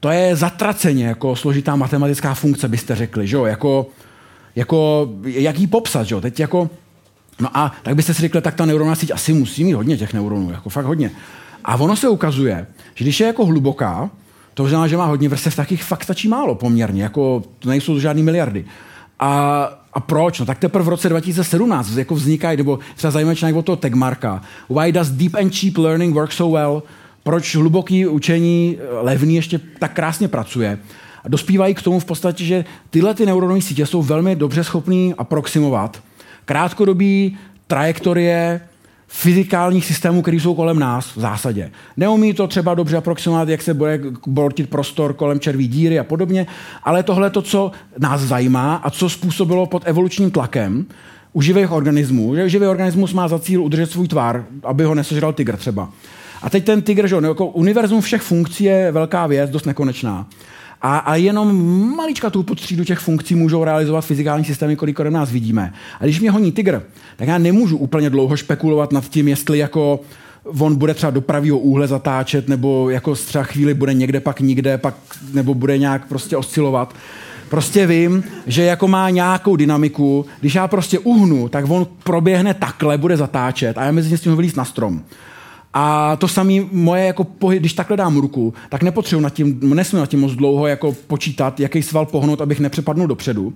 To 0.00 0.08
je 0.08 0.36
zatraceně 0.36 1.06
jako 1.06 1.36
složitá 1.36 1.76
matematická 1.76 2.34
funkce, 2.34 2.68
byste 2.68 2.94
řekli, 2.94 3.26
že 3.26 3.36
jo? 3.36 3.44
Jako, 3.44 3.86
jako, 4.56 5.08
jak 5.24 5.58
jí 5.58 5.66
popsat, 5.66 6.04
že 6.04 6.14
jo? 6.14 6.20
Teď 6.20 6.40
jako, 6.40 6.70
no 7.40 7.48
a 7.54 7.72
tak 7.82 7.94
byste 7.94 8.14
si 8.14 8.20
řekli, 8.20 8.40
tak 8.40 8.54
ta 8.54 8.66
neuronová 8.66 8.94
síť 8.94 9.10
asi 9.10 9.32
musí 9.32 9.64
mít 9.64 9.72
hodně 9.72 9.96
těch 9.96 10.14
neuronů, 10.14 10.50
jako 10.50 10.68
fakt 10.68 10.84
hodně. 10.84 11.10
A 11.64 11.76
ono 11.76 11.96
se 11.96 12.08
ukazuje, 12.08 12.66
že 12.94 13.04
když 13.04 13.20
je 13.20 13.26
jako 13.26 13.46
hluboká, 13.46 14.10
to 14.54 14.68
znamená, 14.68 14.88
že 14.88 14.96
má 14.96 15.06
hodně 15.06 15.28
vrstev, 15.28 15.56
tak 15.56 15.70
jich 15.70 15.84
fakt 15.84 16.04
stačí 16.04 16.28
málo 16.28 16.54
poměrně, 16.54 17.02
jako 17.02 17.42
to 17.58 17.68
nejsou 17.68 17.94
to 17.94 18.00
žádný 18.00 18.22
miliardy. 18.22 18.64
A, 19.18 19.62
a 19.92 20.00
proč? 20.00 20.40
No 20.40 20.46
tak 20.46 20.58
teprve 20.58 20.84
v 20.84 20.88
roce 20.88 21.08
2017 21.08 21.96
jako 21.96 22.14
vznikají, 22.14 22.56
nebo 22.56 22.78
třeba 22.96 23.10
zajímavé 23.10 23.36
článek 23.36 23.56
od 23.56 23.66
toho 23.66 23.76
Tegmarka. 23.76 24.42
Why 24.70 24.92
does 24.92 25.08
deep 25.08 25.34
and 25.34 25.54
cheap 25.54 25.76
learning 25.76 26.14
work 26.14 26.32
so 26.32 26.58
well? 26.58 26.82
Proč 27.22 27.56
hluboký 27.56 28.06
učení 28.06 28.78
eh, 28.78 28.94
levný 29.00 29.34
ještě 29.34 29.60
tak 29.78 29.92
krásně 29.92 30.28
pracuje? 30.28 30.78
A 31.24 31.28
dospívají 31.28 31.74
k 31.74 31.82
tomu 31.82 32.00
v 32.00 32.04
podstatě, 32.04 32.44
že 32.44 32.64
tyhle 32.90 33.14
ty 33.14 33.26
neuronové 33.26 33.60
sítě 33.60 33.86
jsou 33.86 34.02
velmi 34.02 34.36
dobře 34.36 34.64
schopný 34.64 35.14
aproximovat 35.18 36.02
krátkodobý 36.44 37.38
trajektorie 37.66 38.60
fyzikálních 39.12 39.84
systémů, 39.84 40.22
které 40.22 40.36
jsou 40.36 40.54
kolem 40.54 40.78
nás 40.78 41.16
v 41.16 41.20
zásadě. 41.20 41.70
Neumí 41.96 42.34
to 42.34 42.46
třeba 42.46 42.74
dobře 42.74 42.96
aproximovat, 42.96 43.48
jak 43.48 43.62
se 43.62 43.74
bude 43.74 44.00
bortit 44.26 44.70
prostor 44.70 45.14
kolem 45.14 45.40
červí 45.40 45.68
díry 45.68 45.98
a 45.98 46.04
podobně, 46.04 46.46
ale 46.82 47.02
tohle 47.02 47.30
to, 47.30 47.42
co 47.42 47.72
nás 47.98 48.20
zajímá 48.20 48.74
a 48.74 48.90
co 48.90 49.08
způsobilo 49.08 49.66
pod 49.66 49.82
evolučním 49.86 50.30
tlakem 50.30 50.86
u 51.32 51.42
živých 51.42 51.70
organismů, 51.70 52.34
že 52.34 52.48
živý 52.48 52.66
organismus 52.66 53.12
má 53.12 53.28
za 53.28 53.38
cíl 53.38 53.62
udržet 53.62 53.90
svůj 53.90 54.08
tvar, 54.08 54.44
aby 54.64 54.84
ho 54.84 54.94
nesežral 54.94 55.32
tygr 55.32 55.56
třeba. 55.56 55.88
A 56.42 56.50
teď 56.50 56.64
ten 56.64 56.82
tygr, 56.82 57.06
že 57.06 57.16
jako 57.16 57.46
univerzum 57.46 58.00
všech 58.00 58.22
funkcí 58.22 58.64
je 58.64 58.92
velká 58.92 59.26
věc, 59.26 59.50
dost 59.50 59.66
nekonečná. 59.66 60.26
A, 60.82 60.98
a 60.98 61.14
jenom 61.14 61.56
malička 61.96 62.30
tu 62.30 62.42
podstřídu 62.42 62.84
těch 62.84 62.98
funkcí 62.98 63.34
můžou 63.34 63.64
realizovat 63.64 64.04
fyzikální 64.04 64.44
systémy, 64.44 64.76
kolik 64.76 64.96
kolem 64.96 65.12
nás 65.12 65.30
vidíme. 65.30 65.72
A 66.00 66.04
když 66.04 66.20
mě 66.20 66.30
honí 66.30 66.52
tygr, 66.52 66.82
tak 67.16 67.28
já 67.28 67.38
nemůžu 67.38 67.76
úplně 67.76 68.10
dlouho 68.10 68.36
spekulovat 68.36 68.92
nad 68.92 69.08
tím, 69.08 69.28
jestli 69.28 69.58
jako 69.58 70.00
on 70.44 70.76
bude 70.76 70.94
třeba 70.94 71.10
do 71.10 71.20
pravého 71.20 71.58
úhle 71.58 71.86
zatáčet, 71.86 72.48
nebo 72.48 72.90
jako 72.90 73.14
třeba 73.14 73.44
chvíli 73.44 73.74
bude 73.74 73.94
někde, 73.94 74.20
pak 74.20 74.40
nikde, 74.40 74.78
pak, 74.78 74.94
nebo 75.32 75.54
bude 75.54 75.78
nějak 75.78 76.08
prostě 76.08 76.36
oscilovat. 76.36 76.94
Prostě 77.48 77.86
vím, 77.86 78.24
že 78.46 78.62
jako 78.62 78.88
má 78.88 79.10
nějakou 79.10 79.56
dynamiku, 79.56 80.26
když 80.40 80.54
já 80.54 80.68
prostě 80.68 80.98
uhnu, 80.98 81.48
tak 81.48 81.70
on 81.70 81.86
proběhne 82.04 82.54
takhle, 82.54 82.98
bude 82.98 83.16
zatáčet 83.16 83.78
a 83.78 83.84
já 83.84 83.92
mezi 83.92 84.18
tím 84.18 84.36
vylíst 84.36 84.56
na 84.56 84.64
strom. 84.64 85.02
A 85.74 86.16
to 86.16 86.28
samé 86.28 86.52
moje 86.72 87.06
jako 87.06 87.24
pohyb, 87.24 87.60
když 87.60 87.72
takhle 87.72 87.96
dám 87.96 88.16
ruku, 88.16 88.54
tak 88.68 88.82
nepotřebuji 88.82 89.20
nad 89.20 89.30
tím, 89.30 89.60
nesmím 89.62 90.00
nad 90.00 90.08
tím 90.08 90.20
moc 90.20 90.32
dlouho 90.32 90.66
jako 90.66 90.92
počítat, 91.06 91.60
jaký 91.60 91.82
sval 91.82 92.06
pohnout, 92.06 92.40
abych 92.40 92.60
nepřepadnul 92.60 93.06
dopředu. 93.06 93.52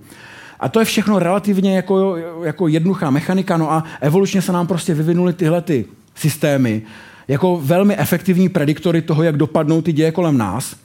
A 0.59 0.69
to 0.69 0.79
je 0.79 0.85
všechno 0.85 1.19
relativně 1.19 1.75
jako, 1.75 2.15
jako 2.43 2.67
jednoduchá 2.67 3.09
mechanika, 3.09 3.57
no 3.57 3.71
a 3.71 3.83
evolučně 4.01 4.41
se 4.41 4.51
nám 4.51 4.67
prostě 4.67 4.93
vyvinuly 4.93 5.33
tyhle 5.33 5.61
ty 5.61 5.85
systémy 6.15 6.81
jako 7.27 7.59
velmi 7.63 7.97
efektivní 7.97 8.49
prediktory 8.49 9.01
toho, 9.01 9.23
jak 9.23 9.37
dopadnou 9.37 9.81
ty 9.81 9.93
děje 9.93 10.11
kolem 10.11 10.37
nás 10.37 10.75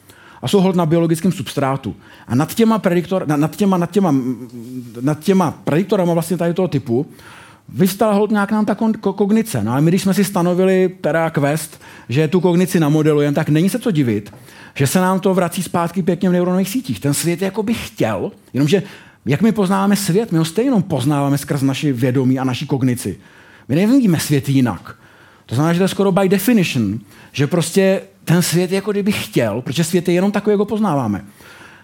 a 0.42 0.48
jsou 0.48 0.60
hod 0.60 0.76
na 0.76 0.86
biologickém 0.86 1.32
substrátu. 1.32 1.96
A 2.28 2.34
nad 2.34 2.54
těma, 2.54 2.78
prediktor, 2.78 3.28
nad 3.28 3.56
těma, 3.56 3.76
nad 3.78 3.90
těma, 3.90 4.14
nad 5.00 5.20
těma 5.20 5.50
prediktorama 5.50 6.14
vlastně 6.14 6.36
tady 6.36 6.54
toho 6.54 6.68
typu 6.68 7.06
vystala 7.72 8.12
hod 8.12 8.30
nějak 8.30 8.52
nám 8.52 8.64
ta 8.64 8.74
kognice. 9.00 9.64
No 9.64 9.72
a 9.72 9.80
my, 9.80 9.90
když 9.90 10.02
jsme 10.02 10.14
si 10.14 10.24
stanovili 10.24 10.90
teda 11.00 11.30
quest, 11.30 11.80
že 12.08 12.28
tu 12.28 12.40
kognici 12.40 12.80
namodelujeme, 12.80 13.34
tak 13.34 13.48
není 13.48 13.68
se 13.68 13.78
co 13.78 13.90
divit, 13.90 14.32
že 14.74 14.86
se 14.86 15.00
nám 15.00 15.20
to 15.20 15.34
vrací 15.34 15.62
zpátky 15.62 16.02
pěkně 16.02 16.28
v 16.28 16.32
neuronových 16.32 16.68
sítích. 16.68 17.00
Ten 17.00 17.14
svět 17.14 17.42
jako 17.42 17.62
by 17.62 17.74
chtěl, 17.74 18.32
jenomže 18.52 18.82
jak 19.26 19.42
my 19.42 19.52
poznáváme 19.52 19.96
svět, 19.96 20.32
my 20.32 20.38
ho 20.38 20.44
stejně 20.44 20.82
poznáváme 20.82 21.38
skrz 21.38 21.62
naši 21.62 21.92
vědomí 21.92 22.38
a 22.38 22.44
naši 22.44 22.66
kognici. 22.66 23.18
My 23.68 23.74
nevidíme 23.76 24.20
svět 24.20 24.48
jinak. 24.48 24.96
To 25.46 25.54
znamená, 25.54 25.72
že 25.72 25.78
to 25.78 25.84
je 25.84 25.88
skoro 25.88 26.12
by 26.12 26.28
definition, 26.28 26.98
že 27.32 27.46
prostě 27.46 28.02
ten 28.24 28.42
svět 28.42 28.72
jako 28.72 28.90
kdyby 28.90 29.12
chtěl, 29.12 29.62
protože 29.62 29.84
svět 29.84 30.08
je 30.08 30.14
jenom 30.14 30.32
takový, 30.32 30.52
jak 30.52 30.58
ho 30.58 30.64
poznáváme 30.64 31.24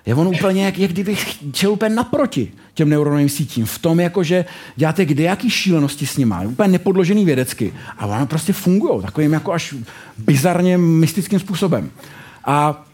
je 0.07 0.15
on 0.15 0.29
úplně, 0.29 0.65
jak, 0.65 0.79
jak 0.79 0.91
kdyby 0.91 1.15
chtěl 1.15 1.73
úplně 1.73 1.95
naproti 1.95 2.53
těm 2.75 2.89
neuronovým 2.89 3.29
sítím. 3.29 3.67
V 3.67 3.79
tom, 3.79 4.01
jako, 4.01 4.23
že 4.23 4.45
děláte 4.77 5.05
kde 5.05 5.23
jaký 5.23 5.51
šílenosti 5.51 6.07
s 6.07 6.17
nimi, 6.17 6.35
úplně 6.47 6.69
nepodložený 6.69 7.25
vědecky. 7.25 7.75
A 7.99 8.07
ono 8.07 8.27
prostě 8.27 8.53
fungují 8.53 9.03
takovým 9.03 9.33
jako 9.33 9.53
až 9.53 9.75
bizarně 10.19 10.79
mystickým 10.79 11.39
způsobem. 11.39 11.91
A 12.45 12.85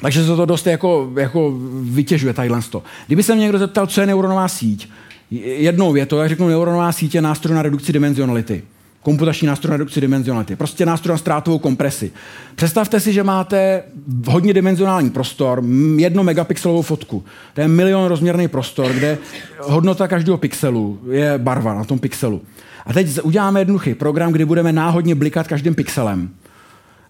takže 0.00 0.24
se 0.24 0.36
to 0.36 0.46
dost 0.46 0.66
jako, 0.66 1.12
jako 1.16 1.54
vytěžuje 1.82 2.34
tadyhle 2.34 2.62
to. 2.70 2.82
Kdyby 3.06 3.22
se 3.22 3.34
mě 3.34 3.42
někdo 3.42 3.58
zeptal, 3.58 3.86
co 3.86 4.00
je 4.00 4.06
neuronová 4.06 4.48
síť, 4.48 4.88
jednou 5.30 5.92
větou, 5.92 6.18
jak 6.18 6.28
řeknu, 6.28 6.48
neuronová 6.48 6.92
síť 6.92 7.14
je 7.14 7.22
nástroj 7.22 7.54
na 7.54 7.62
redukci 7.62 7.92
dimenzionality 7.92 8.62
komputační 9.02 9.48
nástroj 9.48 9.70
na 9.70 9.76
redukci 9.76 10.00
dimenzionality. 10.00 10.56
Prostě 10.56 10.86
nástroj 10.86 11.12
na 11.12 11.18
ztrátovou 11.18 11.58
kompresi. 11.58 12.12
Představte 12.54 13.00
si, 13.00 13.12
že 13.12 13.22
máte 13.22 13.82
hodně 14.26 14.54
dimenzionální 14.54 15.10
prostor, 15.10 15.62
jedno 15.96 16.24
megapixelovou 16.24 16.82
fotku. 16.82 17.24
To 17.54 17.60
je 17.60 17.68
milion 17.68 18.08
rozměrný 18.08 18.48
prostor, 18.48 18.92
kde 18.92 19.18
hodnota 19.58 20.08
každého 20.08 20.38
pixelu 20.38 21.00
je 21.10 21.38
barva 21.38 21.74
na 21.74 21.84
tom 21.84 21.98
pixelu. 21.98 22.42
A 22.86 22.92
teď 22.92 23.20
uděláme 23.22 23.60
jednoduchý 23.60 23.94
program, 23.94 24.32
kdy 24.32 24.44
budeme 24.44 24.72
náhodně 24.72 25.14
blikat 25.14 25.48
každým 25.48 25.74
pixelem. 25.74 26.30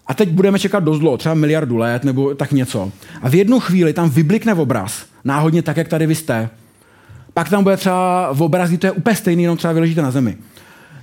A 0.07 0.13
teď 0.13 0.29
budeme 0.29 0.59
čekat 0.59 0.83
dost 0.83 0.99
dlouho, 0.99 1.17
třeba 1.17 1.35
miliardu 1.35 1.77
let 1.77 2.03
nebo 2.03 2.35
tak 2.35 2.51
něco. 2.51 2.91
A 3.21 3.29
v 3.29 3.35
jednu 3.35 3.59
chvíli 3.59 3.93
tam 3.93 4.09
vyblikne 4.09 4.53
obraz, 4.53 5.05
náhodně 5.23 5.61
tak, 5.61 5.77
jak 5.77 5.87
tady 5.87 6.07
vy 6.07 6.15
jste. 6.15 6.49
Pak 7.33 7.49
tam 7.49 7.63
bude 7.63 7.77
třeba 7.77 8.29
v 8.33 8.41
obraz, 8.41 8.69
to 8.79 8.87
je 8.87 8.91
úplně 8.91 9.15
stejný, 9.15 9.43
jenom 9.43 9.57
třeba 9.57 9.73
vyležíte 9.73 10.01
na 10.01 10.11
zemi. 10.11 10.37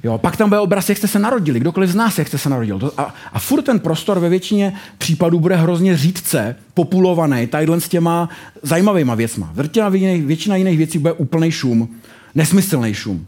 Jo, 0.02 0.18
pak 0.18 0.36
tam 0.36 0.48
bude 0.48 0.60
obraz, 0.60 0.88
jak 0.88 0.98
jste 0.98 1.08
se 1.08 1.18
narodili, 1.18 1.60
kdokoliv 1.60 1.90
z 1.90 1.94
nás, 1.94 2.18
jak 2.18 2.28
jste 2.28 2.38
se 2.38 2.48
narodil. 2.48 2.92
A, 2.96 3.14
a 3.32 3.38
furt 3.38 3.62
ten 3.62 3.80
prostor 3.80 4.18
ve 4.18 4.28
většině 4.28 4.72
případů 4.98 5.40
bude 5.40 5.56
hrozně 5.56 5.96
řídce 5.96 6.56
populovaný 6.74 7.46
tadyhle 7.46 7.80
s 7.80 7.88
těma 7.88 8.28
zajímavýma 8.62 9.14
věcma. 9.14 9.50
Většina 9.54 9.88
jiných, 9.88 10.26
většina 10.26 10.56
jiných 10.56 10.78
věcí 10.78 10.98
bude 10.98 11.12
úplný 11.12 11.50
šum, 11.50 11.88
nesmyslný 12.34 12.94
šum. 12.94 13.26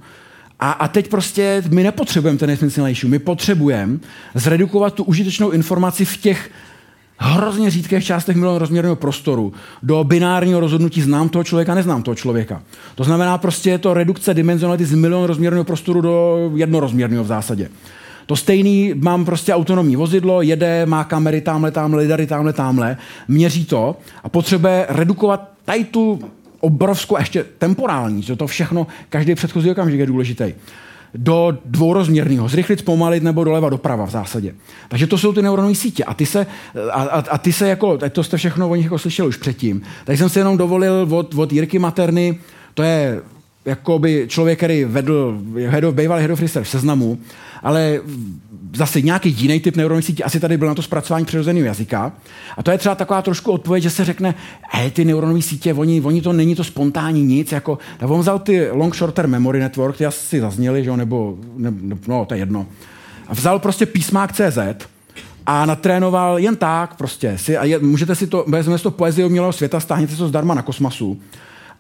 A, 0.60 0.70
a 0.72 0.88
teď 0.88 1.09
prostě 1.09 1.62
my 1.70 1.82
nepotřebujeme 1.82 2.38
ten 2.38 2.51
nesmyslný 2.51 2.94
šum, 2.94 3.10
my 3.10 3.18
potřebujeme 3.18 3.98
zredukovat 4.34 4.94
tu 4.94 5.05
užitečnou 5.05 5.51
informaci 5.51 6.05
v 6.05 6.16
těch 6.16 6.51
hrozně 7.20 7.70
řídkých 7.70 8.05
částech 8.05 8.36
milion 8.36 8.56
rozměrného 8.56 8.97
prostoru 8.97 9.52
do 9.82 10.05
binárního 10.05 10.60
rozhodnutí 10.60 11.02
znám 11.02 11.28
toho 11.28 11.44
člověka, 11.44 11.74
neznám 11.74 12.02
toho 12.02 12.14
člověka. 12.14 12.62
To 12.94 13.05
znamená 13.05 13.38
prostě 13.38 13.70
je 13.70 13.78
to 13.78 13.94
redukce 13.94 14.34
dimenzionality 14.34 14.84
z 14.84 14.94
milion 14.94 15.24
rozměrného 15.24 15.64
prostoru 15.64 16.01
do 16.01 16.51
jednorozměrného 16.55 17.24
v 17.24 17.26
zásadě. 17.26 17.70
To 18.26 18.36
stejný, 18.36 18.94
mám 18.97 19.24
prostě 19.24 19.55
autonomní 19.55 19.97
vozidlo, 19.97 20.42
jede, 20.42 20.86
má 20.86 21.05
kamery 21.05 21.40
tamhle, 21.40 21.70
tamhle, 21.70 22.02
lidary 22.02 22.26
tamhle, 22.26 22.52
tamhle, 22.52 22.97
měří 23.28 23.64
to 23.64 23.97
a 24.24 24.28
potřebuje 24.28 24.86
redukovat 24.88 25.51
tady 25.64 25.84
tu 25.84 26.20
obrovskou, 26.60 27.18
ještě 27.18 27.44
temporální, 27.59 28.22
že 28.22 28.36
to 28.36 28.47
všechno, 28.47 28.86
každý 29.09 29.34
předchozí 29.34 29.70
okamžik 29.70 30.01
je 30.01 30.06
důležitý 30.06 30.52
do 31.15 31.59
dvourozměrného, 31.65 32.49
zrychlit, 32.49 32.78
zpomalit 32.78 33.23
nebo 33.23 33.45
doleva 33.45 33.69
doprava 33.69 34.07
v 34.07 34.11
zásadě. 34.11 34.55
Takže 34.89 35.07
to 35.07 35.19
jsou 35.19 35.32
ty 35.32 35.43
neuronové 35.43 35.74
sítě. 35.74 36.05
A 36.05 36.15
ty 36.15 36.27
se, 36.27 36.47
a, 36.91 37.03
a, 37.03 37.19
a 37.31 37.39
ty 37.39 37.53
se 37.53 37.69
jako, 37.69 37.99
to 38.12 38.24
jste 38.24 38.37
všechno 38.37 38.69
o 38.69 38.74
nich 38.74 38.85
jako 38.85 38.99
slyšeli 38.99 39.28
už 39.28 39.37
předtím, 39.37 39.82
tak 40.05 40.19
jsem 40.19 40.28
si 40.28 40.39
jenom 40.39 40.57
dovolil 40.57 41.07
od, 41.11 41.35
od 41.35 41.53
Jirky 41.53 41.78
Materny, 41.78 42.39
to 42.74 42.82
je 42.82 43.20
by 43.99 44.24
člověk, 44.28 44.59
který 44.59 44.85
vedl, 44.85 45.39
head 45.66 45.85
of, 45.85 45.95
bývalý 45.95 46.20
head 46.20 46.31
of 46.31 46.41
research 46.41 46.66
v 46.66 46.70
seznamu, 46.70 47.19
ale 47.62 48.01
zase 48.77 49.01
nějaký 49.01 49.31
jiný 49.39 49.61
typ 49.61 49.77
neuronové 49.77 50.03
sítě, 50.03 50.24
asi 50.24 50.41
tady 50.41 50.57
byl 50.57 50.69
na 50.69 50.74
to 50.74 50.82
zpracování 50.82 51.24
přirozeného 51.24 51.66
jazyka. 51.66 52.12
A 52.57 52.62
to 52.62 52.70
je 52.70 52.78
třeba 52.78 52.95
taková 52.95 53.23
trošku 53.23 53.53
odpověď, 53.53 53.82
že 53.82 53.91
se 53.91 54.05
řekne, 54.05 54.35
hej, 54.70 54.91
ty 54.91 55.05
neuronové 55.05 55.43
sítě, 55.43 55.74
oni, 55.74 56.01
oni 56.01 56.23
to 56.23 56.32
není 56.32 56.55
to 56.55 56.65
spontánní 56.65 57.24
nic, 57.24 57.53
jako, 57.53 57.78
tak 57.99 58.11
on 58.11 58.20
vzal 58.20 58.39
ty 58.39 58.70
long 58.70 58.97
shorter 58.97 59.27
memory 59.27 59.61
network, 59.61 59.97
ty 59.97 60.07
asi 60.07 60.41
zazněli, 60.41 60.85
že, 60.85 60.97
nebo, 60.97 61.39
ne, 61.57 61.73
no, 62.07 62.24
to 62.24 62.35
je 62.35 62.41
jedno. 62.41 62.66
A 63.28 63.35
vzal 63.35 63.59
prostě 63.59 63.87
písmák 63.87 64.32
CZ, 64.32 64.59
a 65.47 65.66
natrénoval 65.66 66.39
jen 66.39 66.57
tak 66.57 66.95
prostě. 66.95 67.39
Si, 67.39 67.57
a 67.57 67.65
je, 67.65 67.78
můžete 67.78 68.15
si 68.15 68.27
to, 68.27 68.45
vezmeme 68.49 68.78
to 68.78 68.91
poezie 68.91 69.27
umělého 69.27 69.53
světa, 69.53 69.81
stáhněte 69.81 70.16
to 70.16 70.28
zdarma 70.28 70.55
na 70.55 70.62
kosmasu 70.62 71.20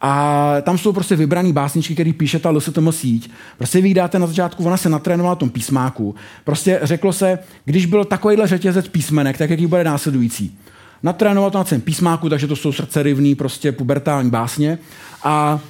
a 0.00 0.54
tam 0.62 0.78
jsou 0.78 0.92
prostě 0.92 1.16
vybraný 1.16 1.52
básničky, 1.52 1.94
který 1.94 2.12
píše 2.12 2.38
ta 2.38 2.50
LSTM 2.50 2.92
síť. 2.92 3.30
Prostě 3.58 3.80
vy 3.80 3.94
dáte 3.94 4.18
na 4.18 4.26
začátku, 4.26 4.64
ona 4.64 4.76
se 4.76 4.88
natrénovala 4.88 5.34
tom 5.34 5.50
písmáku. 5.50 6.14
Prostě 6.44 6.80
řeklo 6.82 7.12
se, 7.12 7.38
když 7.64 7.86
byl 7.86 8.04
takovýhle 8.04 8.46
řetězec 8.46 8.88
písmenek, 8.88 9.38
tak 9.38 9.50
jaký 9.50 9.66
bude 9.66 9.84
následující. 9.84 10.58
Natrénoval 11.02 11.50
to 11.50 11.58
na 11.58 11.64
celém 11.64 11.80
písmáku, 11.80 12.28
takže 12.28 12.46
to 12.46 12.56
jsou 12.56 12.72
srdcerivný, 12.72 13.34
prostě 13.34 13.72
pubertální 13.72 14.30
básně. 14.30 14.78
A, 15.22 15.60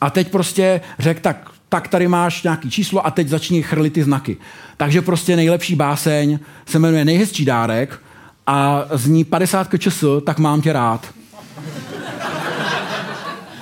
a 0.00 0.10
teď 0.10 0.30
prostě 0.30 0.80
řekl, 0.98 1.20
tak 1.20 1.50
tak 1.68 1.88
tady 1.88 2.08
máš 2.08 2.42
nějaký 2.42 2.70
číslo 2.70 3.06
a 3.06 3.10
teď 3.10 3.28
začni 3.28 3.62
chrlit 3.62 3.92
ty 3.92 4.02
znaky. 4.02 4.36
Takže 4.76 5.02
prostě 5.02 5.36
nejlepší 5.36 5.74
báseň 5.74 6.38
se 6.66 6.78
jmenuje 6.78 7.04
Nejhezčí 7.04 7.44
dárek 7.44 8.00
a 8.46 8.84
zní 8.92 9.24
50 9.24 9.68
kčs, 9.68 10.04
tak 10.24 10.38
mám 10.38 10.62
tě 10.62 10.72
rád. 10.72 11.06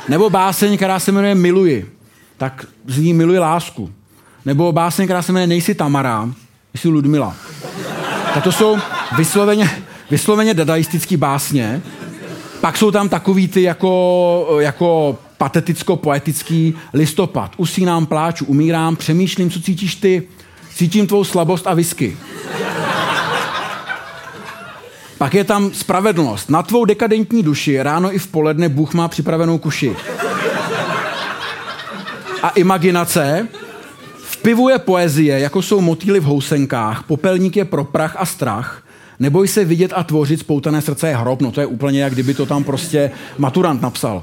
Nebo 0.09 0.31
báseň, 0.31 0.76
která 0.76 0.98
se 0.98 1.12
jmenuje 1.12 1.35
Miluji, 1.35 1.90
tak 2.36 2.66
zní 2.86 3.14
Miluji 3.14 3.39
lásku. 3.39 3.90
Nebo 4.44 4.72
báseň, 4.72 5.06
která 5.06 5.22
se 5.22 5.32
jmenuje 5.32 5.47
Nejsi 5.47 5.74
Tamara, 5.74 6.31
jsi 6.76 6.89
Ludmila. 6.89 7.36
Tak 8.35 8.44
to 8.44 8.52
jsou 8.52 8.78
vysloveně, 9.16 9.70
vysloveně 10.10 10.55
dadaistický 10.55 11.16
básně. 11.16 11.82
Pak 12.60 12.76
jsou 12.76 12.90
tam 12.90 13.09
takový 13.09 13.48
ty 13.48 13.62
jako, 13.62 14.56
jako 14.60 15.18
pateticko-poetický 15.39 16.74
listopad. 16.94 17.52
Usínám, 17.56 18.06
pláču, 18.06 18.44
umírám, 18.44 18.97
přemýšlím, 18.97 19.51
co 19.51 19.60
cítíš 19.60 19.94
ty. 19.94 20.22
Cítím 20.74 21.06
tvou 21.06 21.24
slabost 21.24 21.66
a 21.66 21.74
whisky. 21.74 22.16
Pak 25.19 25.35
je 25.35 25.45
tam 25.45 25.73
spravedlnost. 25.73 26.51
Na 26.51 26.62
tvou 26.62 26.85
dekadentní 26.85 27.43
duši 27.43 27.82
ráno 27.82 28.15
i 28.15 28.19
v 28.19 28.27
poledne 28.27 28.69
Bůh 28.69 28.95
má 28.95 29.09
připravenou 29.09 29.59
kuši. 29.59 29.97
A 32.43 32.49
imaginace. 32.49 33.49
V 34.23 34.36
pivu 34.36 34.69
je 34.69 34.78
poezie, 34.78 35.41
jako 35.41 35.62
jsou 35.62 35.81
motýly 35.81 36.20
v 36.20 36.24
housenkách, 36.24 37.03
popelník 37.03 37.57
je 37.57 37.65
pro 37.65 37.85
prach 37.85 38.16
a 38.19 38.27
strach, 38.27 38.85
Neboj 39.20 39.49
se 39.49 39.65
vidět 39.65 39.93
a 39.97 40.03
tvořit, 40.03 40.41
spoutané 40.41 40.82
srdce 40.82 41.09
je 41.09 41.16
hrob. 41.16 41.43
No 41.43 41.53
to 41.53 41.61
je 41.61 41.66
úplně, 41.66 42.03
jak 42.03 42.12
kdyby 42.12 42.35
to 42.35 42.47
tam 42.47 42.65
prostě 42.65 43.11
maturant 43.39 43.82
napsal. 43.82 44.23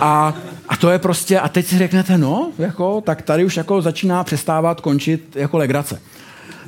A, 0.00 0.34
a 0.68 0.76
to 0.76 0.90
je 0.90 0.98
prostě, 0.98 1.40
a 1.40 1.48
teď 1.48 1.66
si 1.66 1.78
řeknete, 1.78 2.18
no, 2.18 2.50
jako, 2.58 3.00
tak 3.00 3.22
tady 3.22 3.44
už 3.44 3.56
jako 3.56 3.82
začíná 3.82 4.24
přestávat 4.24 4.80
končit 4.80 5.36
jako 5.36 5.58
legrace. 5.58 6.00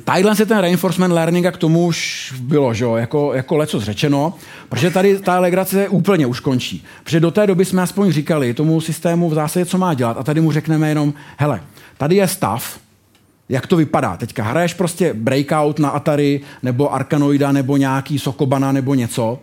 Tadyhle 0.09 0.35
se 0.35 0.45
ten 0.45 0.57
reinforcement 0.57 1.13
learning 1.13 1.45
a 1.45 1.51
k 1.51 1.57
tomu 1.57 1.85
už 1.85 2.33
bylo, 2.39 2.73
že 2.73 2.83
jo, 2.83 2.95
jako, 2.95 3.33
jako 3.33 3.57
leco 3.57 3.79
zřečeno, 3.79 4.33
protože 4.69 4.91
tady 4.91 5.19
ta 5.19 5.39
legrace 5.39 5.89
úplně 5.89 6.25
už 6.25 6.39
končí. 6.39 6.85
Protože 7.03 7.19
do 7.19 7.31
té 7.31 7.47
doby 7.47 7.65
jsme 7.65 7.81
aspoň 7.81 8.11
říkali 8.11 8.53
tomu 8.53 8.81
systému 8.81 9.29
v 9.29 9.33
zásadě, 9.33 9.65
co 9.65 9.77
má 9.77 9.93
dělat 9.93 10.17
a 10.17 10.23
tady 10.23 10.41
mu 10.41 10.51
řekneme 10.51 10.89
jenom, 10.89 11.13
hele, 11.37 11.61
tady 11.97 12.15
je 12.15 12.27
stav, 12.27 12.79
jak 13.49 13.67
to 13.67 13.75
vypadá. 13.75 14.17
Teďka 14.17 14.43
hraješ 14.43 14.73
prostě 14.73 15.13
breakout 15.13 15.79
na 15.79 15.89
Atari 15.89 16.41
nebo 16.63 16.93
Arkanoida 16.93 17.51
nebo 17.51 17.77
nějaký 17.77 18.19
Sokobana 18.19 18.71
nebo 18.71 18.93
něco 18.93 19.39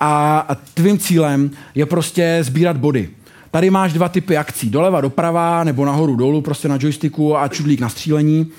a 0.00 0.56
tvým 0.74 0.98
cílem 0.98 1.50
je 1.74 1.86
prostě 1.86 2.38
sbírat 2.42 2.76
body. 2.76 3.10
Tady 3.50 3.70
máš 3.70 3.92
dva 3.92 4.08
typy 4.08 4.36
akcí, 4.36 4.70
doleva, 4.70 5.00
doprava 5.00 5.64
nebo 5.64 5.84
nahoru, 5.84 6.16
dolů, 6.16 6.40
prostě 6.40 6.68
na 6.68 6.78
joysticku 6.80 7.36
a 7.36 7.48
čudlík 7.48 7.80
na 7.80 7.88
střílení 7.88 8.52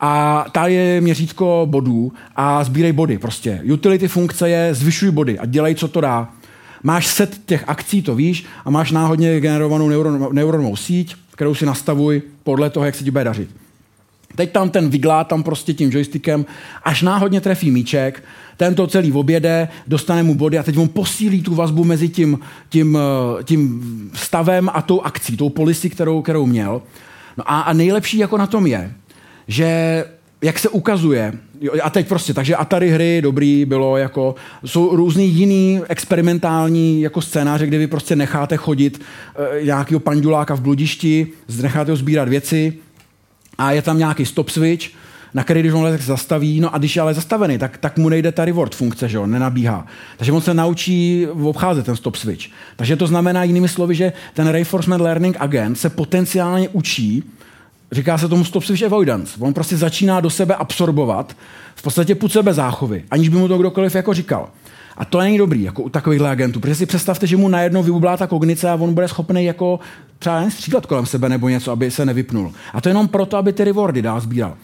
a 0.00 0.44
tady 0.52 0.74
je 0.74 1.00
měřítko 1.00 1.66
bodů 1.70 2.12
a 2.36 2.64
sbírej 2.64 2.92
body 2.92 3.18
prostě. 3.18 3.62
Utility 3.72 4.08
funkce 4.08 4.50
je 4.50 4.74
zvyšuj 4.74 5.10
body 5.10 5.38
a 5.38 5.46
dělej, 5.46 5.74
co 5.74 5.88
to 5.88 6.00
dá. 6.00 6.28
Máš 6.82 7.06
set 7.06 7.40
těch 7.46 7.64
akcí, 7.66 8.02
to 8.02 8.14
víš, 8.14 8.44
a 8.64 8.70
máš 8.70 8.90
náhodně 8.90 9.40
generovanou 9.40 9.88
neuron, 9.88 10.28
neuronovou 10.32 10.76
síť, 10.76 11.16
kterou 11.30 11.54
si 11.54 11.66
nastavuj 11.66 12.22
podle 12.44 12.70
toho, 12.70 12.86
jak 12.86 12.94
se 12.94 13.04
ti 13.04 13.10
bude 13.10 13.24
dařit. 13.24 13.50
Teď 14.34 14.52
tam 14.52 14.70
ten 14.70 14.90
vyglá 14.90 15.24
tam 15.24 15.42
prostě 15.42 15.74
tím 15.74 15.90
joystickem, 15.92 16.46
až 16.84 17.02
náhodně 17.02 17.40
trefí 17.40 17.70
míček, 17.70 18.24
ten 18.56 18.74
to 18.74 18.86
celý 18.86 19.12
objede, 19.12 19.68
dostane 19.86 20.22
mu 20.22 20.34
body 20.34 20.58
a 20.58 20.62
teď 20.62 20.78
on 20.78 20.88
posílí 20.88 21.42
tu 21.42 21.54
vazbu 21.54 21.84
mezi 21.84 22.08
tím, 22.08 22.38
tím, 22.68 22.98
eh, 22.98 23.44
tím 23.44 24.10
stavem 24.14 24.70
a 24.72 24.82
tou 24.82 25.00
akcí, 25.00 25.36
tou 25.36 25.48
polisy, 25.48 25.90
kterou, 25.90 26.22
kterou 26.22 26.46
měl. 26.46 26.82
No 27.36 27.44
a, 27.46 27.60
a 27.60 27.72
nejlepší 27.72 28.18
jako 28.18 28.38
na 28.38 28.46
tom 28.46 28.66
je, 28.66 28.92
že 29.48 30.04
jak 30.42 30.58
se 30.58 30.68
ukazuje, 30.68 31.32
a 31.82 31.90
teď 31.90 32.08
prostě, 32.08 32.34
takže 32.34 32.56
Atari 32.56 32.90
hry 32.90 33.22
dobrý 33.22 33.64
bylo 33.64 33.96
jako, 33.96 34.34
jsou 34.64 34.96
různý 34.96 35.28
jiný 35.28 35.80
experimentální 35.88 37.00
jako 37.00 37.20
scénáře, 37.20 37.66
kde 37.66 37.78
vy 37.78 37.86
prostě 37.86 38.16
necháte 38.16 38.56
chodit 38.56 39.00
e, 39.60 39.64
nějakého 39.64 40.00
panduláka 40.00 40.54
v 40.54 40.60
bludišti, 40.60 41.26
necháte 41.62 41.90
ho 41.90 41.96
sbírat 41.96 42.28
věci 42.28 42.72
a 43.58 43.72
je 43.72 43.82
tam 43.82 43.98
nějaký 43.98 44.26
stop 44.26 44.50
switch, 44.50 44.86
na 45.34 45.44
který 45.44 45.60
když 45.60 45.72
on 45.72 45.98
zastaví, 45.98 46.60
no 46.60 46.74
a 46.74 46.78
když 46.78 46.96
je 46.96 47.02
ale 47.02 47.14
zastavený, 47.14 47.58
tak, 47.58 47.78
tak 47.78 47.98
mu 47.98 48.08
nejde 48.08 48.32
ta 48.32 48.44
reward 48.44 48.74
funkce, 48.74 49.08
že 49.08 49.18
on 49.18 49.30
nenabíhá. 49.30 49.86
Takže 50.16 50.32
on 50.32 50.40
se 50.40 50.54
naučí 50.54 51.26
obcházet 51.42 51.86
ten 51.86 51.96
stop 51.96 52.16
switch. 52.16 52.46
Takže 52.76 52.96
to 52.96 53.06
znamená 53.06 53.44
jinými 53.44 53.68
slovy, 53.68 53.94
že 53.94 54.12
ten 54.34 54.48
reinforcement 54.48 55.02
learning 55.02 55.36
agent 55.40 55.78
se 55.78 55.90
potenciálně 55.90 56.68
učí 56.68 57.24
Říká 57.92 58.18
se 58.18 58.28
tomu 58.28 58.44
stop 58.44 58.64
switch 58.64 58.82
avoidance. 58.82 59.36
On 59.40 59.54
prostě 59.54 59.76
začíná 59.76 60.20
do 60.20 60.30
sebe 60.30 60.54
absorbovat 60.54 61.36
v 61.74 61.82
podstatě 61.82 62.14
půd 62.14 62.32
sebe 62.32 62.54
záchovy, 62.54 63.04
aniž 63.10 63.28
by 63.28 63.36
mu 63.36 63.48
to 63.48 63.58
kdokoliv 63.58 63.94
jako 63.94 64.14
říkal. 64.14 64.48
A 64.96 65.04
to 65.04 65.18
není 65.18 65.38
dobrý, 65.38 65.62
jako 65.62 65.82
u 65.82 65.88
takovýchhle 65.88 66.30
agentů, 66.30 66.60
protože 66.60 66.74
si 66.74 66.86
představte, 66.86 67.26
že 67.26 67.36
mu 67.36 67.48
najednou 67.48 67.82
vybublá 67.82 68.16
ta 68.16 68.26
kognice 68.26 68.70
a 68.70 68.74
on 68.74 68.94
bude 68.94 69.08
schopný 69.08 69.44
jako 69.44 69.80
třeba 70.18 70.50
střílet 70.50 70.86
kolem 70.86 71.06
sebe 71.06 71.28
nebo 71.28 71.48
něco, 71.48 71.72
aby 71.72 71.90
se 71.90 72.06
nevypnul. 72.06 72.52
A 72.72 72.80
to 72.80 72.88
jenom 72.88 73.08
proto, 73.08 73.36
aby 73.36 73.52
ty 73.52 73.64
rewardy 73.64 74.02
dál 74.02 74.20
sbíral. 74.20 74.54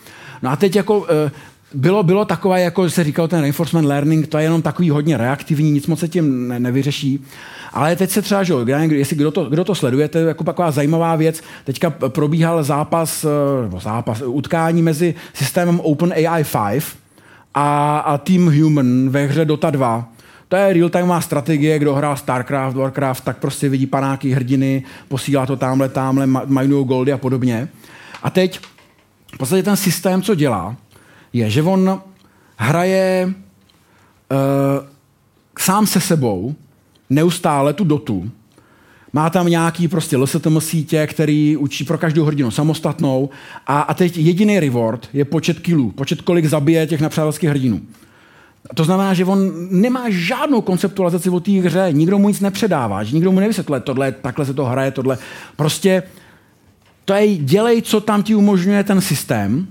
No 0.42 0.50
a 0.50 0.56
teď 0.56 0.76
jako 0.76 1.06
eh, 1.26 1.30
bylo, 1.74 2.02
bylo 2.02 2.24
takové, 2.24 2.60
jako 2.60 2.90
se 2.90 3.04
říkal 3.04 3.28
ten 3.28 3.40
reinforcement 3.40 3.88
learning, 3.88 4.26
to 4.26 4.38
je 4.38 4.44
jenom 4.44 4.62
takový 4.62 4.90
hodně 4.90 5.16
reaktivní, 5.16 5.70
nic 5.70 5.86
moc 5.86 6.00
se 6.00 6.08
tím 6.08 6.48
ne, 6.48 6.60
nevyřeší. 6.60 7.24
Ale 7.72 7.96
teď 7.96 8.10
se 8.10 8.22
třeba, 8.22 8.42
že, 8.42 8.54
jestli 8.90 9.16
kdo 9.16 9.30
to, 9.30 9.44
kdo 9.44 9.64
to 9.64 9.74
sleduje, 9.74 10.08
to 10.08 10.18
je 10.18 10.24
jako 10.24 10.44
taková 10.44 10.70
zajímavá 10.70 11.16
věc. 11.16 11.42
Teďka 11.64 11.90
probíhal 11.90 12.62
zápas, 12.62 13.24
eh, 13.24 13.62
nebo 13.62 13.80
zápas, 13.80 14.22
utkání 14.26 14.82
mezi 14.82 15.14
systémem 15.34 15.80
OpenAI 15.80 16.44
5 16.44 16.84
a, 17.54 17.98
a 17.98 18.18
Team 18.18 18.62
Human 18.62 19.10
ve 19.10 19.26
hře 19.26 19.44
Dota 19.44 19.70
2. 19.70 20.08
To 20.48 20.56
je 20.56 20.72
real-timeová 20.72 21.20
strategie, 21.20 21.78
kdo 21.78 21.94
hrál 21.94 22.16
StarCraft, 22.16 22.76
Warcraft, 22.76 23.24
tak 23.24 23.38
prostě 23.38 23.68
vidí 23.68 23.86
panáky, 23.86 24.30
hrdiny, 24.30 24.82
posílá 25.08 25.46
to 25.46 25.56
tamhle, 25.56 25.88
tamhle, 25.88 26.26
minují 26.46 26.86
goldy 26.86 27.12
a 27.12 27.18
podobně. 27.18 27.68
A 28.22 28.30
teď 28.30 28.60
v 29.34 29.38
podstatě 29.38 29.62
ten 29.62 29.76
systém, 29.76 30.22
co 30.22 30.34
dělá, 30.34 30.76
je, 31.34 31.50
že 31.50 31.62
on 31.62 32.00
hraje 32.56 33.26
uh, 33.26 34.86
sám 35.58 35.86
se 35.86 36.00
sebou 36.00 36.54
neustále 37.10 37.72
tu 37.72 37.84
dotu, 37.84 38.30
má 39.12 39.30
tam 39.30 39.46
nějaký 39.46 39.88
prostě 39.88 40.16
LSTM 40.16 40.60
sítě, 40.60 41.06
který 41.06 41.56
učí 41.56 41.84
pro 41.84 41.98
každou 41.98 42.24
hrdinu 42.24 42.50
samostatnou 42.50 43.30
a, 43.66 43.80
a 43.80 43.94
teď 43.94 44.16
jediný 44.16 44.60
reward 44.60 45.08
je 45.12 45.24
počet 45.24 45.58
kilů, 45.58 45.90
počet 45.90 46.22
kolik 46.22 46.46
zabije 46.46 46.86
těch 46.86 47.00
nepřátelských 47.00 47.50
hrdinů. 47.50 47.80
To 48.74 48.84
znamená, 48.84 49.14
že 49.14 49.24
on 49.24 49.68
nemá 49.70 50.04
žádnou 50.08 50.60
konceptualizaci 50.60 51.30
o 51.30 51.40
té 51.40 51.52
hře, 51.52 51.88
nikdo 51.92 52.18
mu 52.18 52.28
nic 52.28 52.40
nepředává, 52.40 53.04
že 53.04 53.14
nikdo 53.14 53.32
mu 53.32 53.40
nevysvětluje, 53.40 53.80
tohle, 53.80 54.12
takhle 54.12 54.46
se 54.46 54.54
to 54.54 54.64
hraje, 54.64 54.90
tohle. 54.90 55.18
Prostě 55.56 56.02
to 57.04 57.14
je 57.14 57.36
dělej, 57.36 57.82
co 57.82 58.00
tam 58.00 58.22
ti 58.22 58.34
umožňuje 58.34 58.84
ten 58.84 59.00
systém 59.00 59.66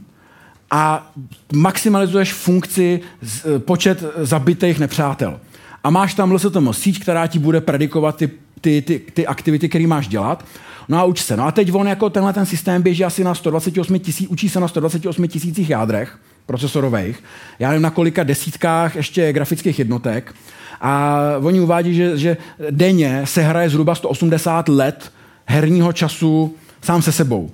a 0.74 1.12
maximalizuješ 1.54 2.34
funkci 2.34 3.00
eh, 3.00 3.60
počet 3.60 4.04
zabitých 4.18 4.80
nepřátel. 4.80 5.40
A 5.84 5.90
máš 5.90 6.14
tam 6.14 6.32
LSTM 6.32 6.74
síť, 6.74 7.00
která 7.00 7.28
ti 7.28 7.40
bude 7.40 7.62
predikovat 7.62 8.16
ty, 8.16 8.30
ty, 8.62 8.82
ty, 8.82 9.00
ty 9.14 9.28
aktivity, 9.28 9.70
které 9.70 9.88
máš 9.88 10.08
dělat. 10.08 10.45
No 10.90 10.98
a 10.98 11.04
uč 11.04 11.22
se. 11.22 11.38
No 11.38 11.45
a 11.45 11.52
teď 11.52 11.74
on 11.74 11.88
jako 11.88 12.10
tenhle 12.10 12.34
ten 12.34 12.45
systém 12.45 12.82
běží 12.82 13.06
asi 13.06 13.24
na 13.24 13.36
128 13.36 14.00
tisíc, 14.00 14.30
učí 14.30 14.50
se 14.50 14.60
na 14.60 14.68
128 14.68 15.28
tisících 15.28 15.70
jádrech 15.70 16.18
procesorových. 16.45 17.24
Já 17.60 17.70
nevím 17.70 17.82
na 17.82 17.90
kolika 17.90 18.24
desítkách 18.24 18.95
ještě 18.95 19.34
grafických 19.34 19.80
jednotek. 19.80 20.36
A 20.82 21.18
oni 21.41 21.60
uvádí, 21.60 21.95
že, 21.95 22.18
že 22.18 22.38
denně 22.70 23.22
se 23.24 23.41
hraje 23.41 23.70
zhruba 23.70 23.95
180 23.95 24.70
let 24.70 25.12
herního 25.45 25.94
času 25.94 26.56
sám 26.82 27.02
se 27.02 27.12
sebou. 27.12 27.52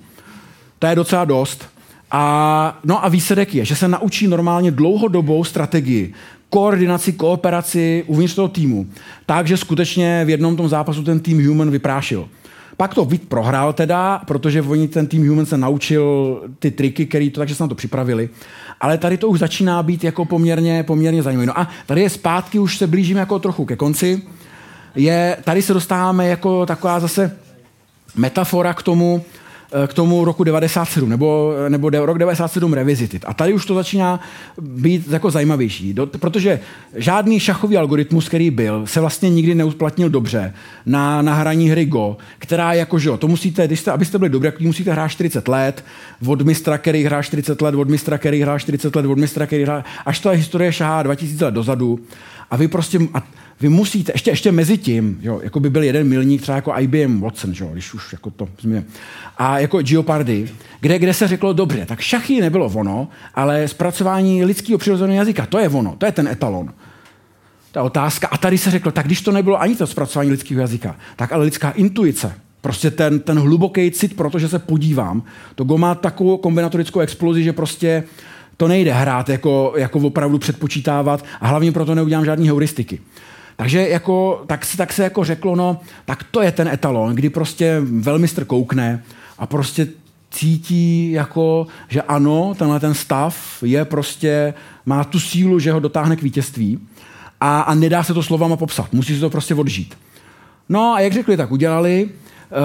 To 0.78 0.86
je 0.86 0.94
docela 0.94 1.24
dost. 1.24 1.79
A, 2.10 2.78
no 2.84 3.04
a 3.04 3.08
výsledek 3.08 3.54
je, 3.54 3.64
že 3.64 3.76
se 3.76 3.88
naučí 3.88 4.26
normálně 4.26 4.70
dlouhodobou 4.70 5.44
strategii, 5.44 6.12
koordinaci, 6.50 7.12
kooperaci 7.12 8.04
uvnitř 8.06 8.34
toho 8.34 8.48
týmu. 8.48 8.86
Takže 9.26 9.56
skutečně 9.56 10.24
v 10.24 10.30
jednom 10.30 10.56
tom 10.56 10.68
zápasu 10.68 11.02
ten 11.02 11.20
tým 11.20 11.46
Human 11.46 11.70
vyprášil. 11.70 12.28
Pak 12.76 12.94
to 12.94 13.04
Vít 13.04 13.28
prohrál 13.28 13.72
teda, 13.72 14.22
protože 14.26 14.62
oni 14.62 14.88
ten 14.88 15.06
tým 15.06 15.28
Human 15.28 15.46
se 15.46 15.58
naučil 15.58 16.40
ty 16.58 16.70
triky, 16.70 17.06
které 17.06 17.30
to, 17.30 17.40
takže 17.40 17.54
se 17.54 17.62
na 17.62 17.68
to 17.68 17.74
připravili. 17.74 18.28
Ale 18.80 18.98
tady 18.98 19.16
to 19.16 19.28
už 19.28 19.38
začíná 19.38 19.82
být 19.82 20.04
jako 20.04 20.24
poměrně, 20.24 20.82
poměrně 20.82 21.22
zajímavé. 21.22 21.46
No 21.46 21.60
a 21.60 21.68
tady 21.86 22.00
je 22.00 22.10
zpátky, 22.10 22.58
už 22.58 22.78
se 22.78 22.86
blížíme 22.86 23.20
jako 23.20 23.38
trochu 23.38 23.64
ke 23.64 23.76
konci. 23.76 24.22
Je, 24.94 25.36
tady 25.44 25.62
se 25.62 25.74
dostáváme 25.74 26.28
jako 26.28 26.66
taková 26.66 27.00
zase 27.00 27.36
metafora 28.16 28.74
k 28.74 28.82
tomu, 28.82 29.24
k 29.86 29.94
tomu 29.94 30.24
roku 30.24 30.44
97, 30.44 31.08
nebo, 31.10 31.54
nebo 31.68 31.90
rok 31.90 32.18
97 32.18 32.72
Revisited. 32.72 33.24
A 33.26 33.34
tady 33.34 33.52
už 33.52 33.66
to 33.66 33.74
začíná 33.74 34.20
být 34.60 35.08
jako 35.08 35.30
zajímavější, 35.30 35.94
do, 35.94 36.06
protože 36.06 36.60
žádný 36.96 37.40
šachový 37.40 37.76
algoritmus, 37.76 38.28
který 38.28 38.50
byl, 38.50 38.86
se 38.86 39.00
vlastně 39.00 39.30
nikdy 39.30 39.54
neuplatnil 39.54 40.10
dobře 40.10 40.54
na, 40.86 41.22
na 41.22 41.34
hraní 41.34 41.70
hry 41.70 41.86
Go, 41.86 42.16
která 42.38 42.72
jako, 42.72 42.98
že 42.98 43.08
jo, 43.08 43.16
to 43.16 43.28
musíte, 43.28 43.66
když 43.66 43.80
jste, 43.80 43.90
abyste 43.90 44.18
byli 44.18 44.30
dobří, 44.30 44.66
musíte 44.66 44.92
hrát 44.92 45.08
40 45.08 45.48
let, 45.48 45.84
od 46.26 46.42
mistra, 46.42 46.78
který 46.78 47.04
hrá 47.04 47.22
40 47.22 47.62
let, 47.62 47.74
od 47.74 47.88
mistra, 47.88 48.18
který 48.18 48.42
hrá 48.42 48.58
40 48.58 48.96
let, 48.96 49.06
od 49.06 49.18
mistra, 49.18 49.46
který 49.46 49.62
hrá, 49.62 49.84
až 50.06 50.18
ta 50.18 50.30
historie 50.30 50.72
šahá 50.72 51.02
2000 51.02 51.44
let 51.44 51.54
dozadu. 51.54 52.00
A 52.50 52.56
vy 52.56 52.68
prostě, 52.68 52.98
a 53.14 53.22
vy 53.60 53.68
musíte, 53.68 54.12
ještě, 54.14 54.30
ještě 54.30 54.52
mezi 54.52 54.78
tím, 54.78 55.18
jo, 55.22 55.40
jako 55.42 55.60
by 55.60 55.70
byl 55.70 55.82
jeden 55.82 56.08
milník, 56.08 56.42
třeba 56.42 56.56
jako 56.56 56.74
IBM 56.78 57.20
Watson, 57.20 57.52
jo, 57.60 57.68
když 57.72 57.94
už 57.94 58.12
jako 58.12 58.30
to 58.30 58.48
změ. 58.60 58.84
A 59.38 59.58
jako 59.58 59.82
Geopardy, 59.82 60.48
kde, 60.80 60.98
kde 60.98 61.14
se 61.14 61.28
řeklo, 61.28 61.52
dobře, 61.52 61.86
tak 61.86 62.00
šachy 62.00 62.40
nebylo 62.40 62.66
ono, 62.66 63.08
ale 63.34 63.68
zpracování 63.68 64.44
lidského 64.44 64.78
přirozeného 64.78 65.18
jazyka, 65.18 65.46
to 65.46 65.58
je 65.58 65.68
ono, 65.68 65.96
to 65.98 66.06
je 66.06 66.12
ten 66.12 66.28
etalon. 66.28 66.72
Ta 67.72 67.82
otázka. 67.82 68.28
A 68.30 68.38
tady 68.38 68.58
se 68.58 68.70
řeklo, 68.70 68.92
tak 68.92 69.06
když 69.06 69.20
to 69.20 69.32
nebylo 69.32 69.60
ani 69.60 69.76
to 69.76 69.86
zpracování 69.86 70.30
lidského 70.30 70.60
jazyka, 70.60 70.96
tak 71.16 71.32
ale 71.32 71.44
lidská 71.44 71.70
intuice, 71.70 72.34
prostě 72.60 72.90
ten, 72.90 73.20
ten 73.20 73.38
hluboký 73.38 73.90
cit, 73.90 74.16
protože 74.16 74.48
se 74.48 74.58
podívám, 74.58 75.22
to 75.54 75.64
Go 75.64 75.78
má 75.78 75.94
takovou 75.94 76.36
kombinatorickou 76.36 77.00
explozi, 77.00 77.42
že 77.42 77.52
prostě 77.52 78.04
to 78.56 78.68
nejde 78.68 78.92
hrát 78.92 79.28
jako, 79.28 79.72
jako 79.76 79.98
opravdu 79.98 80.38
předpočítávat 80.38 81.24
a 81.40 81.46
hlavně 81.46 81.72
proto 81.72 81.94
neudělám 81.94 82.24
žádný 82.24 82.46
heuristiky. 82.46 83.00
Takže 83.60 83.88
jako, 83.88 84.42
tak, 84.46 84.64
se, 84.64 84.76
tak 84.76 84.92
se 84.92 85.04
jako 85.04 85.24
řeklo, 85.24 85.56
no, 85.56 85.80
tak 86.04 86.24
to 86.30 86.42
je 86.42 86.52
ten 86.52 86.68
etalon, 86.68 87.14
kdy 87.14 87.30
prostě 87.30 87.76
velmistr 87.80 88.44
koukne 88.44 89.02
a 89.38 89.46
prostě 89.46 89.88
cítí, 90.30 91.12
jako, 91.12 91.66
že 91.88 92.02
ano, 92.02 92.54
tenhle 92.58 92.80
ten 92.80 92.94
stav 92.94 93.62
je 93.62 93.84
prostě, 93.84 94.54
má 94.86 95.04
tu 95.04 95.20
sílu, 95.20 95.58
že 95.58 95.72
ho 95.72 95.80
dotáhne 95.80 96.16
k 96.16 96.22
vítězství 96.22 96.78
a, 97.40 97.60
a 97.60 97.74
nedá 97.74 98.02
se 98.02 98.14
to 98.14 98.22
slovama 98.22 98.56
popsat. 98.56 98.92
Musí 98.92 99.14
se 99.14 99.20
to 99.20 99.30
prostě 99.30 99.54
odžít. 99.54 99.94
No 100.68 100.94
a 100.94 101.00
jak 101.00 101.12
řekli, 101.12 101.36
tak 101.36 101.52
udělali. 101.52 102.04
Uh, 102.04 102.58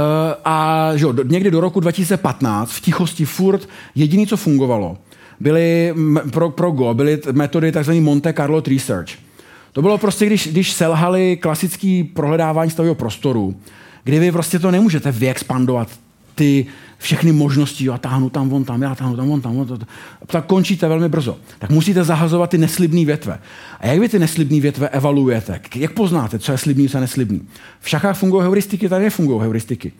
a 0.45 0.91
že, 0.95 1.05
někdy 1.23 1.51
do 1.51 1.61
roku 1.61 1.79
2015 1.79 2.71
v 2.71 2.81
tichosti 2.81 3.25
furt 3.25 3.69
jediné, 3.95 4.25
co 4.25 4.37
fungovalo, 4.37 4.97
byly 5.39 5.93
pro, 6.31 6.49
pro 6.49 6.71
Go, 6.71 6.93
byly 6.93 7.21
metody 7.31 7.71
tzv. 7.71 7.91
Monte 7.91 8.33
Carlo 8.33 8.63
Research. 8.67 9.25
To 9.75 9.81
bylo 9.81 9.97
prostě, 9.97 10.25
když, 10.25 10.47
když 10.47 10.71
selhali 10.71 11.37
klasický 11.37 12.03
prohledávání 12.03 12.71
stavého 12.71 12.95
prostoru, 12.95 13.55
kdy 14.03 14.19
vy 14.19 14.31
prostě 14.31 14.59
to 14.59 14.71
nemůžete 14.71 15.11
vyexpandovat 15.11 15.89
ty 16.35 16.65
všechny 16.97 17.31
možnosti, 17.31 17.89
a 17.89 17.97
táhnu 17.97 18.29
tam, 18.29 18.49
von 18.49 18.63
tam, 18.63 18.81
já 18.81 18.95
táhnu 18.95 19.15
tam, 19.15 19.27
von 19.27 19.41
tam, 19.41 19.65
tam. 19.65 19.79
Tak 20.27 20.45
končíte 20.45 20.87
velmi 20.87 21.09
brzo. 21.09 21.37
Tak 21.59 21.69
musíte 21.69 22.03
zahazovat 22.03 22.49
ty 22.49 22.57
neslibné 22.57 23.05
větve. 23.05 23.39
A 23.79 23.87
jak 23.87 23.99
vy 23.99 24.09
ty 24.09 24.19
neslibné 24.19 24.59
větve 24.59 24.89
evaluujete? 24.89 25.59
Jak 25.75 25.91
poznáte, 25.91 26.39
co 26.39 26.51
je 26.51 26.57
slibný, 26.57 26.89
co 26.89 26.97
je 26.97 27.01
neslibný? 27.01 27.41
V 27.81 27.89
šachách 27.89 28.17
fungují 28.17 28.43
heuristiky, 28.43 28.89
tady 28.89 29.03
nefungují 29.03 29.41
heuristiky. 29.41 29.91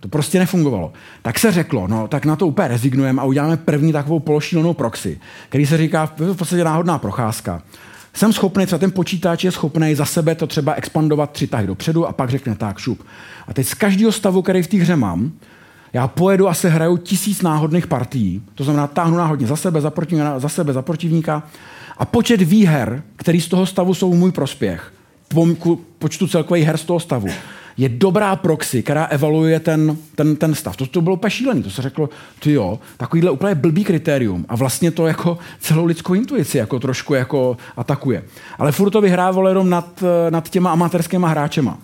To 0.00 0.08
prostě 0.08 0.38
nefungovalo. 0.38 0.92
Tak 1.22 1.38
se 1.38 1.52
řeklo, 1.52 1.86
no 1.88 2.08
tak 2.08 2.24
na 2.24 2.36
to 2.36 2.46
úplně 2.46 2.68
rezignujeme 2.68 3.22
a 3.22 3.24
uděláme 3.24 3.56
první 3.56 3.92
takovou 3.92 4.20
pološílenou 4.20 4.74
proxy, 4.74 5.20
který 5.48 5.66
se 5.66 5.76
říká 5.76 6.06
v 6.06 6.34
podstatě 6.36 6.64
náhodná 6.64 6.98
procházka 6.98 7.62
jsem 8.18 8.32
schopný, 8.32 8.66
třeba 8.66 8.78
ten 8.78 8.90
počítač 8.90 9.44
je 9.44 9.52
schopný 9.52 9.94
za 9.94 10.04
sebe 10.04 10.34
to 10.34 10.46
třeba 10.46 10.74
expandovat 10.74 11.30
tři 11.30 11.46
tahy 11.46 11.66
dopředu 11.66 12.06
a 12.06 12.12
pak 12.12 12.30
řekne 12.30 12.54
tak, 12.54 12.78
šup. 12.78 13.02
A 13.48 13.54
teď 13.54 13.66
z 13.66 13.74
každého 13.74 14.12
stavu, 14.12 14.42
který 14.42 14.62
v 14.62 14.66
té 14.66 14.76
hře 14.76 14.96
mám, 14.96 15.32
já 15.92 16.08
pojedu 16.08 16.48
a 16.48 16.54
se 16.54 16.68
hraju 16.68 16.96
tisíc 16.96 17.42
náhodných 17.42 17.86
partií, 17.86 18.42
to 18.54 18.64
znamená 18.64 18.86
táhnu 18.86 19.16
náhodně 19.16 19.46
za 19.46 19.56
sebe, 19.56 19.80
za 19.80 19.90
protivníka, 19.90 20.38
za 20.38 20.48
sebe, 20.48 20.72
za 20.72 20.82
protivníka 20.82 21.42
a 21.98 22.04
počet 22.04 22.42
výher, 22.42 23.02
který 23.16 23.40
z 23.40 23.48
toho 23.48 23.66
stavu 23.66 23.94
jsou 23.94 24.14
můj 24.14 24.32
prospěch, 24.32 24.92
po 25.28 25.46
počtu 25.98 26.28
celkových 26.28 26.66
her 26.66 26.76
z 26.76 26.84
toho 26.84 27.00
stavu, 27.00 27.28
je 27.78 27.88
dobrá 27.88 28.36
proxy, 28.36 28.82
která 28.82 29.04
evaluuje 29.04 29.60
ten, 29.60 29.96
ten, 30.14 30.36
ten 30.36 30.54
stav. 30.54 30.76
To, 30.76 30.86
to 30.86 31.00
bylo 31.00 31.16
úplně 31.16 31.30
šílený, 31.30 31.62
to 31.62 31.70
se 31.70 31.82
řeklo, 31.82 32.08
ty 32.40 32.52
jo, 32.52 32.78
takovýhle 32.96 33.30
úplně 33.30 33.54
blbý 33.54 33.84
kritérium 33.84 34.46
a 34.48 34.56
vlastně 34.56 34.90
to 34.90 35.06
jako 35.06 35.38
celou 35.60 35.84
lidskou 35.84 36.14
intuici 36.14 36.58
jako 36.58 36.80
trošku 36.80 37.14
jako 37.14 37.56
atakuje. 37.76 38.24
Ale 38.58 38.72
furt 38.72 38.90
to 38.90 39.00
vyhrávalo 39.00 39.48
jenom 39.48 39.70
nad, 39.70 40.04
nad 40.30 40.48
těma 40.48 40.72
amatérskýma 40.72 41.28
hráčema. 41.28 41.78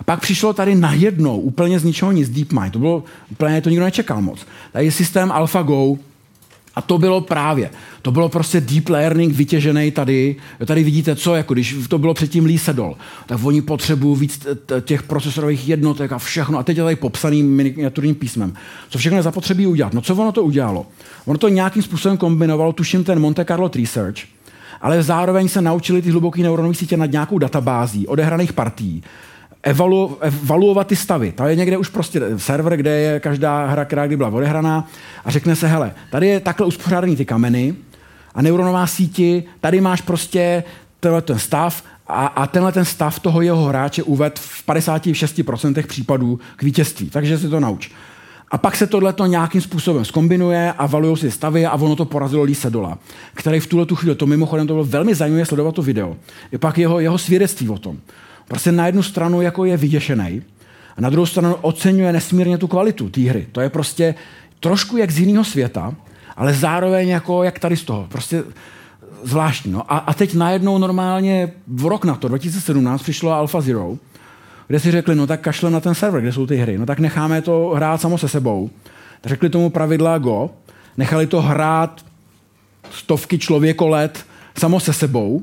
A 0.00 0.04
pak 0.04 0.20
přišlo 0.20 0.52
tady 0.52 0.74
najednou, 0.74 1.40
úplně 1.40 1.78
z 1.78 1.84
ničeho 1.84 2.12
nic, 2.12 2.28
DeepMind. 2.28 2.72
To 2.72 2.78
bylo 2.78 3.04
úplně, 3.30 3.60
to 3.60 3.70
nikdo 3.70 3.84
nečekal 3.84 4.22
moc. 4.22 4.46
Tady 4.72 4.84
je 4.84 4.92
systém 4.92 5.32
AlphaGo, 5.32 5.96
a 6.78 6.80
to 6.80 6.98
bylo 6.98 7.20
právě, 7.20 7.70
to 8.02 8.10
bylo 8.10 8.28
prostě 8.28 8.60
deep 8.60 8.88
learning 8.88 9.34
vytěžený 9.34 9.90
tady. 9.90 10.36
Tady 10.66 10.84
vidíte, 10.84 11.16
co, 11.16 11.34
jako 11.34 11.54
když 11.54 11.76
to 11.88 11.98
bylo 11.98 12.14
předtím 12.14 12.44
Lee 12.44 12.58
Sedol, 12.58 12.96
tak 13.26 13.44
oni 13.44 13.62
potřebují 13.62 14.20
víc 14.20 14.46
těch 14.80 15.02
procesorových 15.02 15.68
jednotek 15.68 16.12
a 16.12 16.18
všechno. 16.18 16.58
A 16.58 16.62
teď 16.62 16.76
je 16.76 16.82
tady 16.82 16.96
popsaný 16.96 17.42
miniaturním 17.42 18.14
písmem. 18.14 18.54
Co 18.88 18.98
všechno 18.98 19.18
je 19.18 19.22
zapotřebí 19.22 19.66
udělat? 19.66 19.94
No 19.94 20.00
co 20.00 20.14
ono 20.14 20.32
to 20.32 20.42
udělalo? 20.42 20.86
Ono 21.26 21.38
to 21.38 21.48
nějakým 21.48 21.82
způsobem 21.82 22.16
kombinovalo, 22.16 22.72
tuším 22.72 23.04
ten 23.04 23.18
Monte 23.18 23.44
Carlo 23.44 23.70
Research, 23.74 24.18
ale 24.80 25.02
zároveň 25.02 25.48
se 25.48 25.62
naučili 25.62 26.02
ty 26.02 26.10
hluboké 26.10 26.42
neuronové 26.42 26.74
sítě 26.74 26.96
nad 26.96 27.10
nějakou 27.10 27.38
databází 27.38 28.06
odehraných 28.06 28.52
partí 28.52 29.02
evalu, 29.62 30.18
evaluovat 30.20 30.86
ty 30.86 30.96
stavy. 30.96 31.32
To 31.32 31.44
je 31.44 31.56
někde 31.56 31.76
už 31.78 31.88
prostě 31.88 32.20
server, 32.36 32.76
kde 32.76 32.90
je 32.90 33.20
každá 33.20 33.66
hra, 33.66 33.84
která 33.84 34.06
kdy 34.06 34.16
byla 34.16 34.28
odehraná 34.28 34.88
a 35.24 35.30
řekne 35.30 35.56
se, 35.56 35.68
hele, 35.68 35.92
tady 36.10 36.26
je 36.26 36.40
takhle 36.40 36.66
uspořádaný 36.66 37.16
ty 37.16 37.24
kameny 37.24 37.74
a 38.34 38.42
neuronová 38.42 38.86
síti, 38.86 39.44
tady 39.60 39.80
máš 39.80 40.00
prostě 40.00 40.64
tenhle 41.00 41.22
ten 41.22 41.38
stav 41.38 41.82
a, 42.06 42.26
a 42.26 42.46
tenhle 42.46 42.72
ten 42.72 42.84
stav 42.84 43.20
toho 43.20 43.42
jeho 43.42 43.64
hráče 43.64 44.02
uved 44.02 44.38
v 44.38 44.66
56% 44.66 45.86
případů 45.86 46.40
k 46.56 46.62
vítězství. 46.62 47.10
Takže 47.10 47.38
si 47.38 47.48
to 47.48 47.60
nauč. 47.60 47.90
A 48.50 48.58
pak 48.58 48.76
se 48.76 48.86
tohle 48.86 49.14
nějakým 49.26 49.60
způsobem 49.60 50.04
skombinuje 50.04 50.72
a 50.78 50.86
valují 50.86 51.16
si 51.16 51.30
stavy 51.30 51.66
a 51.66 51.74
ono 51.74 51.96
to 51.96 52.04
porazilo 52.04 52.42
Lise 52.42 52.70
Dola, 52.70 52.98
který 53.34 53.60
v 53.60 53.66
tuhle 53.66 53.86
tu 53.86 53.96
chvíli, 53.96 54.14
to 54.14 54.26
mimochodem 54.26 54.66
to 54.66 54.74
bylo 54.74 54.84
velmi 54.84 55.14
zajímavé 55.14 55.46
sledovat 55.46 55.74
to 55.74 55.82
video, 55.82 56.16
je 56.52 56.58
pak 56.58 56.78
jeho, 56.78 57.00
jeho 57.00 57.18
svědectví 57.18 57.68
o 57.68 57.78
tom 57.78 57.98
prostě 58.48 58.72
na 58.72 58.86
jednu 58.86 59.02
stranu 59.02 59.42
jako 59.42 59.64
je 59.64 59.76
vyděšený 59.76 60.42
a 60.96 61.00
na 61.00 61.10
druhou 61.10 61.26
stranu 61.26 61.54
oceňuje 61.54 62.12
nesmírně 62.12 62.58
tu 62.58 62.68
kvalitu 62.68 63.08
té 63.08 63.20
hry. 63.20 63.46
To 63.52 63.60
je 63.60 63.70
prostě 63.70 64.14
trošku 64.60 64.96
jak 64.96 65.10
z 65.10 65.18
jiného 65.18 65.44
světa, 65.44 65.94
ale 66.36 66.54
zároveň 66.54 67.08
jako 67.08 67.42
jak 67.42 67.58
tady 67.58 67.76
z 67.76 67.84
toho. 67.84 68.06
Prostě 68.08 68.44
zvláštní. 69.22 69.72
No. 69.72 69.92
A, 69.92 69.98
a 69.98 70.14
teď 70.14 70.34
najednou 70.34 70.78
normálně 70.78 71.52
v 71.66 71.86
rok 71.86 72.04
na 72.04 72.14
to, 72.14 72.28
2017, 72.28 73.02
přišlo 73.02 73.32
Alpha 73.32 73.60
Zero, 73.60 73.96
kde 74.68 74.80
si 74.80 74.90
řekli, 74.90 75.14
no 75.14 75.26
tak 75.26 75.40
kašle 75.40 75.70
na 75.70 75.80
ten 75.80 75.94
server, 75.94 76.20
kde 76.20 76.32
jsou 76.32 76.46
ty 76.46 76.56
hry, 76.56 76.78
no 76.78 76.86
tak 76.86 76.98
necháme 76.98 77.42
to 77.42 77.72
hrát 77.76 78.00
samo 78.00 78.18
se 78.18 78.28
sebou. 78.28 78.70
Řekli 79.24 79.50
tomu 79.50 79.70
pravidla 79.70 80.18
Go, 80.18 80.50
nechali 80.96 81.26
to 81.26 81.42
hrát 81.42 82.04
stovky 82.90 83.38
člověkolet 83.38 84.26
samo 84.58 84.80
se 84.80 84.92
sebou, 84.92 85.42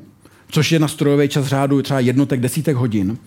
což 0.56 0.72
je 0.72 0.80
na 0.80 0.88
strojový 0.88 1.30
čas 1.30 1.46
řádu 1.46 1.82
třeba 1.82 2.00
jednotek, 2.00 2.40
desítek 2.40 2.76
hodin, 2.76 3.18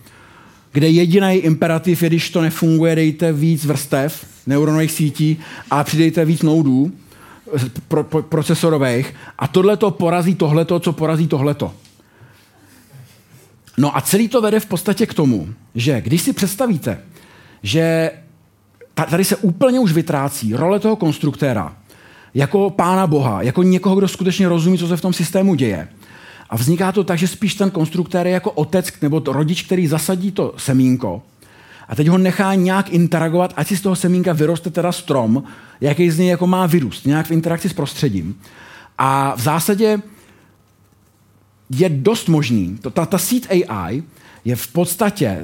kde 0.71 0.89
jediný 0.89 1.35
imperativ 1.35 2.03
je, 2.03 2.09
když 2.09 2.29
to 2.29 2.41
nefunguje, 2.41 2.95
dejte 2.95 3.33
víc 3.33 3.65
vrstev 3.65 4.25
neuronových 4.47 4.91
sítí 4.91 5.37
a 5.71 5.83
přidejte 5.83 6.25
víc 6.25 6.41
noudů, 6.41 6.91
pro, 7.87 8.03
pro, 8.03 8.23
procesorových 8.23 9.13
a 9.39 9.47
tohle 9.47 9.77
to 9.77 9.91
porazí 9.91 10.35
tohleto, 10.35 10.79
co 10.79 10.93
porazí 10.93 11.27
tohleto. 11.27 11.73
No 13.77 13.97
a 13.97 14.01
celý 14.01 14.27
to 14.27 14.41
vede 14.41 14.59
v 14.59 14.65
podstatě 14.65 15.05
k 15.05 15.13
tomu, 15.13 15.53
že 15.75 16.01
když 16.01 16.21
si 16.21 16.33
představíte, 16.33 16.99
že 17.63 18.11
tady 19.09 19.25
se 19.25 19.35
úplně 19.35 19.79
už 19.79 19.91
vytrácí 19.91 20.53
role 20.53 20.79
toho 20.79 20.95
konstruktéra 20.95 21.77
jako 22.33 22.69
pána 22.69 23.07
boha, 23.07 23.41
jako 23.41 23.63
někoho, 23.63 23.95
kdo 23.95 24.07
skutečně 24.07 24.49
rozumí, 24.49 24.77
co 24.77 24.87
se 24.87 24.97
v 24.97 25.01
tom 25.01 25.13
systému 25.13 25.55
děje. 25.55 25.87
A 26.49 26.55
vzniká 26.55 26.91
to 26.91 27.03
tak, 27.03 27.19
že 27.19 27.27
spíš 27.27 27.55
ten 27.55 27.71
konstruktér 27.71 28.27
je 28.27 28.33
jako 28.33 28.51
otec 28.51 28.93
nebo 29.01 29.19
to 29.19 29.33
rodič, 29.33 29.63
který 29.63 29.87
zasadí 29.87 30.31
to 30.31 30.53
semínko 30.57 31.21
a 31.89 31.95
teď 31.95 32.07
ho 32.07 32.17
nechá 32.17 32.55
nějak 32.55 32.89
interagovat, 32.89 33.53
ať 33.55 33.67
si 33.67 33.77
z 33.77 33.81
toho 33.81 33.95
semínka 33.95 34.33
vyroste 34.33 34.69
teda 34.69 34.91
strom, 34.91 35.43
jaký 35.81 36.11
z 36.11 36.17
něj 36.17 36.27
jako 36.27 36.47
má 36.47 36.65
vyrůst, 36.65 37.05
nějak 37.05 37.25
v 37.25 37.31
interakci 37.31 37.69
s 37.69 37.73
prostředím. 37.73 38.41
A 38.97 39.35
v 39.35 39.41
zásadě 39.41 40.01
je 41.69 41.89
dost 41.89 42.27
možný, 42.27 42.77
to, 42.81 42.89
ta, 42.89 43.05
ta 43.05 43.17
síť 43.17 43.47
AI 43.49 44.03
je 44.45 44.55
v 44.55 44.67
podstatě 44.67 45.25
eh, 45.25 45.43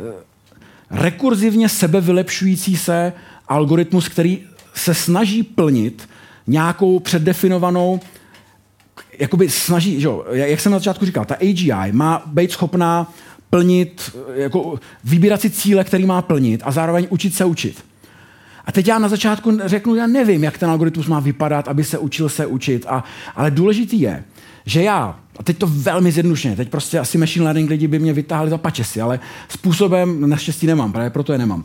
rekurzivně 0.90 1.70
sebevylepšující 1.70 2.78
se 2.78 3.14
algoritmus, 3.48 4.08
který 4.10 4.44
se 4.74 4.94
snaží 4.94 5.44
plnit 5.44 6.10
nějakou 6.48 7.00
předdefinovanou 7.00 8.00
jakoby 9.20 9.50
snaží, 9.50 10.02
že, 10.02 10.10
jak 10.32 10.60
jsem 10.60 10.72
na 10.72 10.78
začátku 10.78 11.06
říkal, 11.06 11.26
ta 11.26 11.36
AGI 11.36 11.92
má 11.92 12.24
být 12.26 12.52
schopná 12.52 13.14
plnit, 13.50 14.16
jako 14.34 14.80
vybírat 15.04 15.42
si 15.42 15.50
cíle, 15.50 15.84
který 15.84 16.06
má 16.06 16.22
plnit 16.22 16.62
a 16.64 16.72
zároveň 16.72 17.08
učit 17.10 17.36
se 17.36 17.46
učit. 17.46 17.86
A 18.66 18.72
teď 18.72 18.88
já 18.88 19.00
na 19.00 19.10
začátku 19.10 19.58
řeknu, 19.66 19.96
já 19.96 20.08
nevím, 20.08 20.44
jak 20.44 20.58
ten 20.58 20.70
algoritmus 20.70 21.08
má 21.08 21.20
vypadat, 21.20 21.68
aby 21.68 21.84
se 21.84 21.98
učil 21.98 22.30
se 22.30 22.46
učit, 22.46 22.86
a, 22.88 23.04
ale 23.36 23.52
důležitý 23.52 24.02
je, 24.02 24.24
že 24.66 24.84
já, 24.84 25.20
a 25.40 25.44
teď 25.44 25.58
to 25.58 25.68
velmi 25.68 26.12
zjednodušeně, 26.12 26.56
teď 26.56 26.70
prostě 26.70 27.00
asi 27.00 27.18
machine 27.18 27.46
learning 27.46 27.70
lidi 27.70 27.88
by 27.88 28.00
mě 28.00 28.14
vytáhli 28.14 28.50
za 28.50 28.58
pačesy, 28.58 29.02
ale 29.02 29.20
způsobem 29.50 30.30
naštěstí 30.30 30.68
nemám, 30.68 30.92
právě 30.92 31.10
proto 31.10 31.32
je 31.32 31.38
nemám. 31.38 31.64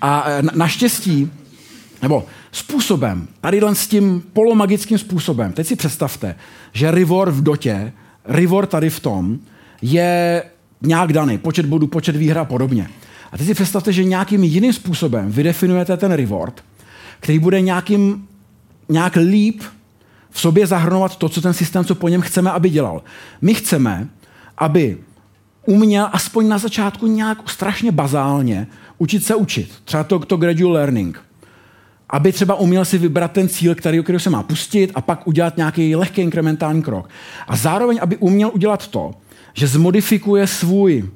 A 0.00 0.24
e, 0.30 0.42
na, 0.42 0.52
naštěstí, 0.54 1.30
nebo 2.02 2.26
způsobem, 2.52 3.28
tady 3.40 3.60
s 3.72 3.86
tím 3.86 4.22
polomagickým 4.32 4.98
způsobem, 4.98 5.52
teď 5.52 5.66
si 5.66 5.76
představte, 5.76 6.34
že 6.72 6.90
reward 6.90 7.32
v 7.32 7.42
dotě, 7.42 7.92
reward 8.24 8.70
tady 8.70 8.90
v 8.90 9.00
tom, 9.00 9.38
je 9.82 10.42
nějak 10.82 11.12
daný, 11.12 11.38
počet 11.38 11.66
bodů, 11.66 11.86
počet 11.86 12.16
výher 12.16 12.38
a 12.38 12.44
podobně. 12.44 12.88
A 13.32 13.38
teď 13.38 13.46
si 13.46 13.54
představte, 13.54 13.92
že 13.92 14.04
nějakým 14.04 14.44
jiným 14.44 14.72
způsobem 14.72 15.30
vydefinujete 15.30 15.96
ten 15.96 16.12
reward, 16.12 16.64
který 17.20 17.38
bude 17.38 17.60
nějakým, 17.60 18.28
nějak 18.88 19.16
líp 19.16 19.62
v 20.30 20.40
sobě 20.40 20.66
zahrnovat 20.66 21.16
to, 21.16 21.28
co 21.28 21.40
ten 21.40 21.54
systém, 21.54 21.84
co 21.84 21.94
po 21.94 22.08
něm 22.08 22.20
chceme, 22.20 22.50
aby 22.50 22.70
dělal. 22.70 23.02
My 23.42 23.54
chceme, 23.54 24.08
aby 24.58 24.98
uměl 25.66 26.08
aspoň 26.12 26.48
na 26.48 26.58
začátku 26.58 27.06
nějak 27.06 27.50
strašně 27.50 27.92
bazálně 27.92 28.66
učit 28.98 29.24
se 29.24 29.34
učit. 29.34 29.72
Třeba 29.84 30.04
to, 30.04 30.18
to 30.18 30.36
gradual 30.36 30.72
learning. 30.72 31.29
Aby 32.10 32.32
třeba 32.32 32.54
uměl 32.54 32.84
si 32.84 32.98
vybrat 32.98 33.32
ten 33.32 33.48
cíl, 33.48 33.74
který, 33.74 34.02
který 34.02 34.20
se 34.20 34.30
má 34.30 34.42
pustit 34.42 34.92
a 34.94 35.00
pak 35.00 35.26
udělat 35.26 35.56
nějaký 35.56 35.96
lehký 35.96 36.20
inkrementální 36.20 36.82
krok. 36.82 37.08
A 37.48 37.56
zároveň, 37.56 37.98
aby 38.02 38.16
uměl 38.16 38.50
udělat 38.54 38.88
to, 38.88 39.10
že 39.54 39.66
zmodifikuje 39.66 40.46
svůj 40.46 41.10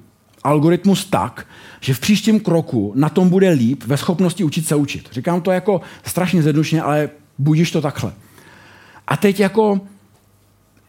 algoritmus 0.44 1.04
tak, 1.04 1.46
že 1.80 1.94
v 1.94 2.00
příštím 2.00 2.40
kroku 2.40 2.92
na 2.96 3.08
tom 3.08 3.28
bude 3.28 3.50
líp 3.50 3.82
ve 3.86 3.96
schopnosti 3.96 4.44
učit 4.44 4.66
se 4.66 4.74
učit. 4.74 5.08
Říkám 5.12 5.40
to 5.40 5.50
jako 5.50 5.80
strašně 6.04 6.42
zjednodušeně, 6.42 6.82
ale 6.82 7.10
budíš 7.38 7.70
to 7.70 7.80
takhle. 7.80 8.12
A 9.06 9.16
teď 9.16 9.40
jako, 9.40 9.80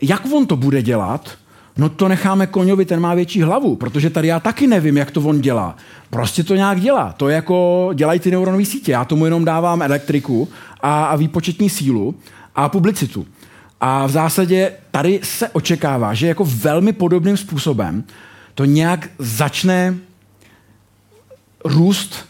jak 0.01 0.25
on 0.33 0.45
to 0.45 0.55
bude 0.55 0.81
dělat, 0.81 1.37
no 1.77 1.89
to 1.89 2.07
necháme 2.07 2.47
koňovi, 2.47 2.85
ten 2.85 2.99
má 2.99 3.13
větší 3.13 3.41
hlavu, 3.41 3.75
protože 3.75 4.09
tady 4.09 4.27
já 4.27 4.39
taky 4.39 4.67
nevím, 4.67 4.97
jak 4.97 5.11
to 5.11 5.21
on 5.21 5.41
dělá. 5.41 5.75
Prostě 6.09 6.43
to 6.43 6.55
nějak 6.55 6.79
dělá. 6.79 7.13
To 7.17 7.29
je 7.29 7.35
jako 7.35 7.89
dělají 7.93 8.19
ty 8.19 8.31
neuronové 8.31 8.65
sítě. 8.65 8.91
Já 8.91 9.05
tomu 9.05 9.25
jenom 9.25 9.45
dávám 9.45 9.81
elektriku 9.81 10.49
a, 10.81 11.05
a 11.05 11.15
výpočetní 11.15 11.69
sílu 11.69 12.15
a 12.55 12.69
publicitu. 12.69 13.25
A 13.81 14.05
v 14.05 14.11
zásadě 14.11 14.71
tady 14.91 15.19
se 15.23 15.49
očekává, 15.49 16.13
že 16.13 16.27
jako 16.27 16.45
velmi 16.45 16.93
podobným 16.93 17.37
způsobem 17.37 18.03
to 18.55 18.65
nějak 18.65 19.09
začne 19.19 19.95
růst 21.65 22.25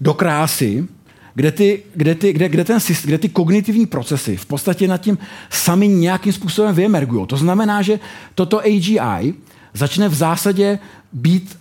do 0.00 0.14
krásy, 0.14 0.88
kde 1.34 1.52
ty, 1.52 1.82
kde, 1.94 2.14
ty, 2.14 2.32
kde, 2.32 2.48
kde, 2.48 2.64
ten, 2.64 2.78
kde 3.04 3.18
ty 3.18 3.28
kognitivní 3.28 3.86
procesy 3.86 4.36
v 4.36 4.46
podstatě 4.46 4.88
nad 4.88 4.98
tím 4.98 5.18
sami 5.50 5.88
nějakým 5.88 6.32
způsobem 6.32 6.74
vyemergují. 6.74 7.26
To 7.26 7.36
znamená, 7.36 7.82
že 7.82 8.00
toto 8.34 8.60
AGI 8.60 9.34
začne 9.74 10.08
v 10.08 10.14
zásadě 10.14 10.78
být, 11.12 11.58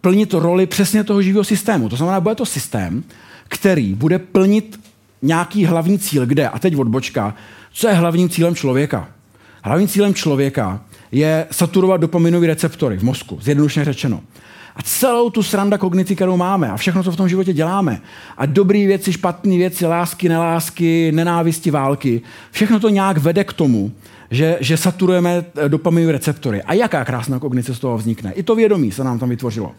plnit 0.00 0.34
roli 0.34 0.66
přesně 0.66 1.04
toho 1.04 1.22
živého 1.22 1.44
systému. 1.44 1.88
To 1.88 1.96
znamená, 1.96 2.20
bude 2.20 2.34
to 2.34 2.46
systém, 2.46 3.04
který 3.48 3.94
bude 3.94 4.18
plnit 4.18 4.80
nějaký 5.22 5.64
hlavní 5.64 5.98
cíl, 5.98 6.26
kde, 6.26 6.48
a 6.48 6.58
teď 6.58 6.76
odbočka, 6.76 7.34
co 7.72 7.88
je 7.88 7.94
hlavním 7.94 8.28
cílem 8.28 8.54
člověka? 8.54 9.08
Hlavním 9.62 9.88
cílem 9.88 10.14
člověka 10.14 10.80
je 11.12 11.46
saturovat 11.50 12.00
dopaminové 12.00 12.46
receptory 12.46 12.96
v 12.98 13.02
mozku, 13.02 13.38
zjednodušeně 13.42 13.84
řečeno. 13.84 14.22
A 14.76 14.82
celou 14.82 15.30
tu 15.30 15.42
sranda 15.42 15.78
kognici, 15.78 16.14
kterou 16.14 16.36
máme 16.36 16.70
a 16.70 16.76
všechno, 16.76 17.02
co 17.02 17.12
v 17.12 17.16
tom 17.16 17.28
životě 17.28 17.52
děláme, 17.52 18.00
a 18.36 18.46
dobré 18.46 18.86
věci, 18.86 19.12
špatné 19.12 19.56
věci, 19.56 19.86
lásky, 19.86 20.28
nelásky, 20.28 21.12
nenávisti, 21.12 21.70
války, 21.70 22.20
všechno 22.50 22.80
to 22.80 22.88
nějak 22.88 23.18
vede 23.18 23.44
k 23.44 23.52
tomu, 23.52 23.92
že, 24.30 24.58
že 24.60 24.76
saturujeme 24.76 25.44
dopaminové 25.68 26.12
receptory. 26.12 26.62
A 26.62 26.72
jaká 26.72 27.04
krásná 27.04 27.38
kognice 27.38 27.74
z 27.74 27.78
toho 27.78 27.98
vznikne? 27.98 28.32
I 28.32 28.42
to 28.42 28.54
vědomí 28.54 28.92
se 28.92 29.04
nám 29.04 29.18
tam 29.18 29.28
vytvořilo. 29.28 29.72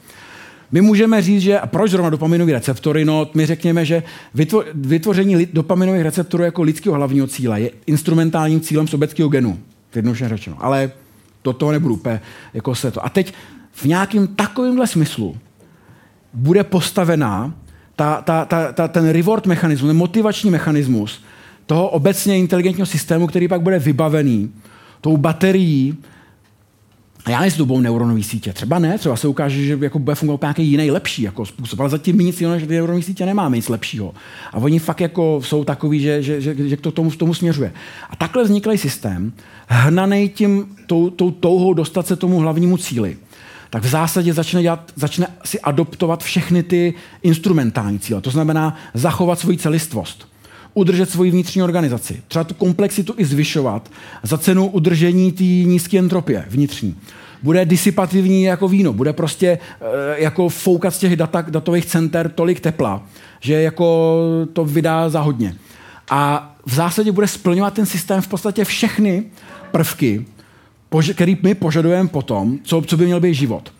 My 0.72 0.82
můžeme 0.82 1.22
říct, 1.22 1.42
že 1.42 1.60
a 1.60 1.68
proč 1.68 1.92
zrovna 1.92 2.10
dopaminové 2.10 2.54
receptory? 2.54 3.06
No, 3.06 3.30
my 3.34 3.46
řekněme, 3.46 3.86
že 3.86 4.04
vytvo, 4.34 4.64
vytvoření 4.74 5.48
dopaminových 5.54 6.02
receptorů 6.02 6.44
jako 6.44 6.62
lidského 6.62 6.96
hlavního 6.96 7.28
cíle 7.28 7.62
je 7.62 7.72
instrumentálním 7.86 8.62
cílem 8.62 8.88
sobeckého 8.88 9.30
genu. 9.30 9.60
Jednoduše 9.96 10.30
řečeno. 10.30 10.58
Ale 10.60 10.92
do 11.44 11.54
toho 11.54 11.72
nebudu 11.72 11.94
úplně 11.94 12.22
jako 12.54 12.76
se 12.76 12.92
to. 12.92 13.06
A 13.06 13.10
teď 13.10 13.34
v 13.78 13.86
nějakém 13.86 14.28
takovémhle 14.28 14.88
smyslu 14.88 15.38
bude 16.34 16.64
postavená 16.64 17.54
ta, 17.96 18.22
ta, 18.22 18.46
ta, 18.46 18.72
ta, 18.72 18.88
ten 18.88 19.10
reward 19.10 19.46
mechanismus, 19.46 19.90
ten 19.90 19.98
motivační 19.98 20.50
mechanismus 20.50 21.22
toho 21.66 21.90
obecně 21.90 22.38
inteligentního 22.38 22.86
systému, 22.86 23.28
který 23.28 23.48
pak 23.48 23.62
bude 23.62 23.80
vybavený 23.80 24.52
tou 25.02 25.18
baterií 25.18 25.98
a 27.26 27.30
já 27.32 27.42
nejsem 27.42 27.58
dobou 27.58 27.80
neuronové 27.80 28.24
sítě. 28.24 28.54
Třeba 28.54 28.80
ne, 28.80 28.98
třeba 28.98 29.16
se 29.16 29.28
ukáže, 29.28 29.64
že 29.64 29.78
jako 29.82 30.00
bude 30.00 30.16
fungovat 30.16 30.42
nějaký 30.42 30.68
jiný 30.68 30.92
lepší 30.92 31.22
jako 31.22 31.46
způsob, 31.46 31.80
ale 31.80 31.90
zatím 31.90 32.18
nic 32.18 32.42
jiného, 32.42 32.60
že 32.60 32.68
ty 32.68 32.74
neuronové 32.74 33.04
sítě 33.04 33.26
nemáme 33.26 33.56
nic 33.56 33.70
lepšího. 33.70 34.14
A 34.54 34.58
oni 34.58 34.80
fakt 34.80 35.02
jako 35.02 35.42
jsou 35.44 35.64
takový, 35.64 36.00
že, 36.00 36.24
že, 36.24 36.42
že, 36.42 36.70
že 36.70 36.78
to 36.78 36.92
tomu, 36.92 37.12
tomu 37.12 37.34
směřuje. 37.34 37.74
A 38.10 38.16
takhle 38.16 38.44
vzniklý 38.44 38.78
systém, 38.78 39.34
hnaný 39.68 40.30
tím 40.30 40.66
tou, 40.88 41.10
tou 41.10 41.32
touhou 41.32 41.74
dostat 41.74 42.08
se 42.08 42.16
tomu 42.16 42.40
hlavnímu 42.40 42.78
cíli, 42.78 43.18
tak 43.70 43.84
v 43.84 43.88
zásadě 43.88 44.34
začne, 44.34 44.62
dělat, 44.62 44.92
začne 44.96 45.28
si 45.46 45.60
adoptovat 45.60 46.24
všechny 46.24 46.64
ty 46.64 46.94
instrumentální 47.24 48.00
cíle. 48.00 48.22
To 48.22 48.30
znamená 48.30 48.76
zachovat 48.94 49.40
svoji 49.40 49.58
celistvost 49.58 50.28
udržet 50.78 51.10
svoji 51.10 51.32
vnitřní 51.32 51.64
organizaci. 51.64 52.22
Třeba 52.28 52.44
tu 52.44 52.54
komplexitu 52.54 53.14
i 53.18 53.26
zvyšovat 53.26 53.92
za 54.24 54.38
cenu 54.38 54.68
udržení 54.68 55.32
té 55.32 55.44
nízké 55.44 55.98
entropie 56.00 56.46
vnitřní. 56.50 56.96
Bude 57.44 57.66
disipativní 57.66 58.44
jako 58.44 58.68
víno, 58.68 58.94
bude 58.94 59.14
prostě 59.14 59.48
e, 59.48 59.60
jako 60.22 60.50
foukat 60.50 60.94
z 60.94 60.98
těch 60.98 61.16
data, 61.16 61.42
datových 61.42 61.86
center 61.86 62.30
tolik 62.30 62.60
tepla, 62.60 63.04
že 63.40 63.54
jako 63.54 64.18
to 64.54 64.66
vydá 64.66 65.10
za 65.10 65.20
hodně. 65.20 65.56
A 66.10 66.56
v 66.66 66.74
zásadě 66.74 67.12
bude 67.12 67.28
splňovat 67.28 67.74
ten 67.74 67.86
systém 67.86 68.22
v 68.22 68.28
podstatě 68.28 68.66
všechny 68.66 69.24
prvky, 69.72 70.26
který 71.14 71.38
my 71.44 71.56
požadujeme 71.56 72.10
potom, 72.10 72.60
co, 72.64 72.82
co 72.82 72.98
by 72.98 73.06
měl 73.06 73.20
být 73.20 73.34
život. 73.34 73.74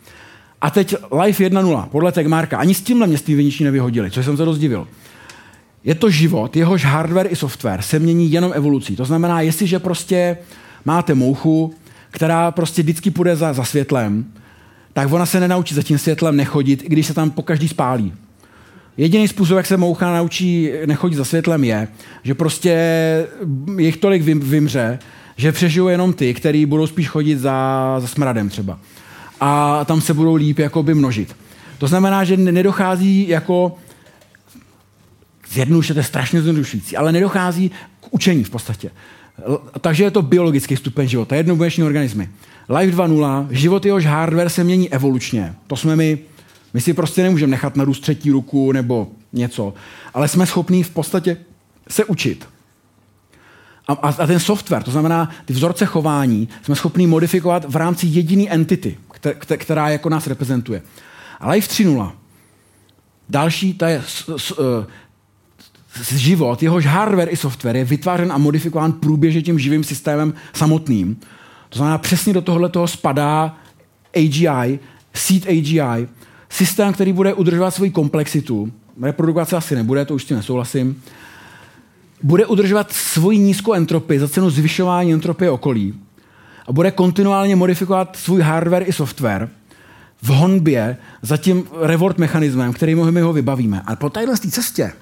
A 0.60 0.70
teď 0.70 0.94
Life 1.24 1.48
1.0, 1.48 1.88
podle 1.88 2.12
Tegmarka. 2.12 2.58
Ani 2.58 2.74
s 2.74 2.80
tímhle 2.80 3.06
mě 3.06 3.18
viniční 3.26 3.64
nevyhodili, 3.64 4.10
což 4.10 4.24
jsem 4.24 4.36
se 4.36 4.44
dost 4.44 4.58
divil. 4.58 4.88
Je 5.84 5.94
to 5.94 6.10
život, 6.10 6.56
jehož 6.56 6.84
hardware 6.84 7.32
i 7.32 7.36
software 7.36 7.82
se 7.82 7.98
mění 7.98 8.32
jenom 8.32 8.52
evolucí. 8.54 8.96
To 8.96 9.04
znamená, 9.04 9.40
jestliže 9.40 9.78
prostě 9.78 10.38
máte 10.84 11.14
mouchu, 11.14 11.74
která 12.10 12.50
prostě 12.50 12.82
vždycky 12.82 13.10
půjde 13.10 13.36
za, 13.36 13.52
za 13.52 13.64
světlem, 13.64 14.24
tak 14.92 15.12
ona 15.12 15.26
se 15.26 15.40
nenaučí 15.40 15.74
za 15.74 15.82
tím 15.82 15.98
světlem 15.98 16.36
nechodit, 16.36 16.82
i 16.82 16.88
když 16.88 17.06
se 17.06 17.14
tam 17.14 17.30
po 17.30 17.42
každý 17.42 17.68
spálí. 17.68 18.12
Jediný 18.96 19.28
způsob, 19.28 19.56
jak 19.56 19.66
se 19.66 19.76
moucha 19.76 20.12
naučí 20.12 20.70
nechodit 20.86 21.18
za 21.18 21.24
světlem, 21.24 21.64
je, 21.64 21.88
že 22.22 22.34
prostě 22.34 22.74
jich 23.78 23.96
tolik 23.96 24.22
vymře, 24.22 24.98
že 25.38 25.52
přežijou 25.52 25.88
jenom 25.88 26.12
ty, 26.12 26.34
který 26.34 26.66
budou 26.66 26.86
spíš 26.86 27.08
chodit 27.08 27.36
za, 27.36 27.96
za 27.98 28.06
smradem 28.06 28.48
třeba. 28.48 28.78
A 29.40 29.84
tam 29.84 30.00
se 30.00 30.14
budou 30.14 30.34
líp 30.34 30.58
jakoby 30.58 30.94
množit. 30.94 31.36
To 31.78 31.86
znamená, 31.86 32.24
že 32.24 32.36
nedochází 32.36 33.28
jako 33.28 33.76
Zjednodušuje, 35.50 35.94
to 35.94 36.00
je 36.00 36.04
strašně 36.04 36.42
zjednodušující, 36.42 36.96
ale 36.96 37.12
nedochází 37.12 37.70
k 38.00 38.06
učení 38.10 38.44
v 38.44 38.50
podstatě. 38.50 38.90
Takže 39.80 40.04
je 40.04 40.10
to 40.10 40.22
biologický 40.22 40.76
stupeň 40.76 41.08
života, 41.08 41.36
jednobuněční 41.36 41.84
organismy. 41.84 42.28
Life 42.68 42.96
2.0, 42.96 43.46
život 43.50 43.86
jehož 43.86 44.06
hardware 44.06 44.48
se 44.48 44.64
mění 44.64 44.92
evolučně. 44.92 45.54
To 45.66 45.76
jsme 45.76 45.96
my, 45.96 46.18
my 46.74 46.80
si 46.80 46.94
prostě 46.94 47.22
nemůžeme 47.22 47.50
nechat 47.50 47.76
narůst 47.76 48.00
třetí 48.00 48.30
ruku 48.30 48.72
nebo 48.72 49.08
něco, 49.32 49.74
ale 50.14 50.28
jsme 50.28 50.46
schopní 50.46 50.82
v 50.82 50.90
podstatě 50.90 51.36
se 51.88 52.04
učit. 52.04 52.46
A, 53.88 53.92
a, 53.92 54.26
ten 54.26 54.40
software, 54.40 54.82
to 54.82 54.90
znamená 54.90 55.30
ty 55.44 55.52
vzorce 55.52 55.86
chování, 55.86 56.48
jsme 56.62 56.76
schopni 56.76 57.06
modifikovat 57.06 57.64
v 57.68 57.76
rámci 57.76 58.06
jediné 58.06 58.50
entity, 58.50 58.96
která 59.56 59.88
jako 59.88 60.08
nás 60.08 60.26
reprezentuje. 60.26 60.82
A 61.40 61.50
Life 61.50 61.84
3.0, 61.84 62.12
další, 63.28 63.74
to 63.74 63.84
je 63.84 64.02
s, 64.06 64.36
s, 64.36 64.52
s, 66.02 66.12
život, 66.12 66.62
jehož 66.62 66.86
hardware 66.86 67.32
i 67.32 67.36
software 67.36 67.76
je 67.76 67.84
vytvářen 67.84 68.32
a 68.32 68.38
modifikován 68.38 68.92
průběžně 68.92 69.42
tím 69.42 69.58
živým 69.58 69.84
systémem 69.84 70.34
samotným. 70.52 71.16
To 71.68 71.76
znamená, 71.78 71.98
přesně 71.98 72.32
do 72.32 72.42
tohohle 72.42 72.68
toho 72.68 72.88
spadá 72.88 73.56
AGI, 74.16 74.78
seed 75.14 75.46
AGI, 75.46 76.08
systém, 76.48 76.92
který 76.92 77.12
bude 77.12 77.34
udržovat 77.34 77.70
svoji 77.70 77.90
komplexitu. 77.90 78.72
Reprodukace 79.02 79.56
asi 79.56 79.74
nebude, 79.74 80.04
to 80.04 80.14
už 80.14 80.22
s 80.22 80.26
tím 80.26 80.36
nesouhlasím 80.36 81.02
bude 82.22 82.46
udržovat 82.46 82.92
svoji 82.92 83.38
nízkou 83.38 83.72
entropii 83.72 84.20
za 84.20 84.28
cenu 84.28 84.50
zvyšování 84.50 85.12
entropie 85.12 85.50
okolí 85.50 85.94
a 86.66 86.72
bude 86.72 86.90
kontinuálně 86.90 87.56
modifikovat 87.56 88.16
svůj 88.16 88.40
hardware 88.40 88.88
i 88.88 88.92
software 88.92 89.48
v 90.22 90.28
honbě 90.28 90.96
za 91.22 91.36
tím 91.36 91.64
reward 91.80 92.18
mechanismem, 92.18 92.72
kterým 92.72 93.10
my 93.10 93.20
ho 93.20 93.32
vybavíme. 93.32 93.82
A 93.86 93.96
po 93.96 94.10
téhle 94.10 94.36
cestě 94.36 94.92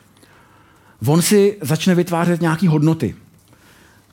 on 1.06 1.22
si 1.22 1.56
začne 1.60 1.94
vytvářet 1.94 2.40
nějaké 2.40 2.68
hodnoty. 2.68 3.14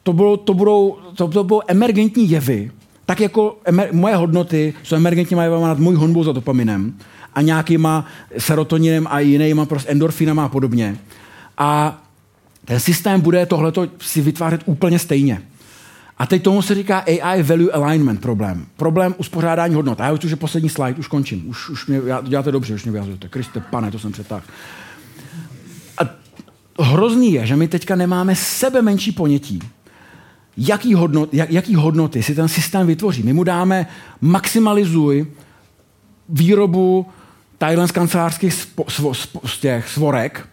To, 0.03 0.13
bylo, 0.13 0.38
to, 0.38 0.53
budou, 0.53 0.97
to, 1.15 1.27
to 1.27 1.43
budou 1.43 1.61
emergentní 1.67 2.30
jevy, 2.30 2.71
tak 3.05 3.19
jako 3.19 3.57
emer, 3.65 3.89
moje 3.91 4.15
hodnoty 4.15 4.73
jsou 4.84 4.95
emergentníma 4.95 5.43
jevama 5.43 5.67
nad 5.67 5.80
můj 5.80 5.95
honbou 5.95 6.23
za 6.23 6.31
dopaminem 6.31 6.93
a 7.34 7.41
nějakýma 7.41 8.05
serotoninem 8.38 9.07
a 9.09 9.19
jinýma 9.19 9.65
prostě 9.65 9.89
endorfinama 9.89 10.45
a 10.45 10.49
podobně. 10.49 10.97
A 11.57 12.01
ten 12.65 12.80
systém 12.80 13.22
bude 13.22 13.45
tohleto 13.45 13.88
si 14.02 14.22
vytvářet 14.22 14.61
úplně 14.65 14.99
stejně. 14.99 15.41
A 16.18 16.26
teď 16.26 16.44
tomu 16.44 16.61
se 16.61 16.76
říká 16.76 16.98
AI 16.99 17.44
Value 17.44 17.72
Alignment 17.72 18.22
problém. 18.22 18.65
Problém 18.77 19.15
uspořádání 19.18 19.76
hodnot. 19.76 20.02
A 20.02 20.06
já 20.06 20.14
už 20.14 20.23
je 20.23 20.35
poslední 20.35 20.69
slide, 20.69 20.99
už 20.99 21.07
končím. 21.07 21.49
Už, 21.49 21.69
už 21.69 21.88
mě, 21.88 22.02
já, 22.06 22.22
děláte 22.22 22.52
dobře, 22.52 22.73
už 22.73 22.84
mě 22.84 22.91
vyjazujete. 22.91 23.27
Kriste, 23.27 23.60
pane, 23.60 23.91
to 23.91 23.99
jsem 23.99 24.11
přetáhl. 24.11 24.44
A 25.98 26.02
hrozný 26.84 27.34
je, 27.34 27.45
že 27.45 27.56
my 27.56 27.68
teďka 27.68 27.95
nemáme 27.95 28.35
sebe 28.35 28.81
menší 28.81 29.11
ponětí, 29.11 29.60
jaký, 30.57 30.94
hodnot, 30.94 31.34
jak, 31.34 31.52
jaký 31.52 31.76
hodnoty 31.76 32.23
si 32.23 32.35
ten 32.35 32.48
systém 32.48 32.88
vytvoří. 32.88 33.23
My 33.23 33.34
mu 33.34 33.44
dáme 33.44 33.88
maximalizuj 34.22 35.27
výrobu 36.30 37.06
Thailand 37.57 37.91
kancelářských 37.91 38.53
spo, 38.53 38.85
spo, 38.90 39.41
svorek, 39.88 40.48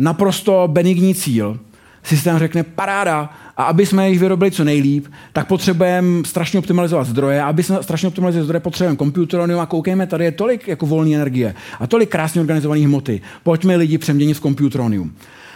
naprosto 0.00 0.68
benigní 0.72 1.14
cíl. 1.14 1.58
Systém 2.02 2.38
řekne 2.38 2.62
paráda 2.62 3.30
a 3.56 3.64
aby 3.64 3.86
jsme 3.86 4.10
jich 4.10 4.18
vyrobili 4.18 4.50
co 4.50 4.64
nejlíp, 4.64 5.06
tak 5.32 5.46
potřebujeme 5.46 6.24
strašně 6.24 6.58
optimalizovat 6.58 7.06
zdroje. 7.06 7.42
A 7.42 7.46
aby 7.46 7.62
jsme 7.62 7.82
strašně 7.82 8.08
optimalizovali 8.08 8.44
zdroje, 8.44 8.60
potřebujeme 8.60 8.96
komputeronium 8.96 9.60
a 9.60 9.66
koukejme, 9.66 10.06
tady 10.06 10.24
je 10.24 10.32
tolik 10.32 10.68
jako 10.68 10.86
volné 10.86 11.14
energie 11.14 11.54
a 11.80 11.86
tolik 11.86 12.08
krásně 12.10 12.40
organizované 12.40 12.80
hmoty. 12.80 13.20
Pojďme 13.42 13.76
lidi 13.76 13.98
přeměnit 13.98 14.36
v 14.36 14.40
komputeronium. 14.40 15.12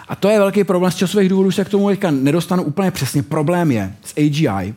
A 0.08 0.16
to 0.16 0.28
je 0.28 0.38
velký 0.38 0.64
problém 0.64 0.92
z 0.92 0.96
časových 0.96 1.28
důvodů, 1.28 1.50
se 1.50 1.64
k 1.64 1.68
tomu 1.68 1.88
teďka 1.88 2.10
nedostanu 2.10 2.62
úplně 2.62 2.90
přesně. 2.90 3.22
Problém 3.22 3.72
je 3.72 3.92
s 4.04 4.14
AGI. 4.16 4.74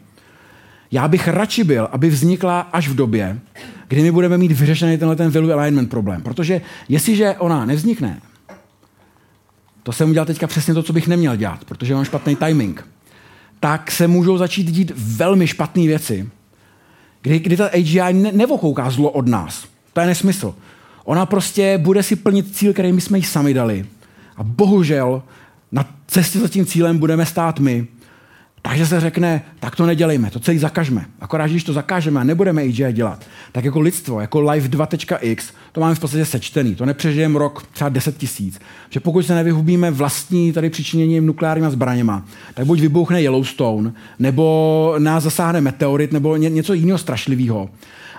Já 0.92 1.08
bych 1.08 1.28
radši 1.28 1.64
byl, 1.64 1.88
aby 1.92 2.10
vznikla 2.10 2.60
až 2.60 2.88
v 2.88 2.96
době, 2.96 3.40
kdy 3.88 4.02
my 4.02 4.12
budeme 4.12 4.38
mít 4.38 4.52
vyřešený 4.52 4.98
tenhle 4.98 5.16
ten 5.16 5.32
value 5.32 5.54
alignment 5.54 5.90
problém. 5.90 6.22
Protože 6.22 6.62
jestliže 6.90 7.36
ona 7.38 7.66
nevznikne, 7.66 8.22
to 9.88 9.92
jsem 9.92 10.10
udělal 10.10 10.26
teďka 10.26 10.48
přesně 10.48 10.74
to, 10.74 10.84
co 10.84 10.94
bych 10.94 11.08
neměl 11.08 11.36
dělat, 11.36 11.66
protože 11.66 11.94
mám 11.94 12.06
špatný 12.06 12.36
timing, 12.36 12.88
tak 13.60 13.92
se 13.92 14.08
můžou 14.08 14.38
začít 14.38 14.64
dít 14.64 14.92
velmi 14.96 15.48
špatné 15.48 15.84
věci, 15.84 16.30
kdy, 17.22 17.40
kdy 17.40 17.58
ta 17.58 17.68
AGI 17.68 18.14
ne, 18.14 18.32
nevokouká 18.32 18.90
zlo 18.90 19.10
od 19.10 19.28
nás. 19.28 19.68
To 19.94 20.00
je 20.00 20.08
nesmysl. 20.08 20.56
Ona 21.04 21.26
prostě 21.26 21.78
bude 21.78 22.04
si 22.04 22.16
plnit 22.16 22.56
cíl, 22.56 22.74
který 22.74 22.94
my 22.94 23.02
jsme 23.02 23.18
jí 23.18 23.24
sami 23.24 23.54
dali. 23.54 23.86
A 24.38 24.44
bohužel 24.44 25.24
na 25.72 25.86
cestě 26.08 26.40
za 26.40 26.48
tím 26.48 26.66
cílem 26.66 26.98
budeme 26.98 27.26
stát 27.26 27.60
my. 27.60 27.88
Takže 28.62 28.86
se 28.86 29.00
řekne, 29.00 29.42
tak 29.60 29.76
to 29.76 29.86
nedělejme, 29.86 30.32
to 30.32 30.40
celý 30.40 30.58
zakažme. 30.58 31.06
Akorát, 31.20 31.48
když 31.48 31.64
to 31.64 31.74
zakážeme 31.74 32.20
a 32.20 32.24
nebudeme 32.24 32.62
AGI 32.62 32.94
dělat, 32.94 33.26
tak 33.52 33.66
jako 33.66 33.80
lidstvo, 33.80 34.22
jako 34.22 34.42
life 34.42 34.70
2.x, 34.70 35.54
to 35.72 35.82
máme 35.82 35.96
v 35.96 36.00
podstatě 36.00 36.26
sečtený. 36.26 36.76
To 36.76 36.86
nepřežijeme 36.86 37.40
rok 37.40 37.68
třeba 37.74 37.90
10 37.90 38.18
tisíc. 38.18 38.60
Že 38.90 39.00
pokud 39.00 39.26
se 39.26 39.36
nevyhubíme 39.36 39.92
vlastní 39.92 40.54
tady 40.54 40.70
přičiněním 40.70 41.26
nukleárníma 41.26 41.70
zbraněma, 41.70 42.26
tak 42.54 42.66
buď 42.66 42.80
vybuchne 42.80 43.22
Yellowstone, 43.22 43.94
nebo 44.20 44.96
nás 44.98 45.24
zasáhne 45.24 45.62
meteorit, 45.62 46.14
nebo 46.14 46.36
ně, 46.36 46.50
něco 46.50 46.74
jiného 46.74 46.98
strašlivého. 46.98 47.70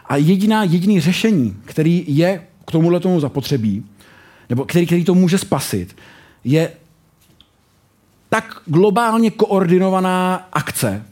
A 0.07 0.17
jediná, 0.17 0.65
jediný 0.65 1.01
řešení, 1.01 1.57
který 1.65 2.05
je 2.07 2.41
k 2.67 2.71
tomuhle 2.71 3.01
tomu 3.01 3.21
zapotřebí, 3.21 3.85
nebo 4.49 4.65
který, 4.65 4.87
který 4.87 5.05
to 5.05 5.15
může 5.15 5.39
spasit, 5.39 5.97
je 6.45 6.71
tak 8.29 8.61
globálně 8.67 9.31
koordinovaná 9.31 10.49
akce, 10.53 11.05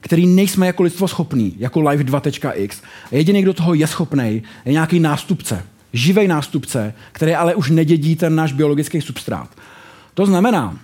který 0.00 0.26
nejsme 0.26 0.66
jako 0.66 0.82
lidstvo 0.82 1.08
schopní, 1.08 1.54
jako 1.58 1.80
Life 1.80 2.04
2.x. 2.04 2.82
A 3.12 3.16
jediný, 3.16 3.42
kdo 3.42 3.54
toho 3.54 3.74
je 3.74 3.86
schopný, 3.86 4.42
je 4.64 4.72
nějaký 4.72 5.00
nástupce, 5.00 5.62
živý 5.92 6.28
nástupce, 6.28 6.94
který 7.12 7.34
ale 7.34 7.54
už 7.54 7.70
nedědí 7.70 8.16
ten 8.16 8.34
náš 8.34 8.52
biologický 8.52 9.00
substrát. 9.00 9.48
To 10.14 10.26
znamená, 10.26 10.78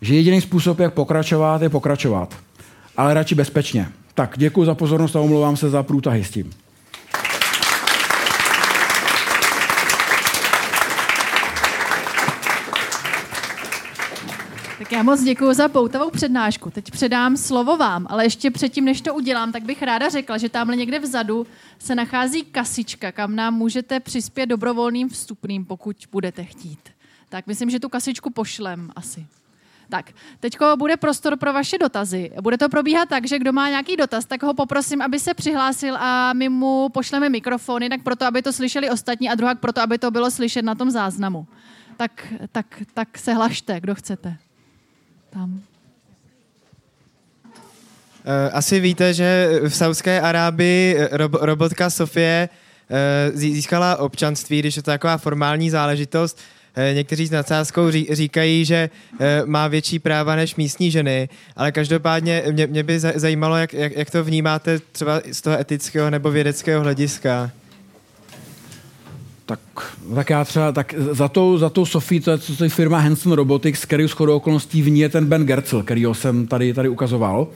že 0.00 0.14
jediný 0.14 0.40
způsob, 0.40 0.78
jak 0.78 0.94
pokračovat, 0.94 1.62
je 1.62 1.68
pokračovat. 1.68 2.36
Ale 2.96 3.14
radši 3.14 3.34
bezpečně. 3.34 3.88
Tak 4.14 4.34
děkuji 4.36 4.64
za 4.64 4.74
pozornost 4.74 5.16
a 5.16 5.20
omlouvám 5.20 5.56
se 5.56 5.70
za 5.70 5.82
průtahy 5.82 6.24
s 6.24 6.30
tím. 6.30 6.50
Tak 14.80 14.92
já 14.92 15.02
moc 15.02 15.22
děkuji 15.22 15.54
za 15.54 15.68
poutavou 15.68 16.10
přednášku. 16.10 16.70
Teď 16.70 16.90
předám 16.90 17.36
slovo 17.36 17.76
vám, 17.76 18.06
ale 18.10 18.24
ještě 18.24 18.50
předtím, 18.50 18.84
než 18.84 19.00
to 19.00 19.14
udělám, 19.14 19.52
tak 19.52 19.62
bych 19.62 19.82
ráda 19.82 20.08
řekla, 20.08 20.38
že 20.38 20.48
tamhle 20.48 20.76
někde 20.76 20.98
vzadu 20.98 21.46
se 21.78 21.94
nachází 21.94 22.44
kasička, 22.44 23.12
kam 23.12 23.36
nám 23.36 23.54
můžete 23.54 24.00
přispět 24.00 24.46
dobrovolným 24.46 25.08
vstupným, 25.08 25.64
pokud 25.64 25.96
budete 26.12 26.44
chtít. 26.44 26.88
Tak 27.28 27.46
myslím, 27.46 27.70
že 27.70 27.80
tu 27.80 27.88
kasičku 27.88 28.30
pošlem 28.30 28.90
asi. 28.96 29.26
Tak, 29.88 30.12
teď 30.40 30.58
bude 30.76 30.96
prostor 30.96 31.36
pro 31.36 31.52
vaše 31.52 31.78
dotazy. 31.78 32.30
Bude 32.40 32.58
to 32.58 32.68
probíhat 32.68 33.08
tak, 33.08 33.28
že 33.28 33.38
kdo 33.38 33.52
má 33.52 33.68
nějaký 33.68 33.96
dotaz, 33.96 34.24
tak 34.24 34.42
ho 34.42 34.54
poprosím, 34.54 35.02
aby 35.02 35.18
se 35.18 35.34
přihlásil 35.34 35.96
a 35.96 36.32
my 36.32 36.48
mu 36.48 36.88
pošleme 36.88 37.28
mikrofony, 37.28 37.88
tak 37.88 38.02
proto, 38.02 38.24
aby 38.24 38.42
to 38.42 38.52
slyšeli 38.52 38.90
ostatní 38.90 39.30
a 39.30 39.34
druhá 39.34 39.54
proto, 39.54 39.80
aby 39.80 39.98
to 39.98 40.10
bylo 40.10 40.30
slyšet 40.30 40.62
na 40.62 40.74
tom 40.74 40.90
záznamu. 40.90 41.46
Tak, 41.96 42.34
tak, 42.52 42.82
tak 42.94 43.18
se 43.18 43.34
hlašte, 43.34 43.80
kdo 43.80 43.94
chcete 43.94 44.36
tam? 45.30 45.60
Eh, 48.24 48.50
asi 48.50 48.80
víte, 48.80 49.14
že 49.14 49.60
v 49.68 49.74
Saudské 49.74 50.20
Arábii 50.20 50.96
eh, 50.98 51.08
robotka 51.40 51.90
Sofie 51.90 52.48
eh, 52.48 53.30
získala 53.34 53.96
občanství, 53.96 54.58
když 54.58 54.76
je 54.76 54.82
to 54.82 54.90
taková 54.90 55.18
formální 55.18 55.70
záležitost. 55.70 56.38
Někteří 56.94 57.26
s 57.26 57.30
nadsázkou 57.30 57.90
říkají, 58.10 58.64
že 58.64 58.90
má 59.44 59.68
větší 59.68 59.98
práva 59.98 60.36
než 60.36 60.56
místní 60.56 60.90
ženy, 60.90 61.28
ale 61.56 61.72
každopádně 61.72 62.42
mě, 62.66 62.82
by 62.82 63.00
zajímalo, 63.00 63.56
jak, 63.56 63.72
jak 63.72 64.10
to 64.10 64.24
vnímáte 64.24 64.78
třeba 64.78 65.20
z 65.32 65.40
toho 65.40 65.60
etického 65.60 66.10
nebo 66.10 66.30
vědeckého 66.30 66.82
hlediska. 66.82 67.50
Tak, 69.50 69.60
tak 70.14 70.30
já 70.30 70.44
třeba, 70.44 70.72
tak 70.72 70.94
za 70.98 71.28
tou, 71.28 71.58
za 71.58 71.70
tou 71.70 71.86
Sofí, 71.86 72.20
to 72.20 72.30
je, 72.30 72.38
to 72.38 72.64
je 72.64 72.70
firma 72.70 72.98
Hanson 72.98 73.32
Robotics, 73.32 73.84
který 73.84 74.06
shodou 74.06 74.36
okolností 74.36 74.82
v 74.82 74.90
ní 74.90 75.00
je 75.00 75.08
ten 75.08 75.26
Ben 75.26 75.46
Gertzel, 75.46 75.82
který 75.82 76.06
jsem 76.12 76.46
tady, 76.46 76.74
tady 76.74 76.88
ukazoval. 76.88 77.48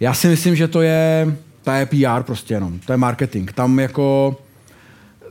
Já 0.00 0.14
si 0.14 0.28
myslím, 0.28 0.56
že 0.56 0.68
to 0.68 0.82
je, 0.82 1.36
to 1.64 1.70
je 1.70 1.86
PR 1.86 2.22
prostě 2.22 2.54
jenom, 2.54 2.78
to 2.78 2.92
je 2.92 2.96
marketing. 2.96 3.52
Tam 3.52 3.78
jako, 3.78 4.36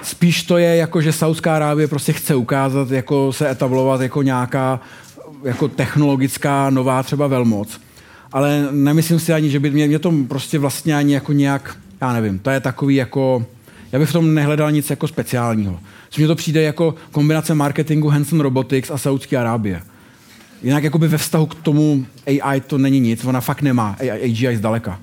spíš 0.03 0.43
to 0.43 0.57
je 0.57 0.75
jako, 0.75 1.01
že 1.01 1.11
Saudská 1.11 1.55
Arábie 1.55 1.87
prostě 1.87 2.13
chce 2.13 2.35
ukázat, 2.35 2.91
jako 2.91 3.33
se 3.33 3.49
etablovat 3.49 4.01
jako 4.01 4.21
nějaká 4.21 4.79
jako 5.43 5.67
technologická 5.67 6.69
nová 6.69 7.03
třeba 7.03 7.27
velmoc. 7.27 7.81
Ale 8.31 8.67
nemyslím 8.71 9.19
si 9.19 9.33
ani, 9.33 9.49
že 9.49 9.59
by 9.59 9.71
mě, 9.71 9.87
mě 9.87 9.99
to 9.99 10.13
prostě 10.27 10.59
vlastně 10.59 10.95
ani 10.95 11.13
jako 11.13 11.33
nějak, 11.33 11.77
já 12.01 12.13
nevím, 12.13 12.39
to 12.39 12.49
je 12.49 12.59
takový 12.59 12.95
jako, 12.95 13.45
já 13.91 13.99
bych 13.99 14.09
v 14.09 14.14
tom 14.14 14.34
nehledal 14.34 14.72
nic 14.72 14.89
jako 14.89 15.07
speciálního. 15.07 15.80
Co 16.09 16.22
mně 16.22 16.27
to 16.27 16.35
přijde 16.35 16.61
jako 16.61 16.95
kombinace 17.11 17.55
marketingu 17.55 18.09
Hanson 18.09 18.39
Robotics 18.39 18.91
a 18.91 18.97
Saudské 18.97 19.38
Arábie. 19.38 19.81
Jinak 20.64 20.84
jakoby 20.84 21.07
ve 21.07 21.18
vztahu 21.18 21.45
k 21.45 21.55
tomu 21.55 22.05
AI 22.27 22.61
to 22.61 22.77
není 22.77 22.99
nic, 22.99 23.26
ona 23.26 23.41
fakt 23.41 23.61
nemá 23.61 23.95
AI, 23.99 24.11
AGI 24.11 24.57
zdaleka. 24.57 24.99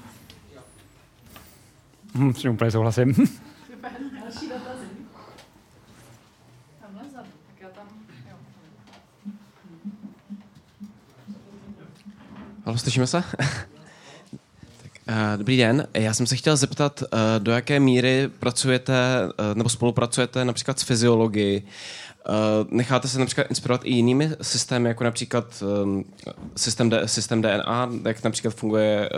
Hm, 2.15 2.35
s 2.35 2.39
tím 2.39 2.51
úplně 2.51 2.71
souhlasím. 2.71 3.15
Halo, 12.65 12.79
slyšíme 12.79 13.07
se? 13.07 13.25
Eh, 15.07 15.37
dobrý 15.37 15.57
den, 15.57 15.87
já 15.95 16.15
jsem 16.15 16.27
se 16.27 16.37
chtěl 16.37 16.57
zeptat, 16.57 17.03
eh, 17.03 17.17
do 17.39 17.53
jaké 17.53 17.81
míry 17.81 18.31
pracujete 18.39 18.95
eh, 18.95 19.55
nebo 19.55 19.69
spolupracujete 19.69 20.45
například 20.45 20.79
s 20.79 20.83
fyziologií. 20.83 21.63
Necháte 22.71 23.09
se 23.09 23.19
například 23.19 23.47
inspirovat 23.51 23.81
i 23.85 23.91
jinými 23.91 24.31
systémy, 24.43 24.89
jako 24.89 25.05
například 25.05 25.63
systém, 26.57 26.91
systém 27.07 27.43
DNA, 27.43 27.91
jak 28.05 28.25
například 28.25 28.55
funguje, 28.55 29.11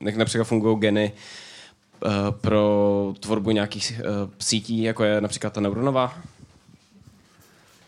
jak 0.00 0.16
například 0.16 0.44
fungují 0.44 0.78
geny 0.78 1.12
pro 2.30 3.14
tvorbu 3.20 3.50
nějakých 3.50 4.00
sítí, 4.38 4.82
jako 4.82 5.04
je 5.04 5.20
například 5.20 5.52
ta 5.52 5.60
neuronová? 5.60 6.14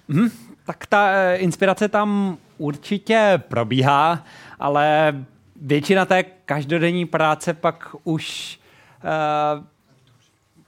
Hmm, 0.09 0.31
tak 0.67 0.87
ta 0.87 1.35
inspirace 1.35 1.89
tam 1.89 2.39
určitě 2.59 3.43
probíhá, 3.49 4.25
ale 4.59 5.15
většina 5.57 6.05
té 6.05 6.23
každodenní 6.23 7.07
práce 7.07 7.55
pak 7.55 7.97
už 8.05 8.59
uh, 9.05 9.65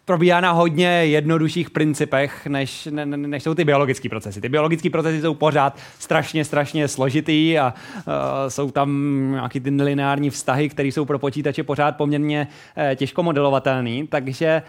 probíhá 0.04 0.40
na 0.40 0.52
hodně 0.52 0.88
jednodušších 0.88 1.70
principech, 1.70 2.46
než, 2.46 2.88
ne, 2.90 3.06
než 3.06 3.42
jsou 3.42 3.54
ty 3.54 3.64
biologické 3.64 4.08
procesy. 4.08 4.40
Ty 4.40 4.48
biologické 4.48 4.90
procesy 4.90 5.20
jsou 5.20 5.34
pořád 5.34 5.78
strašně, 5.98 6.44
strašně 6.44 6.88
složitý 6.88 7.58
a 7.58 7.74
uh, 7.96 8.12
jsou 8.48 8.70
tam 8.70 8.90
nějaký 9.30 9.60
ty 9.60 9.70
lineární 9.70 10.30
vztahy, 10.30 10.68
které 10.68 10.88
jsou 10.88 11.04
pro 11.04 11.18
počítače 11.18 11.62
pořád 11.62 11.96
poměrně 11.96 12.48
uh, 12.76 12.94
těžko 12.94 13.22
modelovatelné, 13.22 14.06
takže 14.08 14.62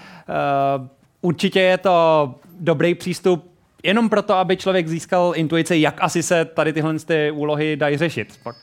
uh, 0.79 0.87
určitě 1.21 1.59
je 1.59 1.77
to 1.77 2.35
dobrý 2.59 2.95
přístup 2.95 3.51
jenom 3.83 4.09
proto, 4.09 4.33
aby 4.33 4.57
člověk 4.57 4.87
získal 4.87 5.33
intuici, 5.35 5.77
jak 5.77 5.97
asi 6.01 6.23
se 6.23 6.45
tady 6.45 6.73
tyhle 6.73 6.99
ty 6.99 7.31
úlohy 7.31 7.75
dají 7.75 7.97
řešit. 7.97 8.39
Pak 8.43 8.55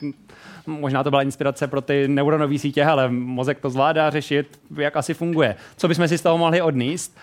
možná 0.66 1.02
to 1.02 1.10
byla 1.10 1.22
inspirace 1.22 1.66
pro 1.66 1.80
ty 1.80 2.08
neuronové 2.08 2.58
sítě, 2.58 2.84
ale 2.84 3.08
mozek 3.08 3.60
to 3.60 3.70
zvládá 3.70 4.10
řešit, 4.10 4.60
jak 4.76 4.96
asi 4.96 5.14
funguje. 5.14 5.56
Co 5.76 5.88
bychom 5.88 6.08
si 6.08 6.18
z 6.18 6.22
toho 6.22 6.38
mohli 6.38 6.62
odníst? 6.62 7.16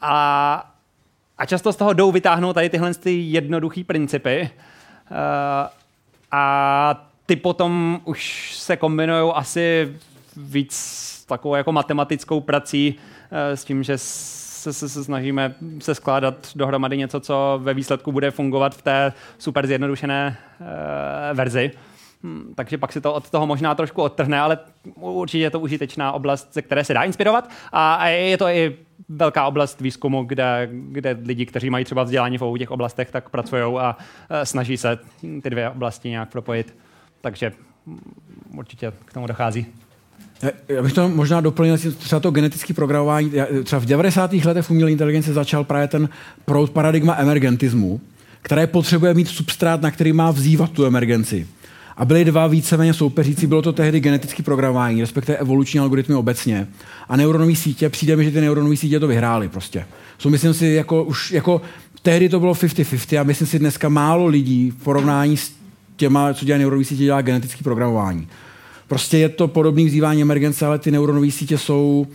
A, 0.00 0.70
a 1.38 1.46
často 1.46 1.72
z 1.72 1.76
toho 1.76 1.92
jdou 1.92 2.12
vytáhnout 2.12 2.52
tady 2.52 2.70
tyhle 2.70 2.94
ty 2.94 3.20
jednoduché 3.20 3.84
principy. 3.84 4.50
A 6.32 7.08
ty 7.26 7.36
potom 7.36 8.00
už 8.04 8.52
se 8.56 8.76
kombinují 8.76 9.32
asi 9.34 9.96
víc 10.36 11.24
takovou 11.28 11.54
jako 11.54 11.72
matematickou 11.72 12.40
prací 12.40 12.94
s 13.30 13.64
tím, 13.64 13.82
že 13.82 13.98
se, 13.98 14.72
se, 14.72 14.88
se 14.88 15.04
snažíme 15.04 15.54
se 15.78 15.94
skládat 15.94 16.34
dohromady 16.54 16.96
něco, 16.96 17.20
co 17.20 17.60
ve 17.62 17.74
výsledku 17.74 18.12
bude 18.12 18.30
fungovat 18.30 18.74
v 18.74 18.82
té 18.82 19.12
super 19.38 19.66
zjednodušené 19.66 20.36
uh, 20.60 20.66
verzi. 21.36 21.70
Hmm, 22.24 22.52
takže 22.54 22.78
pak 22.78 22.92
si 22.92 23.00
to 23.00 23.14
od 23.14 23.30
toho 23.30 23.46
možná 23.46 23.74
trošku 23.74 24.02
odtrhne, 24.02 24.40
ale 24.40 24.58
určitě 25.00 25.42
je 25.42 25.50
to 25.50 25.60
užitečná 25.60 26.12
oblast, 26.12 26.54
ze 26.54 26.62
které 26.62 26.84
se 26.84 26.94
dá 26.94 27.02
inspirovat 27.02 27.50
a, 27.72 27.94
a 27.94 28.06
je 28.06 28.38
to 28.38 28.46
i 28.46 28.76
velká 29.08 29.46
oblast 29.46 29.80
výzkumu, 29.80 30.24
kde, 30.24 30.68
kde 30.72 31.18
lidi, 31.24 31.46
kteří 31.46 31.70
mají 31.70 31.84
třeba 31.84 32.02
vzdělání 32.02 32.38
v 32.38 32.42
obou 32.42 32.56
těch 32.56 32.70
oblastech, 32.70 33.10
tak 33.10 33.28
pracují 33.28 33.62
a, 33.62 33.96
snaží 34.44 34.76
se 34.76 34.98
ty 35.42 35.50
dvě 35.50 35.70
oblasti 35.70 36.08
nějak 36.08 36.28
propojit. 36.28 36.76
Takže 37.20 37.52
určitě 38.56 38.92
k 39.04 39.12
tomu 39.12 39.26
dochází. 39.26 39.66
Já 40.68 40.82
bych 40.82 40.92
to 40.92 41.08
možná 41.08 41.40
doplnil 41.40 41.78
třeba 41.78 42.20
to 42.20 42.30
genetické 42.30 42.74
programování. 42.74 43.32
Třeba 43.64 43.80
v 43.80 43.86
90. 43.86 44.32
letech 44.32 44.70
umělé 44.70 44.92
inteligence 44.92 45.32
začal 45.32 45.64
právě 45.64 45.88
ten 45.88 46.08
proud 46.44 46.70
paradigma 46.70 47.16
emergentismu, 47.18 48.00
které 48.42 48.66
potřebuje 48.66 49.14
mít 49.14 49.28
substrát, 49.28 49.82
na 49.82 49.90
který 49.90 50.12
má 50.12 50.30
vzývat 50.30 50.70
tu 50.70 50.86
emergenci. 50.86 51.46
A 51.96 52.04
byly 52.04 52.24
dva 52.24 52.46
víceméně 52.46 52.94
soupeřící, 52.94 53.46
bylo 53.46 53.62
to 53.62 53.72
tehdy 53.72 54.00
genetické 54.00 54.42
programování, 54.42 55.00
respektive 55.00 55.38
evoluční 55.38 55.80
algoritmy 55.80 56.14
obecně. 56.14 56.68
A 57.08 57.16
neuronové 57.16 57.54
sítě, 57.54 57.88
přijde 57.88 58.16
mi, 58.16 58.24
že 58.24 58.30
ty 58.30 58.40
neuronové 58.40 58.76
sítě 58.76 59.00
to 59.00 59.06
vyhrály 59.06 59.48
prostě. 59.48 59.86
Jsou, 60.18 60.30
myslím 60.30 60.54
si, 60.54 60.66
jako, 60.66 61.04
už 61.04 61.30
jako 61.30 61.62
tehdy 62.02 62.28
to 62.28 62.40
bylo 62.40 62.52
50-50 62.52 63.20
a 63.20 63.22
myslím 63.22 63.46
si 63.46 63.58
dneska 63.58 63.88
málo 63.88 64.26
lidí 64.26 64.70
v 64.70 64.76
porovnání 64.76 65.36
s 65.36 65.52
těma, 65.96 66.34
co 66.34 66.44
dělá 66.44 66.58
neuronové 66.58 66.84
sítě, 66.84 67.04
dělá 67.04 67.22
genetické 67.22 67.64
programování. 67.64 68.28
Prostě 68.88 69.18
je 69.18 69.28
to 69.28 69.48
podobný 69.48 69.86
vzývání 69.86 70.22
emergence, 70.22 70.66
ale 70.66 70.78
ty 70.78 70.90
neuronové 70.90 71.30
sítě 71.30 71.58
jsou 71.58 72.06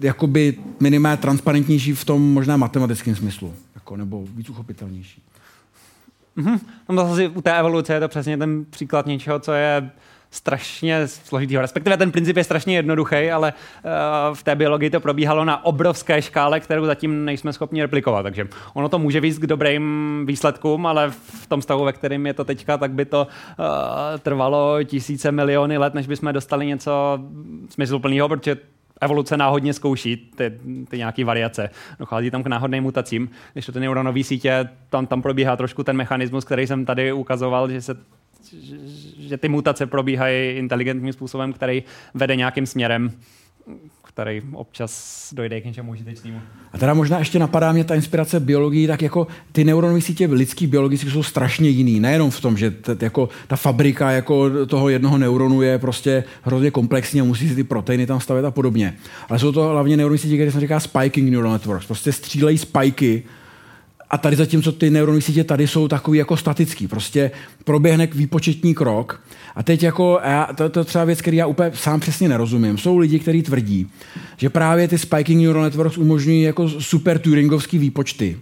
jakoby 0.00 0.54
minimálně 0.80 1.16
transparentnější 1.16 1.92
v 1.92 2.04
tom 2.04 2.32
možná 2.32 2.56
matematickém 2.56 3.16
smyslu, 3.16 3.54
jako, 3.74 3.96
nebo 3.96 4.24
víc 4.36 4.48
uchopitelnější. 4.48 5.22
Mm-hmm. 6.40 6.60
No 6.88 7.08
zase 7.08 7.28
u 7.28 7.42
té 7.42 7.58
evoluce 7.58 7.94
je 7.94 8.00
to 8.00 8.08
přesně 8.08 8.36
ten 8.38 8.64
příklad 8.70 9.06
něčeho, 9.06 9.38
co 9.38 9.52
je 9.52 9.90
strašně 10.30 11.08
složitýho. 11.08 11.62
Respektive 11.62 11.96
ten 11.96 12.12
princip 12.12 12.36
je 12.36 12.44
strašně 12.44 12.76
jednoduchý, 12.76 13.30
ale 13.30 13.52
uh, 13.52 14.34
v 14.34 14.42
té 14.42 14.54
biologii 14.56 14.90
to 14.90 15.00
probíhalo 15.00 15.44
na 15.44 15.64
obrovské 15.64 16.22
škále, 16.22 16.60
kterou 16.60 16.86
zatím 16.86 17.24
nejsme 17.24 17.52
schopni 17.52 17.82
replikovat. 17.82 18.22
Takže 18.22 18.48
ono 18.74 18.88
to 18.88 18.98
může 18.98 19.20
víc 19.20 19.38
k 19.38 19.46
dobrým 19.46 20.24
výsledkům, 20.26 20.86
ale 20.86 21.10
v 21.10 21.46
tom 21.48 21.62
stavu, 21.62 21.84
ve 21.84 21.92
kterém 21.92 22.26
je 22.26 22.34
to 22.34 22.44
teďka, 22.44 22.78
tak 22.78 22.92
by 22.92 23.04
to 23.04 23.26
uh, 23.26 23.66
trvalo 24.18 24.82
tisíce 24.84 25.32
miliony 25.32 25.78
let, 25.78 25.94
než 25.94 26.06
bychom 26.06 26.32
dostali 26.32 26.66
něco 26.66 27.18
smysluplného, 27.68 28.28
protože 28.28 28.56
evoluce 29.00 29.36
náhodně 29.36 29.74
zkouší 29.74 30.16
ty, 30.16 30.60
ty 30.88 30.98
nějaké 30.98 31.24
variace. 31.24 31.70
Dochází 31.98 32.30
tam 32.30 32.42
k 32.42 32.46
náhodným 32.46 32.82
mutacím. 32.82 33.30
Když 33.52 33.66
to 33.66 33.72
ty 33.72 33.80
neuronové 33.80 34.24
sítě, 34.24 34.68
tam, 34.90 35.06
tam 35.06 35.22
probíhá 35.22 35.56
trošku 35.56 35.82
ten 35.82 35.96
mechanismus, 35.96 36.44
který 36.44 36.66
jsem 36.66 36.84
tady 36.84 37.12
ukazoval, 37.12 37.70
že 37.70 37.82
se 37.82 37.96
že 39.18 39.36
ty 39.38 39.48
mutace 39.48 39.86
probíhají 39.86 40.56
inteligentním 40.56 41.12
způsobem, 41.12 41.52
který 41.52 41.82
vede 42.14 42.36
nějakým 42.36 42.66
směrem, 42.66 43.12
který 44.12 44.42
občas 44.52 45.34
dojde 45.36 45.60
k 45.60 45.64
něčemu 45.64 45.92
užitečnému. 45.92 46.40
A 46.72 46.78
teda 46.78 46.94
možná 46.94 47.18
ještě 47.18 47.38
napadá 47.38 47.72
mě 47.72 47.84
ta 47.84 47.94
inspirace 47.94 48.40
biologii, 48.40 48.86
tak 48.86 49.02
jako 49.02 49.26
ty 49.52 49.64
neuronové 49.64 50.00
sítě 50.00 50.26
lidský 50.26 50.66
biologicky 50.66 51.10
jsou 51.10 51.22
strašně 51.22 51.68
jiný. 51.68 52.00
Nejenom 52.00 52.30
v 52.30 52.40
tom, 52.40 52.56
že 52.56 52.70
t, 52.70 52.96
jako 53.00 53.28
ta 53.46 53.56
fabrika 53.56 54.10
jako 54.10 54.66
toho 54.66 54.88
jednoho 54.88 55.18
neuronu 55.18 55.62
je 55.62 55.78
prostě 55.78 56.24
hrozně 56.42 56.70
komplexní 56.70 57.20
a 57.20 57.24
musí 57.24 57.48
si 57.48 57.54
ty 57.54 57.64
proteiny 57.64 58.06
tam 58.06 58.20
stavět 58.20 58.44
a 58.44 58.50
podobně. 58.50 58.96
Ale 59.28 59.38
jsou 59.38 59.52
to 59.52 59.68
hlavně 59.68 59.96
neuronové 59.96 60.18
sítě, 60.18 60.36
které 60.36 60.52
se 60.52 60.60
říká 60.60 60.80
spiking 60.80 61.30
neural 61.30 61.52
networks. 61.52 61.86
Prostě 61.86 62.12
střílejí 62.12 62.58
spajky 62.58 63.22
a 64.10 64.18
tady 64.18 64.36
zatímco 64.36 64.72
ty 64.72 64.90
neuronové 64.90 65.22
sítě 65.22 65.44
tady 65.44 65.68
jsou 65.68 65.88
takový 65.88 66.18
jako 66.18 66.36
statický. 66.36 66.88
Prostě 66.88 67.30
proběhne 67.64 68.06
výpočetní 68.06 68.74
krok. 68.74 69.22
A 69.54 69.62
teď 69.62 69.82
jako, 69.82 70.20
já, 70.24 70.48
to, 70.54 70.68
to 70.68 70.84
třeba 70.84 71.04
věc, 71.04 71.20
který 71.20 71.36
já 71.36 71.46
úplně 71.46 71.70
sám 71.74 72.00
přesně 72.00 72.28
nerozumím. 72.28 72.78
Jsou 72.78 72.98
lidi, 72.98 73.18
kteří 73.18 73.42
tvrdí, 73.42 73.86
že 74.36 74.50
právě 74.50 74.88
ty 74.88 74.98
spiking 74.98 75.42
neural 75.42 75.62
networks 75.62 75.98
umožňují 75.98 76.42
jako 76.42 76.68
super 76.68 77.18
Turingovský 77.18 77.78
výpočty 77.78 78.36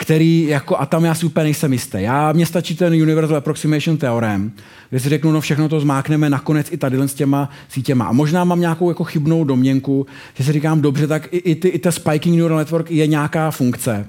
který 0.00 0.46
jako, 0.46 0.76
a 0.76 0.86
tam 0.86 1.04
já 1.04 1.14
si 1.14 1.26
úplně 1.26 1.44
nejsem 1.44 1.72
jistý. 1.72 1.98
Já, 2.00 2.32
mně 2.32 2.46
stačí 2.46 2.76
ten 2.76 2.92
Universal 2.92 3.36
Approximation 3.36 3.96
Theorem, 3.96 4.52
kde 4.90 5.00
si 5.00 5.08
řeknu, 5.08 5.32
no 5.32 5.40
všechno 5.40 5.68
to 5.68 5.80
zmákneme 5.80 6.30
nakonec 6.30 6.72
i 6.72 6.76
tady 6.76 6.98
s 7.08 7.14
těma 7.14 7.50
sítěma. 7.68 8.04
A 8.04 8.12
možná 8.12 8.44
mám 8.44 8.60
nějakou 8.60 8.88
jako 8.88 9.04
chybnou 9.04 9.44
domněnku, 9.44 10.06
že 10.34 10.44
si 10.44 10.52
říkám, 10.52 10.80
dobře, 10.80 11.06
tak 11.06 11.28
i, 11.30 11.36
i, 11.36 11.54
ty, 11.54 11.68
i 11.68 11.78
ta 11.78 11.92
spiking 11.92 12.36
neural 12.36 12.58
network 12.58 12.90
je 12.90 13.06
nějaká 13.06 13.50
funkce 13.50 14.06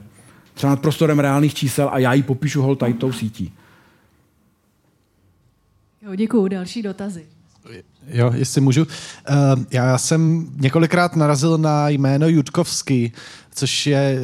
třeba 0.60 0.70
nad 0.70 0.82
prostorem 0.82 1.20
reálných 1.20 1.54
čísel 1.54 1.90
a 1.92 2.00
já 2.00 2.14
ji 2.14 2.24
popíšu 2.24 2.62
hol 2.62 2.76
tady 2.76 2.94
tou 2.94 3.12
sítí. 3.12 3.54
Jo, 6.02 6.16
děkuju. 6.16 6.48
Další 6.48 6.82
dotazy. 6.82 7.28
Jo, 8.12 8.32
jestli 8.36 8.62
můžu. 8.62 8.82
Uh, 8.82 9.64
já 9.72 9.98
jsem 9.98 10.48
několikrát 10.56 11.16
narazil 11.16 11.58
na 11.58 11.90
jméno 11.90 12.28
Jutkovský, 12.28 13.14
což 13.56 13.88
je, 13.88 14.20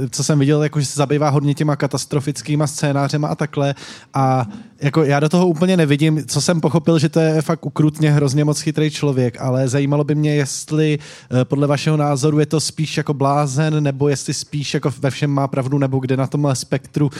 uh, 0.00 0.06
co 0.10 0.24
jsem 0.24 0.38
viděl, 0.38 0.62
jako, 0.62 0.80
že 0.80 0.86
se 0.86 0.96
zabývá 0.96 1.28
hodně 1.28 1.54
těma 1.54 1.76
katastrofickými 1.76 2.64
scénářema 2.66 3.28
a 3.28 3.34
takhle. 3.34 3.74
A 4.14 4.46
jako 4.80 5.04
já 5.04 5.20
do 5.20 5.28
toho 5.28 5.46
úplně 5.46 5.76
nevidím, 5.76 6.24
co 6.26 6.40
jsem 6.40 6.60
pochopil, 6.60 6.98
že 6.98 7.08
to 7.08 7.20
je 7.20 7.42
fakt 7.42 7.66
ukrutně 7.66 8.12
hrozně 8.12 8.44
moc 8.44 8.60
chytrý 8.60 8.90
člověk, 8.90 9.40
ale 9.40 9.68
zajímalo 9.68 10.04
by 10.04 10.14
mě, 10.14 10.34
jestli 10.34 10.98
uh, 10.98 11.44
podle 11.44 11.66
vašeho 11.66 11.96
názoru 11.96 12.38
je 12.38 12.46
to 12.46 12.60
spíš 12.60 12.96
jako 12.96 13.14
blázen, 13.14 13.82
nebo 13.82 14.08
jestli 14.08 14.34
spíš 14.34 14.74
jako 14.74 14.92
ve 14.98 15.10
všem 15.10 15.30
má 15.30 15.48
pravdu, 15.48 15.78
nebo 15.78 15.98
kde 15.98 16.16
na 16.16 16.26
tomhle 16.26 16.56
spektru 16.56 17.06
uh, 17.06 17.12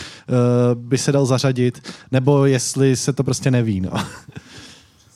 by 0.75 0.99
se 0.99 1.13
dal 1.13 1.27
zařadit, 1.27 1.89
nebo 2.13 2.47
jestli 2.47 2.97
se 2.97 3.13
to 3.13 3.25
prostě 3.25 3.51
neví. 3.51 3.81
No. 3.81 3.91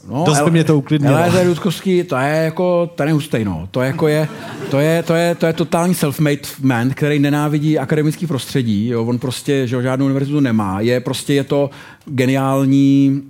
No, 0.09 0.25
Dost 0.27 0.43
by 0.43 0.51
mě 0.51 0.65
to 0.65 0.79
uklidnilo. 0.79 1.17
Eliezer 1.17 1.47
Rudkovský, 1.47 2.03
to 2.03 2.17
je 2.17 2.45
jako, 2.45 2.91
ten 2.95 3.09
je 3.09 3.15
hustej, 3.15 3.45
no. 3.45 3.69
To, 3.71 3.83
jako 3.83 4.09
je, 4.09 4.29
to, 4.71 4.81
je, 4.81 5.03
to, 5.03 5.15
je, 5.15 5.35
to 5.35 5.47
je 5.47 5.53
totální 5.53 5.95
self-made 5.95 6.49
man, 6.63 6.91
který 6.91 7.19
nenávidí 7.19 7.79
akademický 7.79 8.27
prostředí. 8.27 8.89
Jo. 8.89 9.05
On 9.05 9.19
prostě 9.19 9.67
že 9.67 9.83
žádnou 9.83 10.07
univerzitu 10.07 10.41
nemá. 10.41 10.81
Je 10.81 11.01
prostě 11.01 11.35
je 11.35 11.45
to 11.45 11.71
geniální 12.07 13.23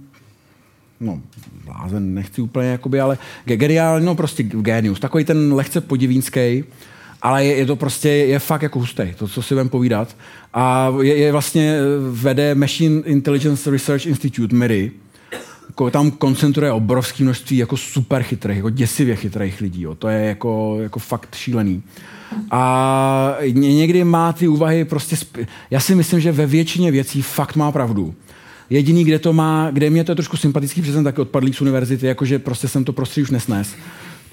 no, 1.00 1.20
blázen, 1.64 2.14
nechci 2.14 2.40
úplně, 2.40 2.68
jakoby, 2.68 3.00
ale 3.00 3.18
geniální, 3.44 4.06
no 4.06 4.14
prostě 4.14 4.42
genius. 4.42 5.00
Takový 5.00 5.24
ten 5.24 5.54
lehce 5.54 5.80
podivínský, 5.80 6.64
ale 7.22 7.44
je, 7.44 7.56
je, 7.56 7.66
to 7.66 7.76
prostě, 7.76 8.08
je 8.08 8.38
fakt 8.38 8.62
jako 8.62 8.78
hustý, 8.78 9.02
to, 9.16 9.28
co 9.28 9.42
si 9.42 9.54
budeme 9.54 9.70
povídat. 9.70 10.16
A 10.54 10.92
je, 11.02 11.16
je 11.16 11.32
vlastně, 11.32 11.78
vede 12.10 12.54
Machine 12.54 13.02
Intelligence 13.04 13.70
Research 13.70 14.06
Institute, 14.06 14.56
MIRI, 14.56 14.92
jako 15.68 15.90
tam 15.90 16.10
koncentruje 16.10 16.72
obrovské 16.72 17.24
množství 17.24 17.56
jako 17.56 17.76
super 17.76 18.22
chytrých, 18.22 18.56
jako 18.56 18.70
děsivě 18.70 19.16
chytrých 19.16 19.60
lidí. 19.60 19.82
Jo. 19.82 19.94
To 19.94 20.08
je 20.08 20.26
jako, 20.26 20.76
jako 20.80 20.98
fakt 20.98 21.34
šílený. 21.34 21.82
A 22.50 23.36
někdy 23.52 24.04
má 24.04 24.32
ty 24.32 24.48
úvahy 24.48 24.84
prostě... 24.84 25.16
Sp- 25.16 25.46
Já 25.70 25.80
si 25.80 25.94
myslím, 25.94 26.20
že 26.20 26.32
ve 26.32 26.46
většině 26.46 26.90
věcí 26.90 27.22
fakt 27.22 27.56
má 27.56 27.72
pravdu. 27.72 28.14
Jediný, 28.70 29.04
kde 29.04 29.18
to 29.18 29.32
má, 29.32 29.70
kde 29.70 29.90
mě 29.90 30.04
to 30.04 30.12
je 30.12 30.16
trošku 30.16 30.36
sympatický, 30.36 30.80
protože 30.80 30.92
jsem 30.92 31.04
taky 31.04 31.20
odpadlý 31.20 31.52
z 31.52 31.60
univerzity, 31.60 32.06
jakože 32.06 32.38
prostě 32.38 32.68
jsem 32.68 32.84
to 32.84 32.92
prostředí 32.92 33.22
už 33.22 33.30
nesnes, 33.30 33.74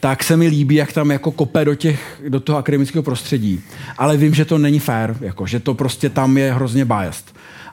tak 0.02 0.24
se 0.24 0.38
mi 0.38 0.48
líbí, 0.48 0.76
jak 0.76 0.94
tam 0.94 1.12
jako 1.12 1.32
kope 1.32 1.66
do, 1.66 1.76
těch, 1.76 2.22
do 2.30 2.40
toho 2.40 2.58
akademického 2.58 3.04
prostředí. 3.04 3.62
Ale 3.98 4.18
vím, 4.18 4.34
že 4.34 4.46
to 4.46 4.58
není 4.58 4.80
fair, 4.80 5.16
jako, 5.22 5.48
že 5.48 5.60
to 5.60 5.74
prostě 5.74 6.10
tam 6.10 6.38
je 6.38 6.54
hrozně 6.54 6.86
biased 6.86 7.26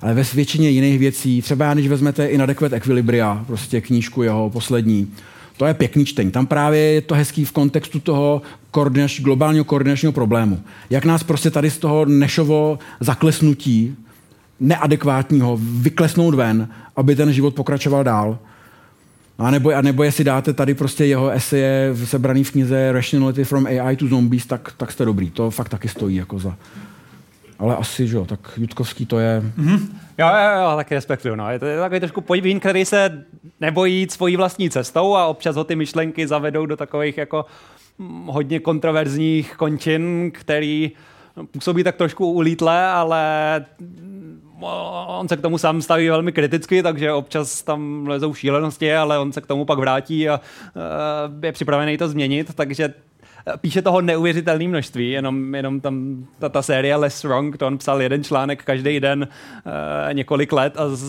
ale 0.03 0.15
ve 0.15 0.23
většině 0.35 0.71
jiných 0.71 0.99
věcí, 0.99 1.43
třeba 1.43 1.75
když 1.75 1.89
vezmete 1.89 2.27
Inadequate 2.27 2.77
Equilibria, 2.77 3.45
prostě 3.47 3.81
knížku 3.81 4.23
jeho 4.23 4.51
poslední, 4.51 5.13
to 5.57 5.67
je 5.67 5.75
pěkný 5.75 6.05
čtení. 6.05 6.31
Tam 6.31 6.47
právě 6.47 6.81
je 6.81 7.01
to 7.01 7.15
hezký 7.15 7.45
v 7.45 7.53
kontextu 7.53 8.01
toho 8.01 8.43
koordinač, 8.71 9.21
globálního 9.21 9.65
koordinačního 9.65 10.13
problému. 10.13 10.61
Jak 10.91 11.05
nás 11.05 11.23
prostě 11.23 11.51
tady 11.51 11.71
z 11.71 11.79
toho 11.79 12.05
nešovo 12.05 12.79
zaklesnutí 13.01 13.97
neadekvátního 14.61 15.59
vyklesnout 15.61 16.35
ven, 16.35 16.69
aby 16.97 17.17
ten 17.17 17.33
život 17.33 17.55
pokračoval 17.55 18.05
dál. 18.05 18.39
A 19.39 19.51
nebo, 19.51 19.75
a 19.75 19.83
nebo 19.83 20.03
jestli 20.03 20.25
dáte 20.25 20.53
tady 20.53 20.75
prostě 20.75 21.05
jeho 21.05 21.31
eseje 21.31 21.95
sebraný 22.05 22.45
v 22.45 22.51
knize 22.51 22.93
Rationality 22.93 23.45
from 23.45 23.67
AI 23.67 23.97
to 23.97 24.07
Zombies, 24.07 24.47
tak, 24.47 24.73
tak 24.77 24.93
jste 24.93 25.05
dobrý. 25.05 25.31
To 25.31 25.51
fakt 25.51 25.69
taky 25.69 25.89
stojí 25.89 26.17
jako 26.17 26.39
za, 26.39 26.57
ale 27.59 27.77
asi, 27.77 28.09
že 28.09 28.17
jo, 28.17 28.25
tak 28.25 28.41
Jutkovský 28.57 29.07
to 29.07 29.19
je... 29.19 29.43
Mm-hmm. 29.59 29.81
Jo, 30.19 30.27
jo, 30.27 30.61
jo, 30.63 30.77
taky 30.77 30.95
respektuju. 30.95 31.35
No. 31.35 31.51
Je 31.51 31.59
to 31.59 31.67
takový 31.81 32.01
trošku 32.01 32.21
podívín, 32.21 32.61
který 32.61 32.85
se 32.85 33.25
nebojí 33.61 34.07
svojí 34.11 34.37
vlastní 34.37 34.71
cestou 34.71 35.17
a 35.17 35.27
občas 35.27 35.57
ho 35.57 35.65
ty 35.65 35.77
myšlenky 35.77 36.27
zavedou 36.27 36.67
do 36.67 36.77
takových 36.77 37.19
jako 37.19 37.45
hodně 38.27 38.61
kontroverzních 38.61 39.57
končin, 39.57 40.31
který 40.35 40.93
působí 41.51 41.85
tak 41.85 41.97
trošku 41.97 42.33
ulítle, 42.33 42.87
ale 42.87 43.65
on 45.07 45.29
se 45.29 45.37
k 45.37 45.41
tomu 45.41 45.59
sám 45.59 45.83
staví 45.83 46.09
velmi 46.09 46.33
kriticky, 46.33 46.83
takže 46.83 47.13
občas 47.13 47.63
tam 47.63 48.07
lezou 48.07 48.35
šílenosti, 48.35 48.95
ale 48.95 49.19
on 49.19 49.33
se 49.33 49.41
k 49.41 49.47
tomu 49.47 49.65
pak 49.65 49.79
vrátí 49.79 50.29
a 50.29 50.41
je 51.43 51.53
připravený 51.53 51.99
to 51.99 52.09
změnit, 52.09 52.55
takže 52.55 52.95
píše 53.61 53.83
toho 53.83 54.01
neuvěřitelné 54.01 54.69
množství, 54.69 55.11
jenom, 55.11 55.55
jenom 55.55 55.81
tam 55.81 56.27
ta, 56.39 56.49
ta 56.49 56.63
série 56.63 56.97
Less 56.97 57.25
Wrong, 57.25 57.57
to 57.57 57.67
on 57.67 57.79
psal 57.79 58.03
jeden 58.03 58.25
článek 58.25 58.65
každý 58.65 59.01
den 59.01 59.29
uh, 59.29 60.15
několik 60.15 60.53
let 60.53 60.77
a 60.77 60.89
z, 60.89 61.01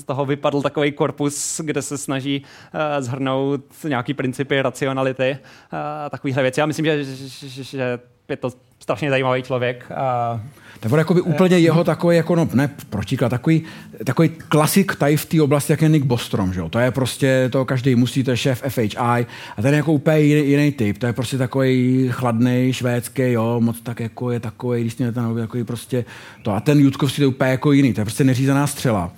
z 0.00 0.04
toho 0.04 0.26
vypadl 0.26 0.62
takový 0.62 0.92
korpus, 0.92 1.60
kde 1.64 1.82
se 1.82 1.98
snaží 1.98 2.42
uh, 2.74 2.80
zhrnout 3.02 3.60
nějaký 3.88 4.14
principy 4.14 4.62
racionality, 4.62 5.38
uh, 5.72 5.78
takovýhle 6.10 6.42
věci. 6.42 6.60
Já 6.60 6.66
myslím, 6.66 6.84
že, 6.84 7.04
že, 7.04 7.64
že 7.64 7.98
je 8.28 8.36
to 8.36 8.50
strašně 8.78 9.10
zajímavý 9.10 9.42
člověk. 9.42 9.90
A 9.94 10.40
tak 10.80 10.92
on 10.92 10.98
jako 10.98 11.14
by 11.14 11.20
úplně 11.20 11.58
jeho 11.58 11.84
takový, 11.84 12.16
jako 12.16 12.36
no, 12.36 12.48
ne 12.54 12.70
protiklad, 12.90 13.28
takový, 13.28 13.62
takový 14.04 14.28
klasik 14.28 14.96
tady 14.96 15.16
v 15.16 15.24
té 15.24 15.42
oblasti, 15.42 15.72
jak 15.72 15.82
je 15.82 15.88
Nick 15.88 16.06
Bostrom, 16.06 16.52
že 16.52 16.60
jo? 16.60 16.68
To 16.68 16.78
je 16.78 16.90
prostě, 16.90 17.48
to 17.52 17.64
každý 17.64 17.94
musí, 17.94 18.24
to 18.24 18.30
je 18.30 18.36
šéf 18.36 18.62
FHI 18.68 18.96
a 18.96 19.26
ten 19.62 19.74
je 19.74 19.76
jako 19.76 19.92
úplně 19.92 20.18
jiný, 20.20 20.50
jiný 20.50 20.72
typ, 20.72 20.98
to 20.98 21.06
je 21.06 21.12
prostě 21.12 21.38
takový 21.38 22.08
chladný, 22.10 22.72
švédský, 22.72 23.22
jo, 23.22 23.60
moc 23.60 23.80
tak 23.80 24.00
jako 24.00 24.30
je 24.30 24.40
takový, 24.40 24.80
když 24.80 24.94
ten 24.94 25.14
takový 25.14 25.64
prostě 25.64 26.04
to. 26.42 26.52
A 26.52 26.60
ten 26.60 26.80
Jutkovský 26.80 27.16
to 27.16 27.22
je 27.22 27.26
úplně 27.26 27.50
jako 27.50 27.72
jiný, 27.72 27.92
to 27.94 28.00
je 28.00 28.04
prostě 28.04 28.24
neřízená 28.24 28.66
střela. 28.66 29.12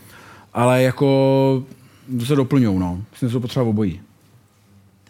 Ale 0.55 0.83
jako 0.83 1.65
to 2.19 2.25
se 2.25 2.37
doplňují, 2.37 2.79
no. 2.79 3.03
Myslím, 3.13 3.29
že 3.29 3.33
to 3.33 3.41
potřeba 3.41 3.65
obojí. 3.65 4.01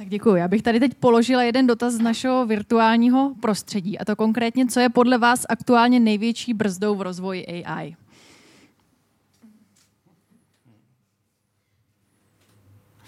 Tak 0.02 0.08
děkuji. 0.08 0.34
Já 0.34 0.48
bych 0.48 0.62
tady 0.62 0.80
teď 0.80 0.94
položila 0.94 1.42
jeden 1.42 1.66
dotaz 1.66 1.94
z 1.94 2.00
našeho 2.00 2.46
virtuálního 2.46 3.32
prostředí. 3.40 3.98
A 3.98 4.04
to 4.04 4.16
konkrétně, 4.16 4.66
co 4.66 4.80
je 4.80 4.88
podle 4.88 5.18
vás 5.18 5.46
aktuálně 5.48 6.00
největší 6.00 6.54
brzdou 6.54 6.94
v 6.94 7.02
rozvoji 7.02 7.46
AI? 7.46 7.96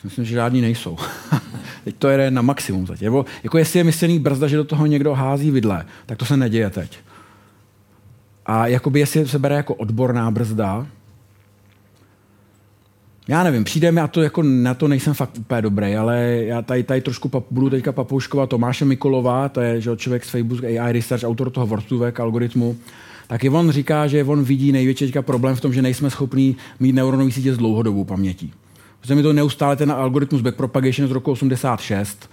Myslím, 0.05 0.25
že 0.25 0.35
žádní 0.35 0.61
nejsou. 0.61 0.97
teď 1.85 1.97
to 1.97 2.09
jede 2.09 2.31
na 2.31 2.43
maximum 2.43 2.87
teď. 2.87 3.03
Jako, 3.03 3.25
jako 3.43 3.59
jestli 3.59 3.79
je 3.79 3.85
myslený 3.85 4.19
brzda, 4.19 4.49
že 4.49 4.57
do 4.57 4.65
toho 4.65 4.87
někdo 4.87 5.15
hází 5.15 5.51
vidle, 5.51 5.87
tak 6.07 6.19
to 6.19 6.25
se 6.25 6.37
neděje 6.37 6.71
teď. 6.71 6.99
A 8.47 8.67
jakoby 8.67 9.01
jestli 9.01 9.29
se 9.29 9.39
bere 9.39 9.55
jako 9.55 9.75
odborná 9.75 10.31
brzda, 10.31 10.87
já 13.29 13.45
nevím, 13.45 13.65
přijde 13.65 13.93
mi, 13.93 14.01
a 14.01 14.07
to 14.07 14.23
jako 14.23 14.43
na 14.43 14.75
to 14.75 14.89
nejsem 14.89 15.15
fakt 15.15 15.39
úplně 15.39 15.63
dobrý, 15.63 15.97
ale 15.97 16.23
já 16.45 16.63
tady, 16.63 16.83
tady 16.83 17.01
trošku 17.01 17.29
pap, 17.29 17.45
budu 17.51 17.71
teďka 17.71 17.93
papouškovat 17.93 18.51
Tomáše 18.51 18.85
Mikolová, 18.85 19.49
to 19.49 19.61
je 19.61 19.81
že 19.81 19.97
člověk 19.97 20.25
z 20.25 20.29
Facebook 20.29 20.65
AI 20.65 20.93
Research, 20.93 21.25
autor 21.25 21.51
toho 21.51 21.67
Wortuvek 21.67 22.21
algoritmu, 22.21 22.77
tak 23.27 23.45
i 23.45 23.49
on 23.49 23.71
říká, 23.71 24.07
že 24.07 24.25
on 24.25 24.45
vidí 24.45 24.73
největší 24.73 25.13
problém 25.21 25.57
v 25.57 25.61
tom, 25.61 25.73
že 25.73 25.83
nejsme 25.83 26.11
schopní 26.11 26.57
mít 26.81 26.93
neuronové 26.93 27.31
sítě 27.31 27.55
s 27.55 27.59
dlouhodobou 27.59 28.05
pamětí. 28.05 28.53
Protože 29.01 29.15
mi 29.15 29.23
to 29.23 29.33
neustále 29.33 29.77
ten 29.77 29.93
algoritmus 29.93 30.41
backpropagation 30.41 31.09
z 31.09 31.11
roku 31.13 31.31
86 31.31 32.31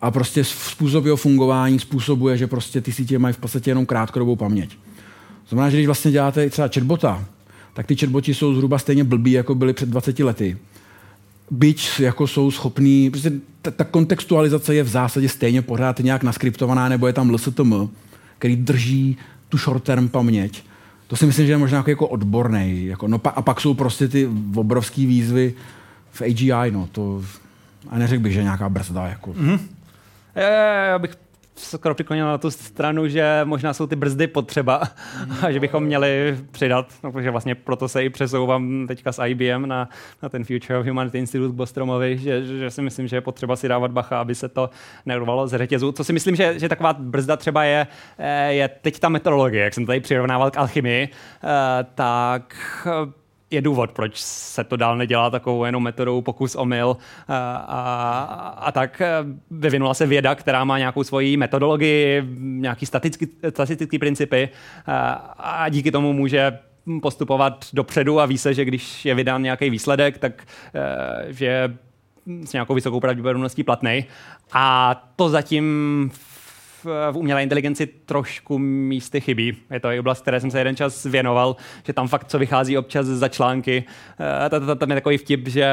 a 0.00 0.10
prostě 0.10 0.44
způsob 0.44 1.04
jeho 1.04 1.16
fungování 1.16 1.78
způsobuje, 1.78 2.36
že 2.36 2.46
prostě 2.46 2.80
ty 2.80 2.92
sítě 2.92 3.18
mají 3.18 3.34
v 3.34 3.38
podstatě 3.38 3.70
jenom 3.70 3.86
krátkodobou 3.86 4.36
paměť. 4.36 4.76
Znamená, 5.48 5.70
že 5.70 5.76
když 5.76 5.86
vlastně 5.86 6.10
děláte 6.10 6.50
třeba 6.50 6.68
chatbota, 6.74 7.24
tak 7.74 7.86
ty 7.86 7.96
chatboti 7.96 8.34
jsou 8.34 8.54
zhruba 8.54 8.78
stejně 8.78 9.04
blbí, 9.04 9.32
jako 9.32 9.54
byly 9.54 9.72
před 9.72 9.88
20 9.88 10.18
lety. 10.18 10.56
Byť 11.50 12.00
jako 12.00 12.26
jsou 12.26 12.50
schopní, 12.50 13.10
prostě 13.10 13.32
ta, 13.62 13.70
ta 13.70 13.84
kontextualizace 13.84 14.74
je 14.74 14.82
v 14.82 14.88
zásadě 14.88 15.28
stejně 15.28 15.62
pořád 15.62 15.98
nějak 15.98 16.22
naskriptovaná, 16.22 16.88
nebo 16.88 17.06
je 17.06 17.12
tam 17.12 17.30
LSTM, 17.30 17.88
který 18.38 18.56
drží 18.56 19.16
tu 19.48 19.58
short-term 19.58 20.08
paměť. 20.08 20.62
To 21.06 21.16
si 21.16 21.26
myslím, 21.26 21.46
že 21.46 21.52
je 21.52 21.58
možná 21.58 21.78
jako, 21.78 21.90
jako 21.90 22.08
odborný. 22.08 22.86
Jako, 22.86 23.08
no, 23.08 23.20
a 23.24 23.42
pak 23.42 23.60
jsou 23.60 23.74
prostě 23.74 24.08
ty 24.08 24.28
obrovské 24.54 25.06
výzvy 25.06 25.54
v 26.12 26.22
AGI, 26.22 26.70
no, 26.70 26.88
to, 26.92 27.22
a 27.88 27.98
neřekl 27.98 28.22
bych, 28.22 28.32
že 28.32 28.42
nějaká 28.42 28.68
brzda. 28.68 29.06
Jako. 29.06 29.32
Mm-hmm. 29.32 29.58
Já 30.90 30.98
bych 30.98 31.10
skoro 31.60 31.94
přiklonil 31.94 32.26
na 32.26 32.38
tu 32.38 32.50
stranu, 32.50 33.08
že 33.08 33.40
možná 33.44 33.74
jsou 33.74 33.86
ty 33.86 33.96
brzdy 33.96 34.26
potřeba 34.26 34.82
a 35.42 35.50
že 35.50 35.60
bychom 35.60 35.84
měli 35.84 36.38
přidat, 36.50 36.94
no, 37.04 37.12
protože 37.12 37.30
vlastně 37.30 37.54
proto 37.54 37.88
se 37.88 38.04
i 38.04 38.10
přesouvám 38.10 38.86
teďka 38.88 39.12
s 39.12 39.24
IBM 39.24 39.66
na, 39.66 39.88
na 40.22 40.28
ten 40.28 40.44
Future 40.44 40.78
of 40.78 40.86
Humanity 40.86 41.18
Institute 41.18 41.54
Bostromovi, 41.54 42.18
že, 42.18 42.44
že 42.44 42.70
si 42.70 42.82
myslím, 42.82 43.08
že 43.08 43.16
je 43.16 43.20
potřeba 43.20 43.56
si 43.56 43.68
dávat 43.68 43.90
bacha, 43.90 44.20
aby 44.20 44.34
se 44.34 44.48
to 44.48 44.70
nervalo 45.06 45.48
z 45.48 45.58
řetězu. 45.58 45.92
Co 45.92 46.04
si 46.04 46.12
myslím, 46.12 46.36
že, 46.36 46.58
že 46.58 46.68
taková 46.68 46.92
brzda 46.92 47.36
třeba 47.36 47.64
je, 47.64 47.86
eh, 48.18 48.52
je 48.52 48.68
teď 48.68 48.98
ta 48.98 49.08
metodologie, 49.08 49.64
jak 49.64 49.74
jsem 49.74 49.86
tady 49.86 50.00
přirovnával 50.00 50.50
k 50.50 50.56
alchymii, 50.56 51.08
eh, 51.08 51.86
tak 51.94 52.56
je 53.50 53.62
důvod, 53.62 53.92
proč 53.92 54.20
se 54.20 54.64
to 54.64 54.76
dál 54.76 54.96
nedělá 54.96 55.30
takovou 55.30 55.64
jenom 55.64 55.82
metodou 55.82 56.22
pokus 56.22 56.54
omyl 56.54 56.96
a, 57.28 57.54
a, 57.54 58.20
a 58.58 58.72
tak 58.72 59.02
vyvinula 59.50 59.94
se 59.94 60.06
věda, 60.06 60.34
která 60.34 60.64
má 60.64 60.78
nějakou 60.78 61.04
svoji 61.04 61.36
metodologii, 61.36 62.22
nějaký 62.38 62.86
statický, 62.86 63.28
statistický 63.50 63.98
principy 63.98 64.48
a, 64.86 65.10
a 65.38 65.68
díky 65.68 65.90
tomu 65.90 66.12
může 66.12 66.58
postupovat 67.02 67.66
dopředu 67.72 68.20
a 68.20 68.26
ví 68.26 68.38
se, 68.38 68.54
že 68.54 68.64
když 68.64 69.04
je 69.04 69.14
vydán 69.14 69.42
nějaký 69.42 69.70
výsledek, 69.70 70.18
tak 70.18 70.46
že 71.28 71.46
je 71.46 71.76
s 72.44 72.52
nějakou 72.52 72.74
vysokou 72.74 73.00
pravděpodobností 73.00 73.62
platný. 73.62 74.04
A 74.52 74.94
to 75.16 75.28
zatím 75.28 75.64
v 76.12 76.29
umělé 77.14 77.42
inteligenci 77.42 77.86
trošku 77.86 78.58
místy 78.58 79.20
chybí. 79.20 79.56
Je 79.70 79.80
to 79.80 79.88
i 79.88 79.98
oblast, 79.98 80.22
které 80.22 80.40
jsem 80.40 80.50
se 80.50 80.58
jeden 80.58 80.76
čas 80.76 81.04
věnoval, 81.04 81.56
že 81.84 81.92
tam 81.92 82.08
fakt 82.08 82.28
co 82.28 82.38
vychází 82.38 82.78
občas 82.78 83.06
za 83.06 83.28
články. 83.28 83.84
Eh, 84.46 84.76
tam 84.76 84.90
je 84.90 84.96
takový 84.96 85.18
vtip, 85.18 85.48
že 85.48 85.66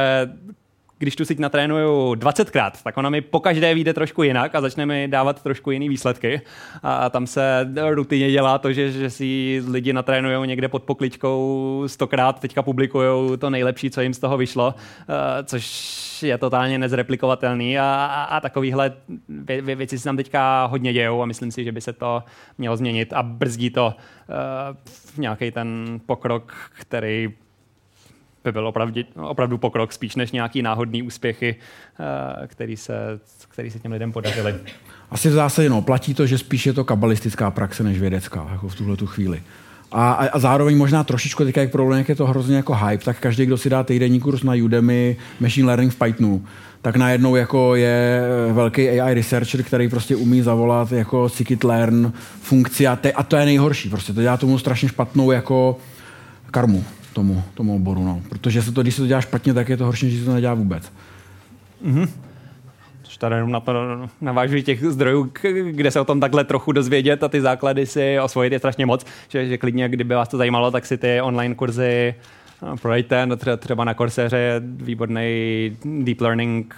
když 0.98 1.16
tu 1.16 1.26
síť 1.26 1.40
natrénuju 1.40 2.14
20krát, 2.14 2.72
tak 2.84 2.98
ona 2.98 3.10
mi 3.10 3.22
po 3.22 3.40
každé 3.40 3.74
vyjde 3.74 3.94
trošku 3.94 4.24
jinak 4.24 4.56
a 4.56 4.62
začne 4.62 4.86
mi 4.86 5.08
dávat 5.08 5.44
trošku 5.44 5.72
jiný 5.72 5.90
výsledky. 5.90 6.42
A 6.84 7.10
tam 7.10 7.28
se 7.28 7.70
rutině 7.90 8.32
dělá 8.32 8.58
to, 8.58 8.74
že, 8.74 8.92
že 8.92 9.10
si 9.10 9.62
lidi 9.68 9.94
natrénují 9.94 10.48
někde 10.48 10.68
pod 10.68 10.84
pokličkou 10.84 11.84
stokrát, 11.88 12.40
teďka 12.40 12.62
publikují 12.62 13.38
to 13.38 13.50
nejlepší, 13.50 13.90
co 13.90 14.02
jim 14.02 14.14
z 14.14 14.20
toho 14.20 14.38
vyšlo, 14.38 14.76
eh, 15.10 15.44
což 15.44 15.98
je 16.24 16.38
totálně 16.38 16.78
nezreplikovatelný 16.78 17.80
a, 17.80 17.84
a, 17.84 18.24
a 18.24 18.40
takovýhle 18.40 18.94
vě, 19.30 19.62
vě, 19.62 19.76
věci 19.76 19.98
se 19.98 20.04
tam 20.04 20.18
teďka 20.18 20.66
hodně 20.66 20.94
dějou 20.94 21.22
a 21.22 21.26
myslím 21.26 21.52
si, 21.52 21.64
že 21.64 21.72
by 21.72 21.82
se 21.82 21.94
to 21.94 22.24
mělo 22.58 22.78
změnit 22.78 23.14
a 23.14 23.24
brzdí 23.24 23.70
to 23.70 23.94
uh, 23.96 25.18
nějaký 25.18 25.52
ten 25.52 26.00
pokrok, 26.06 26.54
který 26.74 27.34
by 28.48 28.52
byl 28.52 28.68
opravdu, 28.68 29.02
opravdu 29.16 29.58
pokrok 29.58 29.94
spíš 29.94 30.16
než 30.16 30.32
nějaký 30.32 30.62
náhodný 30.62 31.04
úspěchy, 31.04 31.56
uh, 32.00 32.48
který 32.48 32.78
se, 32.78 33.20
který 33.48 33.72
se 33.72 33.80
těm 33.80 33.92
lidem 33.92 34.12
podařily. 34.12 34.56
Asi 35.12 35.30
v 35.30 35.32
zásadě 35.32 35.70
no, 35.70 35.82
platí 35.82 36.14
to, 36.14 36.26
že 36.26 36.38
spíš 36.38 36.66
je 36.66 36.74
to 36.74 36.84
kabalistická 36.84 37.52
praxe 37.52 37.84
než 37.84 38.00
vědecká, 38.00 38.48
jako 38.52 38.68
v 38.68 38.76
tuhle 38.76 38.98
tu 38.98 39.08
chvíli. 39.08 39.42
A, 39.92 40.12
a, 40.12 40.40
zároveň 40.40 40.78
možná 40.78 41.04
trošičku 41.04 41.44
teďka, 41.44 41.62
jak 41.62 41.72
problém, 41.72 41.98
jak 41.98 42.10
je 42.10 42.16
to 42.16 42.26
hrozně 42.28 42.56
jako 42.56 42.76
hype, 42.76 43.06
tak 43.06 43.20
každý, 43.20 43.46
kdo 43.46 43.58
si 43.58 43.70
dá 43.70 43.84
týdenní 43.84 44.20
kurz 44.20 44.44
na 44.44 44.54
Udemy, 44.64 45.18
Machine 45.40 45.68
Learning 45.68 45.94
v 45.94 45.96
Pythonu, 45.96 46.46
tak 46.82 46.96
najednou 46.96 47.36
jako 47.36 47.76
je 47.76 48.22
velký 48.52 48.90
AI 48.90 49.14
researcher, 49.14 49.64
který 49.64 49.90
prostě 49.90 50.16
umí 50.16 50.42
zavolat 50.42 50.92
jako 50.92 51.26
scikit-learn 51.26 52.12
funkci 52.42 52.88
a, 52.88 52.96
te, 52.96 53.12
a 53.12 53.24
to 53.24 53.36
je 53.36 53.46
nejhorší. 53.46 53.90
Prostě 53.90 54.14
to 54.14 54.22
dělá 54.22 54.38
tomu 54.38 54.60
strašně 54.60 54.90
špatnou 54.90 55.32
jako 55.32 55.78
karmu 56.52 56.86
tomu, 57.18 57.44
tomu 57.54 57.76
oboru. 57.76 58.04
No. 58.04 58.22
Protože 58.30 58.62
se 58.62 58.72
to, 58.72 58.82
když 58.82 58.96
se 58.96 59.02
to 59.02 59.08
dělá 59.08 59.22
špatně, 59.22 59.54
tak 59.54 59.70
je 59.70 59.78
to 59.78 59.86
horší, 59.86 60.06
než 60.06 60.14
když 60.14 60.24
se 60.24 60.30
to 60.30 60.34
nedělá 60.34 60.54
vůbec. 60.54 60.92
Mm-hmm 61.86 62.08
tady 63.18 63.36
jenom 63.36 63.52
na 63.52 63.60
to 63.60 63.74
navážuji 64.22 64.64
těch 64.64 64.84
zdrojů, 64.84 65.32
kde 65.72 65.92
se 65.92 66.00
o 66.00 66.06
tom 66.06 66.20
takhle 66.20 66.44
trochu 66.44 66.72
dozvědět 66.72 67.24
a 67.24 67.28
ty 67.28 67.42
základy 67.42 67.86
si 67.86 68.20
osvojit 68.20 68.54
je 68.54 68.60
strašně 68.60 68.86
moc, 68.86 69.06
že, 69.28 69.48
že 69.48 69.58
klidně, 69.58 69.90
kdyby 69.90 70.16
vás 70.16 70.30
to 70.30 70.38
zajímalo, 70.38 70.72
tak 70.72 70.86
si 70.86 70.98
ty 70.98 71.22
online 71.22 71.56
kurzy 71.56 72.16
no, 72.62 72.78
projďte, 72.78 73.26
no, 73.26 73.36
třeba 73.58 73.84
na 73.84 73.94
Coursera 73.94 74.38
je 74.38 74.62
výborný 74.66 75.78
deep 75.86 76.22
learning 76.22 76.76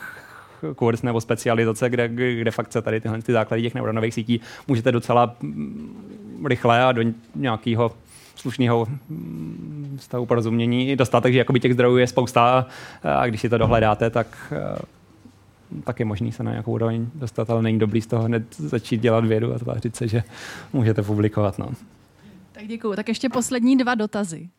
kurz 0.75 1.01
nebo 1.01 1.21
specializace, 1.21 1.89
kde, 1.89 2.07
kde 2.07 2.51
fakt 2.51 2.71
se 2.71 2.81
tady 2.81 3.01
tyhle 3.01 3.21
ty 3.21 3.31
základy 3.31 3.63
těch 3.63 3.75
neuronových 3.75 4.13
sítí 4.13 4.41
můžete 4.67 4.91
docela 4.91 5.35
mm, 5.41 6.45
rychle 6.47 6.83
a 6.83 6.91
do 6.91 7.01
nějakého 7.35 7.91
slušného 8.39 8.87
mm, 9.09 9.97
stavu 10.01 10.25
porozumění 10.25 10.95
dostat, 10.95 11.21
takže 11.21 11.39
jakoby 11.39 11.59
těch 11.59 11.73
zdrojů 11.73 11.97
je 11.97 12.07
spousta 12.07 12.67
a 13.03 13.27
když 13.27 13.41
si 13.41 13.49
to 13.49 13.57
dohledáte, 13.57 14.09
tak 14.09 14.53
tak 15.83 15.99
je 15.99 16.05
možný 16.05 16.31
se 16.31 16.43
na 16.43 16.51
nějakou 16.51 16.71
úroveň 16.71 17.07
dostat, 17.15 17.49
ale 17.49 17.61
není 17.61 17.79
dobrý 17.79 18.01
z 18.01 18.07
toho 18.07 18.23
hned 18.23 18.43
začít 18.57 19.01
dělat 19.01 19.25
vědu 19.25 19.53
a 19.53 19.59
tvářit 19.59 19.95
se, 19.95 20.07
že 20.07 20.23
můžete 20.73 21.03
publikovat. 21.03 21.59
No. 21.59 21.69
Tak 22.51 22.67
děkuju. 22.67 22.95
Tak 22.95 23.07
ještě 23.07 23.29
poslední 23.29 23.77
dva 23.77 23.95
dotazy. 23.95 24.49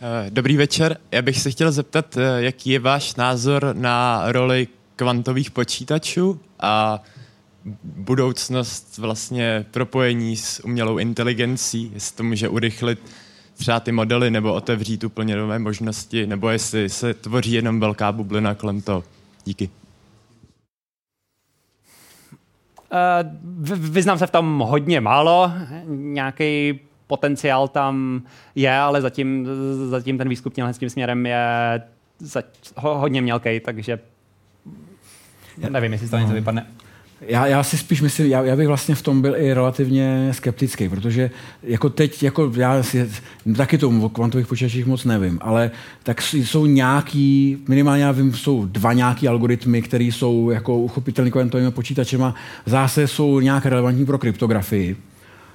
Eh, 0.00 0.30
dobrý 0.30 0.56
večer. 0.56 0.98
Já 1.12 1.22
bych 1.22 1.40
se 1.40 1.50
chtěl 1.50 1.72
zeptat, 1.72 2.16
eh, 2.16 2.42
jaký 2.42 2.70
je 2.70 2.78
váš 2.78 3.14
názor 3.14 3.76
na 3.76 4.22
roli 4.32 4.68
kvantových 4.96 5.50
počítačů 5.50 6.40
a 6.60 7.02
budoucnost 7.82 8.98
vlastně 8.98 9.66
propojení 9.70 10.36
s 10.36 10.64
umělou 10.64 10.98
inteligencí, 10.98 11.90
jestli 11.94 12.16
to 12.16 12.24
může 12.24 12.48
urychlit 12.48 12.98
třeba 13.58 13.80
ty 13.80 13.92
modely 13.92 14.30
nebo 14.30 14.54
otevřít 14.54 15.04
úplně 15.04 15.36
nové 15.36 15.58
možnosti, 15.58 16.26
nebo 16.26 16.48
jestli 16.48 16.88
se 16.88 17.14
tvoří 17.14 17.52
jenom 17.52 17.80
velká 17.80 18.12
bublina 18.12 18.54
kolem 18.54 18.80
toho. 18.80 19.04
Díky. 19.44 19.70
Uh, 22.92 23.76
vyznám 23.76 24.18
se 24.18 24.26
v 24.26 24.30
tom 24.30 24.58
hodně 24.58 25.00
málo. 25.00 25.52
Nějaký 25.88 26.80
potenciál 27.06 27.68
tam 27.68 28.22
je, 28.54 28.78
ale 28.78 29.00
zatím, 29.00 29.48
zatím 29.88 30.18
ten 30.18 30.28
výzkum 30.28 30.52
s 30.72 30.78
tím 30.78 30.90
směrem 30.90 31.26
je 31.26 31.82
hodně 32.76 33.22
mělký, 33.22 33.60
takže 33.60 33.98
nevím, 35.70 35.92
jestli 35.92 36.06
z 36.06 36.10
toho 36.10 36.20
něco 36.22 36.34
vypadne. 36.34 36.66
Já, 37.20 37.46
já 37.46 37.62
si 37.62 37.78
spíš 37.78 38.00
myslím, 38.00 38.26
já, 38.26 38.42
já 38.42 38.56
bych 38.56 38.66
vlastně 38.66 38.94
v 38.94 39.02
tom 39.02 39.22
byl 39.22 39.36
i 39.36 39.54
relativně 39.54 40.28
skeptický, 40.32 40.88
protože 40.88 41.30
jako 41.62 41.90
teď, 41.90 42.22
jako 42.22 42.52
já 42.56 42.82
si, 42.82 43.10
taky 43.56 43.78
tomu 43.78 44.04
o 44.04 44.08
kvantových 44.08 44.46
počítačích 44.46 44.86
moc 44.86 45.04
nevím, 45.04 45.38
ale 45.42 45.70
tak 46.02 46.22
jsou 46.22 46.66
nějaký, 46.66 47.58
minimálně 47.68 48.04
já 48.04 48.12
vím, 48.12 48.34
jsou 48.34 48.64
dva 48.64 48.92
nějaký 48.92 49.28
algoritmy, 49.28 49.82
které 49.82 50.04
jsou 50.04 50.50
jako 50.50 50.78
uchopitelné 50.78 51.30
kvantovými 51.30 51.70
počítačema, 51.70 52.34
zase 52.66 53.06
jsou 53.06 53.40
nějak 53.40 53.66
relevantní 53.66 54.06
pro 54.06 54.18
kryptografii. 54.18 54.96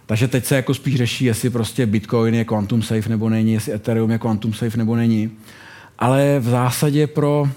Takže 0.06 0.28
teď 0.28 0.46
se 0.46 0.56
jako 0.56 0.74
spíš 0.74 0.96
řeší, 0.96 1.26
jestli 1.26 1.50
prostě 1.50 1.86
Bitcoin 1.86 2.36
je 2.36 2.46
quantum 2.46 2.82
safe 2.82 3.10
nebo 3.10 3.30
není, 3.30 3.54
jestli 3.54 3.74
Ethereum 3.74 4.12
je 4.12 4.18
quantum 4.18 4.54
safe 4.54 4.78
nebo 4.78 4.96
není. 4.96 5.32
Ale 6.00 6.40
v 6.40 6.50
zásadě 6.50 7.08
pro 7.08 7.50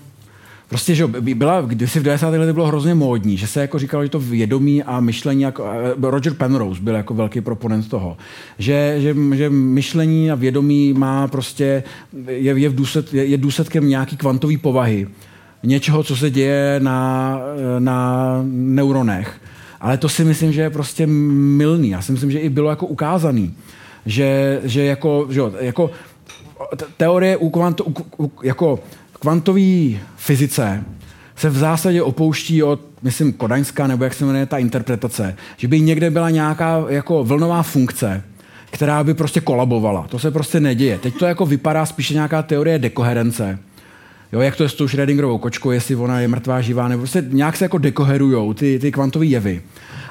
Prostě, 0.68 0.94
že 0.94 1.06
byla, 1.06 1.60
kdysi 1.60 2.00
v 2.00 2.02
90. 2.02 2.28
letech 2.28 2.54
bylo 2.54 2.66
hrozně 2.66 2.94
módní, 2.94 3.36
že 3.36 3.46
se 3.46 3.60
jako 3.60 3.78
říkalo, 3.78 4.02
že 4.02 4.08
to 4.08 4.20
vědomí 4.20 4.82
a 4.82 5.00
myšlení, 5.00 5.42
jako, 5.42 5.66
Roger 6.00 6.34
Penrose 6.34 6.82
byl 6.82 6.94
jako 6.94 7.14
velký 7.14 7.40
proponent 7.40 7.88
toho, 7.88 8.16
že, 8.58 8.96
že, 8.98 9.16
že 9.34 9.50
myšlení 9.50 10.30
a 10.30 10.34
vědomí 10.34 10.92
má 10.92 11.28
prostě, 11.28 11.82
je, 12.28 12.58
je, 12.58 12.68
v 12.68 12.74
důsled, 12.74 13.14
je, 13.14 13.24
je 13.24 13.38
důsledkem 13.38 13.88
nějaký 13.88 14.16
kvantový 14.16 14.56
povahy, 14.56 15.06
něčeho, 15.62 16.02
co 16.02 16.16
se 16.16 16.30
děje 16.30 16.80
na, 16.82 17.38
na 17.78 18.40
neuronech. 18.50 19.40
Ale 19.80 19.98
to 19.98 20.08
si 20.08 20.24
myslím, 20.24 20.52
že 20.52 20.60
je 20.60 20.70
prostě 20.70 21.06
milný. 21.06 21.90
Já 21.90 22.02
si 22.02 22.12
myslím, 22.12 22.30
že 22.30 22.38
i 22.38 22.48
bylo 22.48 22.70
jako 22.70 22.86
ukázaný, 22.86 23.54
že, 24.06 24.60
že 24.64 24.84
jako, 24.84 25.26
že 25.30 25.40
jako 25.60 25.90
teorie 26.96 27.36
u 27.36 27.50
kvantu, 27.50 27.84
u, 27.84 28.24
u, 28.24 28.32
jako 28.42 28.78
kvantové 29.16 29.98
fyzice 30.16 30.84
se 31.36 31.50
v 31.50 31.56
zásadě 31.56 32.02
opouští 32.02 32.62
od, 32.62 32.80
myslím, 33.02 33.32
kodaňská, 33.32 33.86
nebo 33.86 34.04
jak 34.04 34.14
se 34.14 34.24
jmenuje 34.24 34.46
ta 34.46 34.58
interpretace, 34.58 35.36
že 35.56 35.68
by 35.68 35.80
někde 35.80 36.10
byla 36.10 36.30
nějaká 36.30 36.84
jako 36.88 37.24
vlnová 37.24 37.62
funkce, 37.62 38.22
která 38.70 39.04
by 39.04 39.14
prostě 39.14 39.40
kolabovala. 39.40 40.06
To 40.08 40.18
se 40.18 40.30
prostě 40.30 40.60
neděje. 40.60 40.98
Teď 40.98 41.18
to 41.18 41.26
jako 41.26 41.46
vypadá 41.46 41.86
spíše 41.86 42.14
nějaká 42.14 42.42
teorie 42.42 42.78
dekoherence. 42.78 43.58
Jo, 44.32 44.40
jak 44.40 44.56
to 44.56 44.62
je 44.62 44.68
s 44.68 44.74
tou 44.74 44.86
Schrödingerovou 44.86 45.38
kočkou, 45.38 45.70
jestli 45.70 45.96
ona 45.96 46.20
je 46.20 46.28
mrtvá, 46.28 46.60
živá, 46.60 46.88
nebo 46.88 47.00
prostě 47.00 47.24
nějak 47.28 47.56
se 47.56 47.64
jako 47.64 47.78
dekoherujou 47.78 48.54
ty, 48.54 48.78
ty 48.78 48.92
kvantové 48.92 49.26
jevy. 49.26 49.62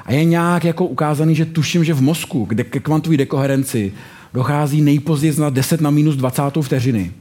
A 0.06 0.12
je 0.12 0.24
nějak 0.24 0.64
jako 0.64 0.86
ukázaný, 0.86 1.34
že 1.34 1.44
tuším, 1.44 1.84
že 1.84 1.94
v 1.94 2.02
mozku, 2.02 2.44
kde 2.44 2.64
ke 2.64 2.80
kvantové 2.80 3.16
dekoherenci 3.16 3.92
dochází 4.34 4.80
nejpozději 4.82 5.40
na 5.40 5.50
10 5.50 5.80
na 5.80 5.90
minus 5.90 6.16
20 6.16 6.42
vteřiny. 6.62 7.12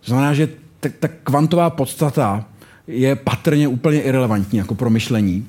To 0.00 0.06
znamená, 0.06 0.34
že 0.34 0.48
ta, 0.80 0.88
ta 1.00 1.08
kvantová 1.08 1.70
podstata 1.70 2.44
je 2.86 3.16
patrně 3.16 3.68
úplně 3.68 4.02
irrelevantní 4.02 4.58
jako 4.58 4.74
pro 4.74 4.90
myšlení. 4.90 5.46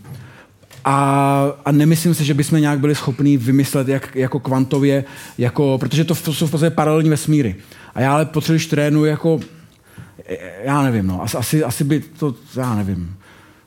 A, 0.85 1.45
a 1.65 1.72
nemyslím 1.72 2.14
si, 2.14 2.26
že 2.26 2.34
bychom 2.34 2.61
nějak 2.61 2.80
byli 2.80 2.95
schopni 2.95 3.38
vymyslet 3.38 3.88
jak, 3.88 4.15
jako 4.15 4.39
kvantově, 4.39 5.03
jako, 5.38 5.77
protože 5.77 6.03
to 6.03 6.15
jsou 6.15 6.47
v 6.47 6.51
podstatě 6.51 6.69
paralelní 6.69 7.10
vesmíry. 7.10 7.56
A 7.95 8.01
já 8.01 8.14
ale 8.14 8.26
potřebuji, 8.26 8.56
když 8.56 8.69
jako, 9.03 9.39
já 10.64 10.81
nevím, 10.81 11.07
no, 11.07 11.23
asi, 11.23 11.64
asi 11.64 11.84
by 11.84 11.99
to, 11.99 12.35
já 12.56 12.76
nevím, 12.76 13.15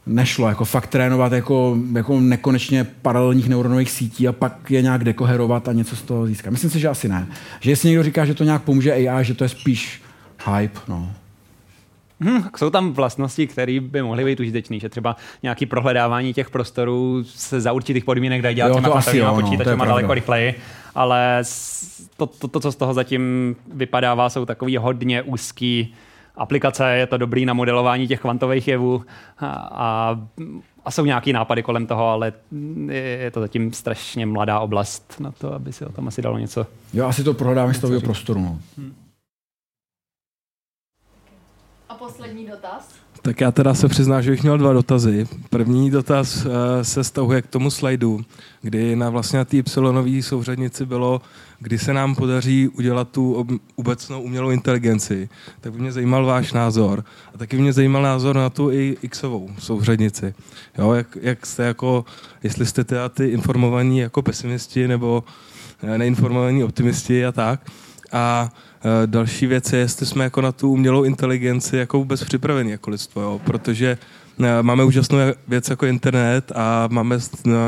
nešlo 0.06 0.48
jako 0.48 0.64
fakt 0.64 0.86
trénovat 0.86 1.32
jako, 1.32 1.78
jako 1.94 2.20
nekonečně 2.20 2.84
paralelních 2.84 3.48
neuronových 3.48 3.90
sítí 3.90 4.28
a 4.28 4.32
pak 4.32 4.70
je 4.70 4.82
nějak 4.82 5.04
dekoherovat 5.04 5.68
a 5.68 5.72
něco 5.72 5.96
z 5.96 6.02
toho 6.02 6.26
získat. 6.26 6.50
Myslím 6.50 6.70
si, 6.70 6.80
že 6.80 6.88
asi 6.88 7.08
ne. 7.08 7.26
Že 7.60 7.70
jestli 7.70 7.88
někdo 7.88 8.02
říká, 8.02 8.24
že 8.24 8.34
to 8.34 8.44
nějak 8.44 8.62
pomůže 8.62 8.92
AI, 8.92 9.24
že 9.24 9.34
to 9.34 9.44
je 9.44 9.48
spíš 9.48 10.02
hype, 10.46 10.80
no. 10.88 11.12
Hmm, 12.22 12.44
jsou 12.56 12.70
tam 12.70 12.92
vlastnosti, 12.92 13.46
které 13.46 13.80
by 13.80 14.02
mohly 14.02 14.24
být 14.24 14.40
užitečné, 14.40 14.78
že 14.78 14.88
třeba 14.88 15.16
nějaký 15.42 15.66
prohledávání 15.66 16.34
těch 16.34 16.50
prostorů 16.50 17.24
se 17.24 17.60
za 17.60 17.72
určitých 17.72 18.04
podmínek 18.04 18.42
dají 18.42 18.56
dělat 18.56 18.68
jo, 18.68 18.74
těma 18.74 18.88
kvantovými 18.88 19.24
no, 19.24 19.34
počítačema 19.34 19.84
daleko 19.84 20.14
rychleji, 20.14 20.54
ale 20.94 21.42
to, 22.16 22.26
to, 22.26 22.48
to, 22.48 22.60
co 22.60 22.72
z 22.72 22.76
toho 22.76 22.94
zatím 22.94 23.56
vypadává, 23.74 24.30
jsou 24.30 24.44
takový 24.44 24.76
hodně 24.76 25.22
úzký 25.22 25.94
aplikace, 26.36 26.92
je 26.92 27.06
to 27.06 27.16
dobrý 27.16 27.46
na 27.46 27.54
modelování 27.54 28.08
těch 28.08 28.20
kvantových 28.20 28.68
jevů 28.68 29.02
a, 29.38 29.46
a, 29.72 30.20
a 30.84 30.90
jsou 30.90 31.04
nějaký 31.04 31.32
nápady 31.32 31.62
kolem 31.62 31.86
toho, 31.86 32.08
ale 32.08 32.32
je 32.90 33.30
to 33.30 33.40
zatím 33.40 33.72
strašně 33.72 34.26
mladá 34.26 34.60
oblast 34.60 35.16
na 35.20 35.30
to, 35.30 35.54
aby 35.54 35.72
si 35.72 35.84
o 35.84 35.92
tom 35.92 36.08
asi 36.08 36.22
dalo 36.22 36.38
něco. 36.38 36.66
Jo, 36.92 37.06
asi 37.06 37.24
to 37.24 37.34
prohledávání 37.34 37.74
z 37.74 37.80
toho 37.80 38.00
prostoru. 38.00 38.40
No. 38.40 38.58
Hmm. 38.78 38.94
Poslední 42.06 42.46
dotaz. 42.46 42.88
Tak 43.22 43.40
já 43.40 43.50
teda 43.50 43.74
se 43.74 43.88
přiznám, 43.88 44.22
že 44.22 44.30
bych 44.30 44.42
měl 44.42 44.58
dva 44.58 44.72
dotazy. 44.72 45.26
První 45.50 45.90
dotaz 45.90 46.44
uh, 46.44 46.52
se 46.82 47.04
stahuje 47.04 47.42
k 47.42 47.46
tomu 47.46 47.70
slajdu, 47.70 48.20
kdy 48.62 48.96
na 48.96 49.10
vlastně 49.10 49.44
té 49.44 49.56
y 49.56 50.22
souřadnici 50.22 50.86
bylo, 50.86 51.20
kdy 51.58 51.78
se 51.78 51.92
nám 51.92 52.14
podaří 52.14 52.68
udělat 52.68 53.08
tu 53.08 53.46
obecnou 53.76 54.22
umělou 54.22 54.50
inteligenci. 54.50 55.28
Tak 55.60 55.72
by 55.72 55.78
mě 55.78 55.92
zajímal 55.92 56.26
váš 56.26 56.52
názor. 56.52 57.04
A 57.34 57.38
taky 57.38 57.56
by 57.56 57.62
mě 57.62 57.72
zajímal 57.72 58.02
názor 58.02 58.36
na 58.36 58.50
tu 58.50 58.70
i 58.70 58.96
xovou 59.08 59.50
souřadnici. 59.58 60.34
Jo, 60.78 60.92
jak, 60.92 61.18
jak 61.20 61.46
jste 61.46 61.62
jako, 61.62 62.04
jestli 62.42 62.66
jste 62.66 62.84
teda 62.84 63.08
ty 63.08 63.28
informovaní 63.28 63.98
jako 63.98 64.22
pesimisti 64.22 64.88
nebo 64.88 65.24
eh, 65.82 65.98
neinformovaní 65.98 66.64
optimisti 66.64 67.26
a 67.26 67.32
tak. 67.32 67.70
A 68.12 68.50
Eh, 68.54 68.71
další 69.06 69.46
věc 69.46 69.72
je, 69.72 69.78
jestli 69.78 70.06
jsme 70.06 70.24
jako 70.24 70.40
na 70.40 70.52
tu 70.52 70.70
umělou 70.70 71.04
inteligenci 71.04 71.76
jako 71.76 71.98
vůbec 71.98 72.24
připraveni 72.24 72.70
jako 72.70 72.90
lidstvo, 72.90 73.22
jo? 73.22 73.40
protože 73.44 73.98
eh, 74.44 74.62
máme 74.62 74.84
úžasnou 74.84 75.18
věc 75.48 75.70
jako 75.70 75.86
internet 75.86 76.52
a 76.54 76.88
máme 76.90 77.18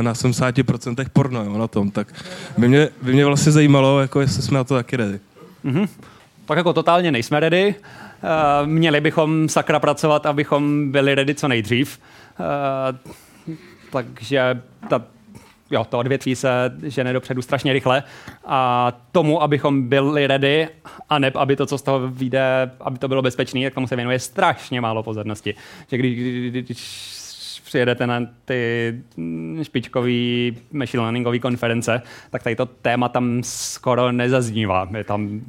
na 0.00 0.12
70% 0.12 1.06
porno 1.12 1.44
jo, 1.44 1.58
na 1.58 1.68
tom, 1.68 1.90
tak 1.90 2.08
by 2.58 2.68
mě, 2.68 2.88
by 3.02 3.12
mě 3.12 3.26
vlastně 3.26 3.52
zajímalo, 3.52 4.00
jako 4.00 4.20
jestli 4.20 4.42
jsme 4.42 4.58
na 4.58 4.64
to 4.64 4.74
taky 4.74 4.96
ready. 4.96 5.20
Mm-hmm. 5.64 5.88
Tak 6.46 6.56
jako 6.56 6.72
totálně 6.72 7.12
nejsme 7.12 7.40
ready. 7.40 7.74
Uh, 7.74 8.68
měli 8.68 9.00
bychom 9.00 9.48
sakra 9.48 9.80
pracovat, 9.80 10.26
abychom 10.26 10.92
byli 10.92 11.14
ready 11.14 11.34
co 11.34 11.48
nejdřív. 11.48 11.98
Takže 13.90 14.62
ta 14.88 15.02
jo, 15.70 15.84
to 15.84 15.98
odvětví 15.98 16.36
se 16.36 16.48
žene 16.82 17.12
dopředu 17.12 17.42
strašně 17.42 17.72
rychle 17.72 18.02
a 18.44 18.92
tomu, 19.12 19.42
abychom 19.42 19.88
byli 19.88 20.26
ready 20.26 20.68
a 21.08 21.18
ne, 21.18 21.32
aby 21.34 21.56
to, 21.56 21.66
co 21.66 21.78
z 21.78 21.82
toho 21.82 22.08
vyjde, 22.08 22.70
aby 22.80 22.98
to 22.98 23.08
bylo 23.08 23.22
bezpečné, 23.22 23.64
tak 23.64 23.74
tomu 23.74 23.86
se 23.86 23.96
věnuje 23.96 24.18
strašně 24.18 24.80
málo 24.80 25.02
pozornosti. 25.02 25.54
Že 25.88 25.96
když, 25.96 26.18
když 26.50 27.10
přijedete 27.64 28.06
na 28.06 28.20
ty 28.44 28.94
špičkové 29.62 30.10
machine 30.72 31.02
learningové 31.02 31.38
konference, 31.38 32.02
tak 32.30 32.42
tady 32.42 32.56
to 32.56 32.66
téma 32.66 33.08
tam 33.08 33.42
skoro 33.42 34.12
nezaznívá. 34.12 34.88
Je 34.96 35.04
tam 35.04 35.40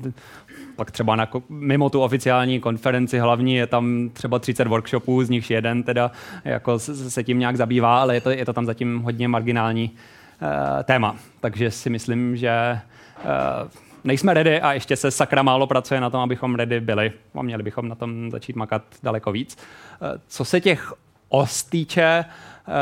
pak 0.75 0.91
třeba 0.91 1.15
na, 1.15 1.27
mimo 1.49 1.89
tu 1.89 2.01
oficiální 2.01 2.59
konferenci 2.59 3.19
hlavní 3.19 3.55
je 3.55 3.67
tam 3.67 4.09
třeba 4.13 4.39
30 4.39 4.67
workshopů, 4.67 5.23
z 5.23 5.29
nichž 5.29 5.49
jeden 5.49 5.83
teda 5.83 6.11
jako 6.43 6.79
se 6.79 7.23
tím 7.23 7.39
nějak 7.39 7.57
zabývá, 7.57 8.01
ale 8.01 8.15
je 8.15 8.21
to, 8.21 8.29
je 8.29 8.45
to 8.45 8.53
tam 8.53 8.65
zatím 8.65 8.99
hodně 8.99 9.27
marginální 9.27 9.91
uh, 9.91 10.83
téma. 10.83 11.15
Takže 11.41 11.71
si 11.71 11.89
myslím, 11.89 12.37
že 12.37 12.79
uh, 13.23 13.69
nejsme 14.03 14.33
ready 14.33 14.61
a 14.61 14.73
ještě 14.73 14.95
se 14.95 15.11
sakra 15.11 15.43
málo 15.43 15.67
pracuje 15.67 16.01
na 16.01 16.09
tom, 16.09 16.21
abychom 16.21 16.55
ready 16.55 16.79
byli 16.79 17.11
a 17.35 17.41
měli 17.41 17.63
bychom 17.63 17.89
na 17.89 17.95
tom 17.95 18.31
začít 18.31 18.55
makat 18.55 18.83
daleko 19.03 19.31
víc. 19.31 19.57
Uh, 20.01 20.07
co 20.27 20.45
se 20.45 20.61
těch 20.61 20.93
os 21.29 21.63
týče, 21.63 22.25
uh, 22.67 22.73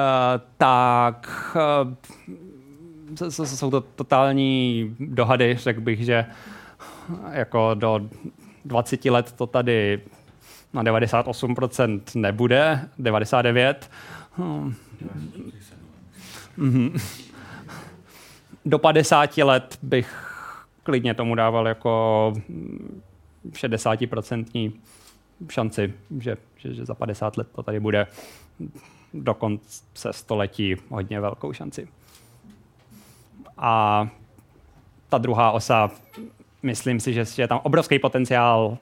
tak 0.57 1.29
uh, 1.55 1.93
jsou 3.31 3.71
to 3.71 3.81
totální 3.81 4.95
dohady, 4.99 5.55
řekl 5.59 5.81
bych, 5.81 6.05
že 6.05 6.25
jako 7.31 7.73
do 7.73 8.01
20 8.65 9.05
let 9.05 9.31
to 9.31 9.47
tady 9.47 10.01
na 10.73 10.83
98% 10.83 12.01
nebude, 12.15 12.89
99. 12.99 13.89
Hmm. 14.31 14.75
Mm-hmm. 16.57 17.01
Do 18.65 18.79
50 18.79 19.37
let 19.37 19.79
bych 19.81 20.33
klidně 20.83 21.13
tomu 21.13 21.35
dával 21.35 21.67
jako 21.67 22.33
60% 23.51 24.71
šanci, 25.49 25.93
že, 26.19 26.37
že, 26.57 26.73
že 26.73 26.85
za 26.85 26.93
50 26.95 27.37
let 27.37 27.47
to 27.55 27.63
tady 27.63 27.79
bude 27.79 28.07
do 29.13 29.33
konce 29.33 30.13
století 30.13 30.75
hodně 30.89 31.19
velkou 31.19 31.53
šanci. 31.53 31.87
A 33.57 34.07
ta 35.09 35.17
druhá 35.17 35.51
osa 35.51 35.91
myslím 36.63 36.99
si, 36.99 37.13
že 37.13 37.25
je 37.37 37.47
tam 37.47 37.59
obrovský 37.63 37.99
potenciál 37.99 38.77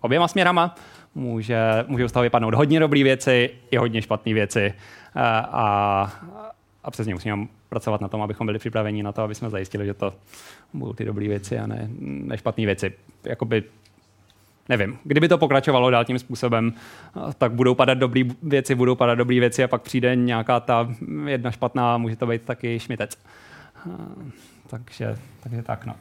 oběma 0.00 0.28
směrama. 0.28 0.74
Může, 1.14 1.58
můžou 1.86 2.08
z 2.08 2.12
toho 2.12 2.22
vypadnout 2.22 2.54
hodně 2.54 2.80
dobré 2.80 3.02
věci 3.02 3.50
i 3.70 3.76
hodně 3.76 4.02
špatné 4.02 4.34
věci. 4.34 4.60
Eh, 4.60 5.20
a, 5.52 6.12
a 6.84 6.90
přesně 6.90 7.14
musíme 7.14 7.46
pracovat 7.68 8.00
na 8.00 8.08
tom, 8.08 8.22
abychom 8.22 8.46
byli 8.46 8.58
připraveni 8.58 9.02
na 9.02 9.12
to, 9.12 9.22
aby 9.22 9.34
jsme 9.34 9.50
zajistili, 9.50 9.86
že 9.86 9.94
to 9.94 10.14
budou 10.72 10.92
ty 10.92 11.04
dobré 11.04 11.28
věci 11.28 11.58
a 11.58 11.66
ne, 11.66 11.88
ne 12.00 12.38
špatné 12.38 12.66
věci. 12.66 12.92
Jakoby, 13.24 13.62
nevím, 14.68 14.98
kdyby 15.04 15.28
to 15.28 15.38
pokračovalo 15.38 15.90
dál 15.90 16.04
tím 16.04 16.18
způsobem, 16.18 16.72
eh, 17.16 17.20
tak 17.38 17.52
budou 17.52 17.74
padat 17.74 17.98
dobré 17.98 18.22
věci, 18.42 18.74
budou 18.74 18.94
padat 18.94 19.18
dobré 19.18 19.40
věci 19.40 19.64
a 19.64 19.68
pak 19.68 19.82
přijde 19.82 20.16
nějaká 20.16 20.60
ta 20.60 20.88
jedna 21.26 21.50
špatná, 21.50 21.98
může 21.98 22.16
to 22.16 22.26
být 22.26 22.42
taky 22.42 22.80
šmitec. 22.80 23.18
Eh, 23.86 24.30
takže, 24.66 25.16
takže 25.42 25.62
tak, 25.62 25.86
no. 25.86 25.94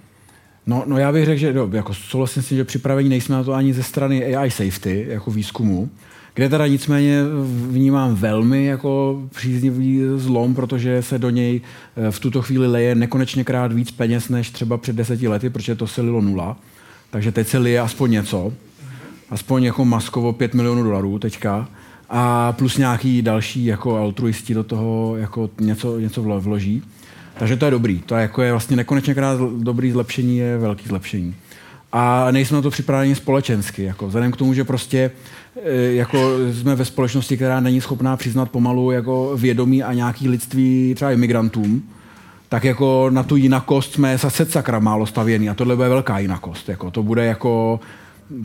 No, 0.67 0.83
no 0.87 0.97
já 0.97 1.11
bych 1.11 1.25
řekl, 1.25 1.39
že 1.39 1.53
no, 1.53 1.69
jako 1.73 1.93
souhlasím 1.93 2.43
si, 2.43 2.55
že 2.55 2.63
připravení 2.63 3.09
nejsme 3.09 3.35
na 3.35 3.43
to 3.43 3.53
ani 3.53 3.73
ze 3.73 3.83
strany 3.83 4.35
AI 4.35 4.51
safety, 4.51 5.05
jako 5.09 5.31
výzkumu, 5.31 5.89
kde 6.33 6.49
teda 6.49 6.67
nicméně 6.67 7.21
vnímám 7.69 8.15
velmi 8.15 8.65
jako 8.65 9.21
příznivý 9.35 10.01
zlom, 10.15 10.55
protože 10.55 11.01
se 11.01 11.19
do 11.19 11.29
něj 11.29 11.61
eh, 11.97 12.11
v 12.11 12.19
tuto 12.19 12.41
chvíli 12.41 12.67
leje 12.67 12.95
nekonečně 12.95 13.43
krát 13.43 13.73
víc 13.73 13.91
peněz 13.91 14.29
než 14.29 14.49
třeba 14.49 14.77
před 14.77 14.95
deseti 14.95 15.27
lety, 15.27 15.49
protože 15.49 15.75
to 15.75 15.87
se 15.87 16.01
lilo 16.01 16.21
nula. 16.21 16.57
Takže 17.09 17.31
teď 17.31 17.47
se 17.47 17.57
lije 17.57 17.79
aspoň 17.79 18.11
něco. 18.11 18.53
Aspoň 19.29 19.63
jako 19.63 19.85
maskovo 19.85 20.33
5 20.33 20.53
milionů 20.53 20.83
dolarů 20.83 21.19
teďka. 21.19 21.67
A 22.09 22.51
plus 22.51 22.77
nějaký 22.77 23.21
další 23.21 23.65
jako 23.65 23.97
altruisti 23.97 24.53
do 24.53 24.63
toho 24.63 25.17
jako 25.17 25.49
něco, 25.59 25.99
něco 25.99 26.21
vloží. 26.21 26.83
Takže 27.39 27.55
to 27.55 27.65
je 27.65 27.71
dobrý. 27.71 27.99
To 27.99 28.15
je, 28.15 28.21
jako 28.21 28.41
je 28.41 28.51
vlastně 28.51 28.75
nekonečně 28.75 29.13
krát 29.13 29.39
dobrý 29.57 29.91
zlepšení 29.91 30.37
je 30.37 30.57
velký 30.57 30.87
zlepšení. 30.87 31.35
A 31.91 32.31
nejsme 32.31 32.55
na 32.55 32.61
to 32.61 32.69
připraveni 32.69 33.15
společensky. 33.15 33.83
Jako 33.83 34.07
vzhledem 34.07 34.31
k 34.31 34.37
tomu, 34.37 34.53
že 34.53 34.63
prostě 34.63 35.11
e, 35.65 35.75
jako 35.93 36.37
jsme 36.51 36.75
ve 36.75 36.85
společnosti, 36.85 37.35
která 37.35 37.59
není 37.59 37.81
schopná 37.81 38.17
přiznat 38.17 38.51
pomalu 38.51 38.91
jako 38.91 39.33
vědomí 39.37 39.83
a 39.83 39.93
nějaký 39.93 40.29
lidství 40.29 40.93
třeba 40.95 41.11
imigrantům, 41.11 41.83
tak 42.49 42.63
jako 42.63 43.09
na 43.09 43.23
tu 43.23 43.35
jinakost 43.35 43.93
jsme 43.93 44.17
zase 44.17 44.45
sakra 44.45 44.79
málo 44.79 45.05
stavěný 45.05 45.49
a 45.49 45.53
tohle 45.53 45.75
bude 45.75 45.89
velká 45.89 46.19
jinakost. 46.19 46.69
Jako 46.69 46.91
to 46.91 47.03
bude 47.03 47.25
jako 47.25 47.79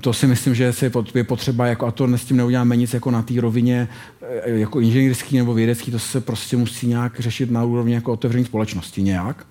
to 0.00 0.12
si 0.12 0.26
myslím, 0.26 0.54
že 0.54 0.72
je 1.14 1.24
potřeba, 1.24 1.66
jako, 1.66 1.86
a 1.86 1.90
to 1.90 2.18
s 2.18 2.24
tím 2.24 2.36
neuděláme 2.36 2.76
nic 2.76 2.94
jako 2.94 3.10
na 3.10 3.22
té 3.22 3.40
rovině 3.40 3.88
eh, 4.22 4.50
jako 4.50 4.80
inženýrský 4.80 5.38
nebo 5.38 5.54
vědecký, 5.54 5.90
to 5.90 5.98
se 5.98 6.20
prostě 6.20 6.56
musí 6.56 6.86
nějak 6.86 7.20
řešit 7.20 7.50
na 7.50 7.64
úrovni 7.64 7.94
jako 7.94 8.12
otevření 8.12 8.44
společnosti 8.44 9.02
nějak. 9.02 9.46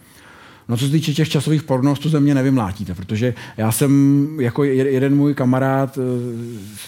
No 0.68 0.78
co 0.78 0.86
se 0.86 0.92
týče 0.92 1.14
těch 1.14 1.30
časových 1.30 1.64
pornov, 1.64 2.00
to 2.00 2.10
ze 2.10 2.20
mě 2.20 2.36
nevymlátíte, 2.36 2.96
protože 2.96 3.34
já 3.58 3.72
jsem 3.72 4.28
jako 4.40 4.64
jeden 4.64 5.16
můj 5.16 5.34
kamarád 5.34 5.98
eh, 5.98 6.02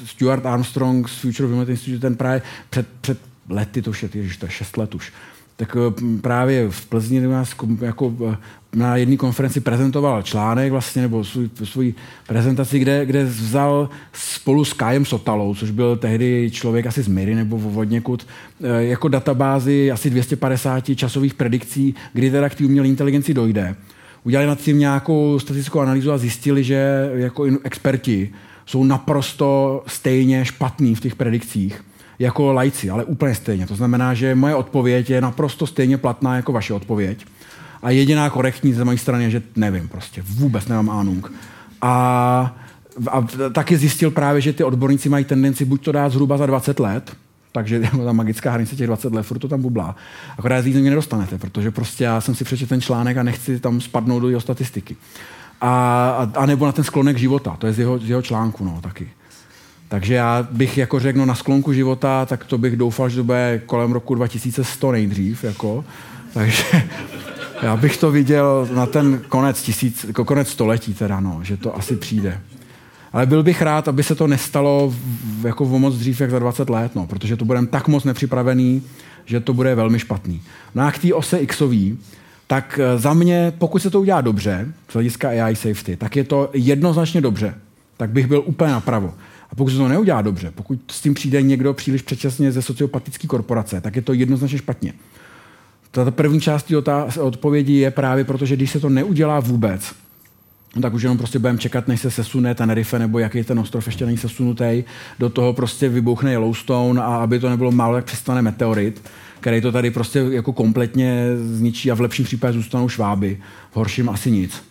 Stuart 0.06 0.46
Armstrong 0.46 1.10
z 1.10 1.18
Future 1.18 1.48
Women 1.50 1.70
Institute, 1.70 2.02
ten 2.02 2.16
právě 2.16 2.42
před, 2.70 2.88
před 3.02 3.20
lety, 3.50 3.82
to 3.82 3.90
už 3.90 4.04
je, 4.04 4.10
ježiš, 4.14 4.38
to 4.38 4.46
je 4.46 4.52
šest 4.52 4.78
let 4.78 4.96
už, 4.96 5.14
tak 5.56 5.78
eh, 5.78 6.02
právě 6.22 6.70
v 6.70 6.86
Plzni 6.86 7.22
nás 7.22 7.56
jako 7.82 8.38
na 8.76 8.98
jedné 8.98 9.18
konferenci 9.18 9.60
prezentoval 9.60 10.22
článek 10.22 10.72
vlastně, 10.72 11.02
nebo 11.02 11.24
svůj, 11.24 11.50
svůj 11.64 11.94
prezentaci, 12.28 12.80
kde, 12.80 13.06
kde 13.06 13.24
vzal 13.24 13.90
spolu 14.14 14.66
s 14.66 14.74
Kajem 14.74 15.06
Sotalou, 15.06 15.56
což 15.56 15.72
byl 15.72 15.98
tehdy 15.98 16.52
člověk 16.54 16.86
asi 16.86 17.04
z 17.04 17.08
Miry 17.08 17.36
nebo 17.36 17.72
od 17.76 17.84
někud, 17.84 18.28
eh, 18.64 18.84
jako 18.84 19.08
databázi 19.08 19.92
asi 19.92 20.10
250 20.10 20.96
časových 20.96 21.34
predikcí, 21.34 21.96
kdy 22.14 22.32
teda 22.32 22.50
k 22.50 22.56
té 22.56 22.66
umělé 22.66 22.88
inteligenci 22.88 23.34
dojde. 23.34 23.76
Udělali 24.24 24.48
nad 24.48 24.60
tím 24.60 24.80
nějakou 24.80 25.40
statistickou 25.40 25.80
analýzu 25.80 26.12
a 26.12 26.18
zjistili, 26.18 26.64
že 26.64 27.10
jako 27.16 27.46
experti 27.64 28.34
jsou 28.66 28.84
naprosto 28.84 29.84
stejně 29.88 30.46
špatní 30.46 30.96
v 30.96 31.00
těch 31.00 31.16
predikcích 31.16 31.82
jako 32.20 32.54
lajci, 32.54 32.90
ale 32.90 33.04
úplně 33.04 33.36
stejně. 33.36 33.68
To 33.68 33.76
znamená, 33.76 34.14
že 34.14 34.36
moje 34.36 34.56
odpověď 34.56 35.10
je 35.10 35.22
naprosto 35.22 35.68
stejně 35.68 35.98
platná 35.98 36.36
jako 36.36 36.52
vaše 36.52 36.74
odpověď. 36.74 37.26
A 37.86 37.90
jediná 37.90 38.30
korektní 38.30 38.74
z 38.74 38.84
mé 38.84 38.98
strany 38.98 39.24
je, 39.24 39.30
že 39.30 39.42
nevím 39.56 39.88
prostě, 39.88 40.24
vůbec 40.26 40.68
nemám 40.68 40.90
ánung. 40.90 41.32
A, 41.82 42.56
a 43.08 43.28
taky 43.52 43.78
zjistil 43.78 44.12
právě, 44.12 44.42
že 44.42 44.54
ty 44.54 44.64
odborníci 44.64 45.10
mají 45.10 45.26
tendenci 45.26 45.66
buď 45.66 45.86
to 45.86 45.92
dát 45.92 46.10
zhruba 46.10 46.38
za 46.38 46.46
20 46.46 46.80
let, 46.80 47.16
takže 47.52 47.80
ta 48.06 48.12
magická 48.12 48.52
hranice 48.52 48.76
těch 48.76 48.88
20 48.88 49.14
let, 49.14 49.24
furt 49.24 49.40
to 49.40 49.48
tam 49.48 49.62
bublá. 49.62 49.96
Akorát 50.38 50.62
z 50.62 50.66
ní 50.66 50.82
nedostanete, 50.82 51.38
protože 51.38 51.72
prostě 51.72 52.04
já 52.04 52.22
jsem 52.22 52.36
si 52.36 52.44
přečetl 52.44 52.70
ten 52.70 52.82
článek 52.82 53.18
a 53.18 53.24
nechci 53.24 53.60
tam 53.60 53.82
spadnout 53.82 54.22
do 54.22 54.30
jeho 54.30 54.42
statistiky. 54.42 54.96
A, 55.62 55.70
a, 56.10 56.40
a 56.40 56.46
nebo 56.46 56.66
na 56.66 56.72
ten 56.72 56.84
sklonek 56.84 57.18
života, 57.18 57.56
to 57.60 57.68
je 57.68 57.74
z 57.74 57.80
jeho, 57.80 58.00
z 58.00 58.10
jeho 58.10 58.22
článku, 58.22 58.66
no, 58.66 58.80
taky. 58.82 59.10
Takže 59.88 60.14
já 60.14 60.48
bych 60.52 60.78
jako 60.78 61.00
řekl, 61.00 61.20
no 61.20 61.26
na 61.26 61.36
sklonku 61.36 61.74
života, 61.74 62.26
tak 62.26 62.46
to 62.46 62.58
bych 62.58 62.76
doufal, 62.76 63.10
že 63.10 63.16
to 63.16 63.24
bude 63.24 63.62
kolem 63.66 63.92
roku 63.92 64.16
2100 64.16 64.92
nejdřív. 64.92 65.44
Jako. 65.44 65.86
Takže 66.34 66.64
já 67.62 67.78
bych 67.78 67.98
to 67.98 68.12
viděl 68.12 68.68
na 68.74 68.86
ten 68.86 69.22
konec, 69.30 69.62
tisíc, 69.62 70.04
jako 70.04 70.26
konec 70.26 70.50
století, 70.50 70.94
teda, 70.94 71.20
no, 71.20 71.40
že 71.44 71.58
to 71.58 71.78
asi 71.78 71.96
přijde. 71.96 72.42
Ale 73.14 73.26
byl 73.26 73.44
bych 73.44 73.62
rád, 73.62 73.88
aby 73.88 74.04
se 74.04 74.16
to 74.16 74.28
nestalo 74.28 74.94
v, 75.42 75.46
jako 75.46 75.64
o 75.64 75.80
moc 75.80 75.96
dřív, 75.96 76.22
jak 76.22 76.32
za 76.32 76.40
20 76.40 76.70
let, 76.70 76.96
no, 76.96 77.08
protože 77.08 77.36
to 77.36 77.46
budeme 77.46 77.68
tak 77.68 77.88
moc 77.88 78.04
nepřipravený, 78.04 78.84
že 79.26 79.40
to 79.40 79.54
bude 79.54 79.76
velmi 79.76 80.00
špatný. 80.00 80.42
No 80.76 80.84
a 80.84 80.92
k 80.92 80.98
té 80.98 81.14
ose 81.14 81.46
Xový, 81.46 81.98
tak 82.48 82.80
eh, 82.84 82.98
za 82.98 83.14
mě, 83.14 83.54
pokud 83.58 83.82
se 83.82 83.90
to 83.90 84.02
udělá 84.02 84.22
dobře, 84.22 84.74
z 84.90 84.94
hlediska 84.94 85.30
AI 85.30 85.56
safety, 85.56 85.98
tak 85.98 86.16
je 86.16 86.24
to 86.24 86.50
jednoznačně 86.54 87.22
dobře. 87.22 87.56
Tak 87.98 88.10
bych 88.10 88.28
byl 88.28 88.44
úplně 88.46 88.72
napravo. 88.72 89.14
A 89.52 89.56
pokud 89.56 89.70
se 89.70 89.78
to 89.78 89.88
neudělá 89.88 90.22
dobře, 90.22 90.52
pokud 90.52 90.80
s 90.92 91.02
tím 91.02 91.14
přijde 91.14 91.42
někdo 91.42 91.74
příliš 91.74 92.02
předčasně 92.02 92.52
ze 92.52 92.62
sociopatické 92.62 93.28
korporace, 93.28 93.82
tak 93.82 93.96
je 93.96 94.02
to 94.02 94.14
jednoznačně 94.14 94.58
špatně. 94.58 94.94
Ta 96.04 96.12
první 96.12 96.42
část 96.42 96.72
odpovědi 97.20 97.74
je 97.74 97.92
právě 97.92 98.24
proto, 98.24 98.46
že 98.46 98.56
když 98.56 98.72
se 98.72 98.80
to 98.80 98.90
neudělá 98.90 99.40
vůbec, 99.40 99.94
tak 100.82 100.94
už 100.94 101.02
jenom 101.04 101.18
prostě 101.18 101.40
budeme 101.40 101.60
čekat, 101.60 101.88
než 101.88 102.02
se 102.02 102.12
sesune 102.12 102.56
Tenerife, 102.56 103.00
nebo 103.00 103.20
jaký 103.20 103.44
ten 103.44 103.60
ostrov 103.60 103.86
ještě 103.86 104.06
není 104.06 104.18
sesunutý. 104.18 104.84
Do 105.20 105.30
toho 105.30 105.54
prostě 105.54 105.90
vybouchne 105.90 106.32
Yellowstone 106.32 107.02
a 107.02 107.16
aby 107.16 107.40
to 107.40 107.50
nebylo 107.50 107.72
málo, 107.72 107.94
tak 107.94 108.06
přistane 108.06 108.42
meteorit, 108.42 109.02
který 109.40 109.62
to 109.62 109.72
tady 109.72 109.92
prostě 109.92 110.20
jako 110.30 110.54
kompletně 110.54 111.26
zničí 111.44 111.92
a 111.92 111.96
v 111.96 112.02
lepším 112.02 112.26
případě 112.26 112.54
zůstanou 112.54 112.90
šváby, 112.90 113.38
v 113.72 113.76
horším 113.76 114.10
asi 114.10 114.32
nic. 114.32 114.64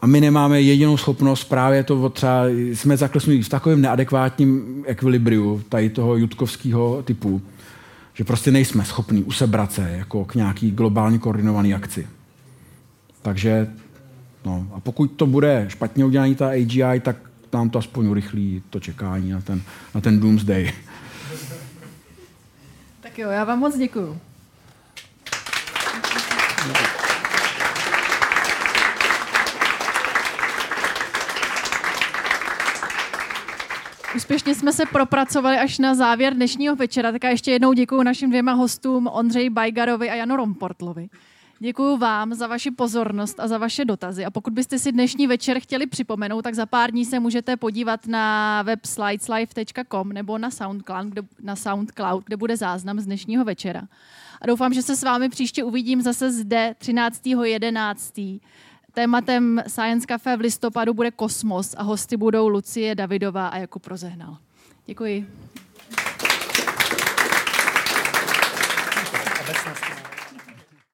A 0.00 0.06
my 0.06 0.20
nemáme 0.20 0.60
jedinou 0.60 0.96
schopnost 0.96 1.44
právě 1.44 1.84
to 1.84 2.08
třeba, 2.08 2.44
jsme 2.48 2.96
zaklesnuti 2.96 3.42
v 3.42 3.48
takovém 3.48 3.80
neadekvátním 3.80 4.84
ekvilibriu 4.86 5.62
tady 5.68 5.90
toho 5.90 6.16
jutkovského 6.16 7.02
typu, 7.02 7.42
že 8.14 8.24
prostě 8.24 8.50
nejsme 8.50 8.84
schopni 8.84 9.22
usebrat 9.22 9.72
se 9.72 9.90
jako 9.90 10.24
k 10.24 10.34
nějaký 10.34 10.70
globálně 10.70 11.18
koordinovaný 11.18 11.74
akci. 11.74 12.08
Takže, 13.22 13.70
no, 14.44 14.66
a 14.74 14.80
pokud 14.80 15.06
to 15.06 15.26
bude 15.26 15.64
špatně 15.68 16.04
udělaný 16.04 16.34
ta 16.34 16.48
AGI, 16.48 17.00
tak 17.00 17.16
nám 17.52 17.70
to 17.70 17.78
aspoň 17.78 18.06
urychlí 18.06 18.62
to 18.70 18.80
čekání 18.80 19.30
na 19.30 19.40
ten, 19.40 19.62
na 19.94 20.00
ten 20.00 20.20
doomsday. 20.20 20.72
Tak 23.00 23.18
jo, 23.18 23.30
já 23.30 23.44
vám 23.44 23.58
moc 23.58 23.78
děkuju. 23.78 24.20
Úspěšně 34.16 34.54
jsme 34.54 34.72
se 34.72 34.86
propracovali 34.86 35.58
až 35.58 35.78
na 35.78 35.94
závěr 35.94 36.34
dnešního 36.34 36.76
večera, 36.76 37.12
tak 37.12 37.24
a 37.24 37.28
ještě 37.28 37.50
jednou 37.50 37.72
děkuji 37.72 38.02
našim 38.02 38.30
dvěma 38.30 38.52
hostům 38.52 39.08
Ondřeji 39.12 39.50
Bajgarovi 39.50 40.10
a 40.10 40.14
Janu 40.14 40.36
Romportlovi. 40.36 41.08
Děkuji 41.58 41.96
vám 41.96 42.34
za 42.34 42.46
vaši 42.46 42.70
pozornost 42.70 43.40
a 43.40 43.48
za 43.48 43.58
vaše 43.58 43.84
dotazy. 43.84 44.24
A 44.24 44.30
pokud 44.30 44.52
byste 44.52 44.78
si 44.78 44.92
dnešní 44.92 45.26
večer 45.26 45.60
chtěli 45.60 45.86
připomenout, 45.86 46.42
tak 46.42 46.54
za 46.54 46.66
pár 46.66 46.90
dní 46.90 47.04
se 47.04 47.20
můžete 47.20 47.56
podívat 47.56 48.06
na 48.06 48.62
web 48.62 48.86
slideslife.com 48.86 50.08
nebo 50.08 50.38
na 50.38 50.50
SoundCloud, 50.50 51.06
kde, 51.06 51.22
na 51.42 51.56
SoundCloud, 51.56 52.24
kde 52.24 52.36
bude 52.36 52.56
záznam 52.56 53.00
z 53.00 53.06
dnešního 53.06 53.44
večera. 53.44 53.82
A 54.40 54.46
doufám, 54.46 54.74
že 54.74 54.82
se 54.82 54.96
s 54.96 55.02
vámi 55.02 55.28
příště 55.28 55.64
uvidím 55.64 56.02
zase 56.02 56.32
zde 56.32 56.74
13.11. 56.80 58.40
Tématem 58.94 59.62
Science 59.66 60.06
Cafe 60.06 60.36
v 60.36 60.40
listopadu 60.40 60.94
bude 60.94 61.10
kosmos 61.10 61.74
a 61.78 61.82
hosty 61.82 62.16
budou 62.16 62.48
Lucie 62.48 62.94
Davidová 62.94 63.48
a 63.48 63.58
Jakub 63.58 63.86
Rozehnal. 63.86 64.36
Děkuji. 64.86 65.26
Obecnosti. 69.40 69.91